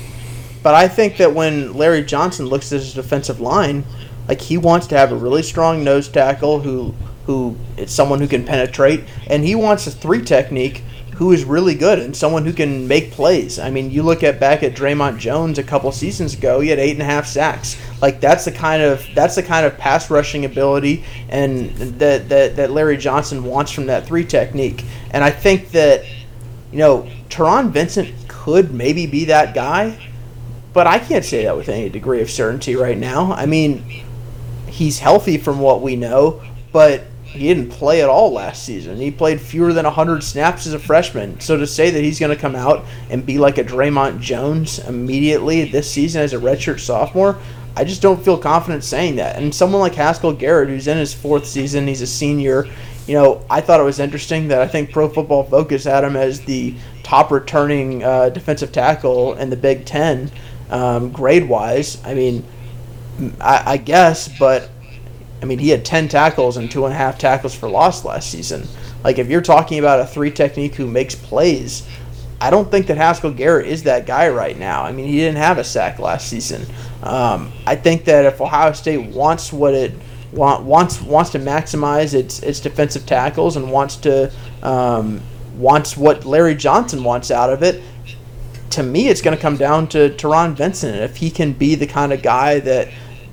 But 0.63 0.75
I 0.75 0.89
think 0.89 1.19
that 1.19 1.35
when 1.35 1.75
Larry 1.75 2.03
Johnson 2.03 2.47
looks 2.47 2.73
at 2.73 2.81
his 2.81 2.95
defensive 2.95 3.41
line, 3.41 3.85
like 4.27 4.41
he 4.41 4.59
wants 4.59 4.87
to 4.89 4.97
have 4.97 5.13
a 5.13 5.17
really 5.17 5.43
strong 5.43 5.85
nose 5.85 6.09
tackle 6.09 6.61
who 6.61 6.95
who 7.29 7.55
is 7.77 7.91
someone 7.93 8.21
who 8.21 8.27
can 8.27 8.43
penetrate, 8.43 9.05
and 9.27 9.45
he 9.45 9.55
wants 9.55 9.87
a 9.87 9.91
three 9.91 10.25
technique 10.25 10.83
who 11.17 11.31
is 11.31 11.45
really 11.45 11.75
good 11.75 11.99
and 11.99 12.17
someone 12.17 12.43
who 12.47 12.55
can 12.55 12.89
make 12.89 13.11
plays. 13.11 13.59
I 13.59 13.69
mean, 13.69 13.91
you 13.91 14.03
look 14.03 14.23
at 14.23 14.41
back 14.41 14.63
at 14.63 14.75
Dre'Mont 14.75 15.19
Jones 15.19 15.59
a 15.59 15.63
couple 15.63 15.93
seasons 15.93 16.33
ago, 16.33 16.61
he 16.61 16.71
had 16.71 16.79
eight 16.79 16.93
and 16.93 17.03
a 17.03 17.05
half 17.05 17.27
sacks. 17.27 17.77
Like 18.01 18.19
that's 18.19 18.47
the 18.47 18.53
kind 18.53 18.81
of 18.83 19.07
that's 19.15 19.35
the 19.35 19.43
kind 19.43 19.67
of 19.67 19.77
pass 19.77 20.11
rushing 20.11 20.47
ability 20.47 21.05
and 21.29 21.69
that 21.99 22.31
that, 22.31 22.57
that 22.57 22.71
Larry 22.71 22.97
Johnson 22.97 23.45
wants 23.45 23.73
from 23.73 23.87
that 23.87 24.07
three 24.07 24.25
technique. 24.25 24.85
And 25.11 25.23
I 25.23 25.31
think 25.31 25.73
that 25.73 26.07
you 26.73 26.79
know 26.79 27.11
Taron 27.29 27.73
Vincent 27.73 28.15
could 28.27 28.73
maybe 28.73 29.07
be 29.07 29.27
that 29.27 29.55
guy 29.55 29.99
but 30.73 30.87
I 30.87 30.99
can't 30.99 31.25
say 31.25 31.45
that 31.45 31.57
with 31.57 31.69
any 31.69 31.89
degree 31.89 32.23
of 32.23 32.31
certainty 32.31 32.77
right 32.77 32.97
now. 32.97 33.33
I 33.33 33.47
mean, 33.47 33.85
he's 34.69 35.01
healthy 35.01 35.37
from 35.37 35.59
what 35.59 35.83
we 35.83 35.97
know, 35.97 36.41
but 36.73 37.03
he 37.29 37.47
didn't 37.47 37.69
play 37.71 38.03
at 38.03 38.09
all 38.09 38.33
last 38.33 38.65
season. 38.65 38.97
He 38.97 39.11
played 39.11 39.41
fewer 39.41 39.73
than 39.73 39.85
100 39.85 40.23
snaps 40.23 40.67
as 40.67 40.73
a 40.73 40.79
freshman. 40.79 41.39
So 41.41 41.57
to 41.57 41.67
say 41.67 41.91
that 41.91 42.03
he's 42.03 42.19
going 42.19 42.35
to 42.35 42.41
come 42.41 42.57
out 42.57 42.85
and 43.11 43.25
be 43.25 43.39
like 43.39 43.59
a 43.59 43.65
Dre'Mont 43.65 44.21
Jones 44.21 44.79
immediately 44.81 45.65
this 45.65 45.91
season 45.91 46.23
as 46.23 46.33
a 46.33 46.39
redshirt 46.39 46.81
sophomore, 46.81 47.39
I 47.77 47.85
just 47.85 48.03
don't 48.03 48.25
feel 48.25 48.39
confident 48.39 48.83
saying 48.83 49.17
that. 49.17 49.37
And 49.37 49.55
someone 49.55 49.81
like 49.81 49.95
Haskell 49.95 50.33
Garrett, 50.33 50.69
who's 50.69 50.89
in 50.89 50.97
his 50.97 51.15
fourth 51.15 51.47
season, 51.47 51.87
he's 51.87 52.03
a 52.03 52.07
senior. 52.07 52.67
You 53.07 53.15
know, 53.15 53.45
I 53.49 53.61
thought 53.61 53.79
it 53.79 53.85
was 53.85 54.01
interesting 54.01 54.49
that 54.49 54.61
I 54.61 54.67
think 54.67 54.91
Pro 54.91 55.09
Football 55.09 55.45
Focus 55.45 55.85
had 55.85 56.05
him 56.05 56.17
as 56.17 56.41
the 56.41 56.75
top 57.03 57.31
returning 57.31 58.03
uh, 58.03 58.31
defensive 58.31 58.73
tackle 58.73 59.35
in 59.35 59.49
the 59.51 59.57
Big 59.57 59.85
Ten 59.85 60.31
um, 60.71 61.13
grade 61.13 61.49
wise. 61.49 62.03
I 62.05 62.15
mean, 62.15 62.45
I, 63.41 63.73
I, 63.73 63.77
guess, 63.77 64.29
but 64.39 64.71
I 65.41 65.45
mean, 65.45 65.59
he 65.59 65.69
had 65.69 65.85
10 65.85 66.09
tackles 66.09 66.57
and 66.57 66.71
two 66.71 66.85
and 66.85 66.93
a 66.93 66.97
half 66.97 67.19
tackles 67.19 67.55
for 67.55 67.69
loss 67.69 68.05
last 68.05 68.31
season. 68.31 68.67
Like, 69.05 69.19
if 69.19 69.29
you're 69.29 69.41
talking 69.41 69.79
about 69.79 70.01
a 70.01 70.07
three 70.07 70.31
technique 70.31 70.75
who 70.75 70.87
makes 70.87 71.15
plays, 71.15 71.89
I 72.41 72.51
don't 72.51 72.71
think 72.71 72.87
that 72.87 72.97
Haskell 72.97 73.33
Garrett 73.33 73.67
is 73.67 73.85
that 73.85 74.07
guy 74.07 74.29
right 74.29 74.57
now. 74.59 74.85
I 74.85 74.93
mean, 74.93 75.07
he 75.07 75.17
didn't 75.17 75.39
have 75.39 75.59
a 75.59 75.65
sack 75.65 75.99
last 75.99 76.29
season. 76.29 76.67
Um, 77.03 77.53
I 77.67 77.77
think 77.77 78.05
that 78.05 78.25
if 78.25 78.41
Ohio 78.41 78.73
State 78.73 79.11
wants 79.11 79.53
what 79.53 79.75
it 79.75 79.93
want, 80.33 80.65
wants 80.65 81.01
wants 81.01 81.31
to 81.31 81.39
maximize 81.39 82.15
its 82.15 82.41
its 82.43 82.61
defensive 82.61 83.07
tackles 83.07 83.57
and 83.57 83.73
wants 83.73 83.97
to 83.97 84.33
um, 84.63 85.21
wants 85.57 85.97
what 85.97 86.25
Larry 86.25 86.55
Johnson 86.55 87.03
wants 87.03 87.31
out 87.31 87.53
of 87.53 87.63
it, 87.63 87.83
to 88.71 88.83
me, 88.83 89.09
it's 89.09 89.21
going 89.21 89.37
to 89.37 89.41
come 89.41 89.57
down 89.57 89.89
to 89.89 90.11
Taron 90.11 90.55
Vincent. 90.55 90.97
If 90.97 91.17
he 91.17 91.31
can 91.31 91.53
be 91.53 91.75
the 91.75 91.87
kind 91.87 92.13
of 92.13 92.23
guy 92.23 92.61
that 92.61 92.89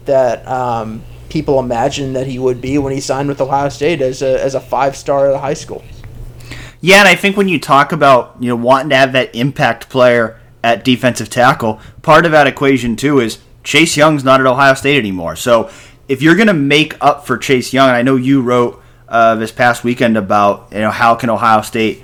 that 0.06 0.48
um, 0.48 1.03
people 1.35 1.59
imagine 1.59 2.13
that 2.13 2.27
he 2.27 2.39
would 2.39 2.61
be 2.61 2.77
when 2.77 2.93
he 2.93 3.01
signed 3.01 3.27
with 3.27 3.41
Ohio 3.41 3.67
State 3.67 4.01
as 4.01 4.21
a 4.21 4.41
as 4.41 4.55
a 4.55 4.61
five 4.61 4.95
star 4.95 5.29
at 5.29 5.41
high 5.41 5.53
school. 5.53 5.83
Yeah, 6.79 6.99
and 6.99 7.09
I 7.09 7.15
think 7.15 7.35
when 7.35 7.49
you 7.49 7.59
talk 7.59 7.91
about 7.91 8.37
you 8.39 8.47
know 8.47 8.55
wanting 8.55 8.91
to 8.91 8.95
have 8.95 9.11
that 9.11 9.35
impact 9.35 9.89
player 9.89 10.39
at 10.63 10.85
defensive 10.85 11.29
tackle, 11.29 11.81
part 12.01 12.25
of 12.25 12.31
that 12.31 12.47
equation 12.47 12.95
too 12.95 13.19
is 13.19 13.39
Chase 13.65 13.97
Young's 13.97 14.23
not 14.23 14.39
at 14.39 14.47
Ohio 14.47 14.75
State 14.75 14.97
anymore. 14.97 15.35
So 15.35 15.69
if 16.07 16.21
you're 16.21 16.37
going 16.37 16.47
to 16.47 16.53
make 16.53 16.95
up 17.03 17.27
for 17.27 17.37
Chase 17.37 17.73
Young, 17.73 17.89
and 17.89 17.97
I 17.97 18.01
know 18.01 18.15
you 18.15 18.41
wrote 18.41 18.81
uh, 19.09 19.35
this 19.35 19.51
past 19.51 19.83
weekend 19.83 20.15
about 20.15 20.69
you 20.71 20.79
know 20.79 20.91
how 20.91 21.15
can 21.15 21.29
Ohio 21.29 21.63
State 21.63 22.01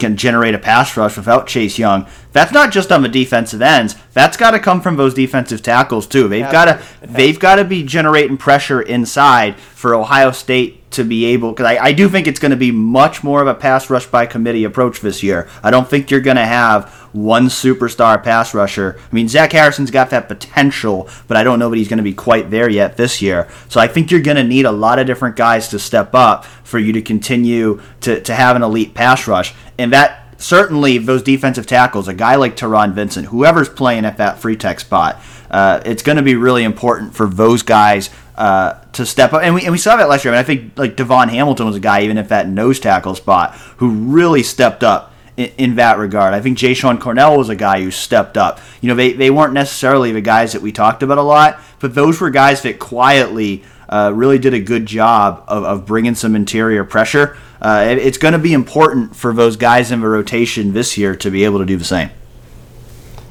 can 0.00 0.16
generate 0.16 0.56
a 0.56 0.58
pass 0.58 0.96
rush 0.96 1.16
without 1.16 1.46
Chase 1.46 1.78
Young. 1.78 2.08
That's 2.34 2.52
not 2.52 2.72
just 2.72 2.90
on 2.90 3.02
the 3.02 3.08
defensive 3.08 3.62
ends. 3.62 3.94
That's 4.12 4.36
got 4.36 4.50
to 4.50 4.58
come 4.58 4.80
from 4.80 4.96
those 4.96 5.14
defensive 5.14 5.62
tackles 5.62 6.06
too. 6.06 6.26
They've 6.26 6.50
got 6.50 6.64
to 6.64 6.82
they've 7.00 7.38
got 7.38 7.56
to 7.56 7.64
be 7.64 7.84
generating 7.84 8.36
pressure 8.36 8.82
inside 8.82 9.56
for 9.56 9.94
Ohio 9.94 10.32
State 10.32 10.90
to 10.90 11.04
be 11.04 11.26
able 11.26 11.52
because 11.52 11.66
I, 11.66 11.76
I 11.76 11.92
do 11.92 12.08
think 12.08 12.26
it's 12.26 12.40
going 12.40 12.50
to 12.50 12.56
be 12.56 12.72
much 12.72 13.22
more 13.22 13.40
of 13.40 13.46
a 13.46 13.54
pass 13.54 13.88
rush 13.88 14.06
by 14.06 14.26
committee 14.26 14.64
approach 14.64 15.00
this 15.00 15.22
year. 15.22 15.48
I 15.62 15.70
don't 15.70 15.88
think 15.88 16.10
you're 16.10 16.20
going 16.20 16.36
to 16.36 16.44
have 16.44 16.92
one 17.12 17.46
superstar 17.46 18.20
pass 18.20 18.52
rusher. 18.52 18.98
I 18.98 19.14
mean, 19.14 19.28
Zach 19.28 19.52
Harrison's 19.52 19.92
got 19.92 20.10
that 20.10 20.26
potential, 20.26 21.08
but 21.28 21.36
I 21.36 21.44
don't 21.44 21.60
know 21.60 21.70
that 21.70 21.76
he's 21.76 21.88
going 21.88 21.98
to 21.98 22.02
be 22.02 22.14
quite 22.14 22.50
there 22.50 22.68
yet 22.68 22.96
this 22.96 23.22
year. 23.22 23.48
So 23.68 23.80
I 23.80 23.86
think 23.86 24.10
you're 24.10 24.20
going 24.20 24.36
to 24.36 24.44
need 24.44 24.64
a 24.64 24.72
lot 24.72 24.98
of 24.98 25.06
different 25.06 25.36
guys 25.36 25.68
to 25.68 25.78
step 25.78 26.14
up 26.14 26.44
for 26.44 26.80
you 26.80 26.92
to 26.94 27.02
continue 27.02 27.80
to, 28.00 28.20
to 28.20 28.34
have 28.34 28.56
an 28.56 28.62
elite 28.62 28.94
pass 28.94 29.28
rush. 29.28 29.54
And 29.78 29.92
that 29.92 30.23
certainly 30.44 30.98
those 30.98 31.22
defensive 31.22 31.66
tackles, 31.66 32.06
a 32.06 32.14
guy 32.14 32.34
like 32.34 32.54
Taron 32.54 32.92
Vincent, 32.92 33.28
whoever's 33.28 33.68
playing 33.68 34.04
at 34.04 34.18
that 34.18 34.40
three 34.40 34.56
tech 34.56 34.78
spot, 34.78 35.20
uh, 35.50 35.80
it's 35.86 36.02
going 36.02 36.16
to 36.16 36.22
be 36.22 36.34
really 36.34 36.64
important 36.64 37.14
for 37.14 37.26
those 37.26 37.62
guys 37.62 38.10
uh, 38.36 38.74
to 38.92 39.06
step 39.06 39.32
up. 39.32 39.42
And 39.42 39.54
we, 39.54 39.62
and 39.62 39.72
we 39.72 39.78
saw 39.78 39.96
that 39.96 40.08
last 40.08 40.24
year. 40.24 40.34
I 40.34 40.36
mean, 40.36 40.40
I 40.40 40.46
think 40.46 40.78
like 40.78 40.96
Davon 40.96 41.30
Hamilton 41.30 41.66
was 41.66 41.76
a 41.76 41.80
guy, 41.80 42.02
even 42.02 42.18
at 42.18 42.28
that 42.28 42.46
nose 42.46 42.78
tackle 42.78 43.14
spot, 43.14 43.54
who 43.78 43.88
really 43.88 44.42
stepped 44.42 44.82
up 44.82 45.14
in, 45.38 45.50
in 45.56 45.74
that 45.76 45.98
regard. 45.98 46.34
I 46.34 46.40
think 46.40 46.58
Jashon 46.58 47.00
Cornell 47.00 47.38
was 47.38 47.48
a 47.48 47.56
guy 47.56 47.80
who 47.82 47.90
stepped 47.90 48.36
up. 48.36 48.60
You 48.82 48.88
know, 48.88 48.94
they, 48.94 49.14
they 49.14 49.30
weren't 49.30 49.54
necessarily 49.54 50.12
the 50.12 50.20
guys 50.20 50.52
that 50.52 50.60
we 50.60 50.72
talked 50.72 51.02
about 51.02 51.16
a 51.16 51.22
lot, 51.22 51.58
but 51.80 51.94
those 51.94 52.20
were 52.20 52.30
guys 52.30 52.60
that 52.62 52.78
quietly 52.78 53.64
uh, 53.88 54.12
really 54.14 54.38
did 54.38 54.52
a 54.52 54.60
good 54.60 54.84
job 54.84 55.44
of, 55.48 55.64
of 55.64 55.86
bringing 55.86 56.14
some 56.14 56.36
interior 56.36 56.84
pressure. 56.84 57.36
Uh, 57.64 57.86
it, 57.88 57.96
it's 57.96 58.18
going 58.18 58.32
to 58.32 58.38
be 58.38 58.52
important 58.52 59.16
for 59.16 59.32
those 59.32 59.56
guys 59.56 59.90
in 59.90 60.02
the 60.02 60.06
rotation 60.06 60.74
this 60.74 60.98
year 60.98 61.16
to 61.16 61.30
be 61.30 61.44
able 61.44 61.58
to 61.58 61.64
do 61.64 61.78
the 61.78 61.84
same. 61.84 62.10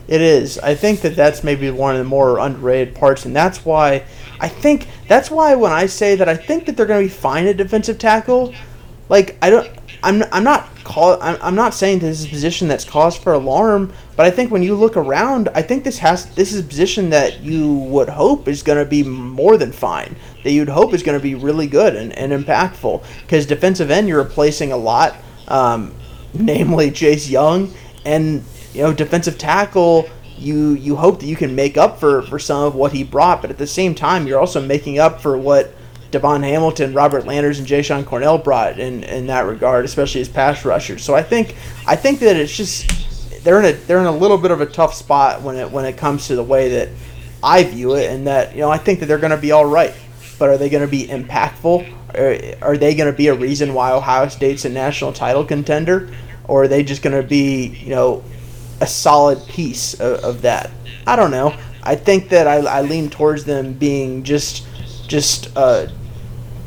It 0.07 0.21
is. 0.21 0.57
I 0.57 0.73
think 0.73 1.01
that 1.01 1.15
that's 1.15 1.43
maybe 1.43 1.69
one 1.69 1.95
of 1.95 1.99
the 1.99 2.09
more 2.09 2.39
underrated 2.39 2.95
parts, 2.95 3.25
and 3.25 3.35
that's 3.35 3.63
why 3.63 4.03
I 4.39 4.49
think 4.49 4.87
that's 5.07 5.29
why 5.29 5.53
when 5.53 5.71
I 5.71 5.85
say 5.85 6.15
that 6.15 6.27
I 6.27 6.35
think 6.35 6.65
that 6.65 6.75
they're 6.75 6.87
going 6.87 7.07
to 7.07 7.13
be 7.13 7.13
fine 7.13 7.45
at 7.45 7.57
defensive 7.57 7.99
tackle, 7.99 8.55
like 9.07 9.37
I 9.39 9.51
don't. 9.51 9.69
I'm 10.01 10.23
I'm 10.31 10.43
not 10.43 10.67
call 10.83 11.21
I'm, 11.21 11.37
I'm 11.41 11.55
not 11.55 11.75
saying 11.75 11.99
this 11.99 12.21
is 12.21 12.25
a 12.25 12.29
position 12.29 12.67
that's 12.67 12.83
cause 12.83 13.15
for 13.15 13.33
alarm, 13.33 13.93
but 14.17 14.25
I 14.25 14.31
think 14.31 14.51
when 14.51 14.63
you 14.63 14.75
look 14.75 14.97
around, 14.97 15.47
I 15.53 15.61
think 15.61 15.83
this 15.83 15.99
has 15.99 16.25
this 16.33 16.51
is 16.51 16.59
a 16.59 16.67
position 16.67 17.11
that 17.11 17.41
you 17.41 17.73
would 17.73 18.09
hope 18.09 18.47
is 18.47 18.63
going 18.63 18.83
to 18.83 18.89
be 18.89 19.03
more 19.03 19.57
than 19.57 19.71
fine. 19.71 20.15
That 20.43 20.51
you'd 20.51 20.69
hope 20.69 20.93
is 20.93 21.03
going 21.03 21.17
to 21.17 21.23
be 21.23 21.35
really 21.35 21.67
good 21.67 21.95
and, 21.95 22.11
and 22.13 22.31
impactful. 22.31 23.03
Because 23.21 23.45
defensive 23.45 23.89
end 23.89 24.07
you're 24.07 24.21
replacing 24.21 24.71
a 24.71 24.77
lot, 24.77 25.15
um, 25.47 25.95
namely 26.33 26.91
Chase 26.91 27.29
Young, 27.29 27.73
and 28.05 28.43
you 28.73 28.81
know 28.81 28.93
defensive 28.93 29.37
tackle 29.37 30.09
you 30.37 30.71
you 30.71 30.95
hope 30.95 31.19
that 31.19 31.25
you 31.25 31.35
can 31.35 31.55
make 31.55 31.77
up 31.77 31.99
for 31.99 32.23
for 32.23 32.39
some 32.39 32.63
of 32.63 32.75
what 32.75 32.91
he 32.91 33.03
brought, 33.03 33.41
but 33.41 33.49
at 33.49 33.57
the 33.57 33.67
same 33.67 33.95
time 33.95 34.27
you're 34.27 34.39
also 34.39 34.61
making 34.61 34.99
up 34.99 35.21
for 35.21 35.37
what 35.37 35.73
Davon 36.11 36.43
Hamilton, 36.43 36.93
Robert 36.93 37.25
Landers, 37.25 37.57
and 37.57 37.67
Jashon 37.67 38.05
Cornell 38.05 38.37
brought 38.37 38.79
in, 38.79 39.03
in 39.03 39.27
that 39.27 39.47
regard, 39.47 39.83
especially 39.83 40.21
as 40.21 40.29
pass 40.29 40.63
rushers. 40.63 41.03
So 41.03 41.15
I 41.15 41.23
think 41.23 41.55
I 41.87 41.95
think 41.95 42.19
that 42.19 42.35
it's 42.35 42.55
just 42.55 43.43
they're 43.43 43.59
in 43.59 43.65
a 43.65 43.71
they're 43.73 43.99
in 43.99 44.05
a 44.05 44.11
little 44.11 44.37
bit 44.37 44.51
of 44.51 44.61
a 44.61 44.65
tough 44.65 44.93
spot 44.93 45.41
when 45.41 45.55
it 45.55 45.71
when 45.71 45.85
it 45.85 45.97
comes 45.97 46.27
to 46.27 46.35
the 46.35 46.43
way 46.43 46.69
that 46.69 46.89
I 47.41 47.63
view 47.63 47.95
it, 47.95 48.11
and 48.11 48.27
that 48.27 48.53
you 48.53 48.61
know 48.61 48.69
I 48.69 48.77
think 48.77 48.99
that 48.99 49.07
they're 49.07 49.17
going 49.17 49.31
to 49.31 49.37
be 49.37 49.51
all 49.51 49.65
right, 49.65 49.93
but 50.43 50.49
are 50.49 50.57
they 50.57 50.67
going 50.67 50.81
to 50.83 50.91
be 50.91 51.07
impactful? 51.07 51.89
Are, 52.15 52.67
are 52.67 52.75
they 52.75 52.95
going 52.95 53.09
to 53.09 53.15
be 53.15 53.29
a 53.29 53.33
reason 53.33 53.73
why 53.73 53.93
Ohio 53.93 54.27
State's 54.27 54.65
a 54.65 54.69
national 54.69 55.13
title 55.13 55.45
contender, 55.45 56.13
or 56.49 56.63
are 56.63 56.67
they 56.67 56.83
just 56.83 57.01
going 57.01 57.15
to 57.15 57.25
be 57.25 57.67
you 57.67 57.91
know 57.91 58.25
a 58.81 58.85
solid 58.85 59.47
piece 59.47 59.93
of, 60.01 60.21
of 60.21 60.41
that? 60.41 60.69
I 61.07 61.15
don't 61.15 61.31
know. 61.31 61.55
I 61.81 61.95
think 61.95 62.27
that 62.27 62.45
I, 62.45 62.57
I 62.57 62.81
lean 62.81 63.09
towards 63.09 63.45
them 63.45 63.71
being 63.71 64.23
just 64.23 64.67
just 65.07 65.55
uh, 65.55 65.87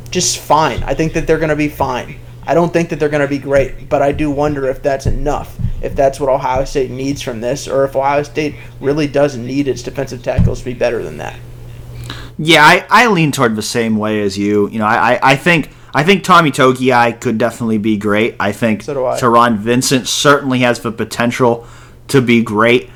just 0.09 0.39
fine. 0.39 0.83
I 0.83 0.95
think 0.95 1.13
that 1.13 1.27
they're 1.27 1.37
going 1.37 1.51
to 1.51 1.55
be 1.55 1.69
fine. 1.69 2.19
I 2.47 2.55
don't 2.55 2.73
think 2.73 2.89
that 2.89 2.99
they're 2.99 3.11
going 3.11 3.21
to 3.21 3.29
be 3.29 3.37
great, 3.37 3.91
but 3.91 4.01
I 4.01 4.13
do 4.13 4.31
wonder 4.31 4.71
if 4.71 4.83
that's 4.83 5.05
enough, 5.05 5.55
if 5.83 5.95
that's 5.95 6.19
what 6.19 6.31
Ohio 6.31 6.65
State 6.65 6.91
needs 6.91 7.21
from 7.21 7.43
this, 7.43 7.69
or 7.69 7.85
if 7.85 7.95
Ohio 7.95 8.23
State 8.23 8.55
really 8.81 9.07
doesn't 9.07 9.47
need 9.47 9.69
its 9.69 9.83
defensive 9.83 10.23
tackles 10.23 10.61
to 10.61 10.65
be 10.65 10.73
better 10.73 11.03
than 11.03 11.19
that. 11.19 11.39
Yeah, 12.39 12.63
I, 12.63 12.87
I 12.91 13.07
lean 13.09 13.33
toward 13.33 13.57
the 13.57 13.63
same 13.63 13.97
way 13.97 14.23
as 14.23 14.37
you. 14.37 14.69
You 14.69 14.79
know, 14.79 14.85
I, 14.87 15.19
I 15.23 15.37
think 15.37 15.71
I 15.95 16.05
think 16.05 16.25
Tommy 16.25 16.51
Togiai 16.51 17.19
could 17.19 17.39
definitely 17.39 17.79
be 17.79 17.97
great. 17.97 18.37
I 18.39 18.53
think 18.53 18.83
so 18.83 19.07
I. 19.07 19.19
Taron 19.19 19.57
Vincent 19.57 20.07
certainly 20.07 20.59
has 20.61 20.81
the 20.81 20.93
potential 20.93 21.67
to 22.09 22.21
be 22.21 22.43
great, 22.43 22.91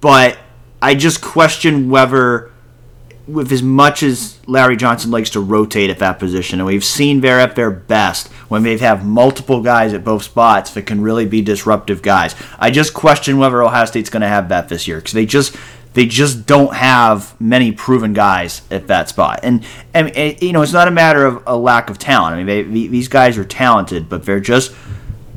but 0.00 0.38
I 0.80 0.94
just 0.94 1.20
question 1.20 1.90
whether 1.90 2.52
with 3.26 3.50
as 3.52 3.62
much 3.62 4.02
as 4.02 4.38
Larry 4.46 4.76
Johnson 4.76 5.10
likes 5.10 5.30
to 5.30 5.40
rotate 5.40 5.90
at 5.90 5.98
that 5.98 6.18
position, 6.18 6.60
and 6.60 6.66
we've 6.66 6.84
seen 6.84 7.20
they're 7.20 7.40
at 7.40 7.56
their 7.56 7.70
best 7.70 8.28
when 8.48 8.62
they 8.62 8.76
have 8.78 9.04
multiple 9.04 9.62
guys 9.62 9.94
at 9.94 10.04
both 10.04 10.22
spots 10.22 10.72
that 10.74 10.82
can 10.82 11.00
really 11.00 11.24
be 11.24 11.40
disruptive 11.40 12.02
guys. 12.02 12.36
I 12.58 12.70
just 12.70 12.92
question 12.92 13.38
whether 13.38 13.62
Ohio 13.62 13.86
State's 13.86 14.10
going 14.10 14.20
to 14.20 14.28
have 14.28 14.50
that 14.50 14.68
this 14.68 14.86
year 14.86 14.98
because 14.98 15.14
they 15.14 15.26
just 15.26 15.56
they 15.94 16.06
just 16.06 16.44
don't 16.44 16.74
have 16.74 17.40
many 17.40 17.72
proven 17.72 18.12
guys 18.12 18.62
at 18.70 18.88
that 18.88 19.08
spot. 19.08 19.40
And, 19.42 19.64
and, 19.94 20.12
you 20.42 20.52
know, 20.52 20.62
it's 20.62 20.72
not 20.72 20.88
a 20.88 20.90
matter 20.90 21.24
of 21.24 21.42
a 21.46 21.56
lack 21.56 21.88
of 21.88 21.98
talent. 21.98 22.34
I 22.34 22.42
mean, 22.42 22.72
they, 22.72 22.86
these 22.88 23.08
guys 23.08 23.38
are 23.38 23.44
talented, 23.44 24.08
but 24.08 24.24
they're 24.24 24.40
just 24.40 24.74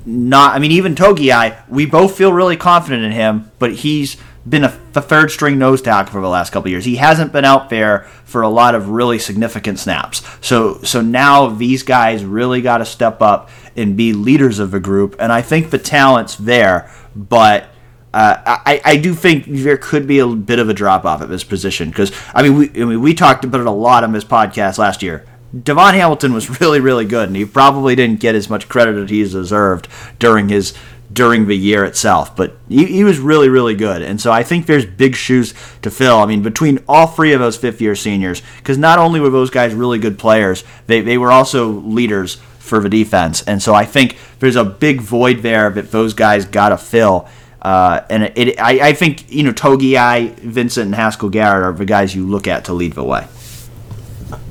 not. 0.06 0.56
I 0.56 0.60
mean, 0.60 0.72
even 0.72 0.96
Togiai, 0.96 1.68
we 1.70 1.86
both 1.86 2.18
feel 2.18 2.34
really 2.34 2.58
confident 2.58 3.04
in 3.04 3.12
him, 3.12 3.52
but 3.60 3.74
he's 3.74 4.18
been 4.50 4.64
a, 4.64 4.80
the 4.94 5.02
third 5.02 5.30
string 5.30 5.60
nose 5.60 5.82
tackle 5.82 6.14
for 6.14 6.22
the 6.22 6.30
last 6.30 6.52
couple 6.52 6.72
years. 6.72 6.86
He 6.86 6.96
hasn't 6.96 7.32
been 7.34 7.46
out 7.46 7.70
there 7.70 8.08
for 8.24 8.42
a 8.42 8.50
lot 8.50 8.76
of 8.76 8.90
really 8.90 9.20
significant 9.20 9.78
snaps. 9.78 10.24
So 10.42 10.82
so 10.82 11.02
now 11.02 11.50
these 11.50 11.84
guys 11.84 12.24
really 12.26 12.62
got 12.62 12.80
to 12.80 12.86
step 12.86 13.22
up 13.22 13.50
and 13.76 13.96
be 13.96 14.14
leaders 14.14 14.58
of 14.58 14.72
the 14.72 14.80
group. 14.80 15.18
And 15.20 15.32
I 15.32 15.42
think 15.44 15.70
the 15.70 15.78
talent's 15.78 16.36
there, 16.36 16.90
but. 17.16 17.70
Uh, 18.18 18.58
I, 18.66 18.82
I 18.84 18.98
do 18.98 19.14
think 19.14 19.46
there 19.46 19.78
could 19.78 20.08
be 20.08 20.18
a 20.18 20.28
bit 20.28 20.58
of 20.58 20.70
a 20.70 20.74
drop 20.74 21.06
off 21.06 21.22
at 21.22 21.30
this 21.30 21.44
position 21.44 21.90
because 21.90 22.12
I 22.34 22.42
mean 22.42 22.58
we 22.58 22.70
I 22.70 22.86
mean 22.86 23.00
we 23.00 23.14
talked 23.14 23.46
about 23.46 23.62
it 23.62 23.68
a 23.68 23.72
lot 23.72 24.04
on 24.04 24.12
this 24.12 24.24
podcast 24.24 24.80
last 24.80 25.04
year. 25.04 25.24
Davon 25.64 25.94
Hamilton 25.94 26.34
was 26.34 26.60
really 26.60 26.80
really 26.80 27.06
good 27.06 27.30
and 27.30 27.36
he 27.36 27.46
probably 27.46 27.96
didn't 27.96 28.20
get 28.20 28.34
as 28.34 28.50
much 28.50 28.68
credit 28.68 28.96
as 28.96 29.12
he's 29.12 29.34
deserved 29.34 29.88
during 30.18 30.50
his 30.50 30.74
during 31.14 31.46
the 31.46 31.56
year 31.56 31.86
itself. 31.86 32.36
But 32.36 32.58
he, 32.68 32.86
he, 32.86 33.04
was 33.04 33.20
really, 33.20 33.50
really 33.50 33.76
good. 33.76 34.02
And 34.02 34.20
so 34.20 34.32
I 34.32 34.42
think 34.42 34.66
there's 34.66 34.86
big 34.86 35.16
shoes 35.16 35.54
to 35.84 35.92
fill. 35.92 36.18
I 36.18 36.26
mean, 36.26 36.42
between 36.42 36.84
all 36.88 37.08
three 37.08 37.34
of 37.34 37.40
those 37.40 37.56
fifth 37.56 37.80
year 37.80 37.96
seniors, 37.96 38.42
because 38.58 38.78
not 38.78 39.00
only 39.00 39.20
were 39.20 39.30
those 39.30 39.50
guys 39.50 39.74
really 39.74 40.00
good 40.00 40.20
players, 40.20 40.64
they, 40.88 41.00
they 41.02 41.18
were 41.18 41.32
also 41.32 41.70
leaders 41.70 42.36
for 42.60 42.80
the 42.80 42.90
defense. 42.90 43.42
And 43.44 43.64
so 43.64 43.74
I 43.74 43.86
think 43.86 44.18
there's 44.40 44.58
a 44.58 44.66
big 44.66 45.02
void 45.02 45.44
there 45.44 45.70
that 45.70 45.92
those 45.92 46.14
guys 46.14 46.46
got 46.46 46.70
to 46.70 46.78
fill. 46.78 47.28
Uh, 47.62 48.02
and 48.10 48.24
it, 48.24 48.38
it, 48.38 48.62
I, 48.62 48.90
I 48.90 48.94
think, 48.94 49.32
you 49.32 49.44
know, 49.44 49.52
Togiai, 49.52 50.36
Vincent, 50.36 50.86
and 50.86 50.96
Haskell 50.96 51.30
Garrett 51.30 51.64
are 51.64 51.74
the 51.74 51.86
guys 51.86 52.16
you 52.16 52.26
look 52.26 52.48
at 52.48 52.66
to 52.66 52.74
lead 52.74 52.94
the 52.94 53.04
way. 53.04 53.28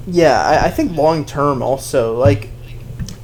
Yeah, 0.07 0.41
I, 0.41 0.67
I 0.67 0.71
think 0.71 0.97
long 0.97 1.25
term 1.25 1.63
also, 1.63 2.17
like, 2.19 2.51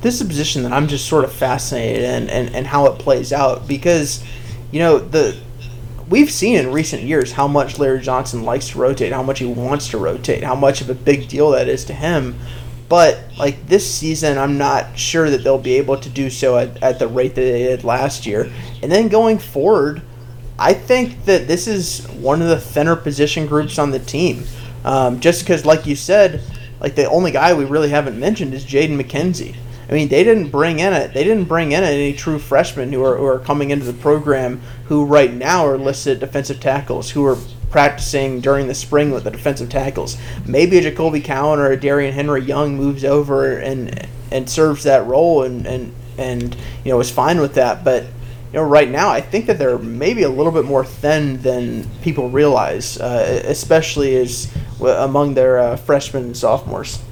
this 0.01 0.17
is 0.17 0.21
a 0.21 0.25
position 0.25 0.65
that 0.65 0.73
I'm 0.73 0.89
just 0.89 1.07
sort 1.07 1.25
of 1.25 1.33
fascinated 1.33 2.03
in 2.03 2.29
and, 2.29 2.55
and 2.55 2.67
how 2.67 2.87
it 2.87 2.99
plays 2.99 3.33
out 3.33 3.69
because, 3.69 4.23
you 4.71 4.81
know, 4.81 4.99
the 4.99 5.37
we've 6.09 6.31
seen 6.31 6.59
in 6.59 6.73
recent 6.73 7.03
years 7.03 7.33
how 7.33 7.49
much 7.49 7.79
Larry 7.79 8.01
Johnson 8.01 8.43
likes 8.43 8.69
to 8.71 8.79
rotate, 8.79 9.13
how 9.13 9.23
much 9.23 9.39
he 9.39 9.47
wants 9.47 9.89
to 9.89 9.99
rotate, 9.99 10.43
how 10.43 10.55
much 10.55 10.81
of 10.81 10.91
a 10.91 10.95
big 10.95 11.29
deal 11.29 11.51
that 11.53 11.69
is 11.69 11.85
to 11.87 11.95
him. 11.95 12.39
But 12.93 13.25
like 13.39 13.67
this 13.69 13.91
season, 13.91 14.37
I'm 14.37 14.59
not 14.59 14.99
sure 14.99 15.31
that 15.31 15.43
they'll 15.43 15.57
be 15.57 15.79
able 15.79 15.97
to 15.97 16.11
do 16.11 16.29
so 16.29 16.59
at, 16.59 16.83
at 16.83 16.99
the 16.99 17.09
rate 17.09 17.35
that 17.37 17.41
they 17.41 17.63
did 17.63 17.85
last 17.85 18.27
year. 18.27 18.53
And 18.83 18.93
then 18.93 19.09
going 19.09 19.39
forward, 19.39 20.03
I 20.59 20.75
think 20.75 21.25
that 21.25 21.49
this 21.49 21.67
is 21.67 22.07
one 22.09 22.43
of 22.43 22.49
the 22.49 22.61
thinner 22.61 22.95
position 22.95 23.47
groups 23.47 23.79
on 23.79 23.93
the 23.93 23.99
team. 23.99 24.45
Um, 24.85 25.21
just 25.21 25.41
because, 25.41 25.65
like 25.65 25.87
you 25.87 25.97
said, 25.97 26.43
like 26.81 26.95
the 26.95 27.09
only 27.09 27.31
guy 27.31 27.55
we 27.55 27.65
really 27.65 27.89
haven't 27.89 28.21
mentioned 28.21 28.53
is 28.53 28.63
Jaden 28.63 29.01
McKenzie. 29.01 29.57
I 29.89 29.93
mean, 29.95 30.09
they 30.09 30.23
didn't 30.23 30.51
bring 30.51 30.79
in 30.79 30.93
it. 30.93 31.15
They 31.15 31.25
didn't 31.25 31.49
bring 31.49 31.73
in 31.73 31.83
any 31.83 32.13
true 32.13 32.39
freshmen 32.39 32.93
who 32.93 33.03
are, 33.03 33.17
who 33.17 33.25
are 33.25 33.39
coming 33.39 33.71
into 33.71 33.87
the 33.87 33.95
program 33.95 34.61
who 34.89 35.07
right 35.07 35.33
now 35.33 35.67
are 35.67 35.79
listed 35.79 36.21
defensive 36.21 36.61
tackles 36.61 37.13
who 37.13 37.25
are 37.25 37.39
practicing 37.73 38.41
during 38.41 38.69
the 38.69 38.75
spring 38.75 39.11
with 39.11 39.25
the 39.25 39.31
defensive 39.31 39.69
tackles. 39.69 40.17
Maybe 40.47 40.79
a 40.79 40.83
Jacoby 40.83 41.21
Cowan 41.21 41.59
or 41.59 41.73
a 41.73 41.77
Darrion 41.77 42.13
Henry 42.13 42.43
Young 42.43 42.77
moves 42.77 43.05
over 43.05 43.59
and 43.59 44.07
and 44.31 44.49
serves 44.49 44.85
that 44.85 45.07
role 45.07 45.43
and 45.43 45.67
and 45.67 45.95
and 46.17 46.57
you 46.85 46.93
know 46.93 47.01
is 47.01 47.11
fine 47.11 47.41
with 47.41 47.55
that. 47.55 47.83
But 47.83 48.05
you 48.53 48.59
know, 48.59 48.63
right 48.63 48.89
now 48.89 49.09
I 49.09 49.21
think 49.21 49.47
that 49.47 49.59
they're 49.59 49.79
maybe 49.79 50.23
a 50.23 50.29
little 50.29 50.53
bit 50.53 50.67
more 50.67 50.85
thin 50.85 51.41
than 51.43 51.89
people 52.03 52.29
realize, 52.29 52.99
uh, 53.01 53.43
especially 53.45 54.15
as 54.17 54.53
among 54.81 55.35
their 55.35 55.59
uh, 55.59 55.77
freshmen 55.77 56.25
and 56.25 56.37
sophomores. 56.37 57.03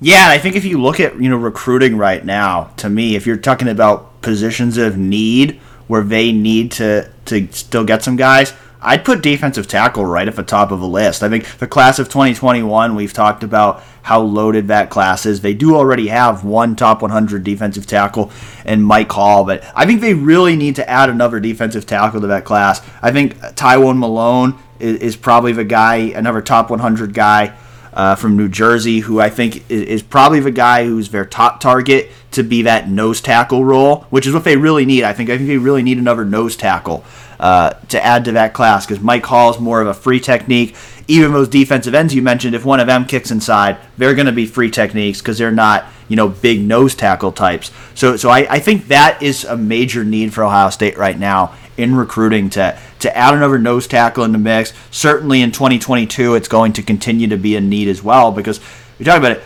Yeah, 0.00 0.28
I 0.28 0.38
think 0.38 0.56
if 0.56 0.64
you 0.64 0.80
look 0.80 1.00
at 1.00 1.20
you 1.20 1.28
know 1.28 1.36
recruiting 1.36 1.96
right 1.96 2.24
now, 2.24 2.72
to 2.78 2.88
me, 2.88 3.16
if 3.16 3.26
you're 3.26 3.36
talking 3.36 3.68
about 3.68 4.22
positions 4.22 4.78
of 4.78 4.96
need 4.96 5.60
where 5.86 6.02
they 6.02 6.32
need 6.32 6.72
to 6.72 7.10
to 7.26 7.48
still 7.52 7.84
get 7.84 8.02
some 8.02 8.16
guys, 8.16 8.54
I'd 8.84 9.04
put 9.04 9.22
defensive 9.22 9.66
tackle 9.66 10.04
right 10.04 10.28
at 10.28 10.36
the 10.36 10.42
top 10.42 10.70
of 10.70 10.80
the 10.80 10.86
list. 10.86 11.22
I 11.22 11.28
think 11.28 11.46
the 11.58 11.66
class 11.66 11.98
of 11.98 12.08
2021, 12.08 12.94
we've 12.94 13.12
talked 13.12 13.42
about 13.42 13.82
how 14.02 14.20
loaded 14.20 14.68
that 14.68 14.90
class 14.90 15.24
is. 15.24 15.40
They 15.40 15.54
do 15.54 15.74
already 15.74 16.08
have 16.08 16.44
one 16.44 16.76
top 16.76 17.00
100 17.00 17.42
defensive 17.42 17.86
tackle 17.86 18.30
and 18.64 18.84
Mike 18.84 19.10
Hall, 19.10 19.44
but 19.44 19.64
I 19.74 19.86
think 19.86 20.02
they 20.02 20.12
really 20.12 20.56
need 20.56 20.76
to 20.76 20.88
add 20.88 21.08
another 21.08 21.40
defensive 21.40 21.86
tackle 21.86 22.20
to 22.20 22.26
that 22.26 22.44
class. 22.44 22.82
I 23.00 23.12
think 23.12 23.38
Tywone 23.38 23.98
Malone 23.98 24.58
is, 24.78 24.98
is 24.98 25.16
probably 25.16 25.52
the 25.52 25.64
guy, 25.64 25.96
another 25.96 26.42
top 26.42 26.68
100 26.68 27.14
guy 27.14 27.56
uh, 27.94 28.16
from 28.16 28.36
New 28.36 28.48
Jersey, 28.48 28.98
who 29.00 29.20
I 29.20 29.30
think 29.30 29.70
is, 29.70 29.82
is, 29.82 30.02
probably 30.02 30.40
the 30.40 30.50
guy 30.50 30.84
who's 30.84 31.10
their 31.10 31.24
top 31.24 31.60
target 31.60 32.10
to 32.32 32.42
be 32.42 32.62
that 32.62 32.88
nose 32.88 33.20
tackle 33.20 33.64
role, 33.64 34.00
which 34.10 34.26
is 34.26 34.34
what 34.34 34.42
they 34.42 34.56
really 34.56 34.84
need. 34.84 35.04
I 35.04 35.12
think 35.12 35.30
I 35.30 35.36
think 35.36 35.46
they 35.46 35.58
really 35.58 35.84
need 35.84 35.98
another 35.98 36.24
nose 36.24 36.56
tackle 36.56 37.04
uh, 37.40 37.70
to 37.88 38.04
add 38.04 38.24
to 38.26 38.32
that 38.32 38.54
class 38.54 38.86
because 38.86 39.02
Mike 39.02 39.24
Hall 39.26 39.50
is 39.50 39.60
more 39.60 39.80
of 39.80 39.86
a 39.86 39.94
three 39.94 40.20
technique. 40.20 40.76
Even 41.06 41.32
those 41.32 41.48
defensive 41.48 41.94
ends 41.94 42.14
you 42.14 42.22
mentioned, 42.22 42.54
if 42.54 42.64
one 42.64 42.80
of 42.80 42.86
them 42.86 43.04
kicks 43.04 43.30
inside, 43.30 43.76
they're 43.98 44.14
going 44.14 44.26
to 44.26 44.32
be 44.32 44.46
three 44.46 44.70
techniques 44.70 45.20
because 45.20 45.36
they're 45.38 45.50
not 45.50 45.84
you 46.08 46.16
know 46.16 46.28
big 46.28 46.60
nose 46.62 46.94
tackle 46.94 47.32
types. 47.32 47.70
So 47.94 48.16
so 48.16 48.30
I, 48.30 48.46
I 48.50 48.58
think 48.58 48.88
that 48.88 49.22
is 49.22 49.44
a 49.44 49.56
major 49.56 50.04
need 50.04 50.32
for 50.32 50.44
Ohio 50.44 50.70
State 50.70 50.96
right 50.96 51.18
now 51.18 51.54
in 51.76 51.94
recruiting 51.94 52.50
to 52.50 52.78
to 53.00 53.16
add 53.16 53.34
another 53.34 53.58
nose 53.58 53.86
tackle 53.86 54.24
in 54.24 54.32
the 54.32 54.38
mix. 54.38 54.72
Certainly 54.90 55.42
in 55.42 55.52
2022, 55.52 56.34
it's 56.34 56.48
going 56.48 56.72
to 56.74 56.82
continue 56.82 57.26
to 57.28 57.36
be 57.36 57.56
a 57.56 57.60
need 57.60 57.88
as 57.88 58.02
well 58.02 58.32
because 58.32 58.60
we 58.98 59.04
talk 59.04 59.18
about 59.18 59.32
it. 59.32 59.42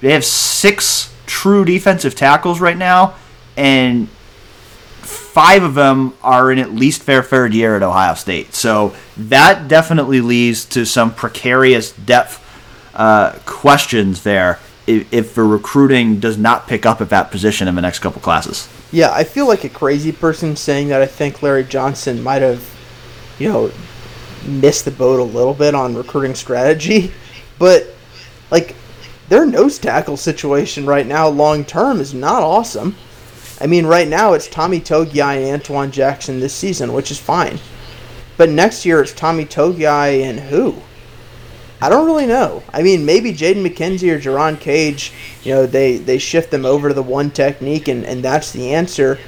They 0.00 0.12
have 0.12 0.24
six 0.24 1.14
true 1.26 1.64
defensive 1.64 2.14
tackles 2.14 2.60
right 2.60 2.76
now, 2.76 3.14
and 3.56 4.08
five 5.32 5.62
of 5.62 5.74
them 5.74 6.12
are 6.22 6.52
in 6.52 6.58
at 6.58 6.72
least 6.74 7.06
their 7.06 7.22
third 7.22 7.54
year 7.54 7.74
at 7.74 7.82
Ohio 7.82 8.12
State. 8.12 8.52
So 8.52 8.94
that 9.16 9.66
definitely 9.66 10.20
leads 10.20 10.66
to 10.66 10.84
some 10.84 11.14
precarious 11.14 11.90
depth 11.92 12.38
uh, 12.94 13.38
questions 13.46 14.24
there 14.24 14.58
if, 14.86 15.10
if 15.10 15.34
the 15.34 15.42
recruiting 15.42 16.20
does 16.20 16.36
not 16.36 16.68
pick 16.68 16.84
up 16.84 17.00
at 17.00 17.08
that 17.08 17.30
position 17.30 17.66
in 17.66 17.74
the 17.74 17.80
next 17.80 18.00
couple 18.00 18.20
classes. 18.20 18.68
Yeah, 18.92 19.10
I 19.10 19.24
feel 19.24 19.48
like 19.48 19.64
a 19.64 19.70
crazy 19.70 20.12
person 20.12 20.54
saying 20.54 20.88
that 20.88 21.00
I 21.00 21.06
think 21.06 21.42
Larry 21.42 21.64
Johnson 21.64 22.22
might 22.22 22.42
have, 22.42 22.62
you 23.38 23.48
know, 23.48 23.72
missed 24.44 24.84
the 24.84 24.90
boat 24.90 25.18
a 25.18 25.24
little 25.24 25.54
bit 25.54 25.74
on 25.74 25.94
recruiting 25.94 26.34
strategy. 26.34 27.12
But, 27.58 27.86
like, 28.50 28.74
their 29.28 29.46
nose 29.46 29.78
tackle 29.78 30.16
situation 30.16 30.84
right 30.84 31.06
now, 31.06 31.28
long 31.28 31.64
term, 31.64 32.00
is 32.00 32.12
not 32.12 32.42
awesome. 32.42 32.96
I 33.62 33.66
mean, 33.66 33.86
right 33.86 34.08
now 34.08 34.32
it's 34.32 34.48
Tommy 34.48 34.80
Togiai 34.80 35.48
and 35.48 35.62
Antwuan 35.62 35.92
Jackson 35.92 36.40
this 36.40 36.52
season, 36.52 36.92
which 36.92 37.12
is 37.12 37.18
fine. 37.20 37.60
But 38.36 38.48
next 38.48 38.84
year 38.84 39.00
it's 39.00 39.12
Tommy 39.12 39.44
Togiai 39.44 40.24
and 40.24 40.40
who? 40.40 40.82
I 41.80 41.88
don't 41.88 42.06
really 42.06 42.26
know. 42.26 42.64
I 42.72 42.82
mean, 42.82 43.04
maybe 43.04 43.32
Jaden 43.32 43.64
McKenzie 43.64 44.12
or 44.12 44.18
Jerron 44.18 44.58
Cage, 44.58 45.12
you 45.44 45.54
know, 45.54 45.64
they, 45.64 45.98
they 45.98 46.18
shift 46.18 46.50
them 46.50 46.66
over 46.66 46.88
to 46.88 46.94
the 46.94 47.04
one 47.04 47.30
technique 47.30 47.86
and, 47.86 48.04
and 48.04 48.24
that's 48.24 48.50
the 48.50 48.74
answer. 48.74 49.20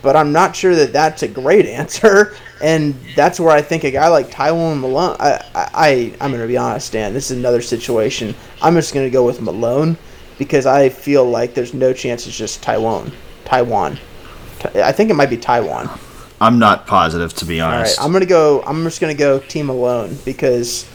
But 0.00 0.16
I'm 0.16 0.32
not 0.32 0.56
sure 0.56 0.74
that 0.74 0.94
that's 0.94 1.22
a 1.22 1.28
great 1.28 1.66
answer. 1.80 2.34
And 2.62 2.94
that's 3.14 3.38
where 3.38 3.54
I 3.54 3.60
think 3.60 3.84
a 3.84 3.90
guy 3.90 4.08
like 4.08 4.30
Tywone 4.30 4.80
Malone, 4.80 5.16
I, 5.20 5.44
I, 5.54 6.14
I'm 6.18 6.30
going 6.30 6.40
to 6.40 6.48
be 6.48 6.56
honest, 6.56 6.92
Dan, 6.92 7.12
this 7.12 7.30
is 7.30 7.36
another 7.36 7.60
situation. 7.60 8.34
I'm 8.62 8.74
just 8.74 8.94
going 8.94 9.06
to 9.06 9.10
go 9.10 9.26
with 9.26 9.42
Malone 9.42 9.98
because 10.38 10.64
I 10.64 10.88
feel 10.88 11.26
like 11.28 11.52
there's 11.52 11.74
no 11.74 11.92
chance 11.92 12.26
it's 12.26 12.38
just 12.38 12.62
Taiwan. 12.62 13.12
Taiwan. 13.44 13.98
I 14.74 14.92
think 14.92 15.10
it 15.10 15.14
might 15.14 15.30
be 15.30 15.36
Taiwan. 15.36 15.90
I'm 16.40 16.58
not 16.58 16.86
positive 16.86 17.32
to 17.34 17.44
be 17.44 17.60
honest. 17.60 17.98
All 17.98 18.04
right, 18.04 18.06
I'm 18.06 18.12
gonna 18.12 18.26
go. 18.26 18.62
I'm 18.62 18.82
just 18.84 19.00
gonna 19.00 19.14
go 19.14 19.38
Team 19.38 19.68
Alone 19.68 20.16
because 20.24 20.88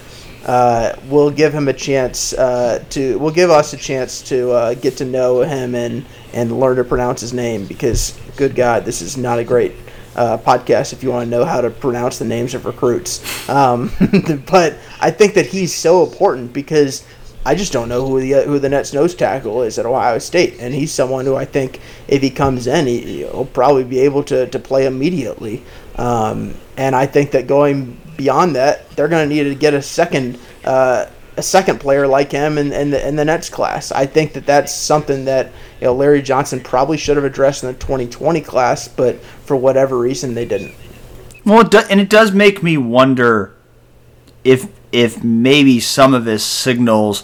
uh, 0.46 0.96
we'll 1.08 1.32
give 1.32 1.54
him 1.54 1.68
a 1.68 1.74
chance 1.74 2.34
uh, 2.34 2.84
to. 2.92 3.18
We'll 3.20 3.34
give 3.34 3.50
us 3.50 3.74
a 3.74 3.78
chance 3.78 4.22
to 4.24 4.52
uh, 4.52 4.74
get 4.74 4.98
to 4.98 5.06
know 5.06 5.42
him 5.42 5.76
and 5.76 6.06
and 6.34 6.60
learn 6.60 6.78
to 6.78 6.84
pronounce 6.84 7.22
his 7.22 7.34
name 7.34 7.66
because, 7.66 8.20
good 8.36 8.56
God, 8.56 8.86
this 8.86 9.02
is 9.02 9.18
not 9.18 9.40
a 9.40 9.44
great 9.44 9.74
uh, 10.18 10.38
podcast 10.38 10.94
if 10.94 11.04
you 11.04 11.12
want 11.12 11.26
to 11.26 11.30
know 11.30 11.46
how 11.46 11.62
to 11.62 11.70
pronounce 11.70 12.20
the 12.20 12.26
names 12.26 12.54
of 12.54 12.66
recruits. 12.66 13.50
Um, 13.50 13.92
but 14.50 14.78
I 15.00 15.12
think 15.12 15.36
that 15.36 15.46
he's 15.46 15.74
so 15.74 16.04
important 16.04 16.52
because 16.54 17.06
I 17.48 17.56
just 17.56 17.72
don't 17.72 17.88
know 17.88 18.06
who 18.06 18.20
the 18.20 18.44
who 18.44 18.60
the 18.60 18.68
Nets 18.68 18.92
nose 18.92 19.16
tackle 19.16 19.62
is 19.62 19.80
at 19.80 19.86
Ohio 19.86 20.20
State, 20.20 20.58
and 20.60 20.76
he's 20.76 20.92
someone 20.92 21.24
who 21.24 21.38
I 21.38 21.46
think 21.46 21.80
if 22.10 22.22
he 22.22 22.30
comes 22.30 22.68
in, 22.68 22.88
he, 22.88 23.24
will 23.24 23.46
probably 23.46 23.86
be 23.86 24.00
able 24.00 24.22
to, 24.26 24.48
to 24.48 24.60
play 24.60 24.86
immediately. 24.86 25.64
Um, 25.96 26.56
and 26.76 26.94
I 26.94 27.06
think 27.06 27.32
that 27.32 27.48
going 27.48 27.98
beyond 28.18 28.58
that, 28.58 28.90
they're 28.92 29.08
going 29.08 29.30
to 29.30 29.34
need 29.34 29.44
to 29.46 29.56
get 29.56 29.74
a 29.74 29.82
second 29.82 30.38
uh, 30.66 31.06
a 31.38 31.42
second 31.42 31.80
player 31.80 32.06
like 32.06 32.34
him 32.34 32.58
in, 32.58 32.74
in 32.74 32.90
the 32.90 33.08
in 33.08 33.16
the 33.16 33.24
Nets 33.24 33.50
class. 33.50 33.94
I 33.94 34.06
think 34.08 34.34
that 34.34 34.46
that's 34.46 34.74
something 34.74 35.24
that 35.24 35.46
you 35.80 35.86
know 35.86 35.94
Larry 35.94 36.22
Johnson 36.22 36.60
probably 36.60 36.98
should 36.98 37.16
have 37.16 37.24
addressed 37.24 37.64
in 37.64 37.72
the 37.72 37.80
2020 37.80 38.42
class, 38.42 38.90
but 38.90 39.22
for 39.22 39.56
whatever 39.56 39.98
reason 39.98 40.34
they 40.34 40.46
didn't. 40.46 40.76
Well, 41.46 41.62
it 41.62 41.72
do, 41.72 41.78
and 41.90 42.02
it 42.02 42.10
does 42.10 42.34
make 42.34 42.62
me 42.62 42.78
wonder 42.78 43.56
if 44.44 44.68
if 44.92 45.24
maybe 45.24 45.80
some 45.80 46.14
of 46.14 46.26
this 46.26 46.44
signals 46.44 47.24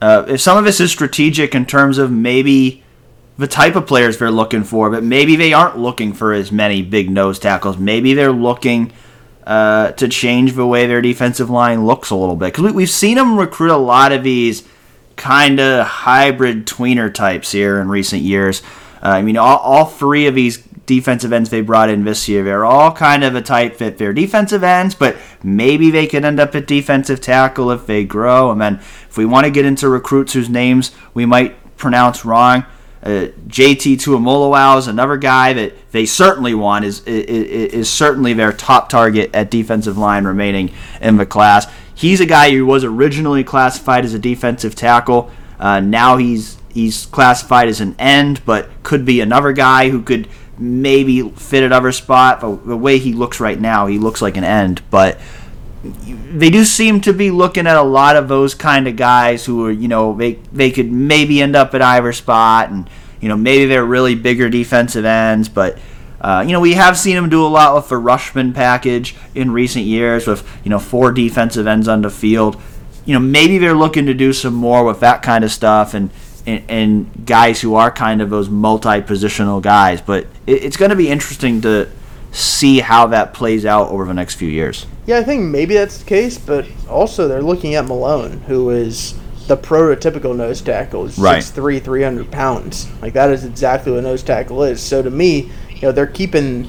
uh, 0.00 0.24
if 0.28 0.40
some 0.40 0.56
of 0.56 0.64
this 0.64 0.80
is 0.80 0.90
strategic 0.90 1.54
in 1.54 1.66
terms 1.66 1.98
of 1.98 2.10
maybe 2.10 2.82
the 3.36 3.46
type 3.46 3.76
of 3.76 3.86
players 3.86 4.18
they're 4.18 4.30
looking 4.30 4.64
for, 4.64 4.90
but 4.90 5.02
maybe 5.02 5.36
they 5.36 5.52
aren't 5.52 5.78
looking 5.78 6.12
for 6.12 6.32
as 6.32 6.50
many 6.50 6.82
big 6.82 7.08
nose 7.08 7.38
tackles. 7.38 7.78
Maybe 7.78 8.14
they're 8.14 8.32
looking 8.32 8.92
uh, 9.46 9.92
to 9.92 10.08
change 10.08 10.54
the 10.54 10.66
way 10.66 10.86
their 10.86 11.00
defensive 11.00 11.48
line 11.48 11.86
looks 11.86 12.10
a 12.10 12.16
little 12.16 12.36
bit. 12.36 12.52
Because 12.52 12.72
we, 12.72 12.82
have 12.82 12.90
seen 12.90 13.16
them 13.16 13.38
recruit 13.38 13.70
a 13.70 13.76
lot 13.76 14.12
of 14.12 14.22
these 14.22 14.66
kind 15.16 15.58
of 15.58 15.86
hybrid 15.86 16.66
tweener 16.66 17.12
types 17.12 17.52
here 17.52 17.80
in 17.80 17.88
recent 17.88 18.22
years. 18.22 18.62
Uh, 19.02 19.08
I 19.08 19.22
mean, 19.22 19.36
all, 19.36 19.58
all 19.58 19.84
three 19.86 20.26
of 20.26 20.34
these 20.34 20.67
defensive 20.88 21.32
ends 21.32 21.50
they 21.50 21.60
brought 21.60 21.90
in 21.90 22.02
this 22.02 22.28
year. 22.28 22.42
They're 22.42 22.64
all 22.64 22.90
kind 22.90 23.22
of 23.22 23.36
a 23.36 23.42
tight 23.42 23.76
fit. 23.76 23.98
They're 23.98 24.12
defensive 24.12 24.64
ends, 24.64 24.96
but 24.96 25.16
maybe 25.44 25.90
they 25.90 26.08
could 26.08 26.24
end 26.24 26.40
up 26.40 26.54
at 26.56 26.66
defensive 26.66 27.20
tackle 27.20 27.70
if 27.70 27.86
they 27.86 28.02
grow. 28.02 28.50
And 28.50 28.60
then 28.60 28.76
if 29.08 29.16
we 29.16 29.26
want 29.26 29.44
to 29.44 29.50
get 29.50 29.64
into 29.64 29.88
recruits 29.88 30.32
whose 30.32 30.48
names 30.48 30.90
we 31.14 31.26
might 31.26 31.76
pronounce 31.76 32.24
wrong, 32.24 32.64
uh, 33.02 33.28
JT 33.46 33.98
Tuimoloau 33.98 34.78
is 34.78 34.88
another 34.88 35.16
guy 35.16 35.52
that 35.52 35.92
they 35.92 36.04
certainly 36.04 36.54
want 36.54 36.84
is, 36.84 37.00
is 37.04 37.72
is 37.72 37.90
certainly 37.90 38.32
their 38.32 38.52
top 38.52 38.88
target 38.88 39.30
at 39.32 39.52
defensive 39.52 39.96
line 39.96 40.24
remaining 40.24 40.72
in 41.00 41.16
the 41.16 41.26
class. 41.26 41.68
He's 41.94 42.20
a 42.20 42.26
guy 42.26 42.50
who 42.50 42.66
was 42.66 42.82
originally 42.82 43.44
classified 43.44 44.04
as 44.04 44.14
a 44.14 44.18
defensive 44.18 44.74
tackle. 44.74 45.30
Uh, 45.60 45.78
now 45.78 46.16
he's 46.16 46.58
he's 46.70 47.06
classified 47.06 47.68
as 47.68 47.80
an 47.80 47.94
end, 47.98 48.44
but 48.44 48.68
could 48.82 49.04
be 49.04 49.20
another 49.20 49.52
guy 49.52 49.90
who 49.90 50.02
could 50.02 50.28
maybe 50.58 51.28
fit 51.30 51.62
another 51.62 51.92
spot. 51.92 52.40
But 52.40 52.66
the 52.66 52.76
way 52.76 52.98
he 52.98 53.12
looks 53.12 53.40
right 53.40 53.60
now, 53.60 53.86
he 53.86 53.98
looks 53.98 54.20
like 54.22 54.36
an 54.36 54.44
end. 54.44 54.82
But 54.90 55.18
they 55.84 56.50
do 56.50 56.64
seem 56.64 57.00
to 57.02 57.12
be 57.12 57.30
looking 57.30 57.66
at 57.66 57.76
a 57.76 57.82
lot 57.82 58.16
of 58.16 58.28
those 58.28 58.54
kind 58.54 58.88
of 58.88 58.96
guys 58.96 59.44
who 59.44 59.64
are, 59.66 59.70
you 59.70 59.88
know, 59.88 60.14
they 60.14 60.34
they 60.52 60.70
could 60.70 60.90
maybe 60.90 61.40
end 61.40 61.56
up 61.56 61.74
at 61.74 61.82
either 61.82 62.12
spot, 62.12 62.70
and 62.70 62.88
you 63.20 63.28
know 63.28 63.36
maybe 63.36 63.66
they're 63.66 63.84
really 63.84 64.14
bigger 64.14 64.48
defensive 64.48 65.04
ends, 65.04 65.48
but. 65.48 65.78
Uh, 66.20 66.42
you 66.44 66.52
know, 66.52 66.58
we 66.58 66.74
have 66.74 66.98
seen 66.98 67.16
him 67.16 67.28
do 67.28 67.46
a 67.46 67.46
lot 67.46 67.76
with 67.76 67.88
the 67.88 67.96
Rushmen 67.96 68.52
package 68.52 69.14
in 69.36 69.52
recent 69.52 69.84
years 69.84 70.26
with, 70.26 70.44
you 70.64 70.68
know, 70.68 70.80
four 70.80 71.12
defensive 71.12 71.68
ends 71.68 71.86
on 71.86 72.02
the 72.02 72.10
field. 72.10 72.60
You 73.04 73.14
know, 73.14 73.20
maybe 73.20 73.58
they're 73.58 73.72
looking 73.72 74.06
to 74.06 74.14
do 74.14 74.32
some 74.32 74.54
more 74.54 74.84
with 74.84 74.98
that 74.98 75.22
kind 75.22 75.44
of 75.44 75.52
stuff 75.52 75.94
and, 75.94 76.10
and, 76.48 76.64
and 76.70 77.26
guys 77.26 77.60
who 77.60 77.74
are 77.74 77.90
kind 77.90 78.22
of 78.22 78.30
those 78.30 78.48
multi 78.48 79.00
positional 79.02 79.60
guys. 79.60 80.00
But 80.00 80.24
it, 80.46 80.64
it's 80.64 80.76
going 80.76 80.90
to 80.90 80.96
be 80.96 81.08
interesting 81.08 81.60
to 81.62 81.90
see 82.32 82.80
how 82.80 83.06
that 83.08 83.34
plays 83.34 83.66
out 83.66 83.88
over 83.88 84.04
the 84.06 84.14
next 84.14 84.34
few 84.34 84.48
years. 84.48 84.86
Yeah, 85.06 85.18
I 85.18 85.24
think 85.24 85.44
maybe 85.44 85.74
that's 85.74 85.98
the 85.98 86.04
case, 86.04 86.38
but 86.38 86.66
also 86.88 87.28
they're 87.28 87.42
looking 87.42 87.74
at 87.74 87.86
Malone, 87.86 88.40
who 88.40 88.70
is 88.70 89.18
the 89.46 89.56
prototypical 89.56 90.36
nose 90.36 90.60
tackle. 90.60 91.06
Is 91.06 91.18
right. 91.18 91.42
6'3", 91.42 91.82
300 91.82 92.30
pounds. 92.30 92.88
Like 93.00 93.12
that 93.14 93.30
is 93.30 93.44
exactly 93.44 93.92
what 93.92 93.98
a 93.98 94.02
nose 94.02 94.22
tackle 94.22 94.62
is. 94.62 94.82
So 94.82 95.02
to 95.02 95.10
me, 95.10 95.50
you 95.70 95.82
know, 95.82 95.92
they're 95.92 96.06
keeping 96.06 96.68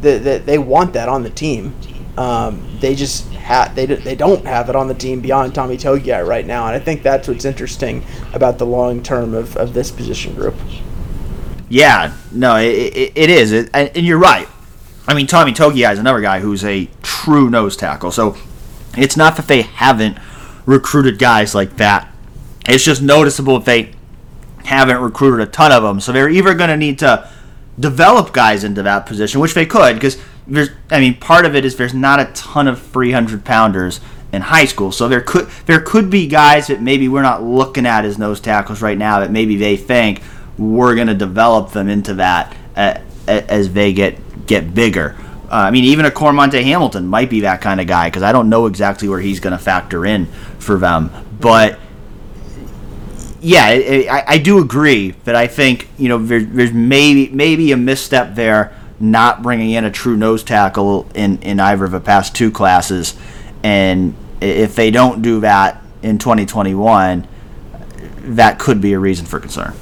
that 0.00 0.24
the, 0.24 0.42
they 0.44 0.58
want 0.58 0.92
that 0.94 1.08
on 1.08 1.22
the 1.22 1.30
team. 1.30 1.74
Um, 2.16 2.78
they 2.80 2.94
just 2.94 3.32
ha- 3.32 3.72
they 3.74 3.86
they 3.86 4.14
don't 4.14 4.44
have 4.44 4.68
it 4.68 4.76
on 4.76 4.86
the 4.86 4.94
team 4.94 5.20
beyond 5.20 5.54
Tommy 5.54 5.78
Togiai 5.78 6.26
right 6.26 6.46
now, 6.46 6.66
and 6.66 6.76
I 6.76 6.78
think 6.78 7.02
that's 7.02 7.26
what's 7.26 7.46
interesting 7.46 8.04
about 8.34 8.58
the 8.58 8.66
long 8.66 9.02
term 9.02 9.32
of, 9.32 9.56
of 9.56 9.72
this 9.72 9.90
position 9.90 10.34
group. 10.34 10.54
Yeah, 11.70 12.14
no, 12.30 12.56
it, 12.56 12.66
it, 12.66 13.12
it 13.14 13.30
is, 13.30 13.52
it, 13.52 13.70
and 13.72 13.96
you're 13.96 14.18
right. 14.18 14.46
I 15.06 15.14
mean, 15.14 15.26
Tommy 15.26 15.52
Togiai 15.52 15.92
is 15.92 15.98
another 15.98 16.20
guy 16.20 16.40
who's 16.40 16.64
a 16.64 16.88
true 17.02 17.50
nose 17.50 17.76
tackle. 17.76 18.12
So 18.12 18.36
it's 18.96 19.16
not 19.16 19.36
that 19.36 19.48
they 19.48 19.62
haven't 19.62 20.18
recruited 20.66 21.18
guys 21.18 21.54
like 21.54 21.76
that. 21.78 22.12
It's 22.68 22.84
just 22.84 23.02
noticeable 23.02 23.58
that 23.58 23.64
they 23.64 23.92
haven't 24.64 24.98
recruited 24.98 25.40
a 25.40 25.50
ton 25.50 25.72
of 25.72 25.82
them. 25.82 25.98
So 25.98 26.12
they're 26.12 26.28
either 26.28 26.54
going 26.54 26.70
to 26.70 26.76
need 26.76 26.98
to 27.00 27.28
develop 27.80 28.32
guys 28.32 28.64
into 28.64 28.82
that 28.82 29.06
position, 29.06 29.40
which 29.40 29.54
they 29.54 29.66
could, 29.66 29.94
because 29.94 30.22
there's, 30.46 30.70
I 30.90 31.00
mean, 31.00 31.18
part 31.18 31.46
of 31.46 31.54
it 31.54 31.64
is 31.64 31.76
there's 31.76 31.94
not 31.94 32.20
a 32.20 32.26
ton 32.32 32.68
of 32.68 32.82
300 32.82 33.44
pounders 33.44 34.00
in 34.32 34.42
high 34.42 34.64
school. 34.64 34.90
So 34.90 35.08
there 35.08 35.20
could 35.20 35.48
there 35.66 35.80
could 35.80 36.10
be 36.10 36.26
guys 36.26 36.68
that 36.68 36.80
maybe 36.80 37.08
we're 37.08 37.22
not 37.22 37.42
looking 37.42 37.86
at 37.86 38.04
as 38.04 38.18
nose 38.18 38.40
tackles 38.40 38.82
right 38.82 38.96
now 38.96 39.20
that 39.20 39.30
maybe 39.30 39.56
they 39.56 39.76
think 39.76 40.22
we're 40.58 40.94
going 40.94 41.08
to 41.08 41.14
develop 41.14 41.72
them 41.72 41.88
into 41.88 42.14
that 42.14 42.56
uh, 42.76 42.98
as 43.26 43.72
they 43.72 43.92
get 43.92 44.46
get 44.46 44.74
bigger. 44.74 45.16
Uh, 45.44 45.66
I 45.66 45.70
mean, 45.70 45.84
even 45.84 46.06
a 46.06 46.10
Cormontae 46.10 46.64
Hamilton 46.64 47.06
might 47.06 47.28
be 47.28 47.40
that 47.40 47.60
kind 47.60 47.78
of 47.80 47.86
guy 47.86 48.08
because 48.08 48.22
I 48.22 48.32
don't 48.32 48.48
know 48.48 48.66
exactly 48.66 49.08
where 49.08 49.20
he's 49.20 49.38
going 49.38 49.52
to 49.52 49.62
factor 49.62 50.06
in 50.06 50.26
for 50.58 50.78
them. 50.78 51.10
But 51.38 51.78
yeah, 53.42 53.66
I, 53.66 54.24
I, 54.26 54.38
do 54.38 54.60
agree 54.60 55.10
that 55.24 55.34
I 55.34 55.48
think 55.48 55.88
you 55.98 56.08
know 56.08 56.18
there, 56.18 56.40
there's 56.40 56.72
maybe 56.72 57.28
maybe 57.28 57.72
a 57.72 57.76
misstep 57.76 58.34
there 58.34 58.74
not 59.02 59.42
bringing 59.42 59.72
in 59.72 59.84
a 59.84 59.90
true 59.90 60.16
nose 60.16 60.44
tackle 60.44 61.06
in 61.14 61.42
in 61.42 61.58
either 61.60 61.84
of 61.84 61.90
the 61.90 62.00
past 62.00 62.34
two 62.34 62.50
classes, 62.50 63.14
and 63.62 64.14
if 64.40 64.74
they 64.74 64.90
don't 64.90 65.22
do 65.22 65.40
that 65.40 65.82
in 66.02 66.18
2021, 66.18 67.26
that 68.18 68.58
could 68.58 68.80
be 68.80 68.92
a 68.92 68.98
reason 68.98 69.26
for 69.26 69.40
concern. 69.40 69.74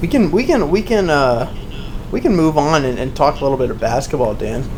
We 0.00 0.08
can 0.08 0.30
we 0.30 0.44
can 0.44 0.70
we 0.70 0.82
can 0.82 1.08
uh, 1.08 1.52
we 2.12 2.20
can 2.20 2.36
move 2.36 2.58
on 2.58 2.84
and, 2.84 2.98
and 2.98 3.16
talk 3.16 3.40
a 3.40 3.42
little 3.42 3.58
bit 3.58 3.70
of 3.70 3.80
basketball, 3.80 4.34
Dan, 4.34 4.68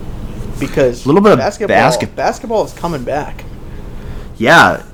because 0.60 1.04
a 1.04 1.08
little 1.08 1.22
bit 1.22 1.32
of 1.32 1.38
basketball. 1.38 2.06
Basketball 2.14 2.64
is 2.64 2.72
coming 2.72 3.02
back. 3.02 3.44
Yeah, 4.38 4.84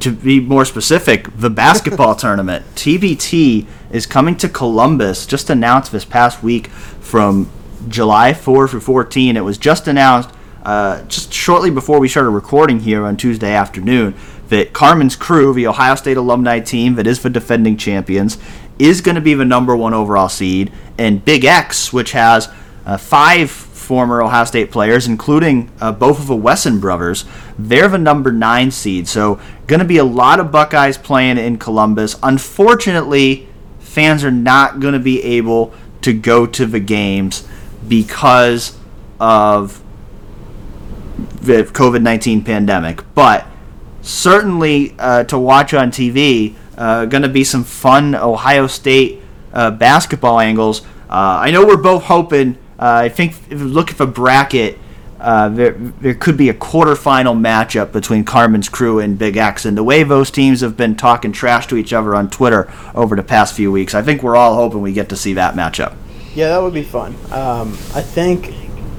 to 0.00 0.12
be 0.12 0.40
more 0.40 0.64
specific, 0.64 1.28
the 1.36 1.50
basketball 1.50 2.14
tournament 2.16 2.64
TBT 2.74 3.66
is 3.90 4.06
coming 4.06 4.36
to 4.36 4.48
Columbus. 4.48 5.26
Just 5.26 5.50
announced 5.50 5.92
this 5.92 6.04
past 6.04 6.42
week 6.42 6.68
from 6.68 7.50
July 7.88 8.32
4 8.32 8.68
through 8.68 8.80
14. 8.80 9.36
It 9.36 9.40
was 9.40 9.58
just 9.58 9.88
announced 9.88 10.30
uh, 10.62 11.02
just 11.04 11.32
shortly 11.32 11.70
before 11.70 12.00
we 12.00 12.08
started 12.08 12.30
recording 12.30 12.80
here 12.80 13.04
on 13.04 13.16
Tuesday 13.16 13.52
afternoon. 13.52 14.14
that 14.48 14.72
Carmen's 14.72 15.16
Crew, 15.16 15.52
the 15.52 15.66
Ohio 15.66 15.96
State 15.96 16.16
alumni 16.16 16.60
team 16.60 16.94
that 16.94 17.06
is 17.06 17.22
the 17.22 17.30
defending 17.30 17.76
champions, 17.76 18.38
is 18.78 19.00
going 19.00 19.14
to 19.14 19.20
be 19.20 19.34
the 19.34 19.44
number 19.44 19.76
one 19.76 19.94
overall 19.94 20.28
seed, 20.28 20.70
and 20.98 21.24
Big 21.24 21.44
X, 21.44 21.92
which 21.92 22.12
has 22.12 22.48
uh, 22.84 22.96
five 22.96 23.65
former 23.86 24.20
Ohio 24.20 24.44
State 24.44 24.70
players, 24.70 25.06
including 25.06 25.70
uh, 25.80 25.92
both 25.92 26.18
of 26.18 26.26
the 26.26 26.36
Wesson 26.36 26.80
brothers, 26.80 27.24
they're 27.58 27.88
the 27.88 27.98
number 27.98 28.32
nine 28.32 28.70
seed. 28.70 29.06
So, 29.06 29.40
going 29.66 29.78
to 29.78 29.86
be 29.86 29.98
a 29.98 30.04
lot 30.04 30.40
of 30.40 30.50
Buckeyes 30.50 30.98
playing 30.98 31.38
in 31.38 31.56
Columbus. 31.58 32.16
Unfortunately, 32.22 33.48
fans 33.78 34.24
are 34.24 34.30
not 34.30 34.80
going 34.80 34.94
to 34.94 35.00
be 35.00 35.22
able 35.22 35.72
to 36.02 36.12
go 36.12 36.46
to 36.46 36.66
the 36.66 36.80
games 36.80 37.46
because 37.88 38.76
of 39.18 39.82
the 41.40 41.62
COVID 41.62 42.02
19 42.02 42.42
pandemic. 42.42 43.02
But 43.14 43.46
certainly 44.02 44.94
uh, 44.98 45.24
to 45.24 45.38
watch 45.38 45.72
on 45.74 45.90
TV, 45.90 46.54
uh, 46.76 47.06
going 47.06 47.22
to 47.22 47.28
be 47.28 47.44
some 47.44 47.64
fun 47.64 48.14
Ohio 48.14 48.66
State 48.66 49.22
uh, 49.52 49.70
basketball 49.70 50.40
angles. 50.40 50.82
Uh, 51.08 51.40
I 51.40 51.50
know 51.50 51.64
we're 51.64 51.76
both 51.76 52.04
hoping. 52.04 52.58
Uh, 52.78 53.04
I 53.04 53.08
think 53.08 53.32
if 53.50 53.58
you 53.58 53.64
look 53.64 53.90
at 53.90 53.98
the 53.98 54.06
bracket, 54.06 54.78
uh, 55.18 55.48
there, 55.48 55.72
there 55.72 56.14
could 56.14 56.36
be 56.36 56.48
a 56.48 56.54
quarterfinal 56.54 57.38
matchup 57.38 57.90
between 57.90 58.24
Carmen's 58.24 58.68
Crew 58.68 58.98
and 58.98 59.18
Big 59.18 59.36
X. 59.36 59.64
And 59.64 59.76
the 59.76 59.82
way 59.82 60.02
those 60.02 60.30
teams 60.30 60.60
have 60.60 60.76
been 60.76 60.94
talking 60.94 61.32
trash 61.32 61.66
to 61.68 61.76
each 61.76 61.92
other 61.92 62.14
on 62.14 62.28
Twitter 62.28 62.70
over 62.94 63.16
the 63.16 63.22
past 63.22 63.54
few 63.54 63.72
weeks, 63.72 63.94
I 63.94 64.02
think 64.02 64.22
we're 64.22 64.36
all 64.36 64.54
hoping 64.56 64.82
we 64.82 64.92
get 64.92 65.08
to 65.08 65.16
see 65.16 65.32
that 65.34 65.54
matchup. 65.54 65.96
Yeah, 66.34 66.48
that 66.48 66.62
would 66.62 66.74
be 66.74 66.82
fun. 66.82 67.14
Um, 67.32 67.72
I 67.94 68.02
think 68.02 68.54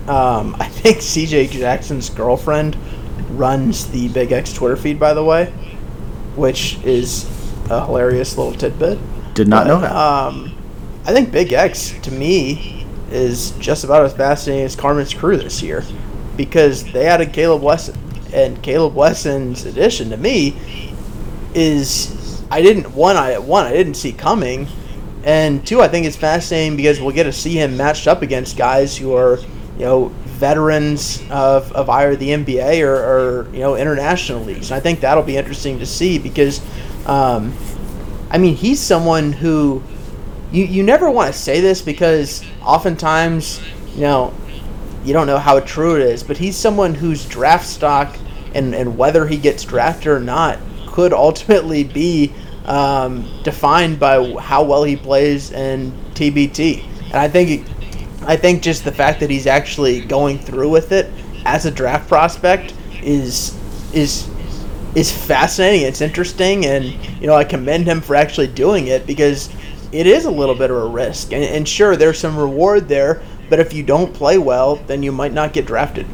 um, 0.07 0.55
I 0.59 0.67
think 0.67 0.97
CJ 0.97 1.51
Jackson's 1.51 2.09
girlfriend 2.09 2.77
runs 3.29 3.87
the 3.91 4.07
Big 4.09 4.31
X 4.31 4.53
Twitter 4.53 4.75
feed, 4.75 4.99
by 4.99 5.13
the 5.13 5.23
way, 5.23 5.45
which 6.35 6.79
is 6.83 7.25
a 7.69 7.85
hilarious 7.85 8.37
little 8.37 8.53
tidbit. 8.53 8.97
Did 9.35 9.47
not 9.47 9.65
but, 9.65 9.67
know 9.67 9.81
that. 9.81 9.91
Um, 9.95 10.57
I 11.05 11.13
think 11.13 11.31
Big 11.31 11.53
X, 11.53 11.91
to 12.01 12.11
me, 12.11 12.76
is 13.11 13.51
just 13.51 13.83
about 13.83 14.05
as 14.05 14.13
fascinating 14.13 14.65
as 14.65 14.75
Carmen's 14.75 15.13
Crew 15.13 15.37
this 15.37 15.61
year 15.61 15.83
because 16.35 16.83
they 16.91 17.07
added 17.07 17.33
Caleb 17.33 17.61
Wesson. 17.61 17.97
And 18.33 18.61
Caleb 18.61 18.93
Wesson's 18.93 19.65
addition 19.65 20.09
to 20.09 20.17
me 20.17 20.55
is 21.53 22.43
I 22.51 22.61
didn't 22.61 22.93
one 22.93 23.15
I 23.15 23.37
one 23.39 23.65
I 23.65 23.71
didn't 23.71 23.95
see 23.95 24.11
coming 24.11 24.67
and 25.27 25.67
two, 25.67 25.81
I 25.81 25.89
think 25.89 26.05
it's 26.05 26.15
fascinating 26.15 26.77
because 26.77 27.01
we'll 27.01 27.11
get 27.11 27.23
to 27.23 27.33
see 27.33 27.55
him 27.59 27.75
matched 27.75 28.07
up 28.07 28.21
against 28.21 28.55
guys 28.55 28.95
who 28.95 29.13
are, 29.13 29.39
you 29.77 29.83
know, 29.83 30.07
veterans 30.25 31.21
of, 31.29 31.69
of 31.73 31.89
either 31.89 32.15
the 32.15 32.29
NBA 32.29 32.81
or, 32.81 32.95
or 32.95 33.49
you 33.53 33.59
know 33.59 33.75
international 33.75 34.41
leagues. 34.45 34.71
And 34.71 34.77
I 34.77 34.79
think 34.79 35.01
that'll 35.01 35.23
be 35.23 35.35
interesting 35.35 35.79
to 35.79 35.85
see 35.85 36.17
because, 36.17 36.61
um, 37.05 37.53
I 38.29 38.37
mean, 38.37 38.55
he's 38.55 38.79
someone 38.79 39.33
who 39.33 39.83
you 40.51 40.65
you 40.65 40.83
never 40.83 41.09
want 41.09 41.33
to 41.33 41.37
say 41.37 41.59
this 41.61 41.81
because 41.81 42.43
oftentimes, 42.61 43.61
you 43.95 44.01
know, 44.01 44.33
you 45.03 45.13
don't 45.13 45.27
know 45.27 45.39
how 45.39 45.59
true 45.59 45.95
it 45.95 46.01
is. 46.01 46.23
But 46.23 46.37
he's 46.37 46.55
someone 46.55 46.93
whose 46.93 47.25
draft 47.25 47.65
stock 47.65 48.17
and 48.53 48.73
and 48.73 48.97
whether 48.97 49.27
he 49.27 49.37
gets 49.37 49.63
drafted 49.63 50.07
or 50.07 50.19
not 50.19 50.59
could 50.87 51.13
ultimately 51.13 51.83
be 51.83 52.33
um, 52.65 53.25
defined 53.43 53.99
by 53.99 54.33
how 54.39 54.63
well 54.63 54.83
he 54.83 54.95
plays 54.95 55.51
in 55.51 55.91
TBT. 56.13 56.83
And 57.05 57.15
I 57.15 57.27
think, 57.27 57.65
I 58.23 58.35
think 58.35 58.61
just 58.61 58.83
the 58.83 58.91
fact 58.91 59.19
that 59.21 59.29
he's 59.29 59.47
actually 59.47 60.01
going 60.01 60.37
through 60.37 60.69
with 60.69 60.91
it 60.91 61.09
as 61.45 61.65
a 61.65 61.71
draft 61.71 62.07
prospect 62.09 62.73
is 63.01 63.55
is 63.93 64.29
is 64.95 65.11
fascinating. 65.11 65.83
It's 65.83 66.01
interesting, 66.01 66.65
and 66.65 66.85
you 67.21 67.27
know 67.27 67.35
I 67.35 67.43
commend 67.43 67.87
him 67.87 68.01
for 68.01 68.15
actually 68.15 68.47
doing 68.47 68.87
it 68.87 69.05
because 69.07 69.49
it 69.91 70.07
is 70.07 70.25
a 70.25 70.31
little 70.31 70.55
bit 70.55 70.71
of 70.71 70.77
a 70.77 70.87
risk. 70.87 71.33
And, 71.33 71.43
and 71.43 71.67
sure, 71.67 71.95
there's 71.95 72.19
some 72.19 72.37
reward 72.37 72.87
there, 72.87 73.21
but 73.49 73.59
if 73.59 73.73
you 73.73 73.83
don't 73.83 74.13
play 74.13 74.37
well, 74.37 74.75
then 74.75 75.03
you 75.03 75.11
might 75.11 75.33
not 75.33 75.53
get 75.53 75.65
drafted 75.65 76.05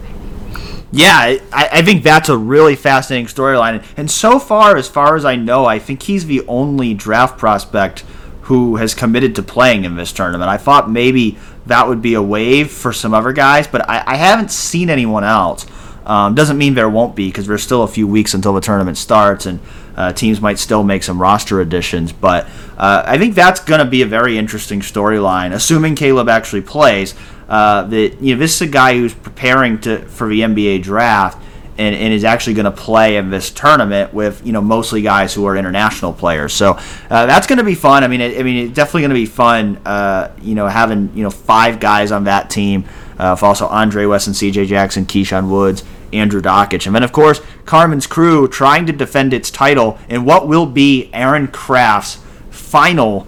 yeah, 0.94 1.38
I, 1.52 1.70
I 1.72 1.82
think 1.82 2.04
that's 2.04 2.30
a 2.30 2.38
really 2.38 2.76
fascinating 2.76 3.26
storyline. 3.26 3.84
And 3.98 4.12
so 4.12 4.38
far, 4.38 4.78
as 4.78 4.88
far 4.88 5.16
as 5.16 5.26
I 5.26 5.36
know, 5.36 5.66
I 5.66 5.80
think 5.80 6.04
he's 6.04 6.28
the 6.28 6.45
only 6.45 6.94
draft 6.94 7.40
prospect 7.40 8.02
who 8.44 8.76
has 8.76 8.94
committed 8.94 9.36
to 9.36 9.41
playing 9.41 9.86
in 9.86 9.95
this 9.95 10.14
tournament. 10.14 10.52
I 10.52 10.58
thought 10.58 10.91
maybe 10.91 11.40
that 11.66 11.88
would 11.88 12.04
be 12.04 12.14
a 12.14 12.22
wave 12.22 12.70
for 12.70 12.94
some 12.94 13.12
other 13.12 13.34
guys, 13.34 13.66
but 13.66 13.90
I, 13.90 14.04
I 14.06 14.16
haven't 14.18 14.52
seen 14.52 14.91
anyone 14.91 15.24
else. 15.24 15.66
Um, 16.06 16.36
doesn't 16.36 16.58
mean 16.58 16.74
there 16.74 16.90
won't 16.90 17.16
be 17.16 17.30
because 17.30 17.48
there's 17.48 17.64
still 17.64 17.84
a 17.84 17.88
few 17.88 18.08
weeks 18.08 18.34
until 18.34 18.54
the 18.54 18.62
tournament 18.62 18.98
starts 18.98 19.46
and 19.46 19.60
uh, 19.96 20.12
teams 20.14 20.42
might 20.42 20.60
still 20.60 20.84
make 20.84 21.04
some 21.04 21.22
roster 21.22 21.62
additions. 21.62 22.12
But 22.12 22.46
uh, 22.78 23.04
I 23.06 23.18
think 23.18 23.36
that's 23.36 23.60
going 23.60 23.80
to 23.80 23.86
be 23.86 24.02
a 24.02 24.06
very 24.06 24.38
interesting 24.38 24.82
storyline, 24.82 25.54
assuming 25.54 25.96
Caleb 25.96 26.30
actually 26.30 26.62
plays. 26.62 27.16
Uh, 27.48 27.84
that 27.84 28.22
you 28.22 28.34
know 28.34 28.40
this 28.40 28.56
is 28.56 28.62
a 28.62 28.68
guy 28.68 28.96
who's 28.96 29.14
preparing 29.14 29.80
to 29.82 30.00
for 30.06 30.28
the 30.28 30.40
NBA 30.40 30.82
draft 30.82 31.42
and, 31.78 31.96
and 31.96 32.14
is 32.14 32.24
actually 32.24 32.54
going 32.54 32.66
to 32.66 32.72
play 32.72 33.18
in 33.18 33.30
this 33.30 33.50
tournament 33.50 34.14
with 34.14 34.46
you 34.46 34.54
know 34.54 34.62
mostly 34.62 35.02
guys 35.02 35.34
who 35.34 35.46
are 35.46 35.56
international 35.56 36.14
players. 36.14 36.54
So 36.54 36.72
uh, 37.10 37.26
that's 37.26 37.48
going 37.48 37.58
to 37.58 37.64
be 37.64 37.76
fun. 37.76 38.04
I 38.04 38.08
mean, 38.08 38.22
it, 38.22 38.40
I 38.40 38.44
mean, 38.44 38.68
it's 38.68 38.76
definitely 38.76 39.02
going 39.02 39.10
to 39.10 39.16
be 39.16 39.26
fun. 39.26 39.78
Uh, 39.86 40.32
you 40.42 40.56
know, 40.56 40.68
having 40.68 41.16
you 41.16 41.24
know 41.24 41.30
five 41.30 41.80
guys 41.80 42.12
on 42.12 42.26
that 42.26 42.50
team. 42.50 42.86
Uh, 43.20 43.38
also 43.42 43.68
Andre 43.68 44.06
Wesson, 44.06 44.34
C.J. 44.34 44.66
Jackson, 44.66 45.06
Keyshawn 45.06 45.50
Woods, 45.50 45.84
Andrew 46.14 46.41
Dakich, 46.41 46.85
and 46.85 46.95
then 46.95 47.03
of 47.03 47.11
course 47.11 47.41
Carmen's 47.65 48.07
crew 48.07 48.48
trying 48.48 48.85
to 48.85 48.94
defend 48.94 49.34
its 49.34 49.49
title 49.49 49.98
in 50.10 50.26
what 50.26 50.48
will 50.48 50.65
be 50.65 51.10
Aaron 51.14 51.48
Craft's 51.48 52.19
final 52.49 53.27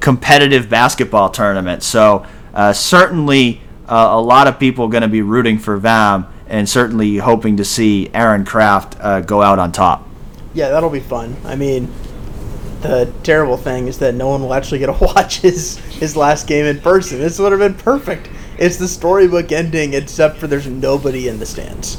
competitive 0.00 0.68
basketball 0.68 1.30
tournament. 1.30 1.82
So 1.82 2.26
uh, 2.52 2.72
certainly 2.72 3.62
uh, 3.88 4.08
a 4.10 4.20
lot 4.20 4.46
of 4.46 4.58
people 4.58 4.88
going 4.88 5.02
to 5.02 5.08
be 5.08 5.22
rooting 5.22 5.58
for 5.58 5.78
them 5.78 6.26
and 6.48 6.68
certainly 6.68 7.16
hoping 7.16 7.56
to 7.56 7.64
see 7.64 8.10
Aaron 8.12 8.44
Craft 8.44 8.96
uh, 9.00 9.20
go 9.20 9.40
out 9.40 9.58
on 9.58 9.72
top. 9.72 10.06
Yeah, 10.54 10.68
that'll 10.68 10.90
be 10.90 11.00
fun. 11.00 11.36
I 11.44 11.56
mean, 11.56 11.90
the 12.82 13.10
terrible 13.22 13.56
thing 13.56 13.86
is 13.86 13.98
that 13.98 14.14
no 14.14 14.28
one 14.28 14.42
will 14.42 14.52
actually 14.52 14.80
get 14.80 14.86
to 14.86 14.92
watch 15.14 15.40
his 15.40 15.78
his 15.78 16.16
last 16.16 16.46
game 16.46 16.66
in 16.66 16.80
person. 16.80 17.18
This 17.18 17.38
would 17.38 17.52
have 17.52 17.60
been 17.60 17.74
perfect. 17.74 18.28
It's 18.58 18.76
the 18.76 18.88
storybook 18.88 19.50
ending, 19.50 19.94
except 19.94 20.36
for 20.36 20.46
there's 20.46 20.66
nobody 20.66 21.28
in 21.28 21.38
the 21.38 21.46
stands 21.46 21.96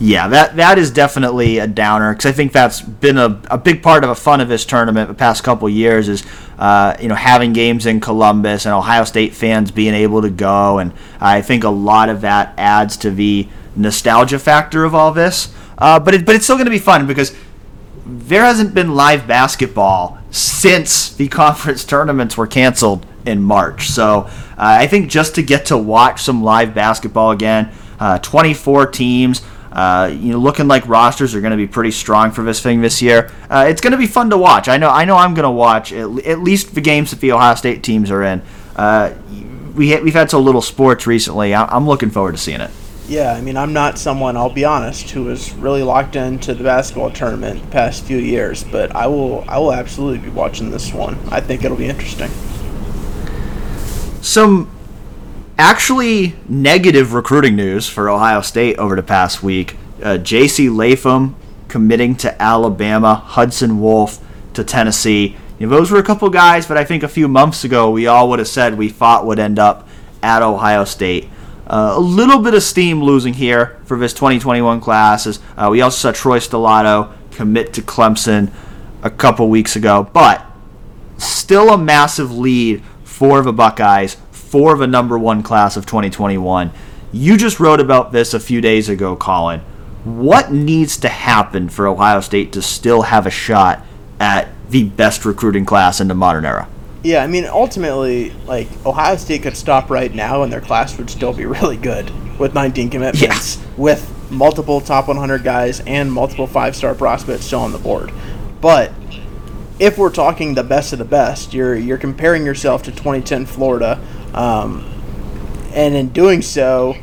yeah, 0.00 0.28
that 0.28 0.56
that 0.56 0.78
is 0.78 0.92
definitely 0.92 1.58
a 1.58 1.66
downer 1.66 2.12
because 2.12 2.26
I 2.26 2.32
think 2.32 2.52
that's 2.52 2.80
been 2.80 3.18
a, 3.18 3.40
a 3.50 3.58
big 3.58 3.82
part 3.82 4.04
of 4.04 4.10
a 4.10 4.14
fun 4.14 4.40
of 4.40 4.48
this 4.48 4.64
tournament 4.64 5.08
the 5.08 5.14
past 5.14 5.42
couple 5.42 5.68
years 5.68 6.08
is 6.08 6.24
uh, 6.58 6.96
you 7.00 7.08
know 7.08 7.16
having 7.16 7.52
games 7.52 7.84
in 7.84 7.98
Columbus 8.00 8.64
and 8.64 8.74
Ohio 8.74 9.02
State 9.02 9.34
fans 9.34 9.72
being 9.72 9.94
able 9.94 10.22
to 10.22 10.30
go, 10.30 10.78
and 10.78 10.92
I 11.20 11.42
think 11.42 11.64
a 11.64 11.68
lot 11.68 12.10
of 12.10 12.20
that 12.20 12.54
adds 12.56 12.96
to 12.98 13.10
the 13.10 13.48
nostalgia 13.74 14.38
factor 14.38 14.84
of 14.84 14.94
all 14.94 15.12
this. 15.12 15.52
Uh, 15.76 15.98
but 15.98 16.14
it, 16.14 16.24
but 16.24 16.36
it's 16.36 16.44
still 16.44 16.56
going 16.56 16.66
to 16.66 16.70
be 16.70 16.78
fun 16.78 17.06
because 17.06 17.34
there 18.06 18.44
hasn't 18.44 18.74
been 18.74 18.94
live 18.94 19.26
basketball 19.26 20.18
since 20.30 21.12
the 21.14 21.28
conference 21.28 21.84
tournaments 21.84 22.36
were 22.36 22.46
canceled 22.46 23.04
in 23.26 23.42
March. 23.42 23.88
So 23.88 24.20
uh, 24.20 24.30
I 24.56 24.86
think 24.86 25.10
just 25.10 25.34
to 25.34 25.42
get 25.42 25.66
to 25.66 25.76
watch 25.76 26.22
some 26.22 26.42
live 26.42 26.72
basketball 26.72 27.32
again, 27.32 27.72
uh, 27.98 28.18
24 28.18 28.86
teams. 28.86 29.42
Uh, 29.78 30.08
you 30.08 30.32
know, 30.32 30.38
looking 30.38 30.66
like 30.66 30.84
rosters 30.88 31.36
are 31.36 31.40
going 31.40 31.52
to 31.52 31.56
be 31.56 31.68
pretty 31.68 31.92
strong 31.92 32.32
for 32.32 32.42
this 32.42 32.60
thing 32.60 32.80
this 32.80 33.00
year. 33.00 33.30
Uh, 33.48 33.66
it's 33.68 33.80
going 33.80 33.92
to 33.92 33.96
be 33.96 34.08
fun 34.08 34.28
to 34.28 34.36
watch. 34.36 34.66
I 34.66 34.76
know. 34.76 34.90
I 34.90 35.04
know. 35.04 35.16
I'm 35.16 35.34
going 35.34 35.44
to 35.44 35.50
watch 35.52 35.92
at, 35.92 36.26
at, 36.26 36.40
least 36.40 36.74
the 36.74 36.80
games 36.80 37.10
that 37.10 37.20
the 37.20 37.30
Ohio 37.30 37.54
State 37.54 37.84
teams 37.84 38.10
are 38.10 38.24
in. 38.24 38.42
Uh, 38.74 39.14
we 39.76 39.96
we've 40.00 40.14
had 40.14 40.32
so 40.32 40.40
little 40.40 40.62
sports 40.62 41.06
recently. 41.06 41.54
I, 41.54 41.64
I'm 41.66 41.86
looking 41.86 42.10
forward 42.10 42.32
to 42.32 42.38
seeing 42.38 42.60
it. 42.60 42.72
Yeah, 43.06 43.34
I 43.34 43.40
mean, 43.40 43.56
I'm 43.56 43.72
not 43.72 44.00
someone, 44.00 44.36
I'll 44.36 44.50
be 44.50 44.64
honest, 44.64 45.10
who 45.10 45.30
is 45.30 45.52
really 45.52 45.84
locked 45.84 46.16
into 46.16 46.54
the 46.54 46.64
basketball 46.64 47.12
tournament 47.12 47.62
the 47.62 47.70
past 47.70 48.02
few 48.02 48.18
years, 48.18 48.64
but 48.64 48.96
I 48.96 49.06
will 49.06 49.44
I 49.46 49.58
will 49.58 49.72
absolutely 49.72 50.28
be 50.28 50.34
watching 50.34 50.72
this 50.72 50.92
one. 50.92 51.16
I 51.30 51.40
think 51.40 51.62
it'll 51.62 51.76
be 51.76 51.86
interesting. 51.86 52.30
Some 54.22 54.72
actually 55.58 56.36
negative 56.48 57.12
recruiting 57.12 57.56
news 57.56 57.88
for 57.88 58.08
Ohio 58.08 58.40
State 58.40 58.78
over 58.78 58.94
the 58.94 59.02
past 59.02 59.42
week. 59.42 59.76
Uh, 60.02 60.16
J.C. 60.16 60.68
Latham 60.70 61.34
committing 61.66 62.14
to 62.16 62.40
Alabama, 62.40 63.16
Hudson 63.16 63.80
Wolfe 63.80 64.24
to 64.54 64.62
Tennessee. 64.62 65.36
You 65.58 65.66
know, 65.66 65.76
those 65.76 65.90
were 65.90 65.98
a 65.98 66.04
couple 66.04 66.30
guys, 66.30 66.66
but 66.66 66.78
I 66.78 66.84
think 66.84 67.02
a 67.02 67.08
few 67.08 67.26
months 67.26 67.64
ago 67.64 67.90
we 67.90 68.06
all 68.06 68.28
would 68.30 68.38
have 68.38 68.48
said 68.48 68.78
we 68.78 68.88
thought 68.88 69.26
would 69.26 69.40
end 69.40 69.58
up 69.58 69.88
at 70.22 70.42
Ohio 70.42 70.84
State. 70.84 71.28
Uh, 71.66 71.92
a 71.96 72.00
little 72.00 72.38
bit 72.38 72.54
of 72.54 72.62
steam 72.62 73.02
losing 73.02 73.34
here 73.34 73.78
for 73.84 73.98
this 73.98 74.14
2021 74.14 74.80
class. 74.80 75.26
As, 75.26 75.40
uh, 75.56 75.68
we 75.70 75.82
also 75.82 76.12
saw 76.12 76.16
Troy 76.16 76.38
Stellato 76.38 77.12
commit 77.32 77.74
to 77.74 77.82
Clemson 77.82 78.50
a 79.02 79.10
couple 79.10 79.48
weeks 79.50 79.76
ago, 79.76 80.08
but 80.12 80.46
still 81.18 81.70
a 81.70 81.76
massive 81.76 82.32
lead 82.32 82.82
for 83.04 83.42
the 83.42 83.52
Buckeyes 83.52 84.16
for 84.48 84.76
the 84.76 84.86
number 84.86 85.18
one 85.18 85.42
class 85.42 85.76
of 85.76 85.84
2021. 85.84 86.72
You 87.12 87.36
just 87.36 87.60
wrote 87.60 87.80
about 87.80 88.12
this 88.12 88.34
a 88.34 88.40
few 88.40 88.60
days 88.60 88.88
ago, 88.88 89.16
Colin. 89.16 89.60
what 90.04 90.52
needs 90.52 90.96
to 90.98 91.08
happen 91.08 91.68
for 91.68 91.86
Ohio 91.86 92.20
State 92.20 92.52
to 92.52 92.62
still 92.62 93.02
have 93.02 93.26
a 93.26 93.30
shot 93.30 93.84
at 94.20 94.48
the 94.70 94.84
best 94.84 95.24
recruiting 95.24 95.64
class 95.64 96.00
in 96.00 96.08
the 96.08 96.14
modern 96.14 96.44
era? 96.44 96.68
Yeah, 97.02 97.22
I 97.22 97.26
mean, 97.26 97.44
ultimately, 97.44 98.30
like 98.46 98.68
Ohio 98.84 99.16
State 99.16 99.42
could 99.42 99.56
stop 99.56 99.90
right 99.90 100.12
now, 100.14 100.42
and 100.42 100.52
their 100.52 100.60
class 100.60 100.96
would 100.98 101.10
still 101.10 101.32
be 101.32 101.46
really 101.46 101.76
good 101.76 102.10
with 102.38 102.54
19 102.54 102.90
commitments, 102.90 103.56
yeah. 103.56 103.66
with 103.76 104.14
multiple 104.30 104.80
top 104.80 105.08
100 105.08 105.42
guys 105.42 105.80
and 105.80 106.12
multiple 106.12 106.46
five-star 106.46 106.94
prospects 106.94 107.44
still 107.44 107.60
on 107.60 107.72
the 107.72 107.78
board. 107.78 108.12
But 108.60 108.92
if 109.78 109.96
we're 109.96 110.12
talking 110.12 110.54
the 110.54 110.64
best 110.64 110.92
of 110.92 110.98
the 110.98 111.04
best, 111.04 111.54
you're 111.54 111.76
you're 111.76 111.98
comparing 111.98 112.44
yourself 112.44 112.82
to 112.84 112.90
2010 112.90 113.46
Florida, 113.46 114.00
um, 114.34 114.84
and 115.72 115.94
in 115.94 116.08
doing 116.08 116.42
so, 116.42 116.96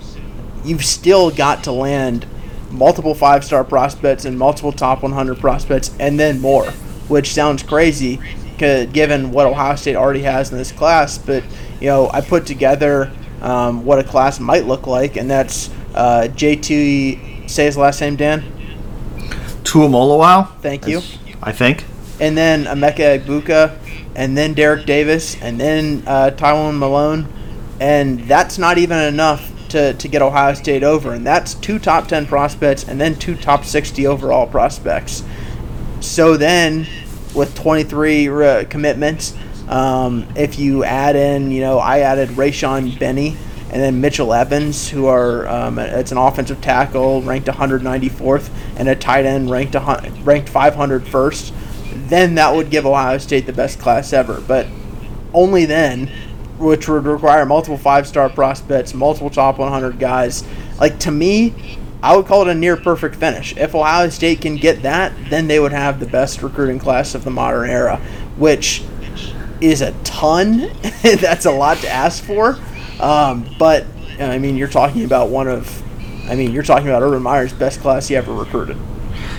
you've 0.64 0.86
still 0.86 1.32
got 1.32 1.64
to 1.66 1.72
land 1.72 2.26
multiple 2.72 3.16
five-star 3.16 3.64
prospects 3.64 4.26
and 4.26 4.38
multiple 4.38 4.72
top 4.72 5.04
100 5.04 5.40
prospects, 5.40 5.96
and 6.00 6.20
then 6.20 6.42
more, 6.42 6.66
which 7.08 7.34
sounds 7.34 7.64
crazy 7.64 8.20
given 8.58 9.32
what 9.32 9.46
Ohio 9.46 9.76
State 9.76 9.96
already 9.96 10.22
has 10.22 10.52
in 10.52 10.58
this 10.58 10.72
class. 10.72 11.18
But 11.18 11.44
you 11.80 11.88
know, 11.88 12.10
I 12.12 12.22
put 12.22 12.46
together 12.46 13.12
um, 13.42 13.86
what 13.86 14.00
a 14.00 14.04
class 14.04 14.40
might 14.40 14.66
look 14.66 14.88
like, 14.88 15.18
and 15.18 15.30
that's 15.30 15.70
uh, 15.94 16.28
JT. 16.32 17.50
Say 17.50 17.66
his 17.66 17.78
last 17.78 18.02
name, 18.02 18.16
Dan. 18.16 18.44
Tuimoloau. 19.64 20.50
Thank 20.62 20.88
you. 20.88 21.02
I 21.44 21.52
think. 21.52 21.84
And 22.20 22.38
then 22.38 22.66
Emeka 22.66 23.20
Egbuka, 23.20 23.78
and 24.16 24.38
then 24.38 24.54
Derek 24.54 24.86
Davis, 24.86 25.40
and 25.42 25.60
then 25.60 26.04
uh, 26.08 26.32
Tywone 26.36 26.78
Malone, 26.78 27.28
and 27.80 28.22
that's 28.22 28.58
not 28.58 28.78
even 28.78 28.98
enough 28.98 29.52
to, 29.70 29.94
to 29.94 30.08
get 30.08 30.22
Ohio 30.22 30.54
State 30.54 30.84
over. 30.84 31.14
And 31.14 31.26
that's 31.26 31.54
two 31.54 31.80
top 31.80 32.08
10 32.08 32.28
prospects 32.28 32.88
and 32.88 33.00
then 33.00 33.16
two 33.16 33.36
top 33.36 33.66
60 33.66 34.08
overall 34.08 34.48
prospects. 34.48 35.24
So 36.00 36.38
then 36.38 36.88
with 37.36 37.56
23 37.56 38.30
uh, 38.30 38.66
commitments. 38.66 39.36
Um, 39.68 40.28
if 40.36 40.58
you 40.58 40.84
add 40.84 41.16
in, 41.16 41.52
you 41.52 41.62
know, 41.62 41.80
I 41.80 42.00
added 42.00 42.30
Rayshaun 42.30 42.98
Benny 42.98 43.36
and 43.72 43.82
then 43.82 44.00
Mitchell 44.00 44.34
Evans, 44.34 44.90
who 44.90 45.08
are 45.08 45.48
um, 45.48 45.80
it's 45.80 46.12
an 46.12 46.18
offensive 46.18 46.62
tackle 46.62 47.22
ranked 47.24 47.48
194th 47.48 48.50
and 48.78 48.88
a 48.88 48.96
tight 48.96 49.26
end 49.26 49.50
ranked 49.50 49.76
ranked 49.76 50.52
501st. 50.52 51.52
Then 51.96 52.36
that 52.36 52.54
would 52.54 52.70
give 52.70 52.86
Ohio 52.86 53.18
State 53.18 53.46
the 53.46 53.54
best 53.54 53.80
class 53.80 54.14
ever, 54.14 54.42
but 54.42 54.68
only 55.34 55.66
then, 55.66 56.08
which 56.58 56.88
would 56.88 57.06
require 57.06 57.46
multiple 57.46 57.78
five-star 57.78 58.30
prospects, 58.30 58.94
multiple 58.94 59.30
top 59.30 59.58
100 59.58 60.00
guys. 60.00 60.44
Like 60.80 61.00
to 61.00 61.12
me, 61.12 61.54
I 62.02 62.16
would 62.16 62.26
call 62.26 62.44
it 62.44 62.48
a 62.48 62.56
near 62.56 62.78
perfect 62.78 63.16
finish. 63.16 63.56
If 63.58 63.74
Ohio 63.74 64.10
State 64.10 64.42
can 64.42 64.58
get 64.58 64.84
that, 64.84 65.12
then 65.30 65.48
they 65.48 65.60
would 65.60 65.72
have 65.72 66.00
the 66.00 66.06
best 66.06 66.44
recruiting 66.44 66.80
class 66.80 67.16
of 67.16 67.24
the 67.24 67.32
modern 67.32 67.70
era, 67.70 67.98
which 68.38 68.84
is 69.60 69.82
a 69.82 69.92
ton. 70.04 70.72
That's 71.02 71.46
a 71.46 71.52
lot 71.52 71.78
to 71.78 71.90
ask 71.90 72.24
for. 72.24 72.60
Um, 73.00 73.50
but 73.58 73.86
I 74.20 74.38
mean, 74.38 74.56
you're 74.56 74.68
talking 74.68 75.04
about 75.04 75.30
one 75.30 75.48
of, 75.48 75.84
I 76.30 76.36
mean, 76.36 76.52
you're 76.52 76.64
talking 76.64 76.88
about 76.88 77.02
Urban 77.02 77.24
Meyer's 77.24 77.54
best 77.54 77.82
class 77.82 78.08
he 78.08 78.16
ever 78.16 78.34
recruited. 78.34 78.78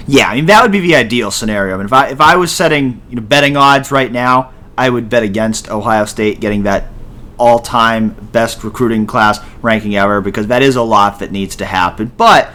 Yeah, 0.07 0.29
I 0.29 0.37
mean 0.37 0.47
that 0.47 0.63
would 0.63 0.73
be 0.73 0.81
the 0.81 0.95
ideal 0.95 1.31
scenario. 1.31 1.75
I 1.75 1.79
mean, 1.79 1.87
if 1.87 1.93
I 1.93 2.09
if 2.09 2.21
I 2.21 2.37
was 2.37 2.53
setting 2.53 3.03
you 3.09 3.17
know 3.17 3.23
betting 3.23 3.57
odds 3.57 3.91
right 3.91 4.11
now, 4.11 4.53
I 4.79 4.91
would 4.91 5.09
bet 5.09 5.23
against 5.23 5.69
Ohio 5.71 6.05
State 6.05 6.41
getting 6.41 6.63
that 6.65 6.89
all-time 7.39 8.11
best 8.33 8.65
recruiting 8.65 9.07
class 9.07 9.41
ranking 9.61 9.95
ever 9.95 10.21
because 10.23 10.47
that 10.47 10.63
is 10.63 10.77
a 10.77 10.83
lot 10.83 11.19
that 11.19 11.31
needs 11.33 11.57
to 11.57 11.67
happen. 11.67 12.13
But 12.17 12.51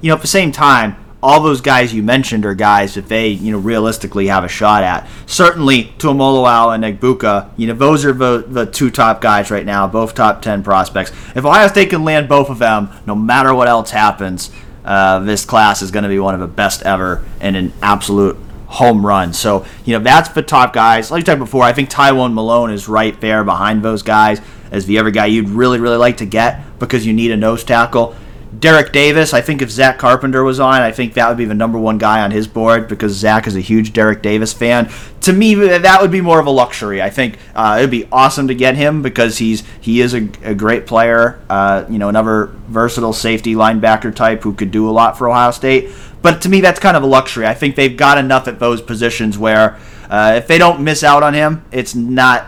you 0.00 0.08
know, 0.08 0.16
at 0.16 0.20
the 0.20 0.26
same 0.26 0.52
time, 0.52 0.96
all 1.22 1.40
those 1.40 1.60
guys 1.60 1.92
you 1.94 2.02
mentioned 2.02 2.44
are 2.44 2.54
guys 2.54 2.94
that 2.94 3.08
they, 3.08 3.28
you 3.28 3.50
know, 3.50 3.58
realistically 3.58 4.26
have 4.28 4.44
a 4.44 4.48
shot 4.48 4.84
at. 4.84 5.08
Certainly, 5.26 5.84
Tuimoloau 5.98 6.74
and 6.74 6.84
Egbuka, 6.84 7.50
you 7.56 7.66
know, 7.66 7.74
those 7.74 8.04
are 8.04 8.12
the, 8.12 8.44
the 8.46 8.66
two 8.66 8.90
top 8.90 9.20
guys 9.20 9.50
right 9.50 9.64
now, 9.64 9.88
both 9.88 10.14
top 10.14 10.42
10 10.42 10.62
prospects. 10.62 11.10
If 11.34 11.44
Ohio 11.44 11.68
State 11.68 11.90
can 11.90 12.04
land 12.04 12.28
both 12.28 12.50
of 12.50 12.58
them, 12.58 12.90
no 13.06 13.14
matter 13.14 13.54
what 13.54 13.66
else 13.66 13.90
happens, 13.90 14.50
uh, 14.86 15.18
this 15.18 15.44
class 15.44 15.82
is 15.82 15.90
going 15.90 16.04
to 16.04 16.08
be 16.08 16.18
one 16.18 16.34
of 16.34 16.40
the 16.40 16.46
best 16.46 16.82
ever 16.82 17.24
and 17.40 17.56
an 17.56 17.72
absolute 17.82 18.38
home 18.66 19.04
run. 19.04 19.32
So, 19.32 19.66
you 19.84 19.96
know, 19.96 20.02
that's 20.02 20.30
the 20.30 20.42
top 20.42 20.72
guys. 20.72 21.10
Like 21.10 21.24
I 21.24 21.26
said 21.26 21.38
before, 21.38 21.62
I 21.62 21.72
think 21.72 21.90
Tywone 21.90 22.32
Malone 22.32 22.70
is 22.70 22.88
right 22.88 23.20
there 23.20 23.44
behind 23.44 23.82
those 23.82 24.02
guys 24.02 24.40
as 24.70 24.86
the 24.86 24.98
other 24.98 25.10
guy 25.10 25.26
you'd 25.26 25.48
really, 25.48 25.78
really 25.80 25.96
like 25.96 26.18
to 26.18 26.26
get 26.26 26.78
because 26.78 27.06
you 27.06 27.12
need 27.12 27.30
a 27.30 27.36
nose 27.36 27.64
tackle. 27.64 28.14
Derrick 28.58 28.92
Davis, 28.92 29.34
I 29.34 29.40
think 29.40 29.60
if 29.60 29.70
Zach 29.70 29.98
Carpenter 29.98 30.42
was 30.44 30.60
on, 30.60 30.80
I 30.80 30.92
think 30.92 31.14
that 31.14 31.28
would 31.28 31.36
be 31.36 31.44
the 31.44 31.54
number 31.54 31.78
one 31.78 31.98
guy 31.98 32.22
on 32.22 32.30
his 32.30 32.46
board 32.46 32.88
because 32.88 33.12
Zach 33.12 33.46
is 33.46 33.56
a 33.56 33.60
huge 33.60 33.92
Derrick 33.92 34.22
Davis 34.22 34.52
fan. 34.52 34.88
To 35.22 35.32
me, 35.32 35.54
that 35.54 36.00
would 36.00 36.12
be 36.12 36.20
more 36.20 36.38
of 36.38 36.46
a 36.46 36.50
luxury. 36.50 37.02
I 37.02 37.10
think 37.10 37.38
uh, 37.54 37.76
it'd 37.78 37.90
be 37.90 38.08
awesome 38.10 38.48
to 38.48 38.54
get 38.54 38.76
him 38.76 39.02
because 39.02 39.38
he's 39.38 39.62
he 39.80 40.00
is 40.00 40.14
a, 40.14 40.28
a 40.42 40.54
great 40.54 40.86
player. 40.86 41.40
Uh, 41.50 41.84
you 41.90 41.98
know, 41.98 42.08
another 42.08 42.46
versatile 42.68 43.12
safety 43.12 43.54
linebacker 43.54 44.14
type 44.14 44.42
who 44.42 44.54
could 44.54 44.70
do 44.70 44.88
a 44.88 44.92
lot 44.92 45.18
for 45.18 45.28
Ohio 45.28 45.50
State. 45.50 45.90
But 46.22 46.42
to 46.42 46.48
me, 46.48 46.60
that's 46.60 46.80
kind 46.80 46.96
of 46.96 47.02
a 47.02 47.06
luxury. 47.06 47.46
I 47.46 47.54
think 47.54 47.76
they've 47.76 47.96
got 47.96 48.16
enough 48.18 48.48
at 48.48 48.58
those 48.58 48.80
positions 48.80 49.36
where 49.36 49.78
uh, 50.08 50.34
if 50.36 50.46
they 50.46 50.58
don't 50.58 50.80
miss 50.82 51.04
out 51.04 51.22
on 51.22 51.34
him, 51.34 51.64
it's 51.72 51.94
not 51.94 52.46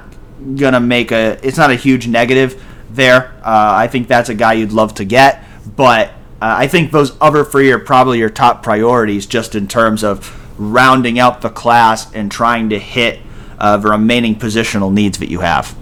gonna 0.57 0.81
make 0.81 1.11
a 1.11 1.39
it's 1.47 1.59
not 1.59 1.71
a 1.71 1.75
huge 1.75 2.07
negative 2.07 2.63
there. 2.91 3.35
Uh, 3.45 3.75
I 3.77 3.89
think 3.89 4.09
that's 4.09 4.29
a 4.29 4.35
guy 4.35 4.55
you'd 4.55 4.73
love 4.73 4.95
to 4.95 5.05
get, 5.05 5.45
but 5.77 6.09
uh, 6.41 6.55
I 6.59 6.69
think 6.69 6.93
those 6.93 7.17
other 7.21 7.45
three 7.45 7.71
are 7.73 7.79
probably 7.79 8.19
your 8.19 8.31
top 8.31 8.63
priorities 8.63 9.27
just 9.27 9.55
in 9.55 9.67
terms 9.67 10.05
of 10.05 10.35
rounding 10.59 11.19
out 11.19 11.41
the 11.41 11.51
class 11.51 12.13
and 12.15 12.31
trying 12.31 12.69
to 12.71 12.79
hit 12.79 13.21
uh, 13.59 13.77
the 13.77 13.89
remaining 13.89 14.37
positional 14.37 14.93
needs 14.93 15.19
that 15.19 15.31
you 15.31 15.41
have. 15.41 15.77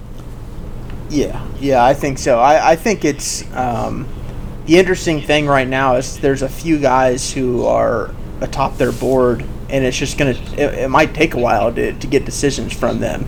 Yeah, 1.11 1.47
yeah, 1.61 1.85
I 1.85 1.95
think 1.95 2.19
so. 2.19 2.39
I, 2.39 2.73
I 2.73 2.77
think 2.77 3.05
it's 3.05 3.51
um, 3.55 4.09
the 4.67 4.79
interesting 4.79 5.21
thing 5.21 5.47
right 5.47 5.69
now 5.69 5.97
is 5.97 6.19
there's 6.19 6.43
a 6.43 6.49
few 6.49 6.79
guys 6.79 7.33
who 7.33 7.65
are 7.65 8.15
atop 8.41 8.77
their 8.77 8.93
board, 8.93 9.45
and 9.71 9.85
it's 9.85 9.97
just 9.97 10.19
gonna. 10.19 10.33
It, 10.57 10.75
it 10.75 10.91
might 10.91 11.15
take 11.15 11.35
a 11.35 11.39
while 11.39 11.73
to, 11.73 11.93
to 11.93 12.07
get 12.07 12.25
decisions 12.25 12.73
from 12.73 12.99
them, 12.99 13.27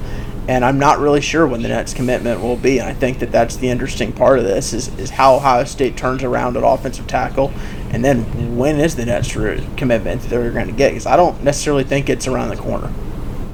and 0.48 0.64
I'm 0.64 0.78
not 0.78 0.98
really 0.98 1.20
sure 1.20 1.46
when 1.46 1.60
the 1.60 1.68
next 1.68 1.94
commitment 1.94 2.40
will 2.40 2.56
be. 2.56 2.78
And 2.78 2.88
I 2.88 2.94
think 2.94 3.18
that 3.18 3.30
that's 3.30 3.56
the 3.56 3.68
interesting 3.68 4.12
part 4.12 4.38
of 4.38 4.44
this 4.46 4.72
is 4.72 4.88
is 4.98 5.10
how 5.10 5.36
Ohio 5.36 5.64
State 5.64 5.96
turns 5.96 6.24
around 6.24 6.56
at 6.56 6.62
offensive 6.64 7.06
tackle, 7.06 7.52
and 7.90 8.04
then 8.04 8.56
when 8.56 8.80
is 8.80 8.96
the 8.96 9.04
next 9.04 9.32
commitment 9.76 10.22
that 10.22 10.28
they're 10.28 10.50
going 10.50 10.66
to 10.66 10.72
get? 10.72 10.90
Because 10.90 11.06
I 11.06 11.16
don't 11.16 11.44
necessarily 11.44 11.84
think 11.84 12.08
it's 12.08 12.26
around 12.26 12.48
the 12.48 12.56
corner. 12.56 12.92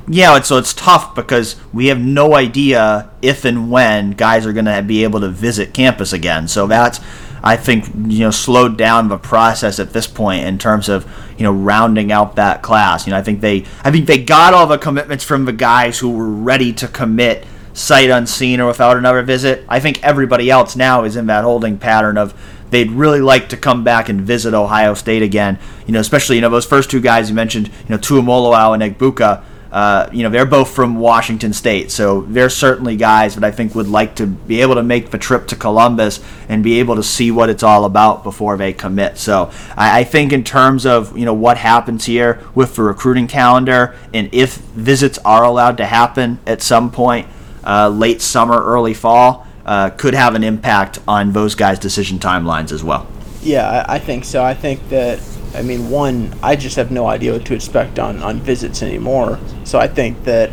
Yeah, 0.06 0.38
so 0.42 0.58
it's 0.58 0.74
tough 0.74 1.14
because 1.14 1.56
we 1.72 1.86
have 1.86 1.98
no 1.98 2.34
idea 2.34 3.10
if 3.22 3.44
and 3.46 3.70
when 3.70 4.10
guys 4.10 4.44
are 4.46 4.52
going 4.52 4.66
to 4.66 4.82
be 4.82 5.02
able 5.02 5.20
to 5.20 5.30
visit 5.30 5.72
campus 5.72 6.12
again. 6.12 6.46
So 6.46 6.66
that's 6.66 7.00
I 7.44 7.56
think 7.58 7.86
you 8.06 8.20
know 8.20 8.30
slowed 8.30 8.78
down 8.78 9.08
the 9.08 9.18
process 9.18 9.78
at 9.78 9.92
this 9.92 10.06
point 10.06 10.46
in 10.46 10.58
terms 10.58 10.88
of 10.88 11.06
you 11.36 11.44
know 11.44 11.52
rounding 11.52 12.10
out 12.10 12.36
that 12.36 12.62
class. 12.62 13.06
You 13.06 13.10
know, 13.10 13.18
I 13.18 13.22
think 13.22 13.42
they 13.42 13.66
I 13.84 13.90
think 13.90 14.06
they 14.06 14.24
got 14.24 14.54
all 14.54 14.66
the 14.66 14.78
commitments 14.78 15.22
from 15.22 15.44
the 15.44 15.52
guys 15.52 15.98
who 15.98 16.10
were 16.10 16.30
ready 16.30 16.72
to 16.72 16.88
commit 16.88 17.46
sight 17.74 18.08
unseen 18.08 18.60
or 18.60 18.66
without 18.66 18.96
another 18.96 19.22
visit. 19.22 19.64
I 19.68 19.78
think 19.78 20.02
everybody 20.02 20.50
else 20.50 20.74
now 20.74 21.04
is 21.04 21.16
in 21.16 21.26
that 21.26 21.44
holding 21.44 21.76
pattern 21.76 22.16
of 22.16 22.32
they'd 22.70 22.90
really 22.90 23.20
like 23.20 23.50
to 23.50 23.58
come 23.58 23.84
back 23.84 24.08
and 24.08 24.22
visit 24.22 24.54
Ohio 24.54 24.94
State 24.94 25.22
again. 25.22 25.58
You 25.86 25.92
know, 25.92 26.00
especially 26.00 26.36
you 26.36 26.42
know 26.42 26.50
those 26.50 26.66
first 26.66 26.90
two 26.90 27.00
guys 27.02 27.28
you 27.28 27.34
mentioned, 27.34 27.68
you 27.68 27.90
know 27.90 27.98
Tuimoloau 27.98 28.72
and 28.72 28.82
Egbuka 28.82 29.44
uh, 29.74 30.08
you 30.12 30.22
know, 30.22 30.30
they're 30.30 30.46
both 30.46 30.70
from 30.70 31.00
Washington 31.00 31.52
State, 31.52 31.90
so 31.90 32.20
they're 32.28 32.48
certainly 32.48 32.94
guys 32.96 33.34
that 33.34 33.42
I 33.42 33.50
think 33.50 33.74
would 33.74 33.88
like 33.88 34.14
to 34.14 34.26
be 34.28 34.60
able 34.60 34.76
to 34.76 34.84
make 34.84 35.10
the 35.10 35.18
trip 35.18 35.48
to 35.48 35.56
Columbus 35.56 36.20
and 36.48 36.62
be 36.62 36.78
able 36.78 36.94
to 36.94 37.02
see 37.02 37.32
what 37.32 37.50
it's 37.50 37.64
all 37.64 37.84
about 37.84 38.22
before 38.22 38.56
they 38.56 38.72
commit. 38.72 39.18
So 39.18 39.50
I, 39.76 39.98
I 39.98 40.04
think 40.04 40.32
in 40.32 40.44
terms 40.44 40.86
of 40.86 41.18
you 41.18 41.24
know 41.24 41.34
what 41.34 41.56
happens 41.56 42.04
here 42.04 42.40
with 42.54 42.76
the 42.76 42.84
recruiting 42.84 43.26
calendar 43.26 43.96
and 44.14 44.28
if 44.30 44.58
visits 44.58 45.18
are 45.24 45.42
allowed 45.42 45.78
to 45.78 45.86
happen 45.86 46.38
at 46.46 46.62
some 46.62 46.92
point 46.92 47.26
uh, 47.64 47.88
late 47.88 48.22
summer, 48.22 48.62
early 48.62 48.94
fall, 48.94 49.44
uh, 49.66 49.90
could 49.90 50.14
have 50.14 50.36
an 50.36 50.44
impact 50.44 51.00
on 51.08 51.32
those 51.32 51.56
guys' 51.56 51.80
decision 51.80 52.20
timelines 52.20 52.70
as 52.70 52.84
well. 52.84 53.08
Yeah, 53.42 53.84
I 53.88 53.98
think 53.98 54.24
so. 54.24 54.44
I 54.44 54.54
think 54.54 54.88
that 54.90 55.18
I 55.54 55.62
mean, 55.62 55.88
one, 55.90 56.34
I 56.42 56.56
just 56.56 56.76
have 56.76 56.90
no 56.90 57.06
idea 57.06 57.32
what 57.32 57.44
to 57.46 57.54
expect 57.54 57.98
on, 57.98 58.22
on 58.22 58.40
visits 58.40 58.82
anymore. 58.82 59.38
So 59.64 59.78
I 59.78 59.86
think 59.86 60.24
that 60.24 60.50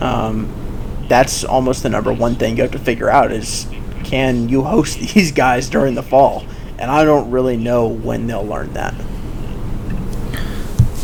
um, 0.00 0.52
that's 1.08 1.44
almost 1.44 1.82
the 1.82 1.88
number 1.88 2.12
one 2.12 2.34
thing 2.34 2.56
you 2.56 2.62
have 2.62 2.72
to 2.72 2.78
figure 2.78 3.08
out 3.08 3.32
is 3.32 3.66
can 4.04 4.48
you 4.48 4.62
host 4.62 4.98
these 5.14 5.32
guys 5.32 5.68
during 5.68 5.94
the 5.94 6.02
fall? 6.02 6.44
And 6.78 6.90
I 6.90 7.04
don't 7.04 7.30
really 7.30 7.56
know 7.56 7.86
when 7.86 8.26
they'll 8.26 8.44
learn 8.44 8.72
that. 8.72 8.94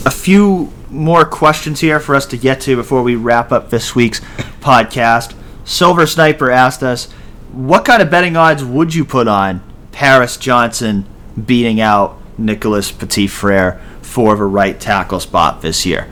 A 0.04 0.10
few 0.10 0.72
more 0.90 1.24
questions 1.24 1.80
here 1.80 2.00
for 2.00 2.14
us 2.14 2.26
to 2.26 2.36
get 2.36 2.60
to 2.62 2.74
before 2.74 3.02
we 3.02 3.14
wrap 3.14 3.52
up 3.52 3.70
this 3.70 3.94
week's 3.94 4.20
podcast. 4.60 5.34
Silver 5.64 6.06
Sniper 6.06 6.50
asked 6.50 6.82
us, 6.82 7.12
what 7.52 7.84
kind 7.84 8.02
of 8.02 8.10
betting 8.10 8.36
odds 8.36 8.64
would 8.64 8.94
you 8.94 9.04
put 9.04 9.28
on 9.28 9.62
Paris 9.92 10.36
Johnson 10.36 11.06
beating 11.46 11.80
out 11.80 12.20
Nicholas 12.38 12.90
Petit 12.92 13.26
Frere 13.26 13.80
for 14.00 14.36
the 14.36 14.44
right 14.44 14.78
tackle 14.80 15.20
spot 15.20 15.60
this 15.60 15.84
year. 15.84 16.10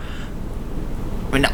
I 1.29 1.39
mean, 1.39 1.47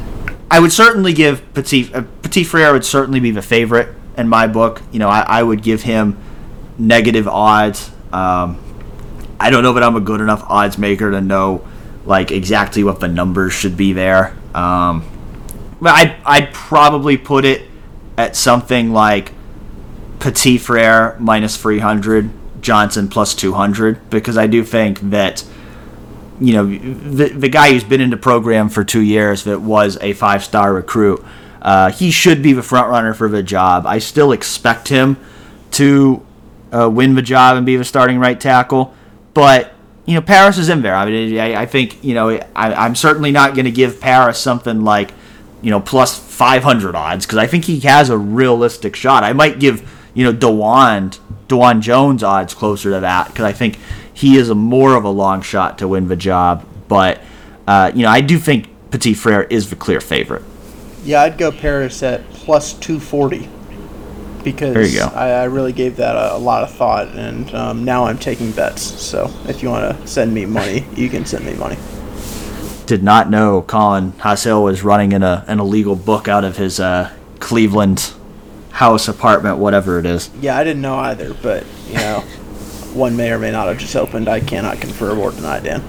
I 0.50 0.58
would 0.58 0.72
certainly 0.72 1.12
give 1.12 1.54
Petit 1.54 1.92
uh, 1.94 2.02
Petit 2.22 2.44
Frere 2.44 2.72
would 2.72 2.84
certainly 2.84 3.20
be 3.20 3.30
the 3.30 3.42
favorite 3.42 3.94
in 4.16 4.28
my 4.28 4.46
book. 4.46 4.82
You 4.90 4.98
know, 4.98 5.08
I, 5.08 5.20
I 5.20 5.42
would 5.42 5.62
give 5.62 5.82
him 5.82 6.18
negative 6.78 7.28
odds. 7.28 7.90
Um, 8.12 8.58
I 9.38 9.50
don't 9.50 9.62
know 9.62 9.72
that 9.74 9.82
I'm 9.82 9.96
a 9.96 10.00
good 10.00 10.20
enough 10.20 10.44
odds 10.48 10.78
maker 10.78 11.10
to 11.10 11.20
know 11.20 11.66
like 12.04 12.30
exactly 12.30 12.84
what 12.84 13.00
the 13.00 13.08
numbers 13.08 13.52
should 13.52 13.76
be 13.76 13.92
there. 13.92 14.36
Um, 14.54 15.08
but 15.80 15.94
I'd, 15.94 16.16
I'd 16.24 16.52
probably 16.52 17.16
put 17.16 17.44
it 17.44 17.68
at 18.16 18.36
something 18.36 18.92
like 18.92 19.32
Petit 20.20 20.58
Frere 20.58 21.16
minus 21.18 21.56
300, 21.56 22.30
Johnson 22.62 23.08
plus 23.08 23.34
200, 23.34 24.08
because 24.08 24.38
I 24.38 24.46
do 24.46 24.64
think 24.64 25.00
that, 25.10 25.44
you 26.40 26.54
know, 26.54 26.66
the, 26.66 27.28
the 27.28 27.48
guy 27.48 27.72
who's 27.72 27.84
been 27.84 28.00
in 28.00 28.10
the 28.10 28.16
program 28.16 28.68
for 28.68 28.84
two 28.84 29.02
years 29.02 29.44
that 29.44 29.60
was 29.60 29.98
a 30.00 30.14
five 30.14 30.42
star 30.42 30.72
recruit, 30.72 31.22
uh, 31.60 31.90
he 31.90 32.10
should 32.10 32.42
be 32.42 32.52
the 32.52 32.62
front 32.62 32.88
runner 32.88 33.12
for 33.12 33.28
the 33.28 33.42
job. 33.42 33.86
I 33.86 33.98
still 33.98 34.32
expect 34.32 34.88
him 34.88 35.16
to 35.72 36.24
uh, 36.72 36.88
win 36.88 37.14
the 37.14 37.22
job 37.22 37.56
and 37.56 37.66
be 37.66 37.76
the 37.76 37.84
starting 37.84 38.18
right 38.18 38.40
tackle, 38.40 38.94
but 39.34 39.74
you 40.04 40.14
know, 40.14 40.20
Paris 40.20 40.58
is 40.58 40.68
in 40.68 40.82
there. 40.82 40.94
I 40.94 41.06
mean, 41.06 41.38
I, 41.38 41.62
I 41.62 41.66
think 41.66 42.02
you 42.02 42.14
know, 42.14 42.30
I, 42.56 42.86
am 42.86 42.94
certainly 42.94 43.30
not 43.30 43.54
going 43.54 43.66
to 43.66 43.70
give 43.70 44.00
Paris 44.00 44.38
something 44.38 44.82
like, 44.82 45.12
you 45.60 45.70
know, 45.70 45.80
plus 45.80 46.18
500 46.18 46.94
odds 46.94 47.24
because 47.24 47.38
I 47.38 47.46
think 47.46 47.64
he 47.64 47.80
has 47.80 48.10
a 48.10 48.18
realistic 48.18 48.96
shot. 48.96 49.22
I 49.22 49.32
might 49.32 49.60
give 49.60 49.88
you 50.14 50.24
know 50.24 50.32
Dawand 50.32 51.18
Dawand 51.48 51.80
Jones 51.80 52.22
odds 52.22 52.54
closer 52.54 52.90
to 52.90 53.00
that 53.00 53.28
because 53.28 53.44
I 53.44 53.52
think 53.52 53.78
he 54.12 54.36
is 54.36 54.50
a 54.50 54.54
more 54.54 54.94
of 54.94 55.04
a 55.04 55.10
long 55.10 55.42
shot 55.42 55.78
to 55.78 55.88
win 55.88 56.08
the 56.08 56.16
job. 56.16 56.66
But 56.88 57.20
uh, 57.66 57.92
you 57.94 58.02
know, 58.02 58.10
I 58.10 58.20
do 58.20 58.38
think 58.38 58.68
Petit 58.90 59.14
Frere 59.14 59.42
is 59.44 59.70
the 59.70 59.76
clear 59.76 60.00
favorite. 60.00 60.42
Yeah, 61.04 61.22
I'd 61.22 61.38
go 61.38 61.50
Paris 61.50 62.02
at 62.02 62.28
plus 62.30 62.74
240 62.74 63.48
because 64.44 64.74
there 64.74 64.86
you 64.86 64.98
go. 64.98 65.06
I, 65.06 65.30
I 65.30 65.44
really 65.44 65.72
gave 65.72 65.96
that 65.96 66.16
a, 66.16 66.36
a 66.36 66.38
lot 66.38 66.62
of 66.62 66.72
thought, 66.72 67.08
and 67.08 67.52
um, 67.54 67.84
now 67.84 68.04
I'm 68.04 68.18
taking 68.18 68.52
bets. 68.52 68.82
So 68.82 69.30
if 69.46 69.62
you 69.62 69.70
want 69.70 69.96
to 69.96 70.06
send 70.06 70.32
me 70.32 70.46
money, 70.46 70.86
you 70.94 71.08
can 71.08 71.24
send 71.24 71.44
me 71.44 71.54
money. 71.54 71.76
Did 72.86 73.02
not 73.02 73.30
know 73.30 73.62
Colin 73.62 74.12
Hass-Hill 74.18 74.62
was 74.62 74.82
running 74.82 75.12
in 75.12 75.22
a 75.22 75.44
an 75.48 75.60
illegal 75.60 75.96
book 75.96 76.28
out 76.28 76.44
of 76.44 76.56
his 76.56 76.80
uh, 76.80 77.12
Cleveland 77.38 78.12
house, 78.72 79.08
apartment, 79.08 79.58
whatever 79.58 79.98
it 79.98 80.06
is. 80.06 80.30
Yeah, 80.40 80.56
I 80.56 80.64
didn't 80.64 80.82
know 80.82 80.96
either, 80.96 81.34
but 81.34 81.64
you 81.86 81.94
know, 81.94 82.20
one 82.94 83.16
may 83.16 83.30
or 83.30 83.38
may 83.38 83.52
not 83.52 83.68
have 83.68 83.78
just 83.78 83.94
opened. 83.96 84.28
I 84.28 84.40
cannot 84.40 84.80
confirm 84.80 85.18
or 85.18 85.30
deny, 85.30 85.60
Dan. 85.60 85.82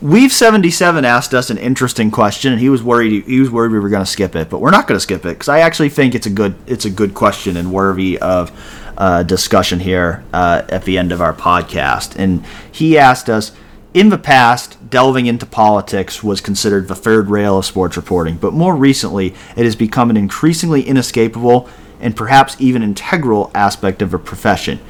Weave 0.00 0.32
seventy 0.32 0.70
seven 0.70 1.04
asked 1.04 1.32
us 1.32 1.50
an 1.50 1.58
interesting 1.58 2.10
question, 2.10 2.52
and 2.52 2.60
he 2.60 2.68
was 2.68 2.82
worried 2.82 3.24
he 3.24 3.38
was 3.38 3.50
worried 3.50 3.70
we 3.70 3.78
were 3.78 3.88
going 3.88 4.04
to 4.04 4.10
skip 4.10 4.34
it, 4.34 4.50
but 4.50 4.60
we're 4.60 4.72
not 4.72 4.88
going 4.88 4.96
to 4.96 5.00
skip 5.00 5.24
it 5.24 5.34
because 5.34 5.48
I 5.48 5.60
actually 5.60 5.90
think 5.90 6.14
it's 6.16 6.26
a 6.26 6.30
good 6.30 6.56
it's 6.66 6.84
a 6.84 6.90
good 6.90 7.14
question 7.14 7.56
and 7.56 7.72
worthy 7.72 8.18
of 8.18 8.50
uh, 8.98 9.22
discussion 9.22 9.80
here 9.80 10.24
uh, 10.32 10.62
at 10.68 10.84
the 10.84 10.98
end 10.98 11.12
of 11.12 11.20
our 11.20 11.32
podcast. 11.32 12.16
And 12.16 12.44
he 12.70 12.98
asked 12.98 13.30
us, 13.30 13.52
in 13.94 14.08
the 14.08 14.18
past, 14.18 14.78
delving 14.88 15.26
into 15.26 15.44
politics 15.44 16.22
was 16.22 16.40
considered 16.40 16.88
the 16.88 16.94
third 16.94 17.28
rail 17.28 17.58
of 17.58 17.66
sports 17.66 17.96
reporting, 17.96 18.36
but 18.36 18.54
more 18.54 18.74
recently, 18.74 19.34
it 19.56 19.64
has 19.64 19.76
become 19.76 20.08
an 20.08 20.16
increasingly 20.16 20.82
inescapable 20.82 21.68
and 22.00 22.16
perhaps 22.16 22.56
even 22.58 22.82
integral 22.82 23.50
aspect 23.54 24.00
of 24.00 24.14
a 24.14 24.18
profession. 24.18 24.80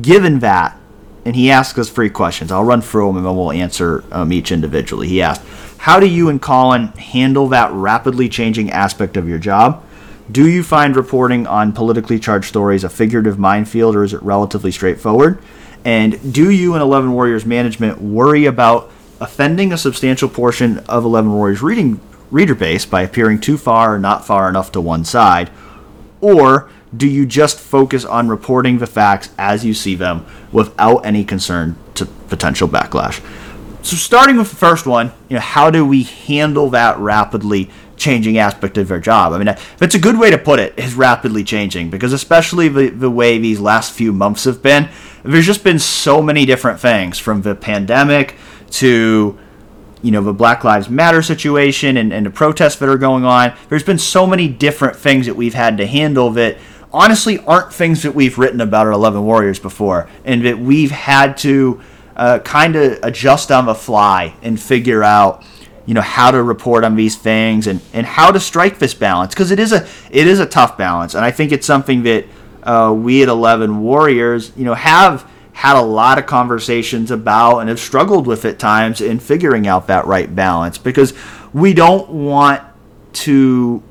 Given 0.00 0.38
that, 0.38 0.78
and 1.24 1.34
he 1.34 1.50
asked 1.50 1.78
us 1.78 1.88
three 1.88 2.10
questions. 2.10 2.52
I'll 2.52 2.64
run 2.64 2.82
through 2.82 3.08
them 3.08 3.16
and 3.16 3.26
then 3.26 3.36
we'll 3.36 3.52
answer 3.52 4.04
um, 4.12 4.32
each 4.32 4.52
individually. 4.52 5.08
He 5.08 5.22
asked, 5.22 5.42
How 5.78 5.98
do 5.98 6.06
you 6.06 6.28
and 6.28 6.40
Colin 6.40 6.88
handle 6.88 7.48
that 7.48 7.72
rapidly 7.72 8.28
changing 8.28 8.70
aspect 8.70 9.16
of 9.16 9.28
your 9.28 9.38
job? 9.38 9.82
Do 10.30 10.48
you 10.48 10.62
find 10.62 10.96
reporting 10.96 11.46
on 11.46 11.72
politically 11.72 12.18
charged 12.18 12.48
stories 12.48 12.84
a 12.84 12.88
figurative 12.88 13.38
minefield 13.38 13.96
or 13.96 14.04
is 14.04 14.12
it 14.12 14.22
relatively 14.22 14.70
straightforward? 14.70 15.38
And 15.84 16.32
do 16.32 16.50
you 16.50 16.74
and 16.74 16.82
11 16.82 17.12
Warriors 17.12 17.44
management 17.44 18.00
worry 18.00 18.46
about 18.46 18.90
offending 19.20 19.72
a 19.72 19.78
substantial 19.78 20.28
portion 20.28 20.78
of 20.80 21.04
11 21.04 21.32
Warriors 21.32 21.62
reading 21.62 22.00
reader 22.30 22.54
base 22.54 22.86
by 22.86 23.02
appearing 23.02 23.40
too 23.40 23.58
far 23.58 23.94
or 23.94 23.98
not 23.98 24.26
far 24.26 24.48
enough 24.48 24.72
to 24.72 24.80
one 24.80 25.04
side? 25.04 25.50
Or 26.20 26.70
do 26.96 27.06
you 27.06 27.26
just 27.26 27.58
focus 27.58 28.04
on 28.04 28.28
reporting 28.28 28.78
the 28.78 28.86
facts 28.86 29.30
as 29.36 29.64
you 29.64 29.74
see 29.74 29.94
them 29.94 30.24
without 30.52 30.98
any 31.04 31.24
concern 31.24 31.76
to 31.94 32.06
potential 32.06 32.68
backlash? 32.68 33.22
So, 33.82 33.96
starting 33.96 34.38
with 34.38 34.48
the 34.48 34.56
first 34.56 34.86
one, 34.86 35.12
you 35.28 35.34
know, 35.34 35.40
how 35.40 35.70
do 35.70 35.84
we 35.84 36.04
handle 36.04 36.70
that 36.70 36.96
rapidly 36.98 37.70
changing 38.04 38.38
aspect 38.38 38.78
of 38.78 38.88
their 38.88 39.00
job? 39.00 39.32
I 39.32 39.38
mean, 39.38 39.56
that's 39.78 39.94
a 39.94 39.98
good 39.98 40.18
way 40.18 40.30
to 40.30 40.38
put 40.38 40.60
it, 40.60 40.78
is 40.78 40.94
rapidly 40.94 41.42
changing, 41.42 41.90
because 41.90 42.12
especially 42.12 42.68
the, 42.68 42.90
the 42.90 43.10
way 43.10 43.38
these 43.38 43.58
last 43.58 43.92
few 43.92 44.12
months 44.12 44.44
have 44.44 44.62
been, 44.62 44.88
there's 45.24 45.46
just 45.46 45.64
been 45.64 45.78
so 45.78 46.20
many 46.20 46.44
different 46.44 46.78
things 46.78 47.18
from 47.18 47.42
the 47.42 47.54
pandemic 47.54 48.36
to 48.70 49.38
you 50.02 50.10
know 50.10 50.22
the 50.22 50.34
Black 50.34 50.62
Lives 50.64 50.90
Matter 50.90 51.22
situation 51.22 51.96
and, 51.96 52.12
and 52.12 52.26
the 52.26 52.30
protests 52.30 52.76
that 52.76 52.88
are 52.90 52.98
going 52.98 53.24
on. 53.24 53.56
There's 53.70 53.82
been 53.82 53.98
so 53.98 54.26
many 54.26 54.48
different 54.48 54.96
things 54.96 55.24
that 55.26 55.34
we've 55.34 55.54
had 55.54 55.78
to 55.78 55.86
handle 55.86 56.30
that 56.32 56.58
honestly 56.92 57.38
aren't 57.40 57.72
things 57.72 58.02
that 58.02 58.14
we've 58.14 58.38
written 58.38 58.60
about 58.60 58.86
at 58.86 58.92
11 58.92 59.24
Warriors 59.24 59.58
before, 59.58 60.08
and 60.24 60.44
that 60.44 60.58
we've 60.58 60.90
had 60.90 61.36
to 61.38 61.80
uh, 62.16 62.38
kind 62.40 62.76
of 62.76 62.98
adjust 63.02 63.50
on 63.50 63.66
the 63.66 63.74
fly 63.74 64.34
and 64.42 64.60
figure 64.60 65.02
out, 65.02 65.42
you 65.86 65.94
know, 65.94 66.00
how 66.00 66.30
to 66.30 66.42
report 66.42 66.84
on 66.84 66.96
these 66.96 67.16
things 67.16 67.66
and, 67.66 67.80
and 67.92 68.06
how 68.06 68.30
to 68.30 68.40
strike 68.40 68.78
this 68.78 68.94
balance 68.94 69.34
because 69.34 69.50
it 69.50 69.58
is 69.58 69.72
a 69.72 69.86
it 70.10 70.26
is 70.26 70.40
a 70.40 70.46
tough 70.46 70.78
balance, 70.78 71.14
and 71.14 71.24
I 71.24 71.30
think 71.30 71.52
it's 71.52 71.66
something 71.66 72.02
that 72.04 72.24
uh, 72.62 72.94
we 72.96 73.22
at 73.22 73.28
11 73.28 73.80
Warriors, 73.80 74.52
you 74.56 74.64
know, 74.64 74.74
have 74.74 75.30
had 75.52 75.76
a 75.76 75.82
lot 75.82 76.18
of 76.18 76.26
conversations 76.26 77.10
about 77.10 77.60
and 77.60 77.68
have 77.68 77.78
struggled 77.78 78.26
with 78.26 78.44
at 78.44 78.58
times 78.58 79.00
in 79.00 79.20
figuring 79.20 79.66
out 79.68 79.86
that 79.86 80.04
right 80.06 80.34
balance 80.34 80.78
because 80.78 81.14
we 81.52 81.72
don't 81.72 82.10
want 82.10 82.60
to 83.12 83.82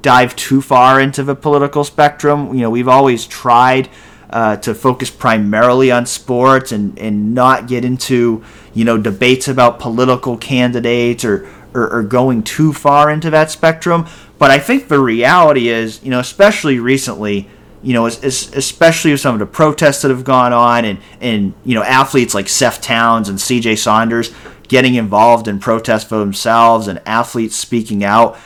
dive 0.00 0.34
too 0.36 0.62
far 0.62 1.00
into 1.00 1.22
the 1.22 1.34
political 1.34 1.84
spectrum. 1.84 2.54
You 2.54 2.62
know, 2.62 2.70
we've 2.70 2.88
always 2.88 3.26
tried 3.26 3.90
uh, 4.30 4.56
to 4.56 4.74
focus 4.74 5.10
primarily 5.10 5.90
on 5.90 6.06
sports 6.06 6.72
and, 6.72 6.98
and 6.98 7.34
not 7.34 7.68
get 7.68 7.84
into, 7.84 8.42
you 8.74 8.84
know, 8.84 8.98
debates 8.98 9.48
about 9.48 9.78
political 9.78 10.36
candidates 10.36 11.24
or, 11.24 11.48
or, 11.74 11.92
or 11.92 12.02
going 12.02 12.42
too 12.42 12.72
far 12.72 13.10
into 13.10 13.30
that 13.30 13.50
spectrum. 13.50 14.06
But 14.38 14.50
I 14.50 14.58
think 14.58 14.88
the 14.88 14.98
reality 14.98 15.68
is, 15.68 16.02
you 16.02 16.10
know, 16.10 16.20
especially 16.20 16.78
recently, 16.78 17.48
you 17.82 17.92
know, 17.92 18.06
especially 18.06 19.10
with 19.10 19.20
some 19.20 19.34
of 19.34 19.40
the 19.40 19.46
protests 19.46 20.02
that 20.02 20.10
have 20.10 20.24
gone 20.24 20.52
on 20.52 20.84
and, 20.84 20.98
and 21.20 21.54
you 21.64 21.74
know, 21.74 21.82
athletes 21.82 22.34
like 22.34 22.48
Seth 22.48 22.80
Towns 22.80 23.28
and 23.28 23.38
CJ 23.38 23.78
Saunders 23.78 24.32
getting 24.68 24.94
involved 24.94 25.48
in 25.48 25.58
protests 25.58 26.04
for 26.04 26.18
themselves 26.18 26.88
and 26.88 27.00
athletes 27.06 27.56
speaking 27.56 28.04
out 28.04 28.38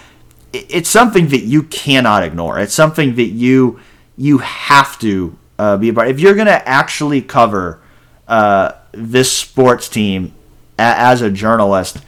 it's 0.71 0.89
something 0.89 1.29
that 1.29 1.43
you 1.43 1.63
cannot 1.65 2.23
ignore. 2.23 2.59
It's 2.59 2.75
something 2.75 3.17
that 3.17 3.27
you 3.27 3.81
you 4.17 4.39
have 4.39 4.99
to 5.01 5.37
uh, 5.59 5.77
be 5.77 5.89
about. 5.89 6.09
If 6.09 6.21
you're 6.21 6.35
going 6.35 6.47
to 6.47 6.69
actually 6.69 7.23
cover 7.23 7.81
uh, 8.27 8.73
this 8.97 9.31
sports 9.31 9.89
team 9.89 10.33
as 10.79 11.23
a 11.23 11.31
journalist 11.31 11.99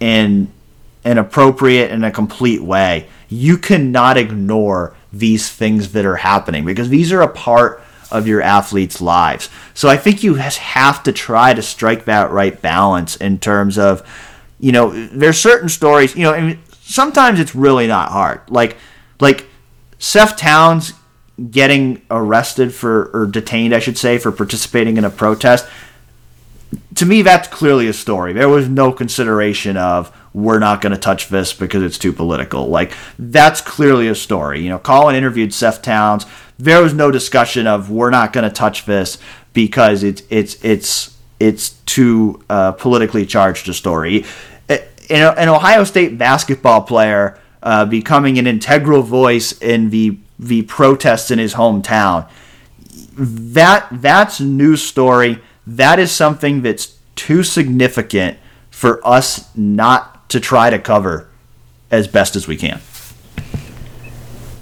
in 0.00 0.50
an 1.04 1.18
appropriate 1.18 1.90
and 1.90 2.04
a 2.04 2.10
complete 2.10 2.62
way, 2.62 3.06
you 3.28 3.58
cannot 3.58 4.16
ignore 4.16 4.96
these 5.12 5.50
things 5.50 5.92
that 5.92 6.04
are 6.04 6.16
happening 6.16 6.64
because 6.64 6.88
these 6.88 7.12
are 7.12 7.22
a 7.22 7.28
part 7.28 7.82
of 8.10 8.26
your 8.26 8.40
athletes' 8.40 9.00
lives. 9.00 9.48
So 9.74 9.88
I 9.88 9.96
think 9.96 10.22
you 10.22 10.34
have 10.34 11.02
to 11.02 11.12
try 11.12 11.54
to 11.54 11.62
strike 11.62 12.04
that 12.04 12.30
right 12.30 12.60
balance 12.60 13.16
in 13.16 13.38
terms 13.38 13.78
of, 13.78 14.08
you 14.58 14.72
know, 14.72 14.90
there's 14.90 15.38
certain 15.38 15.68
stories, 15.68 16.14
you 16.14 16.22
know, 16.22 16.56
sometimes 16.82 17.40
it's 17.40 17.54
really 17.54 17.86
not 17.86 18.10
hard. 18.10 18.40
Like 18.48 18.76
like 19.20 19.46
Seth 19.98 20.36
Towns 20.36 20.92
getting 21.50 22.02
arrested 22.10 22.72
for 22.72 23.10
or 23.12 23.26
detained, 23.26 23.74
I 23.74 23.78
should 23.78 23.98
say, 23.98 24.18
for 24.18 24.30
participating 24.30 24.96
in 24.96 25.04
a 25.04 25.10
protest. 25.10 25.66
To 26.96 27.06
me, 27.06 27.22
that's 27.22 27.48
clearly 27.48 27.88
a 27.88 27.92
story. 27.92 28.32
There 28.32 28.48
was 28.48 28.68
no 28.68 28.92
consideration 28.92 29.76
of 29.76 30.16
we're 30.32 30.58
not 30.58 30.80
going 30.80 30.92
to 30.92 30.98
touch 30.98 31.28
this 31.28 31.52
because 31.52 31.82
it's 31.82 31.98
too 31.98 32.12
political. 32.12 32.66
Like 32.68 32.92
that's 33.18 33.60
clearly 33.60 34.08
a 34.08 34.14
story. 34.14 34.60
You 34.62 34.70
know, 34.70 34.78
Colin 34.78 35.14
interviewed 35.14 35.52
Seth 35.52 35.82
Towns. 35.82 36.26
There 36.58 36.82
was 36.82 36.94
no 36.94 37.10
discussion 37.10 37.66
of 37.66 37.90
we're 37.90 38.10
not 38.10 38.32
going 38.32 38.48
to 38.48 38.54
touch 38.54 38.84
this 38.84 39.18
because 39.52 40.02
it's 40.02 40.22
it's 40.30 40.64
it's 40.64 41.16
it's 41.40 41.70
too 41.86 42.42
uh, 42.48 42.72
politically 42.72 43.26
charged 43.26 43.68
a 43.68 43.74
story 43.74 44.24
an 45.10 45.48
Ohio 45.48 45.84
State 45.84 46.18
basketball 46.18 46.82
player 46.82 47.38
uh, 47.62 47.84
becoming 47.84 48.38
an 48.38 48.46
integral 48.46 49.02
voice 49.02 49.52
in 49.60 49.90
the 49.90 50.18
the 50.38 50.62
protests 50.62 51.30
in 51.30 51.38
his 51.38 51.54
hometown. 51.54 52.28
That 53.16 53.86
that's 53.92 54.40
news 54.40 54.82
story. 54.82 55.40
That 55.66 55.98
is 55.98 56.10
something 56.10 56.62
that's 56.62 56.98
too 57.16 57.42
significant 57.42 58.38
for 58.70 59.06
us 59.06 59.54
not 59.56 60.28
to 60.30 60.40
try 60.40 60.70
to 60.70 60.78
cover 60.78 61.28
as 61.90 62.08
best 62.08 62.36
as 62.36 62.48
we 62.48 62.56
can. 62.56 62.80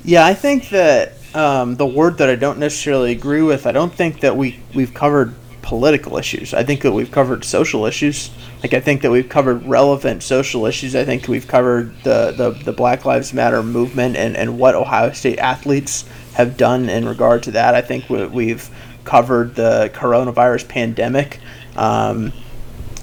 Yeah, 0.05 0.27
I 0.27 0.35
think 0.35 0.69
that 0.71 1.15
um, 1.35 1.77
the 1.77 1.87
word 1.87 2.19
that 2.19 2.29
I 2.29 2.37
don't 2.37 2.59
necessarily 2.59 3.13
agree 3.13 3.43
with, 3.43 3.67
I 3.67 3.73
don't 3.73 3.93
think 3.93 4.21
that 4.21 4.37
we, 4.37 4.61
we've 4.75 4.93
covered 4.93 5.35
political 5.63 6.19
issues. 6.19 6.53
I 6.53 6.65
think 6.65 6.83
that 6.83 6.93
we've 6.93 7.11
covered 7.11 7.45
social 7.45 7.87
issues. 7.87 8.31
Like 8.63 8.75
I 8.75 8.81
think 8.81 9.01
that 9.03 9.11
we've 9.11 9.29
covered 9.29 9.65
relevant 9.65 10.23
social 10.23 10.67
issues. 10.67 10.95
I 10.95 11.05
think 11.05 11.29
we've 11.29 11.47
covered 11.47 11.97
the, 12.03 12.33
the, 12.33 12.51
the 12.51 12.73
Black 12.73 13.05
Lives 13.05 13.33
Matter 13.33 13.63
movement 13.63 14.17
and, 14.17 14.37
and 14.37 14.59
what 14.59 14.75
Ohio 14.75 15.13
State 15.13 15.39
athletes 15.39 16.05
have 16.35 16.57
done 16.57 16.89
in 16.89 17.07
regard 17.07 17.45
to 17.45 17.53
that. 17.53 17.75
I 17.75 17.81
think 17.81 18.11
we, 18.11 18.27
we've 18.27 18.69
covered 19.05 19.55
the 19.55 19.91
coronavirus 19.95 20.69
pandemic, 20.69 21.41
um, 21.77 22.33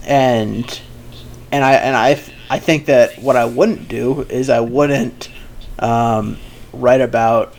and 0.05 0.81
and 1.51 1.63
I 1.63 1.73
and 1.73 1.95
I 1.95 2.21
I 2.49 2.59
think 2.59 2.85
that 2.85 3.19
what 3.19 3.35
I 3.35 3.45
wouldn't 3.45 3.87
do 3.87 4.21
is 4.29 4.49
I 4.49 4.59
wouldn't 4.59 5.29
um, 5.79 6.37
write 6.73 7.01
about 7.01 7.53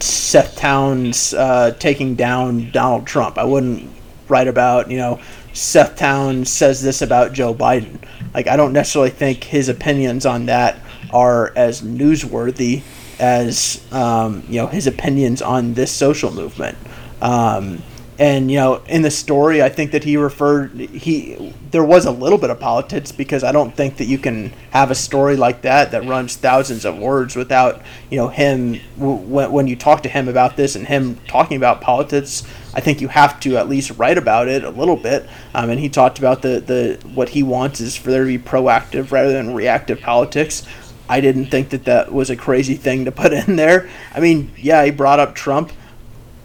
Seth 0.00 0.56
Towns 0.56 1.34
uh, 1.34 1.72
taking 1.78 2.14
down 2.14 2.70
Donald 2.70 3.06
Trump. 3.06 3.38
I 3.38 3.44
wouldn't 3.44 3.90
write 4.28 4.48
about 4.48 4.90
you 4.90 4.98
know 4.98 5.20
Seth 5.52 5.96
Towns 5.96 6.50
says 6.50 6.82
this 6.82 7.02
about 7.02 7.32
Joe 7.32 7.54
Biden. 7.54 7.98
Like 8.34 8.48
I 8.48 8.56
don't 8.56 8.72
necessarily 8.72 9.10
think 9.10 9.44
his 9.44 9.68
opinions 9.68 10.26
on 10.26 10.46
that 10.46 10.80
are 11.12 11.52
as 11.54 11.82
newsworthy 11.82 12.82
as 13.18 13.84
um, 13.92 14.42
you 14.48 14.60
know 14.60 14.66
his 14.66 14.86
opinions 14.86 15.42
on 15.42 15.74
this 15.74 15.90
social 15.90 16.32
movement. 16.32 16.78
Um, 17.20 17.82
and 18.18 18.48
you 18.50 18.58
know, 18.58 18.80
in 18.86 19.02
the 19.02 19.10
story, 19.10 19.62
I 19.62 19.68
think 19.68 19.90
that 19.90 20.04
he 20.04 20.16
referred 20.16 20.72
he 20.78 21.52
there 21.72 21.84
was 21.84 22.06
a 22.06 22.12
little 22.12 22.38
bit 22.38 22.50
of 22.50 22.60
politics 22.60 23.10
because 23.10 23.42
I 23.42 23.50
don't 23.50 23.74
think 23.74 23.96
that 23.96 24.04
you 24.04 24.18
can 24.18 24.52
have 24.70 24.92
a 24.92 24.94
story 24.94 25.36
like 25.36 25.62
that 25.62 25.90
that 25.90 26.04
runs 26.04 26.36
thousands 26.36 26.84
of 26.84 26.96
words 26.96 27.34
without 27.34 27.82
you 28.10 28.18
know 28.18 28.28
him 28.28 28.76
when 28.96 29.50
when 29.50 29.66
you 29.66 29.74
talk 29.74 30.04
to 30.04 30.08
him 30.08 30.28
about 30.28 30.56
this 30.56 30.76
and 30.76 30.86
him 30.86 31.18
talking 31.26 31.56
about 31.56 31.80
politics. 31.80 32.44
I 32.72 32.80
think 32.80 33.00
you 33.00 33.08
have 33.08 33.40
to 33.40 33.56
at 33.56 33.68
least 33.68 33.92
write 33.98 34.18
about 34.18 34.48
it 34.48 34.64
a 34.64 34.70
little 34.70 34.96
bit. 34.96 35.28
Um, 35.52 35.70
and 35.70 35.80
he 35.80 35.88
talked 35.88 36.18
about 36.18 36.42
the 36.42 36.60
the 36.60 37.08
what 37.14 37.30
he 37.30 37.42
wants 37.42 37.80
is 37.80 37.96
for 37.96 38.12
there 38.12 38.24
to 38.24 38.38
be 38.38 38.38
proactive 38.38 39.10
rather 39.10 39.32
than 39.32 39.54
reactive 39.54 40.00
politics. 40.00 40.64
I 41.08 41.20
didn't 41.20 41.46
think 41.46 41.70
that 41.70 41.84
that 41.84 42.12
was 42.12 42.30
a 42.30 42.36
crazy 42.36 42.74
thing 42.74 43.04
to 43.04 43.12
put 43.12 43.32
in 43.48 43.56
there. 43.56 43.88
I 44.14 44.20
mean, 44.20 44.52
yeah, 44.56 44.84
he 44.84 44.90
brought 44.90 45.20
up 45.20 45.34
Trump 45.34 45.72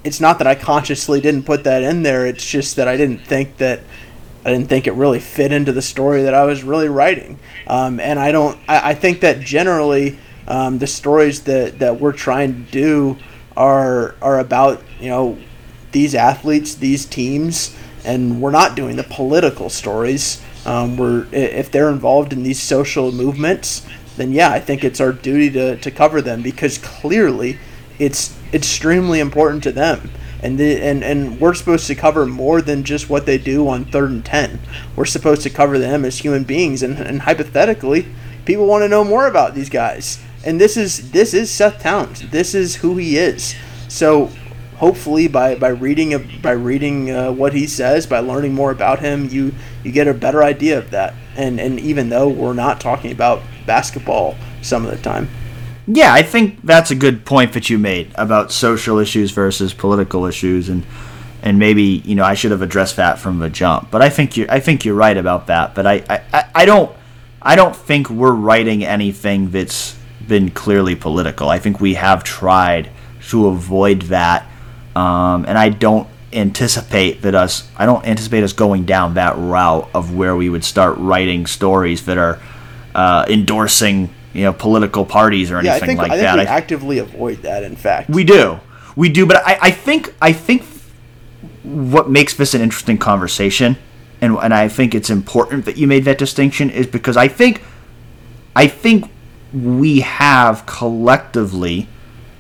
it's 0.04 0.20
not 0.20 0.38
that 0.38 0.48
I 0.48 0.56
consciously 0.56 1.22
didn't 1.22 1.44
put 1.44 1.64
that 1.66 1.84
in 1.84 2.04
there. 2.04 2.26
It's 2.26 2.46
just 2.46 2.78
that 2.78 2.88
I 2.88 2.98
didn't 2.98 3.20
think 3.20 3.58
that 3.58 3.82
I 4.46 4.52
didn't 4.52 4.70
think 4.70 4.88
it 4.88 4.94
really 4.94 5.20
fit 5.20 5.52
into 5.52 5.72
the 5.74 5.82
story 5.82 6.24
that 6.24 6.34
I 6.34 6.46
was 6.46 6.64
really 6.64 6.88
writing. 6.88 7.40
Um, 7.68 8.00
and 8.00 8.18
I 8.18 8.32
don't. 8.32 8.58
I, 8.68 8.92
I 8.92 8.94
think 8.94 9.22
that 9.22 9.42
generally 9.42 10.18
um, 10.48 10.80
the 10.80 10.88
stories 10.88 11.44
that 11.44 11.80
that 11.80 12.00
we're 12.00 12.14
trying 12.14 12.66
to 12.66 12.72
do 12.72 13.18
are 13.58 14.16
are 14.22 14.40
about 14.40 14.82
you 15.00 15.10
know 15.10 15.38
these 15.92 16.16
athletes, 16.16 16.76
these 16.76 17.06
teams, 17.06 17.76
and 18.06 18.42
we're 18.42 18.52
not 18.52 18.76
doing 18.76 18.96
the 18.96 19.04
political 19.04 19.70
stories. 19.70 20.42
Um, 20.66 20.98
we're 20.98 21.28
if 21.34 21.72
they're 21.72 21.90
involved 21.90 22.32
in 22.32 22.44
these 22.44 22.62
social 22.62 23.12
movements, 23.12 23.86
then 24.20 24.34
yeah, 24.34 24.52
I 24.52 24.60
think 24.60 24.84
it's 24.84 25.00
our 25.00 25.14
duty 25.14 25.50
to, 25.52 25.78
to 25.78 25.92
cover 25.92 26.22
them 26.22 26.42
because 26.42 26.78
clearly 26.78 27.58
it's 27.98 28.38
extremely 28.54 29.20
important 29.20 29.64
to 29.64 29.72
them. 29.72 30.12
And, 30.42 30.58
the, 30.58 30.82
and 30.82 31.04
and 31.04 31.40
we're 31.40 31.54
supposed 31.54 31.88
to 31.88 31.96
cover 31.96 32.26
more 32.26 32.62
than 32.62 32.86
just 32.86 33.10
what 33.10 33.26
they 33.26 33.38
do 33.38 33.68
on 33.68 33.84
third 33.86 34.10
and 34.10 34.24
ten. 34.24 34.60
We're 34.96 35.06
supposed 35.06 35.42
to 35.44 35.50
cover 35.50 35.78
them 35.78 36.06
as 36.06 36.20
human 36.20 36.46
beings, 36.46 36.82
and, 36.82 36.98
and 36.98 37.22
hypothetically, 37.22 38.08
people 38.46 38.66
want 38.66 38.84
to 38.84 38.88
know 38.88 39.04
more 39.04 39.28
about 39.28 39.54
these 39.54 39.70
guys. 39.70 40.24
And 40.46 40.60
this 40.60 40.78
is 40.78 41.12
this 41.12 41.34
is 41.34 41.52
Seth 41.52 41.82
Towns. 41.82 42.30
This 42.30 42.56
is 42.56 42.78
who 42.78 42.96
he 42.96 43.18
is. 43.18 43.54
So 43.90 44.32
hopefully, 44.78 45.28
by, 45.28 45.56
by 45.56 45.70
reading 45.70 46.40
by 46.42 46.52
reading 46.52 47.12
uh, 47.12 47.34
what 47.34 47.54
he 47.54 47.68
says, 47.68 48.08
by 48.08 48.20
learning 48.20 48.54
more 48.54 48.72
about 48.72 49.00
him, 49.00 49.28
you 49.28 49.54
you 49.84 49.92
get 49.92 50.08
a 50.08 50.14
better 50.14 50.44
idea 50.44 50.78
of 50.78 50.92
that. 50.92 51.14
And 51.36 51.60
and 51.60 51.80
even 51.80 52.10
though 52.10 52.30
we're 52.30 52.54
not 52.54 52.82
talking 52.82 53.12
about 53.12 53.42
basketball 53.66 54.36
some 54.62 54.86
of 54.86 54.92
the 54.92 54.98
time. 54.98 55.30
Yeah, 55.88 56.14
I 56.14 56.22
think 56.22 56.60
that's 56.64 56.92
a 56.92 56.96
good 56.96 57.26
point 57.26 57.54
that 57.54 57.70
you 57.70 57.80
made 57.80 58.12
about 58.16 58.52
social 58.52 59.00
issues 59.00 59.32
versus 59.32 59.74
political 59.74 60.26
issues, 60.26 60.70
and 60.70 60.86
and 61.42 61.58
maybe 61.58 61.84
you 62.06 62.14
know 62.14 62.24
I 62.24 62.36
should 62.36 62.52
have 62.52 62.62
addressed 62.62 62.98
that 62.98 63.18
from 63.18 63.40
the 63.40 63.50
jump. 63.50 63.90
But 63.90 64.04
I 64.04 64.10
think 64.10 64.38
you 64.38 64.46
I 64.50 64.60
think 64.60 64.86
you're 64.86 64.96
right 64.96 65.18
about 65.18 65.48
that. 65.48 65.74
But 65.74 65.88
I 65.88 66.04
I, 66.10 66.46
I 66.54 66.66
don't 66.66 66.96
I 67.42 67.56
don't 67.56 67.76
think 67.76 68.10
we're 68.10 68.34
writing 68.34 68.86
anything 68.86 69.50
that's 69.50 69.98
been 70.28 70.52
clearly 70.52 70.96
political. 70.96 71.50
I 71.50 71.58
think 71.58 71.80
we 71.80 71.96
have 71.96 72.24
tried 72.24 72.92
to 73.30 73.48
avoid 73.48 74.04
that, 74.04 74.48
um, 74.96 75.46
and 75.48 75.58
I 75.58 75.70
don't 75.70 76.08
anticipate 76.32 77.22
that 77.24 77.34
us 77.34 77.68
I 77.78 77.86
don't 77.86 78.06
anticipate 78.06 78.44
us 78.44 78.54
going 78.54 78.86
down 78.86 79.16
that 79.16 79.36
route 79.38 79.90
of 79.94 80.16
where 80.16 80.36
we 80.36 80.50
would 80.50 80.64
start 80.64 80.98
writing 80.98 81.48
stories 81.48 82.06
that 82.06 82.18
are 82.18 82.40
uh, 82.94 83.26
endorsing 83.28 84.14
you 84.34 84.44
know 84.44 84.54
political 84.54 85.06
parties 85.06 85.52
or 85.52 85.58
anything 85.58 85.72
yeah, 85.72 85.84
I 85.84 85.88
think, 85.88 85.98
like 86.00 86.12
I 86.12 86.16
think 86.16 86.24
that. 86.24 86.38
We 86.38 86.42
I 86.42 86.58
actively 86.58 86.98
avoid 87.00 87.42
that. 87.44 87.64
In 87.64 87.76
fact, 87.76 88.10
we 88.10 88.24
do, 88.24 88.60
we 88.96 89.10
do. 89.10 89.26
But 89.26 89.38
I, 89.38 89.58
I 89.62 89.72
think 89.72 90.14
I 90.22 90.34
think 90.34 90.64
what 91.64 92.10
makes 92.10 92.36
this 92.36 92.54
an 92.54 92.62
interesting 92.62 92.98
conversation, 92.98 93.78
and 94.22 94.36
and 94.38 94.54
I 94.54 94.68
think 94.68 94.94
it's 94.94 95.10
important 95.10 95.66
that 95.66 95.78
you 95.78 95.88
made 95.88 96.06
that 96.06 96.18
distinction, 96.18 96.70
is 96.70 96.88
because 96.88 97.18
I 97.18 97.28
think 97.28 97.64
I 98.56 98.68
think 98.68 99.10
we 99.54 100.02
have 100.02 100.66
collectively, 100.66 101.88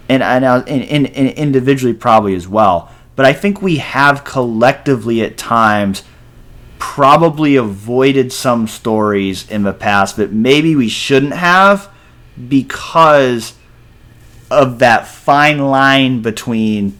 and 0.07 0.21
and, 0.21 0.45
and, 0.45 1.07
and 1.07 1.29
individually 1.29 1.93
probably 1.93 2.35
as 2.35 2.47
well, 2.47 2.91
but 3.19 3.25
I 3.25 3.33
think 3.33 3.61
we 3.61 3.79
have 3.79 4.23
collectively 4.23 5.21
at 5.21 5.37
times 5.37 6.03
probably 6.77 7.57
avoided 7.57 8.31
some 8.31 8.65
stories 8.65 9.45
in 9.51 9.63
the 9.63 9.73
past 9.73 10.15
that 10.15 10.31
maybe 10.31 10.73
we 10.73 10.87
shouldn't 10.87 11.33
have 11.33 11.91
because 12.47 13.55
of 14.49 14.79
that 14.79 15.05
fine 15.05 15.57
line 15.59 16.21
between 16.21 16.97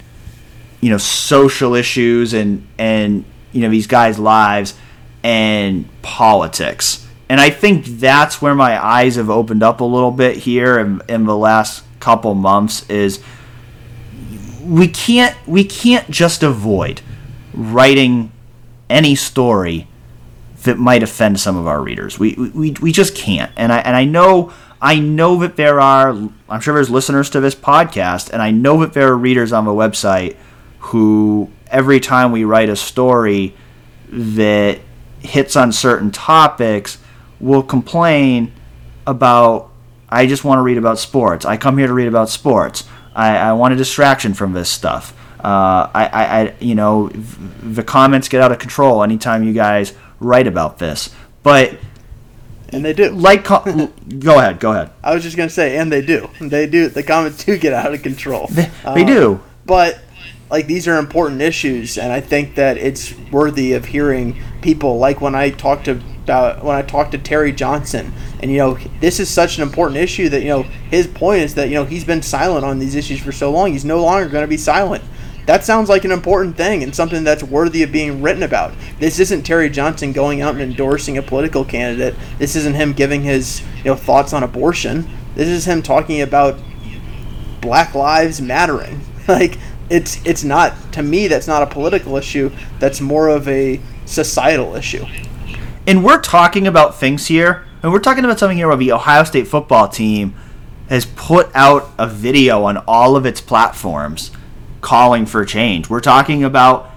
you 0.81 0.89
know 0.89 0.97
social 0.97 1.73
issues 1.73 2.33
and 2.33 2.67
and 2.77 3.23
you 3.53 3.61
know 3.61 3.69
these 3.69 3.87
guys' 3.87 4.19
lives 4.19 4.73
and 5.23 5.87
politics. 6.01 7.07
And 7.29 7.39
I 7.39 7.49
think 7.49 7.85
that's 7.85 8.41
where 8.41 8.55
my 8.55 8.77
eyes 8.85 9.15
have 9.15 9.29
opened 9.29 9.63
up 9.63 9.79
a 9.79 9.85
little 9.85 10.11
bit 10.11 10.35
here 10.35 10.79
in, 10.79 11.01
in 11.07 11.23
the 11.23 11.37
last 11.37 11.85
couple 12.01 12.35
months 12.35 12.89
is 12.89 13.23
we 14.69 14.87
can't 14.87 15.35
we 15.47 15.63
can't 15.63 16.09
just 16.09 16.43
avoid 16.43 17.01
writing 17.53 18.31
any 18.89 19.15
story 19.15 19.87
that 20.63 20.77
might 20.77 21.01
offend 21.01 21.39
some 21.39 21.55
of 21.55 21.67
our 21.67 21.81
readers. 21.81 22.19
We, 22.19 22.33
we, 22.33 22.71
we 22.81 22.91
just 22.91 23.15
can't. 23.15 23.51
And 23.55 23.71
I, 23.71 23.79
and 23.79 23.95
I 23.95 24.05
know 24.05 24.53
I 24.81 24.99
know 24.99 25.37
that 25.39 25.55
there 25.55 25.79
are 25.79 26.09
I'm 26.47 26.61
sure 26.61 26.75
there's 26.75 26.89
listeners 26.89 27.29
to 27.31 27.39
this 27.39 27.55
podcast 27.55 28.29
and 28.31 28.41
I 28.41 28.51
know 28.51 28.79
that 28.81 28.93
there 28.93 29.07
are 29.11 29.17
readers 29.17 29.51
on 29.51 29.65
the 29.65 29.71
website 29.71 30.37
who 30.79 31.49
every 31.67 31.99
time 31.99 32.31
we 32.31 32.43
write 32.43 32.69
a 32.69 32.75
story 32.75 33.55
that 34.09 34.79
hits 35.19 35.55
on 35.55 35.71
certain 35.71 36.11
topics 36.11 36.99
will 37.39 37.63
complain 37.63 38.53
about 39.07 39.71
I 40.07 40.27
just 40.27 40.43
want 40.43 40.59
to 40.59 40.63
read 40.63 40.77
about 40.77 40.99
sports. 40.99 41.45
I 41.45 41.57
come 41.57 41.77
here 41.77 41.87
to 41.87 41.93
read 41.93 42.07
about 42.07 42.29
sports. 42.29 42.83
I, 43.15 43.37
I 43.37 43.53
want 43.53 43.73
a 43.73 43.77
distraction 43.77 44.33
from 44.33 44.53
this 44.53 44.69
stuff. 44.69 45.13
Uh, 45.39 45.89
I, 45.93 46.09
I, 46.11 46.41
I, 46.41 46.55
you 46.59 46.75
know, 46.75 47.09
the 47.09 47.83
comments 47.83 48.27
get 48.27 48.41
out 48.41 48.51
of 48.51 48.59
control 48.59 49.03
anytime 49.03 49.43
you 49.43 49.53
guys 49.53 49.93
write 50.19 50.47
about 50.47 50.79
this. 50.79 51.13
But 51.43 51.77
and 52.71 52.83
they 52.85 52.93
do. 52.93 53.09
Like, 53.11 53.45
go 53.45 53.57
ahead, 54.37 54.59
go 54.59 54.71
ahead. 54.71 54.91
I 55.03 55.13
was 55.13 55.23
just 55.23 55.37
gonna 55.37 55.49
say, 55.49 55.77
and 55.77 55.91
they 55.91 56.01
do. 56.01 56.29
They 56.39 56.67
do. 56.67 56.89
The 56.89 57.03
comments 57.03 57.43
do 57.43 57.57
get 57.57 57.73
out 57.73 57.93
of 57.93 58.03
control. 58.03 58.47
They, 58.47 58.69
they 58.93 59.03
do. 59.03 59.33
Um, 59.33 59.43
but 59.65 59.99
like 60.49 60.67
these 60.67 60.87
are 60.87 60.97
important 60.97 61.41
issues, 61.41 61.97
and 61.97 62.11
I 62.11 62.21
think 62.21 62.55
that 62.55 62.77
it's 62.77 63.13
worthy 63.31 63.73
of 63.73 63.85
hearing 63.85 64.41
people. 64.61 64.97
Like 64.97 65.21
when 65.21 65.35
I 65.35 65.49
talked 65.51 65.87
about 65.87 66.63
when 66.63 66.75
I 66.75 66.81
talked 66.81 67.11
to 67.11 67.17
Terry 67.17 67.51
Johnson, 67.51 68.13
and 68.41 68.51
you 68.51 68.57
know, 68.57 68.77
this 68.99 69.19
is 69.19 69.29
such 69.29 69.57
an 69.57 69.63
important 69.63 69.97
issue 69.97 70.29
that 70.29 70.41
you 70.41 70.49
know 70.49 70.63
his 70.63 71.07
point 71.07 71.41
is 71.41 71.55
that 71.55 71.69
you 71.69 71.75
know 71.75 71.85
he's 71.85 72.03
been 72.03 72.21
silent 72.21 72.65
on 72.65 72.79
these 72.79 72.95
issues 72.95 73.19
for 73.19 73.31
so 73.31 73.51
long. 73.51 73.71
He's 73.71 73.85
no 73.85 74.01
longer 74.03 74.29
going 74.29 74.43
to 74.43 74.47
be 74.47 74.57
silent 74.57 75.03
that 75.49 75.65
sounds 75.65 75.89
like 75.89 76.05
an 76.05 76.11
important 76.11 76.55
thing 76.55 76.83
and 76.83 76.95
something 76.95 77.23
that's 77.23 77.41
worthy 77.41 77.81
of 77.81 77.91
being 77.91 78.21
written 78.21 78.43
about. 78.43 78.71
This 78.99 79.17
isn't 79.17 79.41
Terry 79.41 79.67
Johnson 79.67 80.11
going 80.11 80.41
out 80.41 80.53
and 80.53 80.61
endorsing 80.61 81.17
a 81.17 81.23
political 81.23 81.65
candidate. 81.65 82.13
This 82.37 82.55
isn't 82.55 82.75
him 82.75 82.93
giving 82.93 83.23
his 83.23 83.63
you 83.77 83.85
know 83.85 83.95
thoughts 83.95 84.31
on 84.31 84.43
abortion. 84.43 85.09
This 85.33 85.47
is 85.47 85.65
him 85.65 85.81
talking 85.81 86.21
about 86.21 86.59
Black 87.61 87.95
Lives 87.95 88.39
Mattering. 88.39 89.01
Like 89.27 89.59
it's 89.89 90.23
it's 90.25 90.43
not 90.43 90.93
to 90.93 91.01
me 91.01 91.27
that's 91.27 91.47
not 91.47 91.63
a 91.63 91.67
political 91.67 92.15
issue. 92.17 92.51
That's 92.79 93.01
more 93.01 93.27
of 93.29 93.47
a 93.47 93.79
societal 94.05 94.75
issue. 94.75 95.05
And 95.87 96.03
we're 96.03 96.21
talking 96.21 96.67
about 96.67 96.99
things 96.99 97.27
here, 97.27 97.65
and 97.81 97.91
we're 97.91 97.99
talking 97.99 98.23
about 98.23 98.39
something 98.39 98.57
here 98.57 98.67
where 98.67 98.77
the 98.77 98.91
Ohio 98.91 99.23
State 99.23 99.47
football 99.47 99.87
team 99.87 100.35
has 100.89 101.05
put 101.05 101.49
out 101.55 101.89
a 101.97 102.07
video 102.07 102.63
on 102.63 102.77
all 102.87 103.15
of 103.15 103.25
its 103.25 103.41
platforms 103.41 104.31
calling 104.81 105.25
for 105.25 105.45
change. 105.45 105.89
We're 105.89 105.99
talking 105.99 106.43
about 106.43 106.89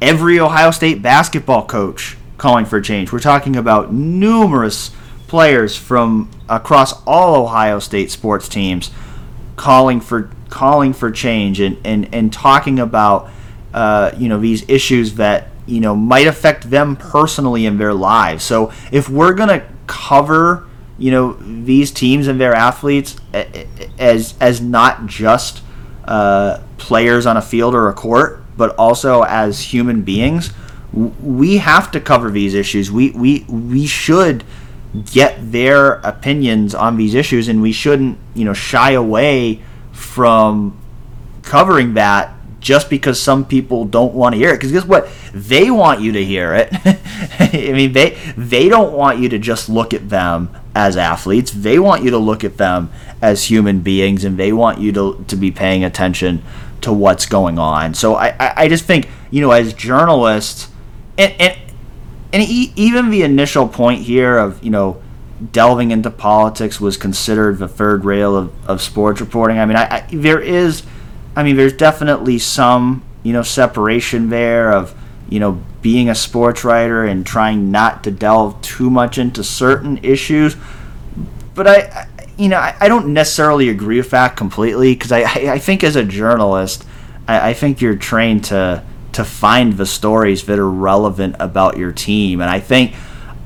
every 0.00 0.38
Ohio 0.38 0.70
State 0.70 1.02
basketball 1.02 1.66
coach 1.66 2.16
calling 2.38 2.66
for 2.66 2.80
change. 2.80 3.12
We're 3.12 3.20
talking 3.20 3.56
about 3.56 3.92
numerous 3.92 4.90
players 5.26 5.76
from 5.76 6.30
across 6.48 7.02
all 7.04 7.42
Ohio 7.42 7.78
State 7.78 8.10
sports 8.10 8.48
teams 8.48 8.90
calling 9.56 10.00
for 10.00 10.30
calling 10.48 10.92
for 10.92 11.10
change 11.10 11.60
and, 11.60 11.76
and, 11.84 12.14
and 12.14 12.32
talking 12.32 12.78
about 12.78 13.30
uh, 13.72 14.12
you 14.16 14.28
know 14.28 14.38
these 14.38 14.68
issues 14.68 15.14
that 15.14 15.48
you 15.66 15.80
know 15.80 15.94
might 15.94 16.26
affect 16.26 16.70
them 16.70 16.96
personally 16.96 17.66
in 17.66 17.78
their 17.78 17.94
lives. 17.94 18.44
So 18.44 18.72
if 18.92 19.08
we're 19.08 19.34
gonna 19.34 19.66
cover 19.86 20.68
you 20.96 21.10
know 21.10 21.32
these 21.32 21.90
teams 21.90 22.28
and 22.28 22.40
their 22.40 22.54
athletes 22.54 23.16
as 23.98 24.34
as 24.40 24.60
not 24.60 25.06
just 25.06 25.62
uh, 26.04 26.60
players 26.78 27.26
on 27.26 27.36
a 27.36 27.42
field 27.42 27.74
or 27.74 27.88
a 27.88 27.94
court, 27.94 28.42
but 28.56 28.74
also 28.76 29.22
as 29.22 29.60
human 29.60 30.02
beings, 30.02 30.52
we 30.92 31.56
have 31.56 31.90
to 31.90 32.00
cover 32.00 32.30
these 32.30 32.54
issues. 32.54 32.90
We 32.90 33.10
we 33.10 33.44
we 33.48 33.86
should 33.86 34.44
get 35.12 35.52
their 35.52 35.94
opinions 35.94 36.74
on 36.74 36.96
these 36.96 37.14
issues, 37.14 37.48
and 37.48 37.60
we 37.60 37.72
shouldn't 37.72 38.18
you 38.34 38.44
know 38.44 38.54
shy 38.54 38.92
away 38.92 39.62
from 39.92 40.78
covering 41.42 41.94
that 41.94 42.34
just 42.60 42.88
because 42.88 43.20
some 43.20 43.44
people 43.44 43.84
don't 43.84 44.14
want 44.14 44.34
to 44.34 44.38
hear 44.38 44.50
it. 44.50 44.54
Because 44.54 44.72
guess 44.72 44.84
what? 44.86 45.08
They 45.34 45.70
want 45.70 46.00
you 46.00 46.12
to 46.12 46.24
hear 46.24 46.54
it. 46.54 46.68
I 47.38 47.72
mean, 47.72 47.92
they 47.92 48.18
they 48.36 48.68
don't 48.68 48.92
want 48.94 49.18
you 49.18 49.28
to 49.28 49.38
just 49.38 49.68
look 49.68 49.92
at 49.92 50.08
them 50.08 50.50
as 50.74 50.96
athletes. 50.96 51.50
They 51.50 51.78
want 51.78 52.02
you 52.02 52.10
to 52.10 52.18
look 52.18 52.42
at 52.42 52.56
them 52.56 52.90
as 53.20 53.44
human 53.44 53.80
beings, 53.80 54.24
and 54.24 54.38
they 54.38 54.52
want 54.52 54.80
you 54.80 54.92
to 54.92 55.24
to 55.28 55.36
be 55.36 55.50
paying 55.50 55.84
attention 55.84 56.42
to 56.80 56.92
what's 56.92 57.26
going 57.26 57.58
on. 57.58 57.94
So 57.94 58.14
I 58.14 58.28
I, 58.40 58.52
I 58.56 58.68
just 58.68 58.84
think 58.84 59.08
you 59.30 59.40
know 59.40 59.50
as 59.50 59.74
journalists, 59.74 60.68
and 61.18 61.34
and 61.38 61.58
and 62.34 62.42
even 62.42 63.10
the 63.10 63.22
initial 63.22 63.68
point 63.68 64.02
here 64.02 64.36
of 64.36 64.62
you 64.62 64.70
know 64.70 65.00
delving 65.52 65.90
into 65.90 66.10
politics 66.10 66.80
was 66.80 66.96
considered 66.96 67.58
the 67.58 67.68
third 67.68 68.04
rail 68.04 68.36
of, 68.36 68.68
of 68.68 68.82
sports 68.82 69.20
reporting. 69.20 69.58
I 69.58 69.64
mean, 69.64 69.76
I, 69.76 69.84
I 69.96 70.06
there 70.10 70.40
is 70.40 70.82
I 71.36 71.42
mean, 71.42 71.56
there's 71.56 71.72
definitely 71.72 72.38
some, 72.38 73.02
you 73.22 73.32
know, 73.32 73.42
separation 73.42 74.28
there 74.28 74.72
of, 74.72 74.94
you 75.28 75.40
know, 75.40 75.62
being 75.82 76.08
a 76.08 76.14
sports 76.14 76.64
writer 76.64 77.04
and 77.04 77.26
trying 77.26 77.70
not 77.70 78.04
to 78.04 78.10
delve 78.10 78.60
too 78.62 78.88
much 78.88 79.18
into 79.18 79.42
certain 79.42 79.98
issues. 80.02 80.56
But 81.54 81.66
I, 81.66 82.08
you 82.36 82.48
know, 82.48 82.58
I, 82.58 82.76
I 82.80 82.88
don't 82.88 83.12
necessarily 83.12 83.68
agree 83.68 83.96
with 83.96 84.10
that 84.10 84.36
completely 84.36 84.94
because 84.94 85.12
I, 85.12 85.22
I, 85.22 85.52
I, 85.52 85.58
think 85.58 85.82
as 85.82 85.96
a 85.96 86.04
journalist, 86.04 86.84
I, 87.26 87.50
I 87.50 87.54
think 87.54 87.80
you're 87.80 87.96
trained 87.96 88.44
to 88.44 88.84
to 89.14 89.24
find 89.24 89.74
the 89.74 89.86
stories 89.86 90.44
that 90.44 90.58
are 90.58 90.70
relevant 90.70 91.36
about 91.40 91.76
your 91.76 91.92
team, 91.92 92.40
and 92.40 92.50
I 92.50 92.60
think. 92.60 92.94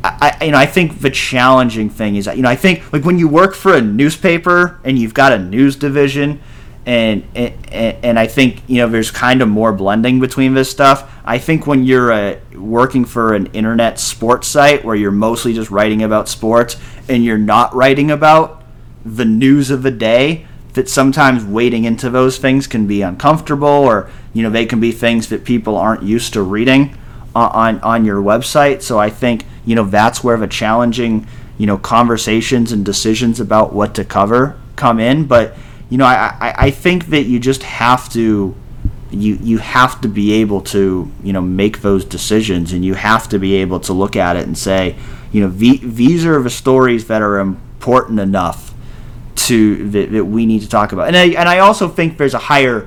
I, 0.05 0.45
you 0.45 0.53
know, 0.53 0.59
I 0.59 0.67
think 0.67 1.01
the 1.01 1.11
challenging 1.11 1.91
thing 1.91 2.15
is 2.15 2.27
you 2.29 2.41
know, 2.41 2.49
I 2.49 2.55
think 2.55 2.93
like 2.93 3.05
when 3.05 3.19
you 3.19 3.27
work 3.27 3.57
for 3.57 3.75
a 3.75 3.81
newspaper 3.81 4.81
and 4.85 4.97
you've 4.97 5.13
got 5.13 5.33
a 5.33 5.39
news 5.39 5.75
division, 5.75 6.41
and, 6.87 7.27
and 7.35 8.05
and 8.05 8.19
I 8.19 8.27
think 8.27 8.63
you 8.67 8.77
know 8.77 8.89
there's 8.89 9.11
kind 9.11 9.43
of 9.43 9.49
more 9.49 9.73
blending 9.73 10.21
between 10.21 10.55
this 10.55 10.71
stuff. 10.71 11.13
I 11.25 11.37
think 11.37 11.67
when 11.67 11.85
you're 11.85 12.11
uh, 12.11 12.39
working 12.55 13.05
for 13.05 13.35
an 13.35 13.47
internet 13.47 13.99
sports 13.99 14.49
site 14.49 14.85
where 14.85 14.97
you're 14.97 15.11
mostly 15.11 15.53
just 15.53 15.71
writing 15.71 16.03
about 16.03 16.29
sports 16.29 16.77
and 17.09 17.23
you're 17.23 17.37
not 17.37 17.75
writing 17.75 18.11
about 18.11 18.63
the 19.05 19.27
news 19.27 19.71
of 19.71 19.83
the 19.83 19.91
day, 19.91 20.47
that 20.73 20.89
sometimes 20.89 21.45
wading 21.45 21.85
into 21.85 22.09
those 22.09 22.39
things 22.39 22.67
can 22.67 22.87
be 22.87 23.03
uncomfortable, 23.03 23.69
or 23.69 24.09
you 24.39 24.45
know 24.45 24.51
they 24.51 24.67
can 24.67 24.79
be 24.79 24.93
things 24.93 25.29
that 25.31 25.45
people 25.45 25.77
aren't 25.77 26.05
used 26.05 26.33
to 26.35 26.43
reading 26.43 26.97
on 27.35 27.51
on, 27.51 27.81
on 27.81 28.05
your 28.05 28.23
website. 28.23 28.83
So 28.83 28.99
I 28.99 29.11
think 29.11 29.45
you 29.65 29.75
know 29.75 29.85
that's 29.85 30.23
where 30.23 30.37
the 30.37 30.47
challenging 30.47 31.27
you 31.59 31.67
know 31.67 31.77
conversations 31.77 32.71
and 32.71 32.85
decisions 32.85 33.41
about 33.41 33.73
what 33.73 33.97
to 33.97 34.05
cover 34.05 34.59
come 34.77 35.01
in, 35.01 35.27
but 35.27 35.57
you 35.91 35.99
know, 35.99 36.05
I, 36.05 36.55
I, 36.57 36.71
think 36.71 37.07
that 37.07 37.23
you 37.23 37.41
just 37.41 37.63
have 37.63 38.13
to 38.13 38.55
you 39.11 39.39
you 39.43 39.59
have 39.59 40.03
to 40.03 40.09
be 40.09 40.35
able 40.35 40.61
to 40.61 41.11
you 41.23 41.33
know 41.33 41.41
make 41.41 41.81
those 41.81 42.05
decisions 42.05 42.73
and 42.75 42.85
you 42.85 42.95
have 42.95 43.29
to 43.31 43.39
be 43.39 43.55
able 43.57 43.81
to 43.81 43.95
look 43.95 44.17
at 44.17 44.37
it 44.37 44.47
and 44.47 44.57
say 44.57 44.97
you 45.33 45.41
know 45.41 45.49
the, 45.49 45.79
these 45.79 46.27
are 46.27 46.43
the 46.43 46.51
stories 46.51 47.07
that 47.07 47.23
are 47.23 47.39
important 47.39 48.21
enough 48.21 48.75
to 49.35 49.89
that, 49.91 50.13
that 50.13 50.27
we 50.27 50.45
need 50.45 50.61
to 50.61 50.69
talk 50.69 50.93
about 50.93 51.09
and 51.09 51.17
I, 51.17 51.25
and 51.29 51.49
I 51.49 51.61
also 51.61 51.89
think 51.89 52.19
there's 52.19 52.35
a 52.35 52.39
higher 52.39 52.87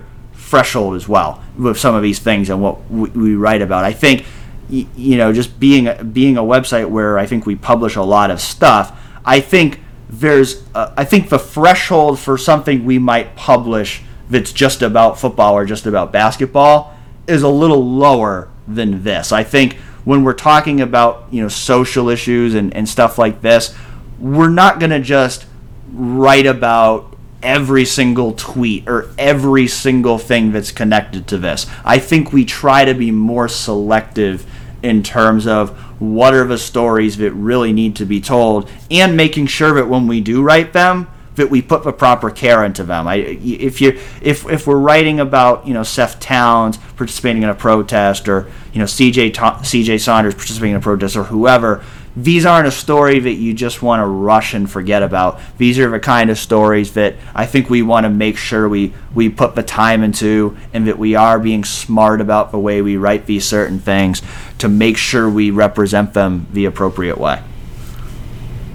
threshold 0.51 0.95
as 0.95 1.07
well 1.07 1.41
with 1.57 1.77
some 1.79 1.95
of 1.95 2.03
these 2.03 2.19
things 2.19 2.49
and 2.49 2.61
what 2.61 2.89
we, 2.91 3.09
we 3.09 3.35
write 3.35 3.61
about 3.61 3.83
I 3.83 3.93
think 3.93 4.25
you 4.69 5.17
know 5.17 5.33
just 5.33 5.59
being 5.59 5.89
being 6.11 6.37
a 6.37 6.43
website 6.43 6.89
where 6.89 7.17
I 7.17 7.25
think 7.25 7.45
we 7.45 7.55
publish 7.55 7.95
a 7.95 8.03
lot 8.03 8.29
of 8.29 8.39
stuff 8.39 8.97
I 9.25 9.39
think 9.39 9.79
there's 10.09 10.63
I 10.75 11.05
think 11.05 11.29
the 11.29 11.39
threshold 11.39 12.19
for 12.19 12.37
something 12.37 12.85
we 12.85 12.99
might 12.99 13.35
publish 13.35 14.03
that's 14.29 14.51
just 14.51 14.81
about 14.81 15.19
football 15.19 15.53
or 15.53 15.65
just 15.65 15.85
about 15.85 16.11
basketball 16.11 16.95
is 17.27 17.43
a 17.43 17.49
little 17.49 17.85
lower 17.85 18.49
than 18.67 19.03
this. 19.03 19.31
I 19.31 19.43
think 19.43 19.75
when 20.03 20.23
we're 20.23 20.33
talking 20.33 20.81
about 20.81 21.27
you 21.31 21.41
know 21.41 21.47
social 21.47 22.09
issues 22.09 22.55
and, 22.55 22.73
and 22.73 22.87
stuff 22.87 23.17
like 23.17 23.41
this, 23.41 23.75
we're 24.19 24.49
not 24.49 24.79
gonna 24.79 24.99
just 24.99 25.45
write 25.93 26.45
about 26.45 27.10
every 27.43 27.85
single 27.85 28.33
tweet 28.33 28.87
or 28.87 29.09
every 29.17 29.67
single 29.67 30.17
thing 30.17 30.51
that's 30.51 30.71
connected 30.71 31.27
to 31.27 31.37
this. 31.37 31.65
I 31.83 31.99
think 31.99 32.31
we 32.31 32.45
try 32.45 32.85
to 32.85 32.93
be 32.93 33.11
more 33.11 33.47
selective 33.47 34.45
in 34.83 35.03
terms 35.03 35.47
of 35.47 35.77
what 36.01 36.33
are 36.33 36.47
the 36.47 36.57
stories 36.57 37.17
that 37.17 37.31
really 37.33 37.71
need 37.71 37.95
to 37.97 38.05
be 38.05 38.19
told 38.19 38.69
and 38.89 39.15
making 39.15 39.47
sure 39.47 39.73
that 39.75 39.87
when 39.87 40.07
we 40.07 40.21
do 40.21 40.41
write 40.41 40.73
them 40.73 41.07
that 41.35 41.49
we 41.49 41.61
put 41.61 41.83
the 41.83 41.93
proper 41.93 42.29
care 42.29 42.63
into 42.63 42.83
them. 42.83 43.07
I, 43.07 43.15
if 43.15 43.79
you 43.79 43.99
if 44.21 44.45
if 44.49 44.67
we're 44.67 44.77
writing 44.77 45.19
about 45.19 45.65
you 45.65 45.73
know 45.73 45.83
Seth 45.83 46.19
Towns 46.19 46.77
participating 46.95 47.43
in 47.43 47.49
a 47.49 47.55
protest 47.55 48.27
or 48.27 48.51
you 48.73 48.79
know 48.79 48.85
CJ 48.85 49.31
CJ 49.33 49.99
Saunders 50.01 50.35
participating 50.35 50.71
in 50.71 50.77
a 50.77 50.81
protest 50.81 51.15
or 51.15 51.23
whoever, 51.23 51.83
these 52.15 52.45
aren't 52.45 52.67
a 52.67 52.71
story 52.71 53.19
that 53.19 53.33
you 53.33 53.53
just 53.53 53.81
want 53.81 54.01
to 54.01 54.05
rush 54.05 54.53
and 54.53 54.69
forget 54.69 55.01
about. 55.01 55.39
These 55.57 55.79
are 55.79 55.89
the 55.89 55.99
kind 55.99 56.29
of 56.29 56.37
stories 56.37 56.93
that 56.93 57.15
I 57.33 57.45
think 57.45 57.69
we 57.69 57.81
want 57.81 58.05
to 58.05 58.09
make 58.09 58.37
sure 58.37 58.67
we, 58.67 58.93
we 59.15 59.29
put 59.29 59.55
the 59.55 59.63
time 59.63 60.03
into 60.03 60.57
and 60.73 60.87
that 60.87 60.97
we 60.97 61.15
are 61.15 61.39
being 61.39 61.63
smart 61.63 62.19
about 62.19 62.51
the 62.51 62.59
way 62.59 62.81
we 62.81 62.97
write 62.97 63.25
these 63.25 63.45
certain 63.45 63.79
things 63.79 64.21
to 64.57 64.67
make 64.67 64.97
sure 64.97 65.29
we 65.29 65.51
represent 65.51 66.13
them 66.13 66.47
the 66.51 66.65
appropriate 66.65 67.17
way. 67.17 67.41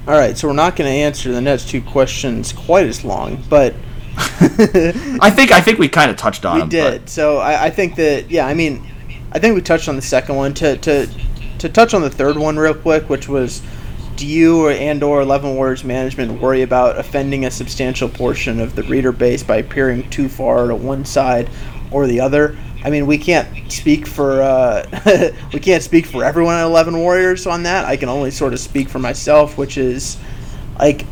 All 0.08 0.14
right, 0.14 0.38
so 0.38 0.48
we're 0.48 0.54
not 0.54 0.76
going 0.76 0.88
to 0.88 0.96
answer 0.96 1.32
the 1.32 1.40
next 1.40 1.68
two 1.68 1.82
questions 1.82 2.52
quite 2.52 2.86
as 2.86 3.04
long, 3.04 3.42
but 3.50 3.74
I 4.16 5.30
think 5.30 5.52
I 5.52 5.60
think 5.60 5.78
we 5.78 5.88
kind 5.88 6.10
of 6.10 6.16
touched 6.16 6.46
on 6.46 6.54
we 6.54 6.60
them. 6.60 6.68
Did. 6.70 7.00
But. 7.02 7.10
So 7.10 7.38
I, 7.38 7.64
I 7.64 7.70
think 7.70 7.96
that 7.96 8.30
yeah, 8.30 8.46
I 8.46 8.54
mean, 8.54 8.86
I 9.32 9.40
think 9.40 9.54
we 9.54 9.60
touched 9.60 9.88
on 9.88 9.96
the 9.96 10.02
second 10.02 10.36
one 10.36 10.54
to 10.54 10.76
to 10.78 11.08
to 11.58 11.68
touch 11.68 11.94
on 11.94 12.02
the 12.02 12.10
third 12.10 12.36
one 12.36 12.56
real 12.58 12.74
quick, 12.74 13.08
which 13.08 13.28
was 13.28 13.62
do 14.16 14.26
you 14.26 14.68
and 14.68 15.02
or 15.02 15.20
11 15.20 15.56
Warriors 15.56 15.84
management 15.84 16.40
worry 16.40 16.62
about 16.62 16.98
offending 16.98 17.44
a 17.44 17.50
substantial 17.50 18.08
portion 18.08 18.60
of 18.60 18.74
the 18.74 18.82
reader 18.84 19.12
base 19.12 19.42
by 19.42 19.56
appearing 19.56 20.08
too 20.08 20.28
far 20.28 20.68
to 20.68 20.74
one 20.74 21.04
side 21.04 21.50
or 21.90 22.06
the 22.06 22.20
other? 22.20 22.56
I 22.82 22.90
mean, 22.90 23.06
we 23.06 23.18
can't 23.18 23.70
speak 23.70 24.06
for 24.06 24.40
uh, 24.40 25.32
we 25.52 25.60
can't 25.60 25.82
speak 25.82 26.06
for 26.06 26.24
everyone 26.24 26.54
at 26.54 26.64
11 26.64 26.98
Warriors 26.98 27.46
on 27.46 27.64
that. 27.64 27.84
I 27.84 27.96
can 27.96 28.08
only 28.08 28.30
sort 28.30 28.54
of 28.54 28.60
speak 28.60 28.88
for 28.88 28.98
myself, 28.98 29.58
which 29.58 29.76
is 29.76 30.16
like, 30.78 31.04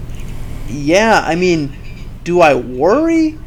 yeah. 0.68 1.22
I 1.24 1.34
mean, 1.34 1.76
do 2.22 2.40
I 2.40 2.54
worry? 2.54 3.38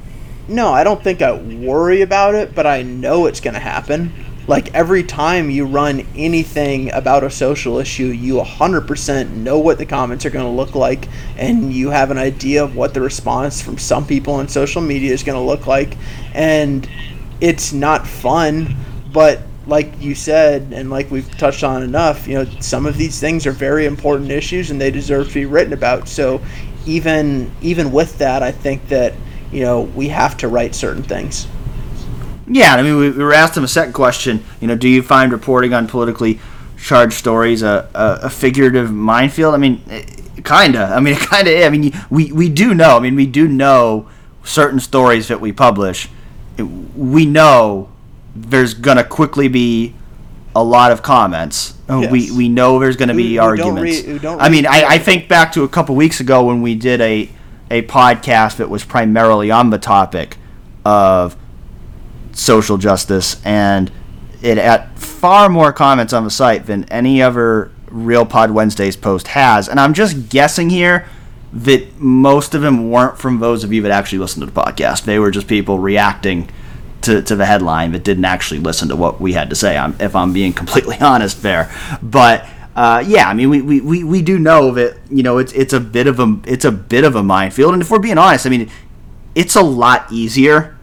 No, 0.47 0.69
I 0.69 0.83
don't 0.83 1.03
think 1.03 1.21
I 1.21 1.33
worry 1.33 2.01
about 2.01 2.35
it, 2.35 2.53
but 2.53 2.67
I 2.67 2.83
know 2.83 3.25
it's 3.25 3.39
going 3.39 3.55
to 3.55 3.59
happen 3.59 4.13
like 4.47 4.73
every 4.73 5.03
time 5.03 5.49
you 5.49 5.65
run 5.65 6.07
anything 6.15 6.91
about 6.93 7.23
a 7.23 7.29
social 7.29 7.77
issue, 7.77 8.05
you 8.05 8.35
100% 8.35 9.31
know 9.31 9.59
what 9.59 9.77
the 9.77 9.85
comments 9.85 10.25
are 10.25 10.29
going 10.29 10.45
to 10.45 10.51
look 10.51 10.73
like, 10.73 11.09
and 11.37 11.73
you 11.73 11.89
have 11.89 12.11
an 12.11 12.17
idea 12.17 12.63
of 12.63 12.75
what 12.75 12.93
the 12.93 13.01
response 13.01 13.61
from 13.61 13.77
some 13.77 14.07
people 14.07 14.35
on 14.35 14.47
social 14.47 14.81
media 14.81 15.11
is 15.11 15.21
going 15.23 15.37
to 15.37 15.43
look 15.43 15.67
like. 15.67 15.97
And 16.33 16.89
it's 17.41 17.73
not 17.73 18.07
fun, 18.07 18.75
but 19.11 19.41
like 19.67 20.01
you 20.01 20.15
said, 20.15 20.71
and 20.71 20.89
like 20.89 21.11
we've 21.11 21.29
touched 21.37 21.63
on 21.63 21.83
enough, 21.83 22.25
you 22.25 22.35
know, 22.35 22.45
some 22.61 22.85
of 22.85 22.97
these 22.97 23.19
things 23.19 23.45
are 23.45 23.51
very 23.51 23.85
important 23.85 24.31
issues 24.31 24.71
and 24.71 24.79
they 24.79 24.91
deserve 24.91 25.27
to 25.27 25.33
be 25.33 25.45
written 25.45 25.73
about. 25.73 26.07
So 26.07 26.41
even 26.85 27.51
even 27.61 27.91
with 27.91 28.17
that, 28.19 28.41
I 28.41 28.51
think 28.51 28.87
that 28.87 29.13
you 29.51 29.61
know 29.61 29.81
we 29.81 30.07
have 30.07 30.37
to 30.37 30.47
write 30.47 30.73
certain 30.73 31.03
things. 31.03 31.47
Yeah, 32.47 32.75
I 32.75 32.81
mean, 32.81 32.97
we, 32.97 33.09
we 33.11 33.23
were 33.23 33.33
asked 33.33 33.57
him 33.57 33.63
a 33.63 33.67
second 33.67 33.93
question. 33.93 34.43
You 34.61 34.67
know, 34.67 34.75
do 34.75 34.87
you 34.87 35.01
find 35.01 35.31
reporting 35.31 35.73
on 35.73 35.87
politically 35.87 36.39
charged 36.81 37.13
stories 37.15 37.61
a, 37.61 37.89
a, 37.93 38.25
a 38.27 38.29
figurative 38.29 38.91
minefield? 38.91 39.53
I 39.53 39.57
mean, 39.57 39.81
eh, 39.89 40.03
kinda. 40.43 40.91
I 40.95 40.99
mean, 40.99 41.15
kinda. 41.31 41.65
I 41.65 41.69
mean, 41.69 41.93
we 42.09 42.31
we 42.31 42.49
do 42.49 42.73
know. 42.73 42.95
I 42.97 42.99
mean, 42.99 43.15
we 43.15 43.25
do 43.25 43.47
know 43.47 44.07
certain 44.43 44.79
stories 44.79 45.27
that 45.27 45.41
we 45.41 45.51
publish. 45.51 46.09
We 46.95 47.25
know 47.25 47.89
there's 48.35 48.73
gonna 48.73 49.03
quickly 49.03 49.47
be 49.47 49.93
a 50.55 50.63
lot 50.63 50.91
of 50.91 51.01
comments. 51.03 51.73
Yes. 51.89 52.11
We 52.11 52.31
we 52.31 52.49
know 52.49 52.79
there's 52.79 52.97
going 52.97 53.09
to 53.09 53.13
Who- 53.13 53.19
be 53.19 53.29
who 53.35 53.35
don't 53.35 53.77
arguments. 53.77 54.01
who 54.01 54.19
don't 54.19 54.41
I 54.41 54.49
mean, 54.49 54.65
I, 54.65 54.83
I 54.83 54.97
think 54.97 55.27
back 55.29 55.51
to 55.53 55.63
a 55.63 55.67
couple 55.69 55.95
weeks 55.95 56.19
ago 56.19 56.45
when 56.45 56.61
we 56.61 56.75
did 56.75 56.99
a 57.01 57.29
a 57.69 57.81
podcast 57.83 58.57
that 58.57 58.69
was 58.69 58.83
primarily 58.83 59.51
on 59.51 59.69
the 59.69 59.77
topic 59.77 60.37
of 60.85 61.35
social 62.37 62.77
justice, 62.77 63.41
and 63.43 63.91
it 64.41 64.57
had 64.57 64.89
far 64.97 65.49
more 65.49 65.73
comments 65.73 66.13
on 66.13 66.23
the 66.23 66.29
site 66.29 66.65
than 66.67 66.83
any 66.85 67.21
other 67.21 67.71
Real 67.89 68.25
Pod 68.25 68.51
Wednesdays 68.51 68.95
post 68.95 69.27
has. 69.27 69.67
And 69.67 69.79
I'm 69.79 69.93
just 69.93 70.29
guessing 70.29 70.69
here 70.69 71.07
that 71.51 71.99
most 71.99 72.53
of 72.53 72.61
them 72.61 72.91
weren't 72.91 73.17
from 73.17 73.39
those 73.39 73.63
of 73.63 73.73
you 73.73 73.81
that 73.81 73.91
actually 73.91 74.19
listened 74.19 74.41
to 74.41 74.51
the 74.51 74.61
podcast. 74.61 75.03
They 75.03 75.17
were 75.17 75.31
just 75.31 75.47
people 75.47 75.79
reacting 75.79 76.49
to, 77.01 77.21
to 77.21 77.35
the 77.35 77.45
headline 77.45 77.93
that 77.93 78.03
didn't 78.03 78.25
actually 78.25 78.59
listen 78.59 78.89
to 78.89 78.95
what 78.95 79.19
we 79.19 79.33
had 79.33 79.49
to 79.49 79.55
say. 79.55 79.77
If 79.99 80.15
I'm 80.15 80.33
being 80.33 80.53
completely 80.61 80.97
honest 80.99 81.41
there, 81.41 81.71
but 82.03 82.45
uh, 82.75 83.03
yeah, 83.07 83.27
I 83.27 83.33
mean, 83.33 83.49
we, 83.49 83.61
we, 83.61 83.81
we, 83.81 84.03
we 84.03 84.21
do 84.21 84.37
know 84.37 84.71
that 84.73 84.97
you 85.09 85.23
know 85.23 85.39
it's 85.39 85.51
it's 85.53 85.73
a 85.73 85.79
bit 85.79 86.05
of 86.05 86.19
a 86.19 86.39
it's 86.45 86.65
a 86.65 86.71
bit 86.71 87.03
of 87.03 87.15
a 87.15 87.23
minefield, 87.23 87.73
and 87.73 87.81
if 87.81 87.89
we're 87.89 87.97
being 87.97 88.19
honest, 88.19 88.45
I 88.45 88.49
mean, 88.49 88.69
it's 89.33 89.55
a 89.55 89.63
lot 89.63 90.11
easier 90.11 90.76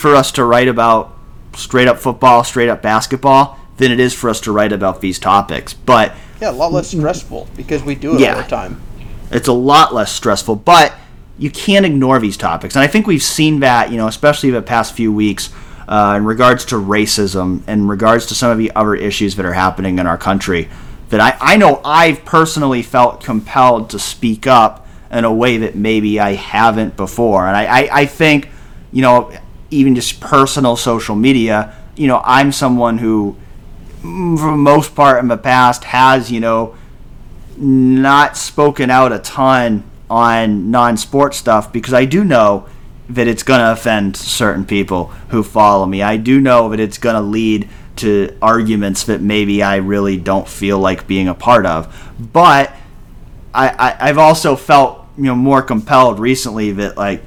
for 0.00 0.14
us 0.14 0.32
to 0.32 0.44
write 0.44 0.66
about 0.66 1.14
straight 1.54 1.86
up 1.86 1.98
football, 1.98 2.42
straight 2.42 2.70
up 2.70 2.80
basketball 2.80 3.58
than 3.76 3.92
it 3.92 4.00
is 4.00 4.14
for 4.14 4.30
us 4.30 4.40
to 4.40 4.50
write 4.50 4.72
about 4.72 5.02
these 5.02 5.18
topics. 5.18 5.74
But 5.74 6.14
Yeah, 6.40 6.50
a 6.50 6.52
lot 6.52 6.72
less 6.72 6.88
stressful 6.88 7.48
because 7.54 7.82
we 7.82 7.94
do 7.94 8.14
it 8.14 8.20
Yeah. 8.20 8.36
all 8.36 8.42
the 8.42 8.48
time. 8.48 8.80
it's 9.30 9.46
a 9.46 9.52
lot 9.52 9.94
less 9.94 10.10
stressful, 10.10 10.56
but 10.56 10.92
you 11.38 11.50
can't 11.50 11.84
ignore 11.86 12.18
these 12.18 12.36
topics. 12.36 12.74
And 12.74 12.82
I 12.82 12.86
think 12.86 13.06
we've 13.06 13.22
seen 13.22 13.60
that, 13.60 13.90
you 13.92 13.96
know, 13.98 14.06
especially 14.08 14.50
the 14.50 14.62
past 14.62 14.94
few 14.94 15.12
weeks 15.12 15.50
uh, 15.86 16.14
in 16.16 16.24
regards 16.24 16.64
to 16.66 16.76
racism, 16.76 17.60
in 17.68 17.86
regards 17.86 18.24
to 18.26 18.34
some 18.34 18.50
of 18.50 18.56
the 18.58 18.72
other 18.74 18.94
issues 18.94 19.36
that 19.36 19.44
are 19.44 19.52
happening 19.52 19.98
in 19.98 20.06
our 20.06 20.16
country, 20.18 20.68
that 21.10 21.20
I, 21.20 21.36
I 21.40 21.56
know 21.58 21.80
I've 21.84 22.24
personally 22.24 22.82
felt 22.82 23.22
compelled 23.22 23.90
to 23.90 23.98
speak 23.98 24.46
up 24.46 24.86
in 25.12 25.24
a 25.24 25.32
way 25.32 25.58
that 25.58 25.74
maybe 25.76 26.18
I 26.18 26.34
haven't 26.34 26.96
before. 26.96 27.46
And 27.46 27.56
I, 27.56 27.64
I, 27.82 27.88
I 28.00 28.06
think, 28.06 28.48
you 28.92 29.02
know, 29.02 29.30
even 29.70 29.94
just 29.94 30.20
personal 30.20 30.76
social 30.76 31.16
media, 31.16 31.76
you 31.96 32.06
know, 32.06 32.22
I'm 32.24 32.52
someone 32.52 32.98
who, 32.98 33.36
for 34.00 34.50
the 34.50 34.56
most 34.56 34.94
part 34.94 35.20
in 35.20 35.28
the 35.28 35.36
past, 35.36 35.84
has, 35.84 36.30
you 36.30 36.40
know, 36.40 36.76
not 37.56 38.36
spoken 38.36 38.90
out 38.90 39.12
a 39.12 39.18
ton 39.18 39.84
on 40.08 40.70
non-sport 40.70 41.34
stuff 41.34 41.72
because 41.72 41.94
I 41.94 42.04
do 42.04 42.24
know 42.24 42.66
that 43.10 43.26
it's 43.26 43.42
going 43.42 43.60
to 43.60 43.72
offend 43.72 44.16
certain 44.16 44.64
people 44.64 45.06
who 45.28 45.42
follow 45.42 45.86
me. 45.86 46.02
I 46.02 46.16
do 46.16 46.40
know 46.40 46.68
that 46.70 46.80
it's 46.80 46.98
going 46.98 47.16
to 47.16 47.20
lead 47.20 47.68
to 47.96 48.36
arguments 48.40 49.04
that 49.04 49.20
maybe 49.20 49.62
I 49.62 49.76
really 49.76 50.16
don't 50.16 50.48
feel 50.48 50.78
like 50.78 51.06
being 51.06 51.28
a 51.28 51.34
part 51.34 51.66
of. 51.66 52.12
But 52.18 52.72
I, 53.52 53.68
I 53.68 54.08
I've 54.08 54.18
also 54.18 54.56
felt 54.56 55.06
you 55.16 55.24
know 55.24 55.34
more 55.34 55.62
compelled 55.62 56.18
recently 56.18 56.72
that 56.72 56.96
like 56.96 57.22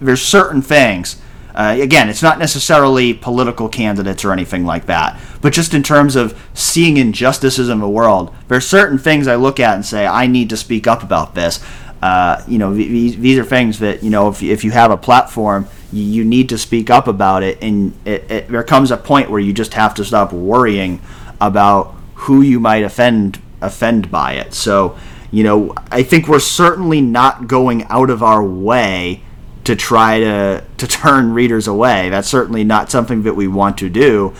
there's 0.00 0.22
certain 0.22 0.62
things. 0.62 1.20
Uh, 1.54 1.76
again, 1.80 2.08
it's 2.08 2.22
not 2.22 2.38
necessarily 2.38 3.12
political 3.12 3.68
candidates 3.68 4.24
or 4.24 4.32
anything 4.32 4.64
like 4.64 4.86
that, 4.86 5.20
but 5.40 5.52
just 5.52 5.74
in 5.74 5.82
terms 5.82 6.16
of 6.16 6.38
seeing 6.54 6.96
injustices 6.96 7.68
in 7.68 7.78
the 7.78 7.88
world, 7.88 8.34
there 8.48 8.56
are 8.56 8.60
certain 8.60 8.98
things 8.98 9.28
I 9.28 9.36
look 9.36 9.60
at 9.60 9.74
and 9.74 9.84
say 9.84 10.06
I 10.06 10.26
need 10.26 10.50
to 10.50 10.56
speak 10.56 10.86
up 10.86 11.02
about 11.02 11.34
this. 11.34 11.62
Uh, 12.00 12.42
you 12.48 12.58
know, 12.58 12.74
these, 12.74 13.16
these 13.18 13.38
are 13.38 13.44
things 13.44 13.78
that 13.78 14.02
you 14.02 14.10
know 14.10 14.28
if, 14.28 14.42
if 14.42 14.64
you 14.64 14.70
have 14.70 14.90
a 14.90 14.96
platform, 14.96 15.68
you, 15.92 16.02
you 16.02 16.24
need 16.24 16.48
to 16.48 16.58
speak 16.58 16.90
up 16.90 17.06
about 17.06 17.42
it, 17.42 17.62
and 17.62 17.92
it, 18.04 18.30
it, 18.30 18.48
there 18.48 18.64
comes 18.64 18.90
a 18.90 18.96
point 18.96 19.30
where 19.30 19.40
you 19.40 19.52
just 19.52 19.74
have 19.74 19.94
to 19.94 20.04
stop 20.04 20.32
worrying 20.32 21.00
about 21.40 21.94
who 22.14 22.40
you 22.40 22.58
might 22.58 22.82
offend 22.82 23.40
offend 23.60 24.10
by 24.10 24.32
it. 24.32 24.54
So, 24.54 24.96
you 25.30 25.44
know, 25.44 25.74
I 25.90 26.02
think 26.02 26.28
we're 26.28 26.40
certainly 26.40 27.00
not 27.00 27.46
going 27.46 27.84
out 27.84 28.10
of 28.10 28.22
our 28.22 28.42
way 28.42 29.22
to 29.64 29.76
try 29.76 30.20
to 30.20 30.64
to 30.78 30.86
turn 30.86 31.32
readers 31.32 31.68
away. 31.68 32.08
That's 32.08 32.28
certainly 32.28 32.64
not 32.64 32.90
something 32.90 33.22
that 33.22 33.34
we 33.34 33.48
want 33.48 33.78
to 33.78 33.88
do. 33.88 34.34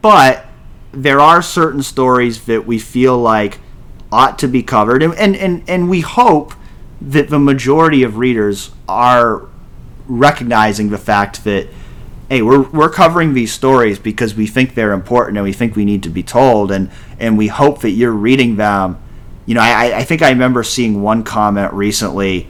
But 0.00 0.46
there 0.92 1.20
are 1.20 1.42
certain 1.42 1.82
stories 1.82 2.44
that 2.44 2.66
we 2.66 2.78
feel 2.78 3.18
like 3.18 3.58
ought 4.12 4.38
to 4.38 4.48
be 4.48 4.62
covered 4.62 5.02
and 5.02 5.14
and, 5.14 5.34
and, 5.34 5.68
and 5.68 5.90
we 5.90 6.00
hope 6.00 6.54
that 7.00 7.28
the 7.28 7.38
majority 7.38 8.02
of 8.02 8.16
readers 8.16 8.70
are 8.88 9.48
recognizing 10.06 10.90
the 10.90 10.98
fact 10.98 11.42
that 11.44 11.66
hey 12.28 12.40
we're, 12.40 12.62
we're 12.70 12.90
covering 12.90 13.34
these 13.34 13.52
stories 13.52 13.98
because 13.98 14.34
we 14.34 14.46
think 14.46 14.74
they're 14.74 14.92
important 14.92 15.36
and 15.36 15.44
we 15.44 15.52
think 15.52 15.74
we 15.74 15.84
need 15.84 16.02
to 16.02 16.08
be 16.08 16.22
told 16.22 16.70
and 16.70 16.90
and 17.18 17.36
we 17.36 17.48
hope 17.48 17.80
that 17.80 17.90
you're 17.90 18.12
reading 18.12 18.56
them 18.56 19.02
you 19.46 19.54
know 19.54 19.60
i, 19.60 19.98
I 19.98 20.04
think 20.04 20.22
i 20.22 20.30
remember 20.30 20.62
seeing 20.62 21.02
one 21.02 21.24
comment 21.24 21.72
recently 21.72 22.46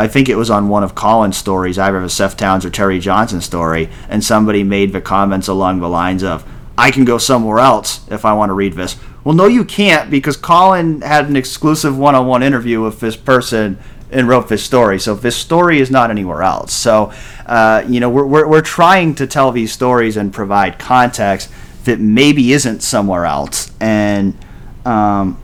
i 0.00 0.08
think 0.08 0.28
it 0.28 0.36
was 0.36 0.50
on 0.50 0.68
one 0.68 0.82
of 0.82 0.94
colin's 0.94 1.36
stories 1.36 1.78
either 1.78 2.00
the 2.00 2.08
seth 2.08 2.36
towns 2.36 2.64
or 2.64 2.70
terry 2.70 2.98
johnson 2.98 3.40
story 3.40 3.88
and 4.08 4.24
somebody 4.24 4.62
made 4.62 4.92
the 4.92 5.00
comments 5.00 5.48
along 5.48 5.80
the 5.80 5.88
lines 5.88 6.22
of 6.22 6.46
i 6.76 6.90
can 6.90 7.04
go 7.04 7.18
somewhere 7.18 7.58
else 7.58 8.00
if 8.10 8.24
i 8.24 8.32
want 8.32 8.50
to 8.50 8.54
read 8.54 8.72
this 8.74 8.96
well 9.24 9.34
no 9.34 9.46
you 9.46 9.64
can't 9.64 10.10
because 10.10 10.36
colin 10.36 11.00
had 11.02 11.28
an 11.28 11.36
exclusive 11.36 11.96
one-on-one 11.96 12.42
interview 12.42 12.82
with 12.82 13.00
this 13.00 13.16
person 13.16 13.78
and 14.12 14.28
wrote 14.28 14.48
this 14.48 14.62
story. 14.62 14.98
So 14.98 15.14
this 15.14 15.36
story 15.36 15.80
is 15.80 15.90
not 15.90 16.10
anywhere 16.10 16.42
else. 16.42 16.72
So, 16.72 17.12
uh, 17.46 17.84
you 17.86 18.00
know, 18.00 18.10
we're, 18.10 18.26
we're, 18.26 18.48
we're 18.48 18.60
trying 18.60 19.14
to 19.16 19.26
tell 19.26 19.52
these 19.52 19.72
stories 19.72 20.16
and 20.16 20.32
provide 20.32 20.78
context 20.78 21.50
that 21.84 22.00
maybe 22.00 22.52
isn't 22.52 22.80
somewhere 22.80 23.24
else. 23.24 23.72
And 23.80 24.36
um, 24.84 25.40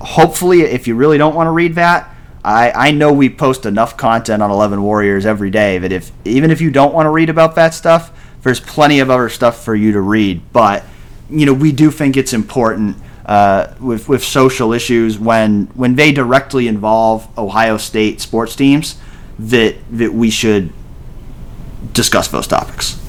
hopefully, 0.00 0.62
if 0.62 0.86
you 0.86 0.94
really 0.94 1.18
don't 1.18 1.34
want 1.34 1.48
to 1.48 1.52
read 1.52 1.74
that, 1.74 2.11
I, 2.44 2.88
I 2.88 2.90
know 2.90 3.12
we 3.12 3.28
post 3.28 3.66
enough 3.66 3.96
content 3.96 4.42
on 4.42 4.50
11 4.50 4.82
Warriors 4.82 5.26
every 5.26 5.50
day 5.50 5.78
that 5.78 5.92
if 5.92 6.10
even 6.24 6.50
if 6.50 6.60
you 6.60 6.70
don't 6.70 6.92
want 6.92 7.06
to 7.06 7.10
read 7.10 7.30
about 7.30 7.54
that 7.54 7.72
stuff, 7.74 8.12
there's 8.42 8.58
plenty 8.58 8.98
of 8.98 9.10
other 9.10 9.28
stuff 9.28 9.64
for 9.64 9.74
you 9.74 9.92
to 9.92 10.00
read. 10.00 10.42
But, 10.52 10.84
you 11.30 11.46
know, 11.46 11.54
we 11.54 11.70
do 11.70 11.90
think 11.90 12.16
it's 12.16 12.32
important 12.32 12.96
uh, 13.26 13.74
with 13.80 14.08
with 14.08 14.24
social 14.24 14.72
issues 14.72 15.18
when 15.18 15.66
when 15.74 15.94
they 15.94 16.10
directly 16.10 16.66
involve 16.66 17.26
Ohio 17.38 17.76
State 17.76 18.20
sports 18.20 18.56
teams 18.56 18.96
that 19.38 19.76
that 19.90 20.12
we 20.12 20.28
should 20.30 20.72
discuss 21.92 22.28
those 22.28 22.48
topics. 22.48 23.00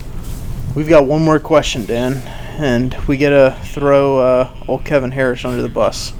We've 0.76 0.90
got 0.90 1.06
one 1.06 1.24
more 1.24 1.40
question, 1.40 1.86
Dan, 1.86 2.18
and 2.60 2.96
we 3.08 3.18
gotta 3.18 3.58
throw 3.66 4.20
uh, 4.20 4.56
old 4.68 4.86
Kevin 4.86 5.12
Harris 5.12 5.44
under 5.46 5.62
the 5.62 5.70
bus. 5.70 6.14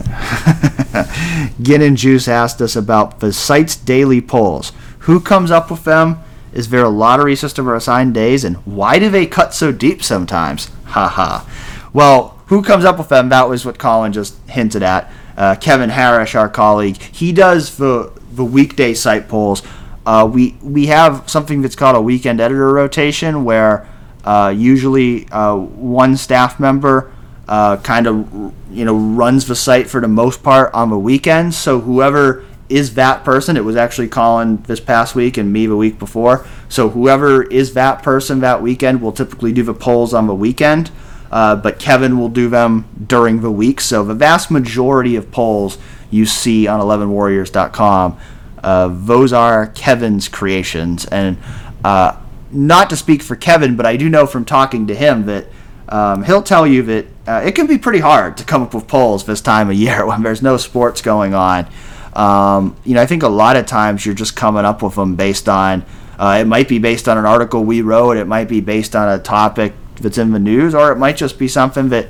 Gin 1.62 1.82
and 1.82 1.96
Juice 1.96 2.28
asked 2.28 2.60
us 2.60 2.76
about 2.76 3.20
the 3.20 3.32
site's 3.32 3.76
daily 3.76 4.20
polls. 4.20 4.72
Who 5.00 5.20
comes 5.20 5.50
up 5.50 5.70
with 5.70 5.84
them? 5.84 6.20
Is 6.52 6.70
there 6.70 6.84
a 6.84 6.88
lottery 6.88 7.36
system 7.36 7.68
or 7.68 7.74
assigned 7.74 8.14
days? 8.14 8.44
And 8.44 8.56
why 8.58 8.98
do 8.98 9.08
they 9.08 9.26
cut 9.26 9.54
so 9.54 9.72
deep 9.72 10.02
sometimes? 10.02 10.70
Ha 10.86 11.08
ha. 11.08 11.46
Well, 11.92 12.40
who 12.46 12.62
comes 12.62 12.84
up 12.84 12.98
with 12.98 13.08
them? 13.08 13.28
That 13.28 13.48
was 13.48 13.64
what 13.64 13.78
Colin 13.78 14.12
just 14.12 14.36
hinted 14.48 14.82
at. 14.82 15.12
Uh, 15.36 15.54
Kevin 15.54 15.90
Harris, 15.90 16.34
our 16.34 16.48
colleague, 16.48 16.96
he 17.00 17.32
does 17.32 17.76
the 17.76 18.12
the 18.32 18.44
weekday 18.44 18.94
site 18.94 19.28
polls. 19.28 19.62
Uh, 20.04 20.28
we 20.30 20.56
we 20.62 20.86
have 20.86 21.28
something 21.30 21.62
that's 21.62 21.76
called 21.76 21.96
a 21.96 22.00
weekend 22.00 22.40
editor 22.40 22.72
rotation, 22.72 23.44
where 23.44 23.88
uh, 24.24 24.52
usually 24.54 25.28
uh, 25.28 25.56
one 25.56 26.16
staff 26.16 26.58
member 26.58 27.12
uh, 27.50 27.76
kind 27.78 28.06
of 28.06 28.54
you 28.70 28.84
know 28.84 28.96
runs 28.96 29.46
the 29.46 29.56
site 29.56 29.90
for 29.90 30.00
the 30.00 30.08
most 30.08 30.42
part 30.42 30.72
on 30.72 30.88
the 30.88 30.98
weekends. 30.98 31.58
So 31.58 31.80
whoever 31.80 32.46
is 32.68 32.94
that 32.94 33.24
person, 33.24 33.56
it 33.56 33.64
was 33.64 33.74
actually 33.74 34.06
Colin 34.06 34.62
this 34.62 34.78
past 34.78 35.16
week 35.16 35.36
and 35.36 35.52
me 35.52 35.66
the 35.66 35.76
week 35.76 35.98
before. 35.98 36.46
So 36.68 36.88
whoever 36.88 37.42
is 37.42 37.74
that 37.74 38.04
person 38.04 38.40
that 38.40 38.62
weekend 38.62 39.02
will 39.02 39.10
typically 39.10 39.52
do 39.52 39.64
the 39.64 39.74
polls 39.74 40.14
on 40.14 40.28
the 40.28 40.34
weekend. 40.34 40.92
Uh, 41.32 41.56
but 41.56 41.80
Kevin 41.80 42.18
will 42.18 42.28
do 42.28 42.48
them 42.48 42.88
during 43.06 43.40
the 43.40 43.50
week. 43.50 43.80
So 43.80 44.04
the 44.04 44.14
vast 44.14 44.50
majority 44.50 45.16
of 45.16 45.30
polls 45.32 45.78
you 46.10 46.26
see 46.26 46.66
on 46.68 46.80
11warriors.com, 46.80 48.18
uh, 48.62 48.88
those 48.92 49.32
are 49.32 49.68
Kevin's 49.68 50.28
creations. 50.28 51.04
And 51.06 51.36
uh, 51.84 52.16
not 52.52 52.90
to 52.90 52.96
speak 52.96 53.22
for 53.22 53.34
Kevin, 53.34 53.76
but 53.76 53.86
I 53.86 53.96
do 53.96 54.08
know 54.08 54.26
from 54.26 54.44
talking 54.44 54.86
to 54.88 54.94
him 54.94 55.26
that 55.26 55.46
um, 55.90 56.24
he'll 56.24 56.42
tell 56.42 56.66
you 56.66 56.82
that 56.82 57.06
uh, 57.26 57.42
it 57.44 57.54
can 57.54 57.66
be 57.66 57.78
pretty 57.78 57.98
hard 57.98 58.36
to 58.38 58.44
come 58.44 58.62
up 58.62 58.74
with 58.74 58.86
polls 58.86 59.24
this 59.24 59.40
time 59.40 59.68
of 59.70 59.76
year 59.76 60.06
when 60.10 60.22
there's 60.22 60.42
no 60.42 60.56
sports 60.56 61.02
going 61.02 61.34
on. 61.34 61.68
Um, 62.12 62.76
you 62.84 62.94
know, 62.94 63.02
I 63.02 63.06
think 63.06 63.22
a 63.22 63.28
lot 63.28 63.56
of 63.56 63.66
times 63.66 64.04
you're 64.04 64.14
just 64.14 64.34
coming 64.34 64.64
up 64.64 64.82
with 64.82 64.94
them 64.94 65.16
based 65.16 65.48
on 65.48 65.84
Uh, 66.18 66.38
it 66.42 66.46
might 66.46 66.68
be 66.68 66.78
based 66.78 67.08
on 67.08 67.16
an 67.16 67.24
article 67.24 67.64
we 67.64 67.80
wrote. 67.80 68.18
It 68.18 68.26
might 68.26 68.46
be 68.46 68.60
based 68.60 68.94
on 68.94 69.08
a 69.08 69.18
topic 69.18 69.72
that's 70.02 70.18
in 70.18 70.32
the 70.32 70.38
news, 70.38 70.74
or 70.74 70.92
it 70.92 70.98
might 70.98 71.16
just 71.16 71.38
be 71.38 71.48
something 71.48 71.88
that 71.88 72.08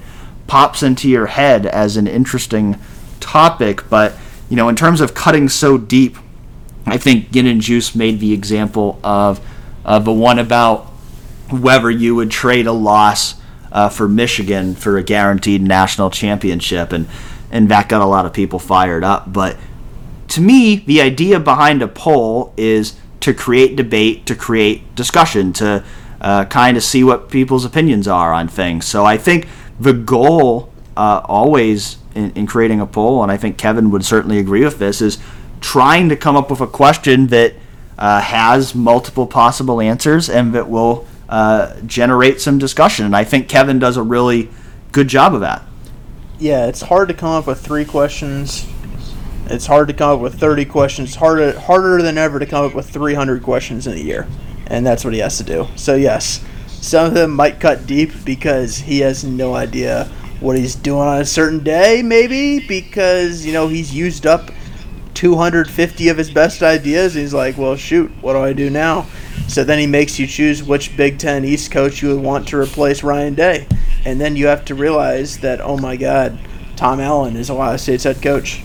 pops 0.48 0.82
into 0.82 1.08
your 1.08 1.26
head 1.26 1.64
as 1.64 1.96
an 1.96 2.08
interesting 2.08 2.76
topic. 3.20 3.88
But 3.88 4.14
you 4.48 4.56
know, 4.56 4.68
in 4.68 4.74
terms 4.74 5.00
of 5.00 5.14
cutting 5.14 5.48
so 5.48 5.78
deep, 5.78 6.16
I 6.86 6.98
think 6.98 7.30
Gin 7.30 7.46
and 7.46 7.60
Juice 7.60 7.94
made 7.94 8.18
the 8.18 8.32
example 8.32 8.98
of 9.04 9.40
of 9.84 10.04
the 10.04 10.12
one 10.12 10.40
about 10.40 10.86
whether 11.50 11.88
you 11.88 12.16
would 12.16 12.32
trade 12.32 12.66
a 12.66 12.72
loss 12.72 13.39
uh, 13.72 13.88
for 13.88 14.08
Michigan 14.08 14.74
for 14.74 14.96
a 14.96 15.02
guaranteed 15.02 15.62
national 15.62 16.10
championship, 16.10 16.92
and 16.92 17.08
and 17.50 17.68
that 17.68 17.88
got 17.88 18.00
a 18.00 18.06
lot 18.06 18.26
of 18.26 18.32
people 18.32 18.58
fired 18.58 19.04
up. 19.04 19.32
But 19.32 19.56
to 20.28 20.40
me, 20.40 20.76
the 20.76 21.00
idea 21.00 21.40
behind 21.40 21.82
a 21.82 21.88
poll 21.88 22.54
is 22.56 22.96
to 23.20 23.34
create 23.34 23.76
debate, 23.76 24.26
to 24.26 24.34
create 24.34 24.94
discussion, 24.94 25.52
to 25.54 25.84
uh, 26.20 26.44
kind 26.46 26.76
of 26.76 26.82
see 26.82 27.02
what 27.02 27.30
people's 27.30 27.64
opinions 27.64 28.06
are 28.06 28.32
on 28.32 28.48
things. 28.48 28.86
So 28.86 29.04
I 29.04 29.16
think 29.16 29.48
the 29.78 29.92
goal 29.92 30.72
uh, 30.96 31.22
always 31.24 31.98
in, 32.14 32.30
in 32.32 32.46
creating 32.46 32.80
a 32.80 32.86
poll, 32.86 33.22
and 33.22 33.32
I 33.32 33.36
think 33.36 33.58
Kevin 33.58 33.90
would 33.90 34.04
certainly 34.04 34.38
agree 34.38 34.64
with 34.64 34.78
this, 34.78 35.00
is 35.00 35.18
trying 35.60 36.08
to 36.08 36.16
come 36.16 36.36
up 36.36 36.50
with 36.50 36.60
a 36.60 36.66
question 36.66 37.28
that 37.28 37.54
uh, 37.98 38.20
has 38.20 38.74
multiple 38.74 39.26
possible 39.26 39.80
answers 39.80 40.30
and 40.30 40.54
that 40.54 40.68
will 40.68 41.06
uh, 41.30 41.80
generate 41.82 42.40
some 42.40 42.58
discussion. 42.58 43.06
And 43.06 43.16
I 43.16 43.24
think 43.24 43.48
Kevin 43.48 43.78
does 43.78 43.96
a 43.96 44.02
really 44.02 44.50
good 44.92 45.08
job 45.08 45.32
of 45.32 45.40
that. 45.40 45.62
Yeah, 46.38 46.66
it's 46.66 46.82
hard 46.82 47.08
to 47.08 47.14
come 47.14 47.30
up 47.30 47.46
with 47.46 47.60
three 47.60 47.84
questions. 47.84 48.66
It's 49.46 49.66
hard 49.66 49.88
to 49.88 49.94
come 49.94 50.10
up 50.10 50.20
with 50.20 50.38
30 50.38 50.64
questions. 50.64 51.14
Harder, 51.14 51.58
harder 51.58 52.02
than 52.02 52.18
ever 52.18 52.38
to 52.38 52.46
come 52.46 52.64
up 52.64 52.74
with 52.74 52.90
300 52.90 53.42
questions 53.42 53.86
in 53.86 53.94
a 53.94 54.00
year. 54.00 54.28
And 54.66 54.84
that's 54.84 55.04
what 55.04 55.14
he 55.14 55.20
has 55.20 55.38
to 55.38 55.44
do. 55.44 55.68
So, 55.76 55.94
yes, 55.94 56.44
some 56.66 57.06
of 57.06 57.14
them 57.14 57.32
might 57.32 57.60
cut 57.60 57.86
deep 57.86 58.10
because 58.24 58.76
he 58.76 59.00
has 59.00 59.22
no 59.22 59.54
idea 59.54 60.04
what 60.40 60.56
he's 60.56 60.74
doing 60.74 61.06
on 61.06 61.20
a 61.20 61.24
certain 61.24 61.62
day, 61.62 62.02
maybe 62.02 62.66
because, 62.66 63.44
you 63.46 63.52
know, 63.52 63.68
he's 63.68 63.94
used 63.94 64.26
up 64.26 64.50
250 65.14 66.08
of 66.08 66.18
his 66.18 66.30
best 66.30 66.62
ideas. 66.62 67.14
he's 67.14 67.34
like, 67.34 67.56
well, 67.58 67.76
shoot, 67.76 68.10
what 68.20 68.34
do 68.34 68.40
I 68.40 68.52
do 68.52 68.70
now? 68.70 69.06
So 69.48 69.64
then 69.64 69.78
he 69.78 69.86
makes 69.86 70.18
you 70.18 70.26
choose 70.26 70.62
which 70.62 70.96
Big 70.96 71.18
Ten 71.18 71.44
East 71.44 71.70
coach 71.70 72.02
you 72.02 72.14
would 72.14 72.24
want 72.24 72.48
to 72.48 72.56
replace 72.56 73.02
Ryan 73.02 73.34
Day. 73.34 73.66
And 74.04 74.20
then 74.20 74.36
you 74.36 74.46
have 74.46 74.64
to 74.66 74.74
realize 74.74 75.38
that, 75.38 75.60
oh 75.60 75.76
my 75.76 75.96
God, 75.96 76.38
Tom 76.76 77.00
Allen 77.00 77.36
is 77.36 77.50
Ohio 77.50 77.76
State's 77.76 78.04
head 78.04 78.22
coach. 78.22 78.62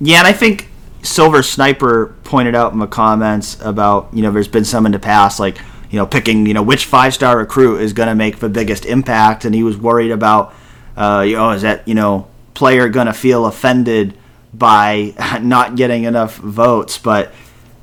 Yeah, 0.00 0.18
and 0.18 0.26
I 0.26 0.32
think 0.32 0.68
Silver 1.02 1.42
Sniper 1.42 2.14
pointed 2.24 2.54
out 2.54 2.72
in 2.72 2.78
the 2.78 2.86
comments 2.86 3.58
about, 3.60 4.10
you 4.12 4.22
know, 4.22 4.30
there's 4.30 4.48
been 4.48 4.64
some 4.64 4.86
in 4.86 4.92
the 4.92 4.98
past, 4.98 5.40
like, 5.40 5.58
you 5.90 5.98
know, 5.98 6.06
picking, 6.06 6.46
you 6.46 6.54
know, 6.54 6.62
which 6.62 6.86
five 6.86 7.12
star 7.12 7.38
recruit 7.38 7.80
is 7.80 7.92
going 7.92 8.08
to 8.08 8.14
make 8.14 8.38
the 8.38 8.48
biggest 8.48 8.86
impact. 8.86 9.44
And 9.44 9.54
he 9.54 9.62
was 9.62 9.76
worried 9.76 10.10
about, 10.10 10.54
uh, 10.96 11.24
you 11.26 11.36
know, 11.36 11.50
is 11.50 11.62
that, 11.62 11.86
you 11.88 11.94
know, 11.94 12.28
player 12.54 12.88
going 12.88 13.06
to 13.06 13.12
feel 13.12 13.46
offended 13.46 14.16
by 14.52 15.14
not 15.42 15.76
getting 15.76 16.04
enough 16.04 16.36
votes. 16.36 16.98
But 16.98 17.32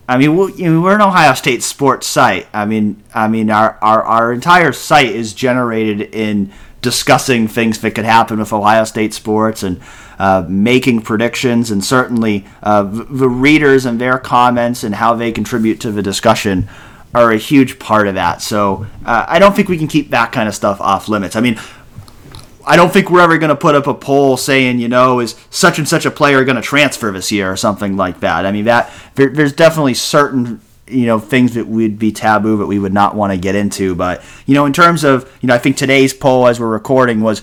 I 0.08 0.18
mean, 0.18 0.36
we're 0.36 0.96
an 0.96 1.02
Ohio 1.02 1.34
State 1.34 1.64
sports 1.64 2.08
site. 2.08 2.48
I 2.54 2.66
mean, 2.66 3.04
I 3.14 3.28
mean, 3.28 3.50
our, 3.50 3.78
our, 3.82 4.04
our 4.04 4.34
entire 4.34 4.72
site 4.72 5.12
is 5.12 5.34
generated 5.34 6.02
in 6.16 6.52
discussing 6.82 7.48
things 7.48 7.82
that 7.82 7.92
could 7.92 8.06
happen 8.06 8.40
with 8.40 8.54
Ohio 8.54 8.86
State 8.86 9.14
sports 9.14 9.64
and 9.64 9.82
uh, 10.20 10.46
making 10.48 11.02
predictions, 11.02 11.70
and 11.70 11.84
certainly 11.84 12.46
uh, 12.64 12.84
the 12.84 13.30
readers 13.30 13.86
and 13.86 14.00
their 14.00 14.18
comments 14.18 14.84
and 14.84 14.96
how 14.96 15.14
they 15.14 15.32
contribute 15.32 15.80
to 15.82 15.92
the 15.92 16.02
discussion 16.02 16.70
are 17.14 17.32
a 17.32 17.38
huge 17.38 17.80
part 17.80 18.08
of 18.08 18.16
that. 18.16 18.42
So 18.42 18.86
uh, 19.06 19.26
I 19.28 19.40
don't 19.40 19.56
think 19.56 19.70
we 19.70 19.78
can 19.78 19.88
keep 19.88 20.12
that 20.12 20.32
kind 20.32 20.48
of 20.48 20.56
stuff 20.56 20.80
off 20.80 21.10
limits. 21.10 21.36
I 21.36 21.42
mean, 21.42 21.60
I 22.68 22.76
don't 22.76 22.92
think 22.92 23.10
we're 23.10 23.22
ever 23.22 23.38
going 23.38 23.50
to 23.50 23.56
put 23.56 23.76
up 23.76 23.88
a 23.88 23.94
poll 23.94 24.36
saying, 24.36 24.80
you 24.80 24.90
know, 24.90 25.22
is 25.22 25.36
such 25.50 25.80
and 25.80 25.88
such 25.88 26.06
a 26.06 26.12
player 26.12 26.44
going 26.44 26.58
to 26.58 26.62
transfer 26.62 27.12
this 27.12 27.32
year 27.32 27.50
or 27.50 27.56
something 27.56 27.96
like 27.96 28.20
that. 28.20 28.46
I 28.46 28.52
mean, 28.52 28.66
that 28.66 28.92
there, 29.16 29.30
there's 29.30 29.54
definitely 29.54 29.94
certain 29.94 30.62
you 30.90 31.06
know 31.06 31.20
things 31.20 31.56
that 31.56 31.68
would 31.68 32.00
be 32.00 32.12
taboo 32.12 32.58
that 32.58 32.66
we 32.66 32.80
would 32.80 32.94
not 32.94 33.16
want 33.16 33.32
to 33.32 33.38
get 33.38 33.56
into. 33.56 33.96
But 33.96 34.24
you 34.46 34.54
know, 34.54 34.66
in 34.66 34.74
terms 34.74 35.04
of 35.04 35.32
you 35.42 35.48
know, 35.48 35.56
I 35.56 35.58
think 35.60 35.78
today's 35.78 36.14
poll 36.14 36.48
as 36.48 36.60
we're 36.60 36.68
recording 36.68 37.22
was 37.22 37.42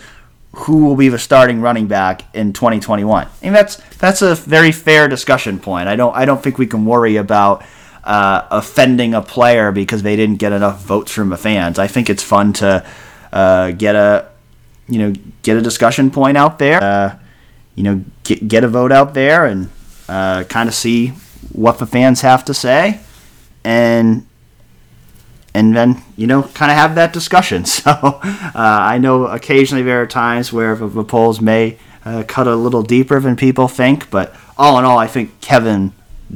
who 0.53 0.85
will 0.85 0.97
be 0.97 1.09
the 1.09 1.19
starting 1.19 1.61
running 1.61 1.87
back 1.87 2.23
in 2.35 2.53
2021. 2.53 3.27
I 3.27 3.31
mean, 3.43 3.53
that's 3.53 3.77
that's 3.97 4.23
a 4.23 4.35
very 4.35 4.73
fair 4.73 5.09
discussion 5.09 5.59
point. 5.59 5.89
I 5.89 5.97
don't 5.97 6.15
I 6.15 6.27
don't 6.27 6.43
think 6.43 6.59
we 6.59 6.67
can 6.67 6.85
worry 6.85 7.17
about. 7.17 7.65
Uh, 8.07 8.47
offending 8.51 9.15
a 9.15 9.23
player 9.23 9.73
because 9.73 10.03
they 10.03 10.15
didn't 10.15 10.37
get 10.37 10.53
enough 10.53 10.83
votes 10.83 11.11
from 11.11 11.31
the 11.31 11.39
fans. 11.39 11.79
I 11.79 11.87
think 11.87 12.11
it's 12.11 12.23
fun 12.23 12.53
to 12.53 12.85
uh, 13.33 13.71
get 13.71 13.97
a 13.97 14.29
you 14.89 14.99
know, 14.99 15.13
get 15.43 15.57
a 15.57 15.61
discussion 15.63 16.11
point 16.11 16.37
out 16.37 16.59
there. 16.59 16.83
Uh, 16.83 17.19
you 17.75 17.83
know, 17.83 18.05
get, 18.23 18.47
get 18.47 18.65
a 18.65 18.69
vote 18.69 18.93
out 18.93 19.15
there 19.15 19.47
and 19.47 19.71
uh, 20.09 20.45
kind 20.45 20.69
of 20.69 20.75
see 20.75 21.09
what 21.53 21.79
the 21.79 21.87
fans 21.87 22.21
have 22.21 22.45
to 22.45 22.55
say, 22.55 23.01
and 23.65 24.27
and 25.55 25.77
then 25.77 26.03
you 26.17 26.27
know, 26.27 26.43
kind 26.43 26.71
of 26.71 26.77
have 26.77 26.95
that 26.95 27.13
discussion. 27.13 27.65
So 27.85 27.91
uh, 27.91 28.51
I 28.55 28.99
know 28.99 29.27
occasionally 29.27 29.83
there 29.83 30.01
are 30.01 30.07
times 30.07 30.53
where 30.53 30.75
the, 30.75 30.87
the 30.87 31.05
polls 31.05 31.41
may 31.41 31.79
uh, 32.05 32.23
cut 32.27 32.47
a 32.47 32.55
little 32.55 32.83
deeper 32.83 33.21
than 33.21 33.37
people 33.37 33.69
think, 33.69 34.11
but 34.11 34.35
all 34.57 34.79
in 34.79 34.85
all, 34.85 34.99
I 34.99 35.07
think 35.07 35.41
Kevin 35.41 35.93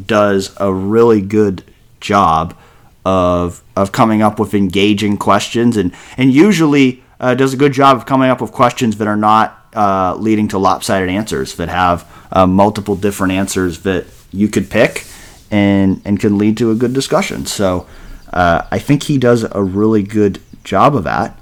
does 0.07 0.55
a 0.59 0.73
really 0.73 1.21
good 1.21 1.65
job 2.01 2.57
of 3.05 3.63
of 3.77 3.93
coming 3.93 4.23
up 4.23 4.39
with 4.39 4.55
engaging 4.55 5.17
questions 5.17 5.77
and 5.77 5.95
and 6.17 6.33
usually 6.33 7.03
uh, 7.21 7.35
does 7.35 7.55
a 7.55 7.57
good 7.57 7.73
job 7.73 7.97
of 7.97 8.07
coming 8.07 8.31
up 8.31 8.41
with 8.41 8.53
questions 8.53 8.99
that 8.99 9.09
are 9.09 9.17
not 9.17 9.67
uh, 9.75 10.15
leading 10.17 10.49
to 10.49 10.59
lopsided 10.59 11.09
answers, 11.09 11.57
that 11.57 11.69
have 11.69 12.11
uh, 12.33 12.47
multiple 12.47 12.97
different 12.97 13.33
answers 13.33 13.81
that 13.81 14.07
you 14.33 14.49
could 14.49 14.71
pick 14.71 15.07
and, 15.51 16.01
and 16.05 16.21
can 16.21 16.39
lead 16.39 16.57
to 16.59 16.71
a 16.71 16.75
good 16.75 16.93
discussion. 16.93 17.47
So 17.47 17.87
uh, 18.33 18.67
I 18.71 18.79
think 18.79 19.05
he 19.05 19.19
does 19.19 19.45
a 19.51 19.63
really 19.63 20.03
good 20.03 20.41
job 20.65 20.95
of 20.95 21.05
that. 21.05 21.39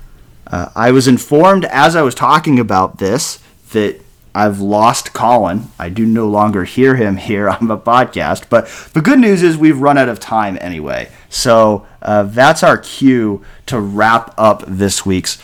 Uh, 0.47 0.71
I 0.77 0.93
was 0.93 1.09
informed 1.09 1.65
as 1.67 1.97
I 1.97 2.03
was 2.03 2.15
talking 2.15 2.59
about 2.59 2.99
this 2.99 3.41
that 3.73 4.01
I've 4.35 4.61
lost 4.61 5.13
Colin. 5.13 5.69
I 5.79 5.89
do 5.89 6.05
no 6.05 6.29
longer 6.29 6.65
hear 6.65 6.97
him 6.97 7.17
here 7.31 7.49
on 7.49 7.69
the 7.69 7.79
podcast. 7.79 8.49
But 8.49 8.69
the 8.93 9.01
good 9.01 9.19
news 9.19 9.43
is 9.43 9.57
we've 9.57 9.81
run 9.81 9.99
out 9.99 10.09
of 10.09 10.21
time 10.21 10.59
anyway. 10.61 11.11
So 11.29 11.87
uh, 12.03 12.25
that's 12.25 12.63
our 12.63 12.79
cue 12.79 13.45
to 13.67 13.81
wrap 13.81 14.35
up 14.39 14.63
this 14.67 15.05
week's 15.05 15.43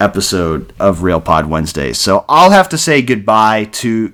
episode 0.00 0.72
of 0.78 1.02
Real 1.02 1.20
Pod 1.20 1.46
Wednesday. 1.46 1.92
So 1.92 2.24
I'll 2.28 2.50
have 2.50 2.68
to 2.70 2.78
say 2.78 3.02
goodbye 3.02 3.64
to 3.64 4.12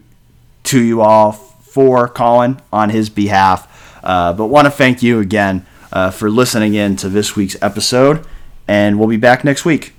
to 0.65 0.81
you 0.81 1.03
all 1.03 1.33
for 1.33 2.09
Colin 2.09 2.61
on 2.73 2.91
his 2.91 3.11
behalf, 3.11 4.01
uh, 4.03 4.33
but 4.33 4.47
want 4.47 4.67
to 4.67 4.71
thank 4.71 5.03
you 5.03 5.21
again 5.21 5.67
uh, 5.93 6.11
for 6.11 6.31
listening 6.31 6.75
in 6.75 6.97
to 6.97 7.09
this 7.09 7.37
week's 7.37 7.57
episode, 7.61 8.27
and 8.67 8.99
we'll 8.99 9.09
be 9.09 9.17
back 9.17 9.45
next 9.45 9.65
week. 9.65 9.95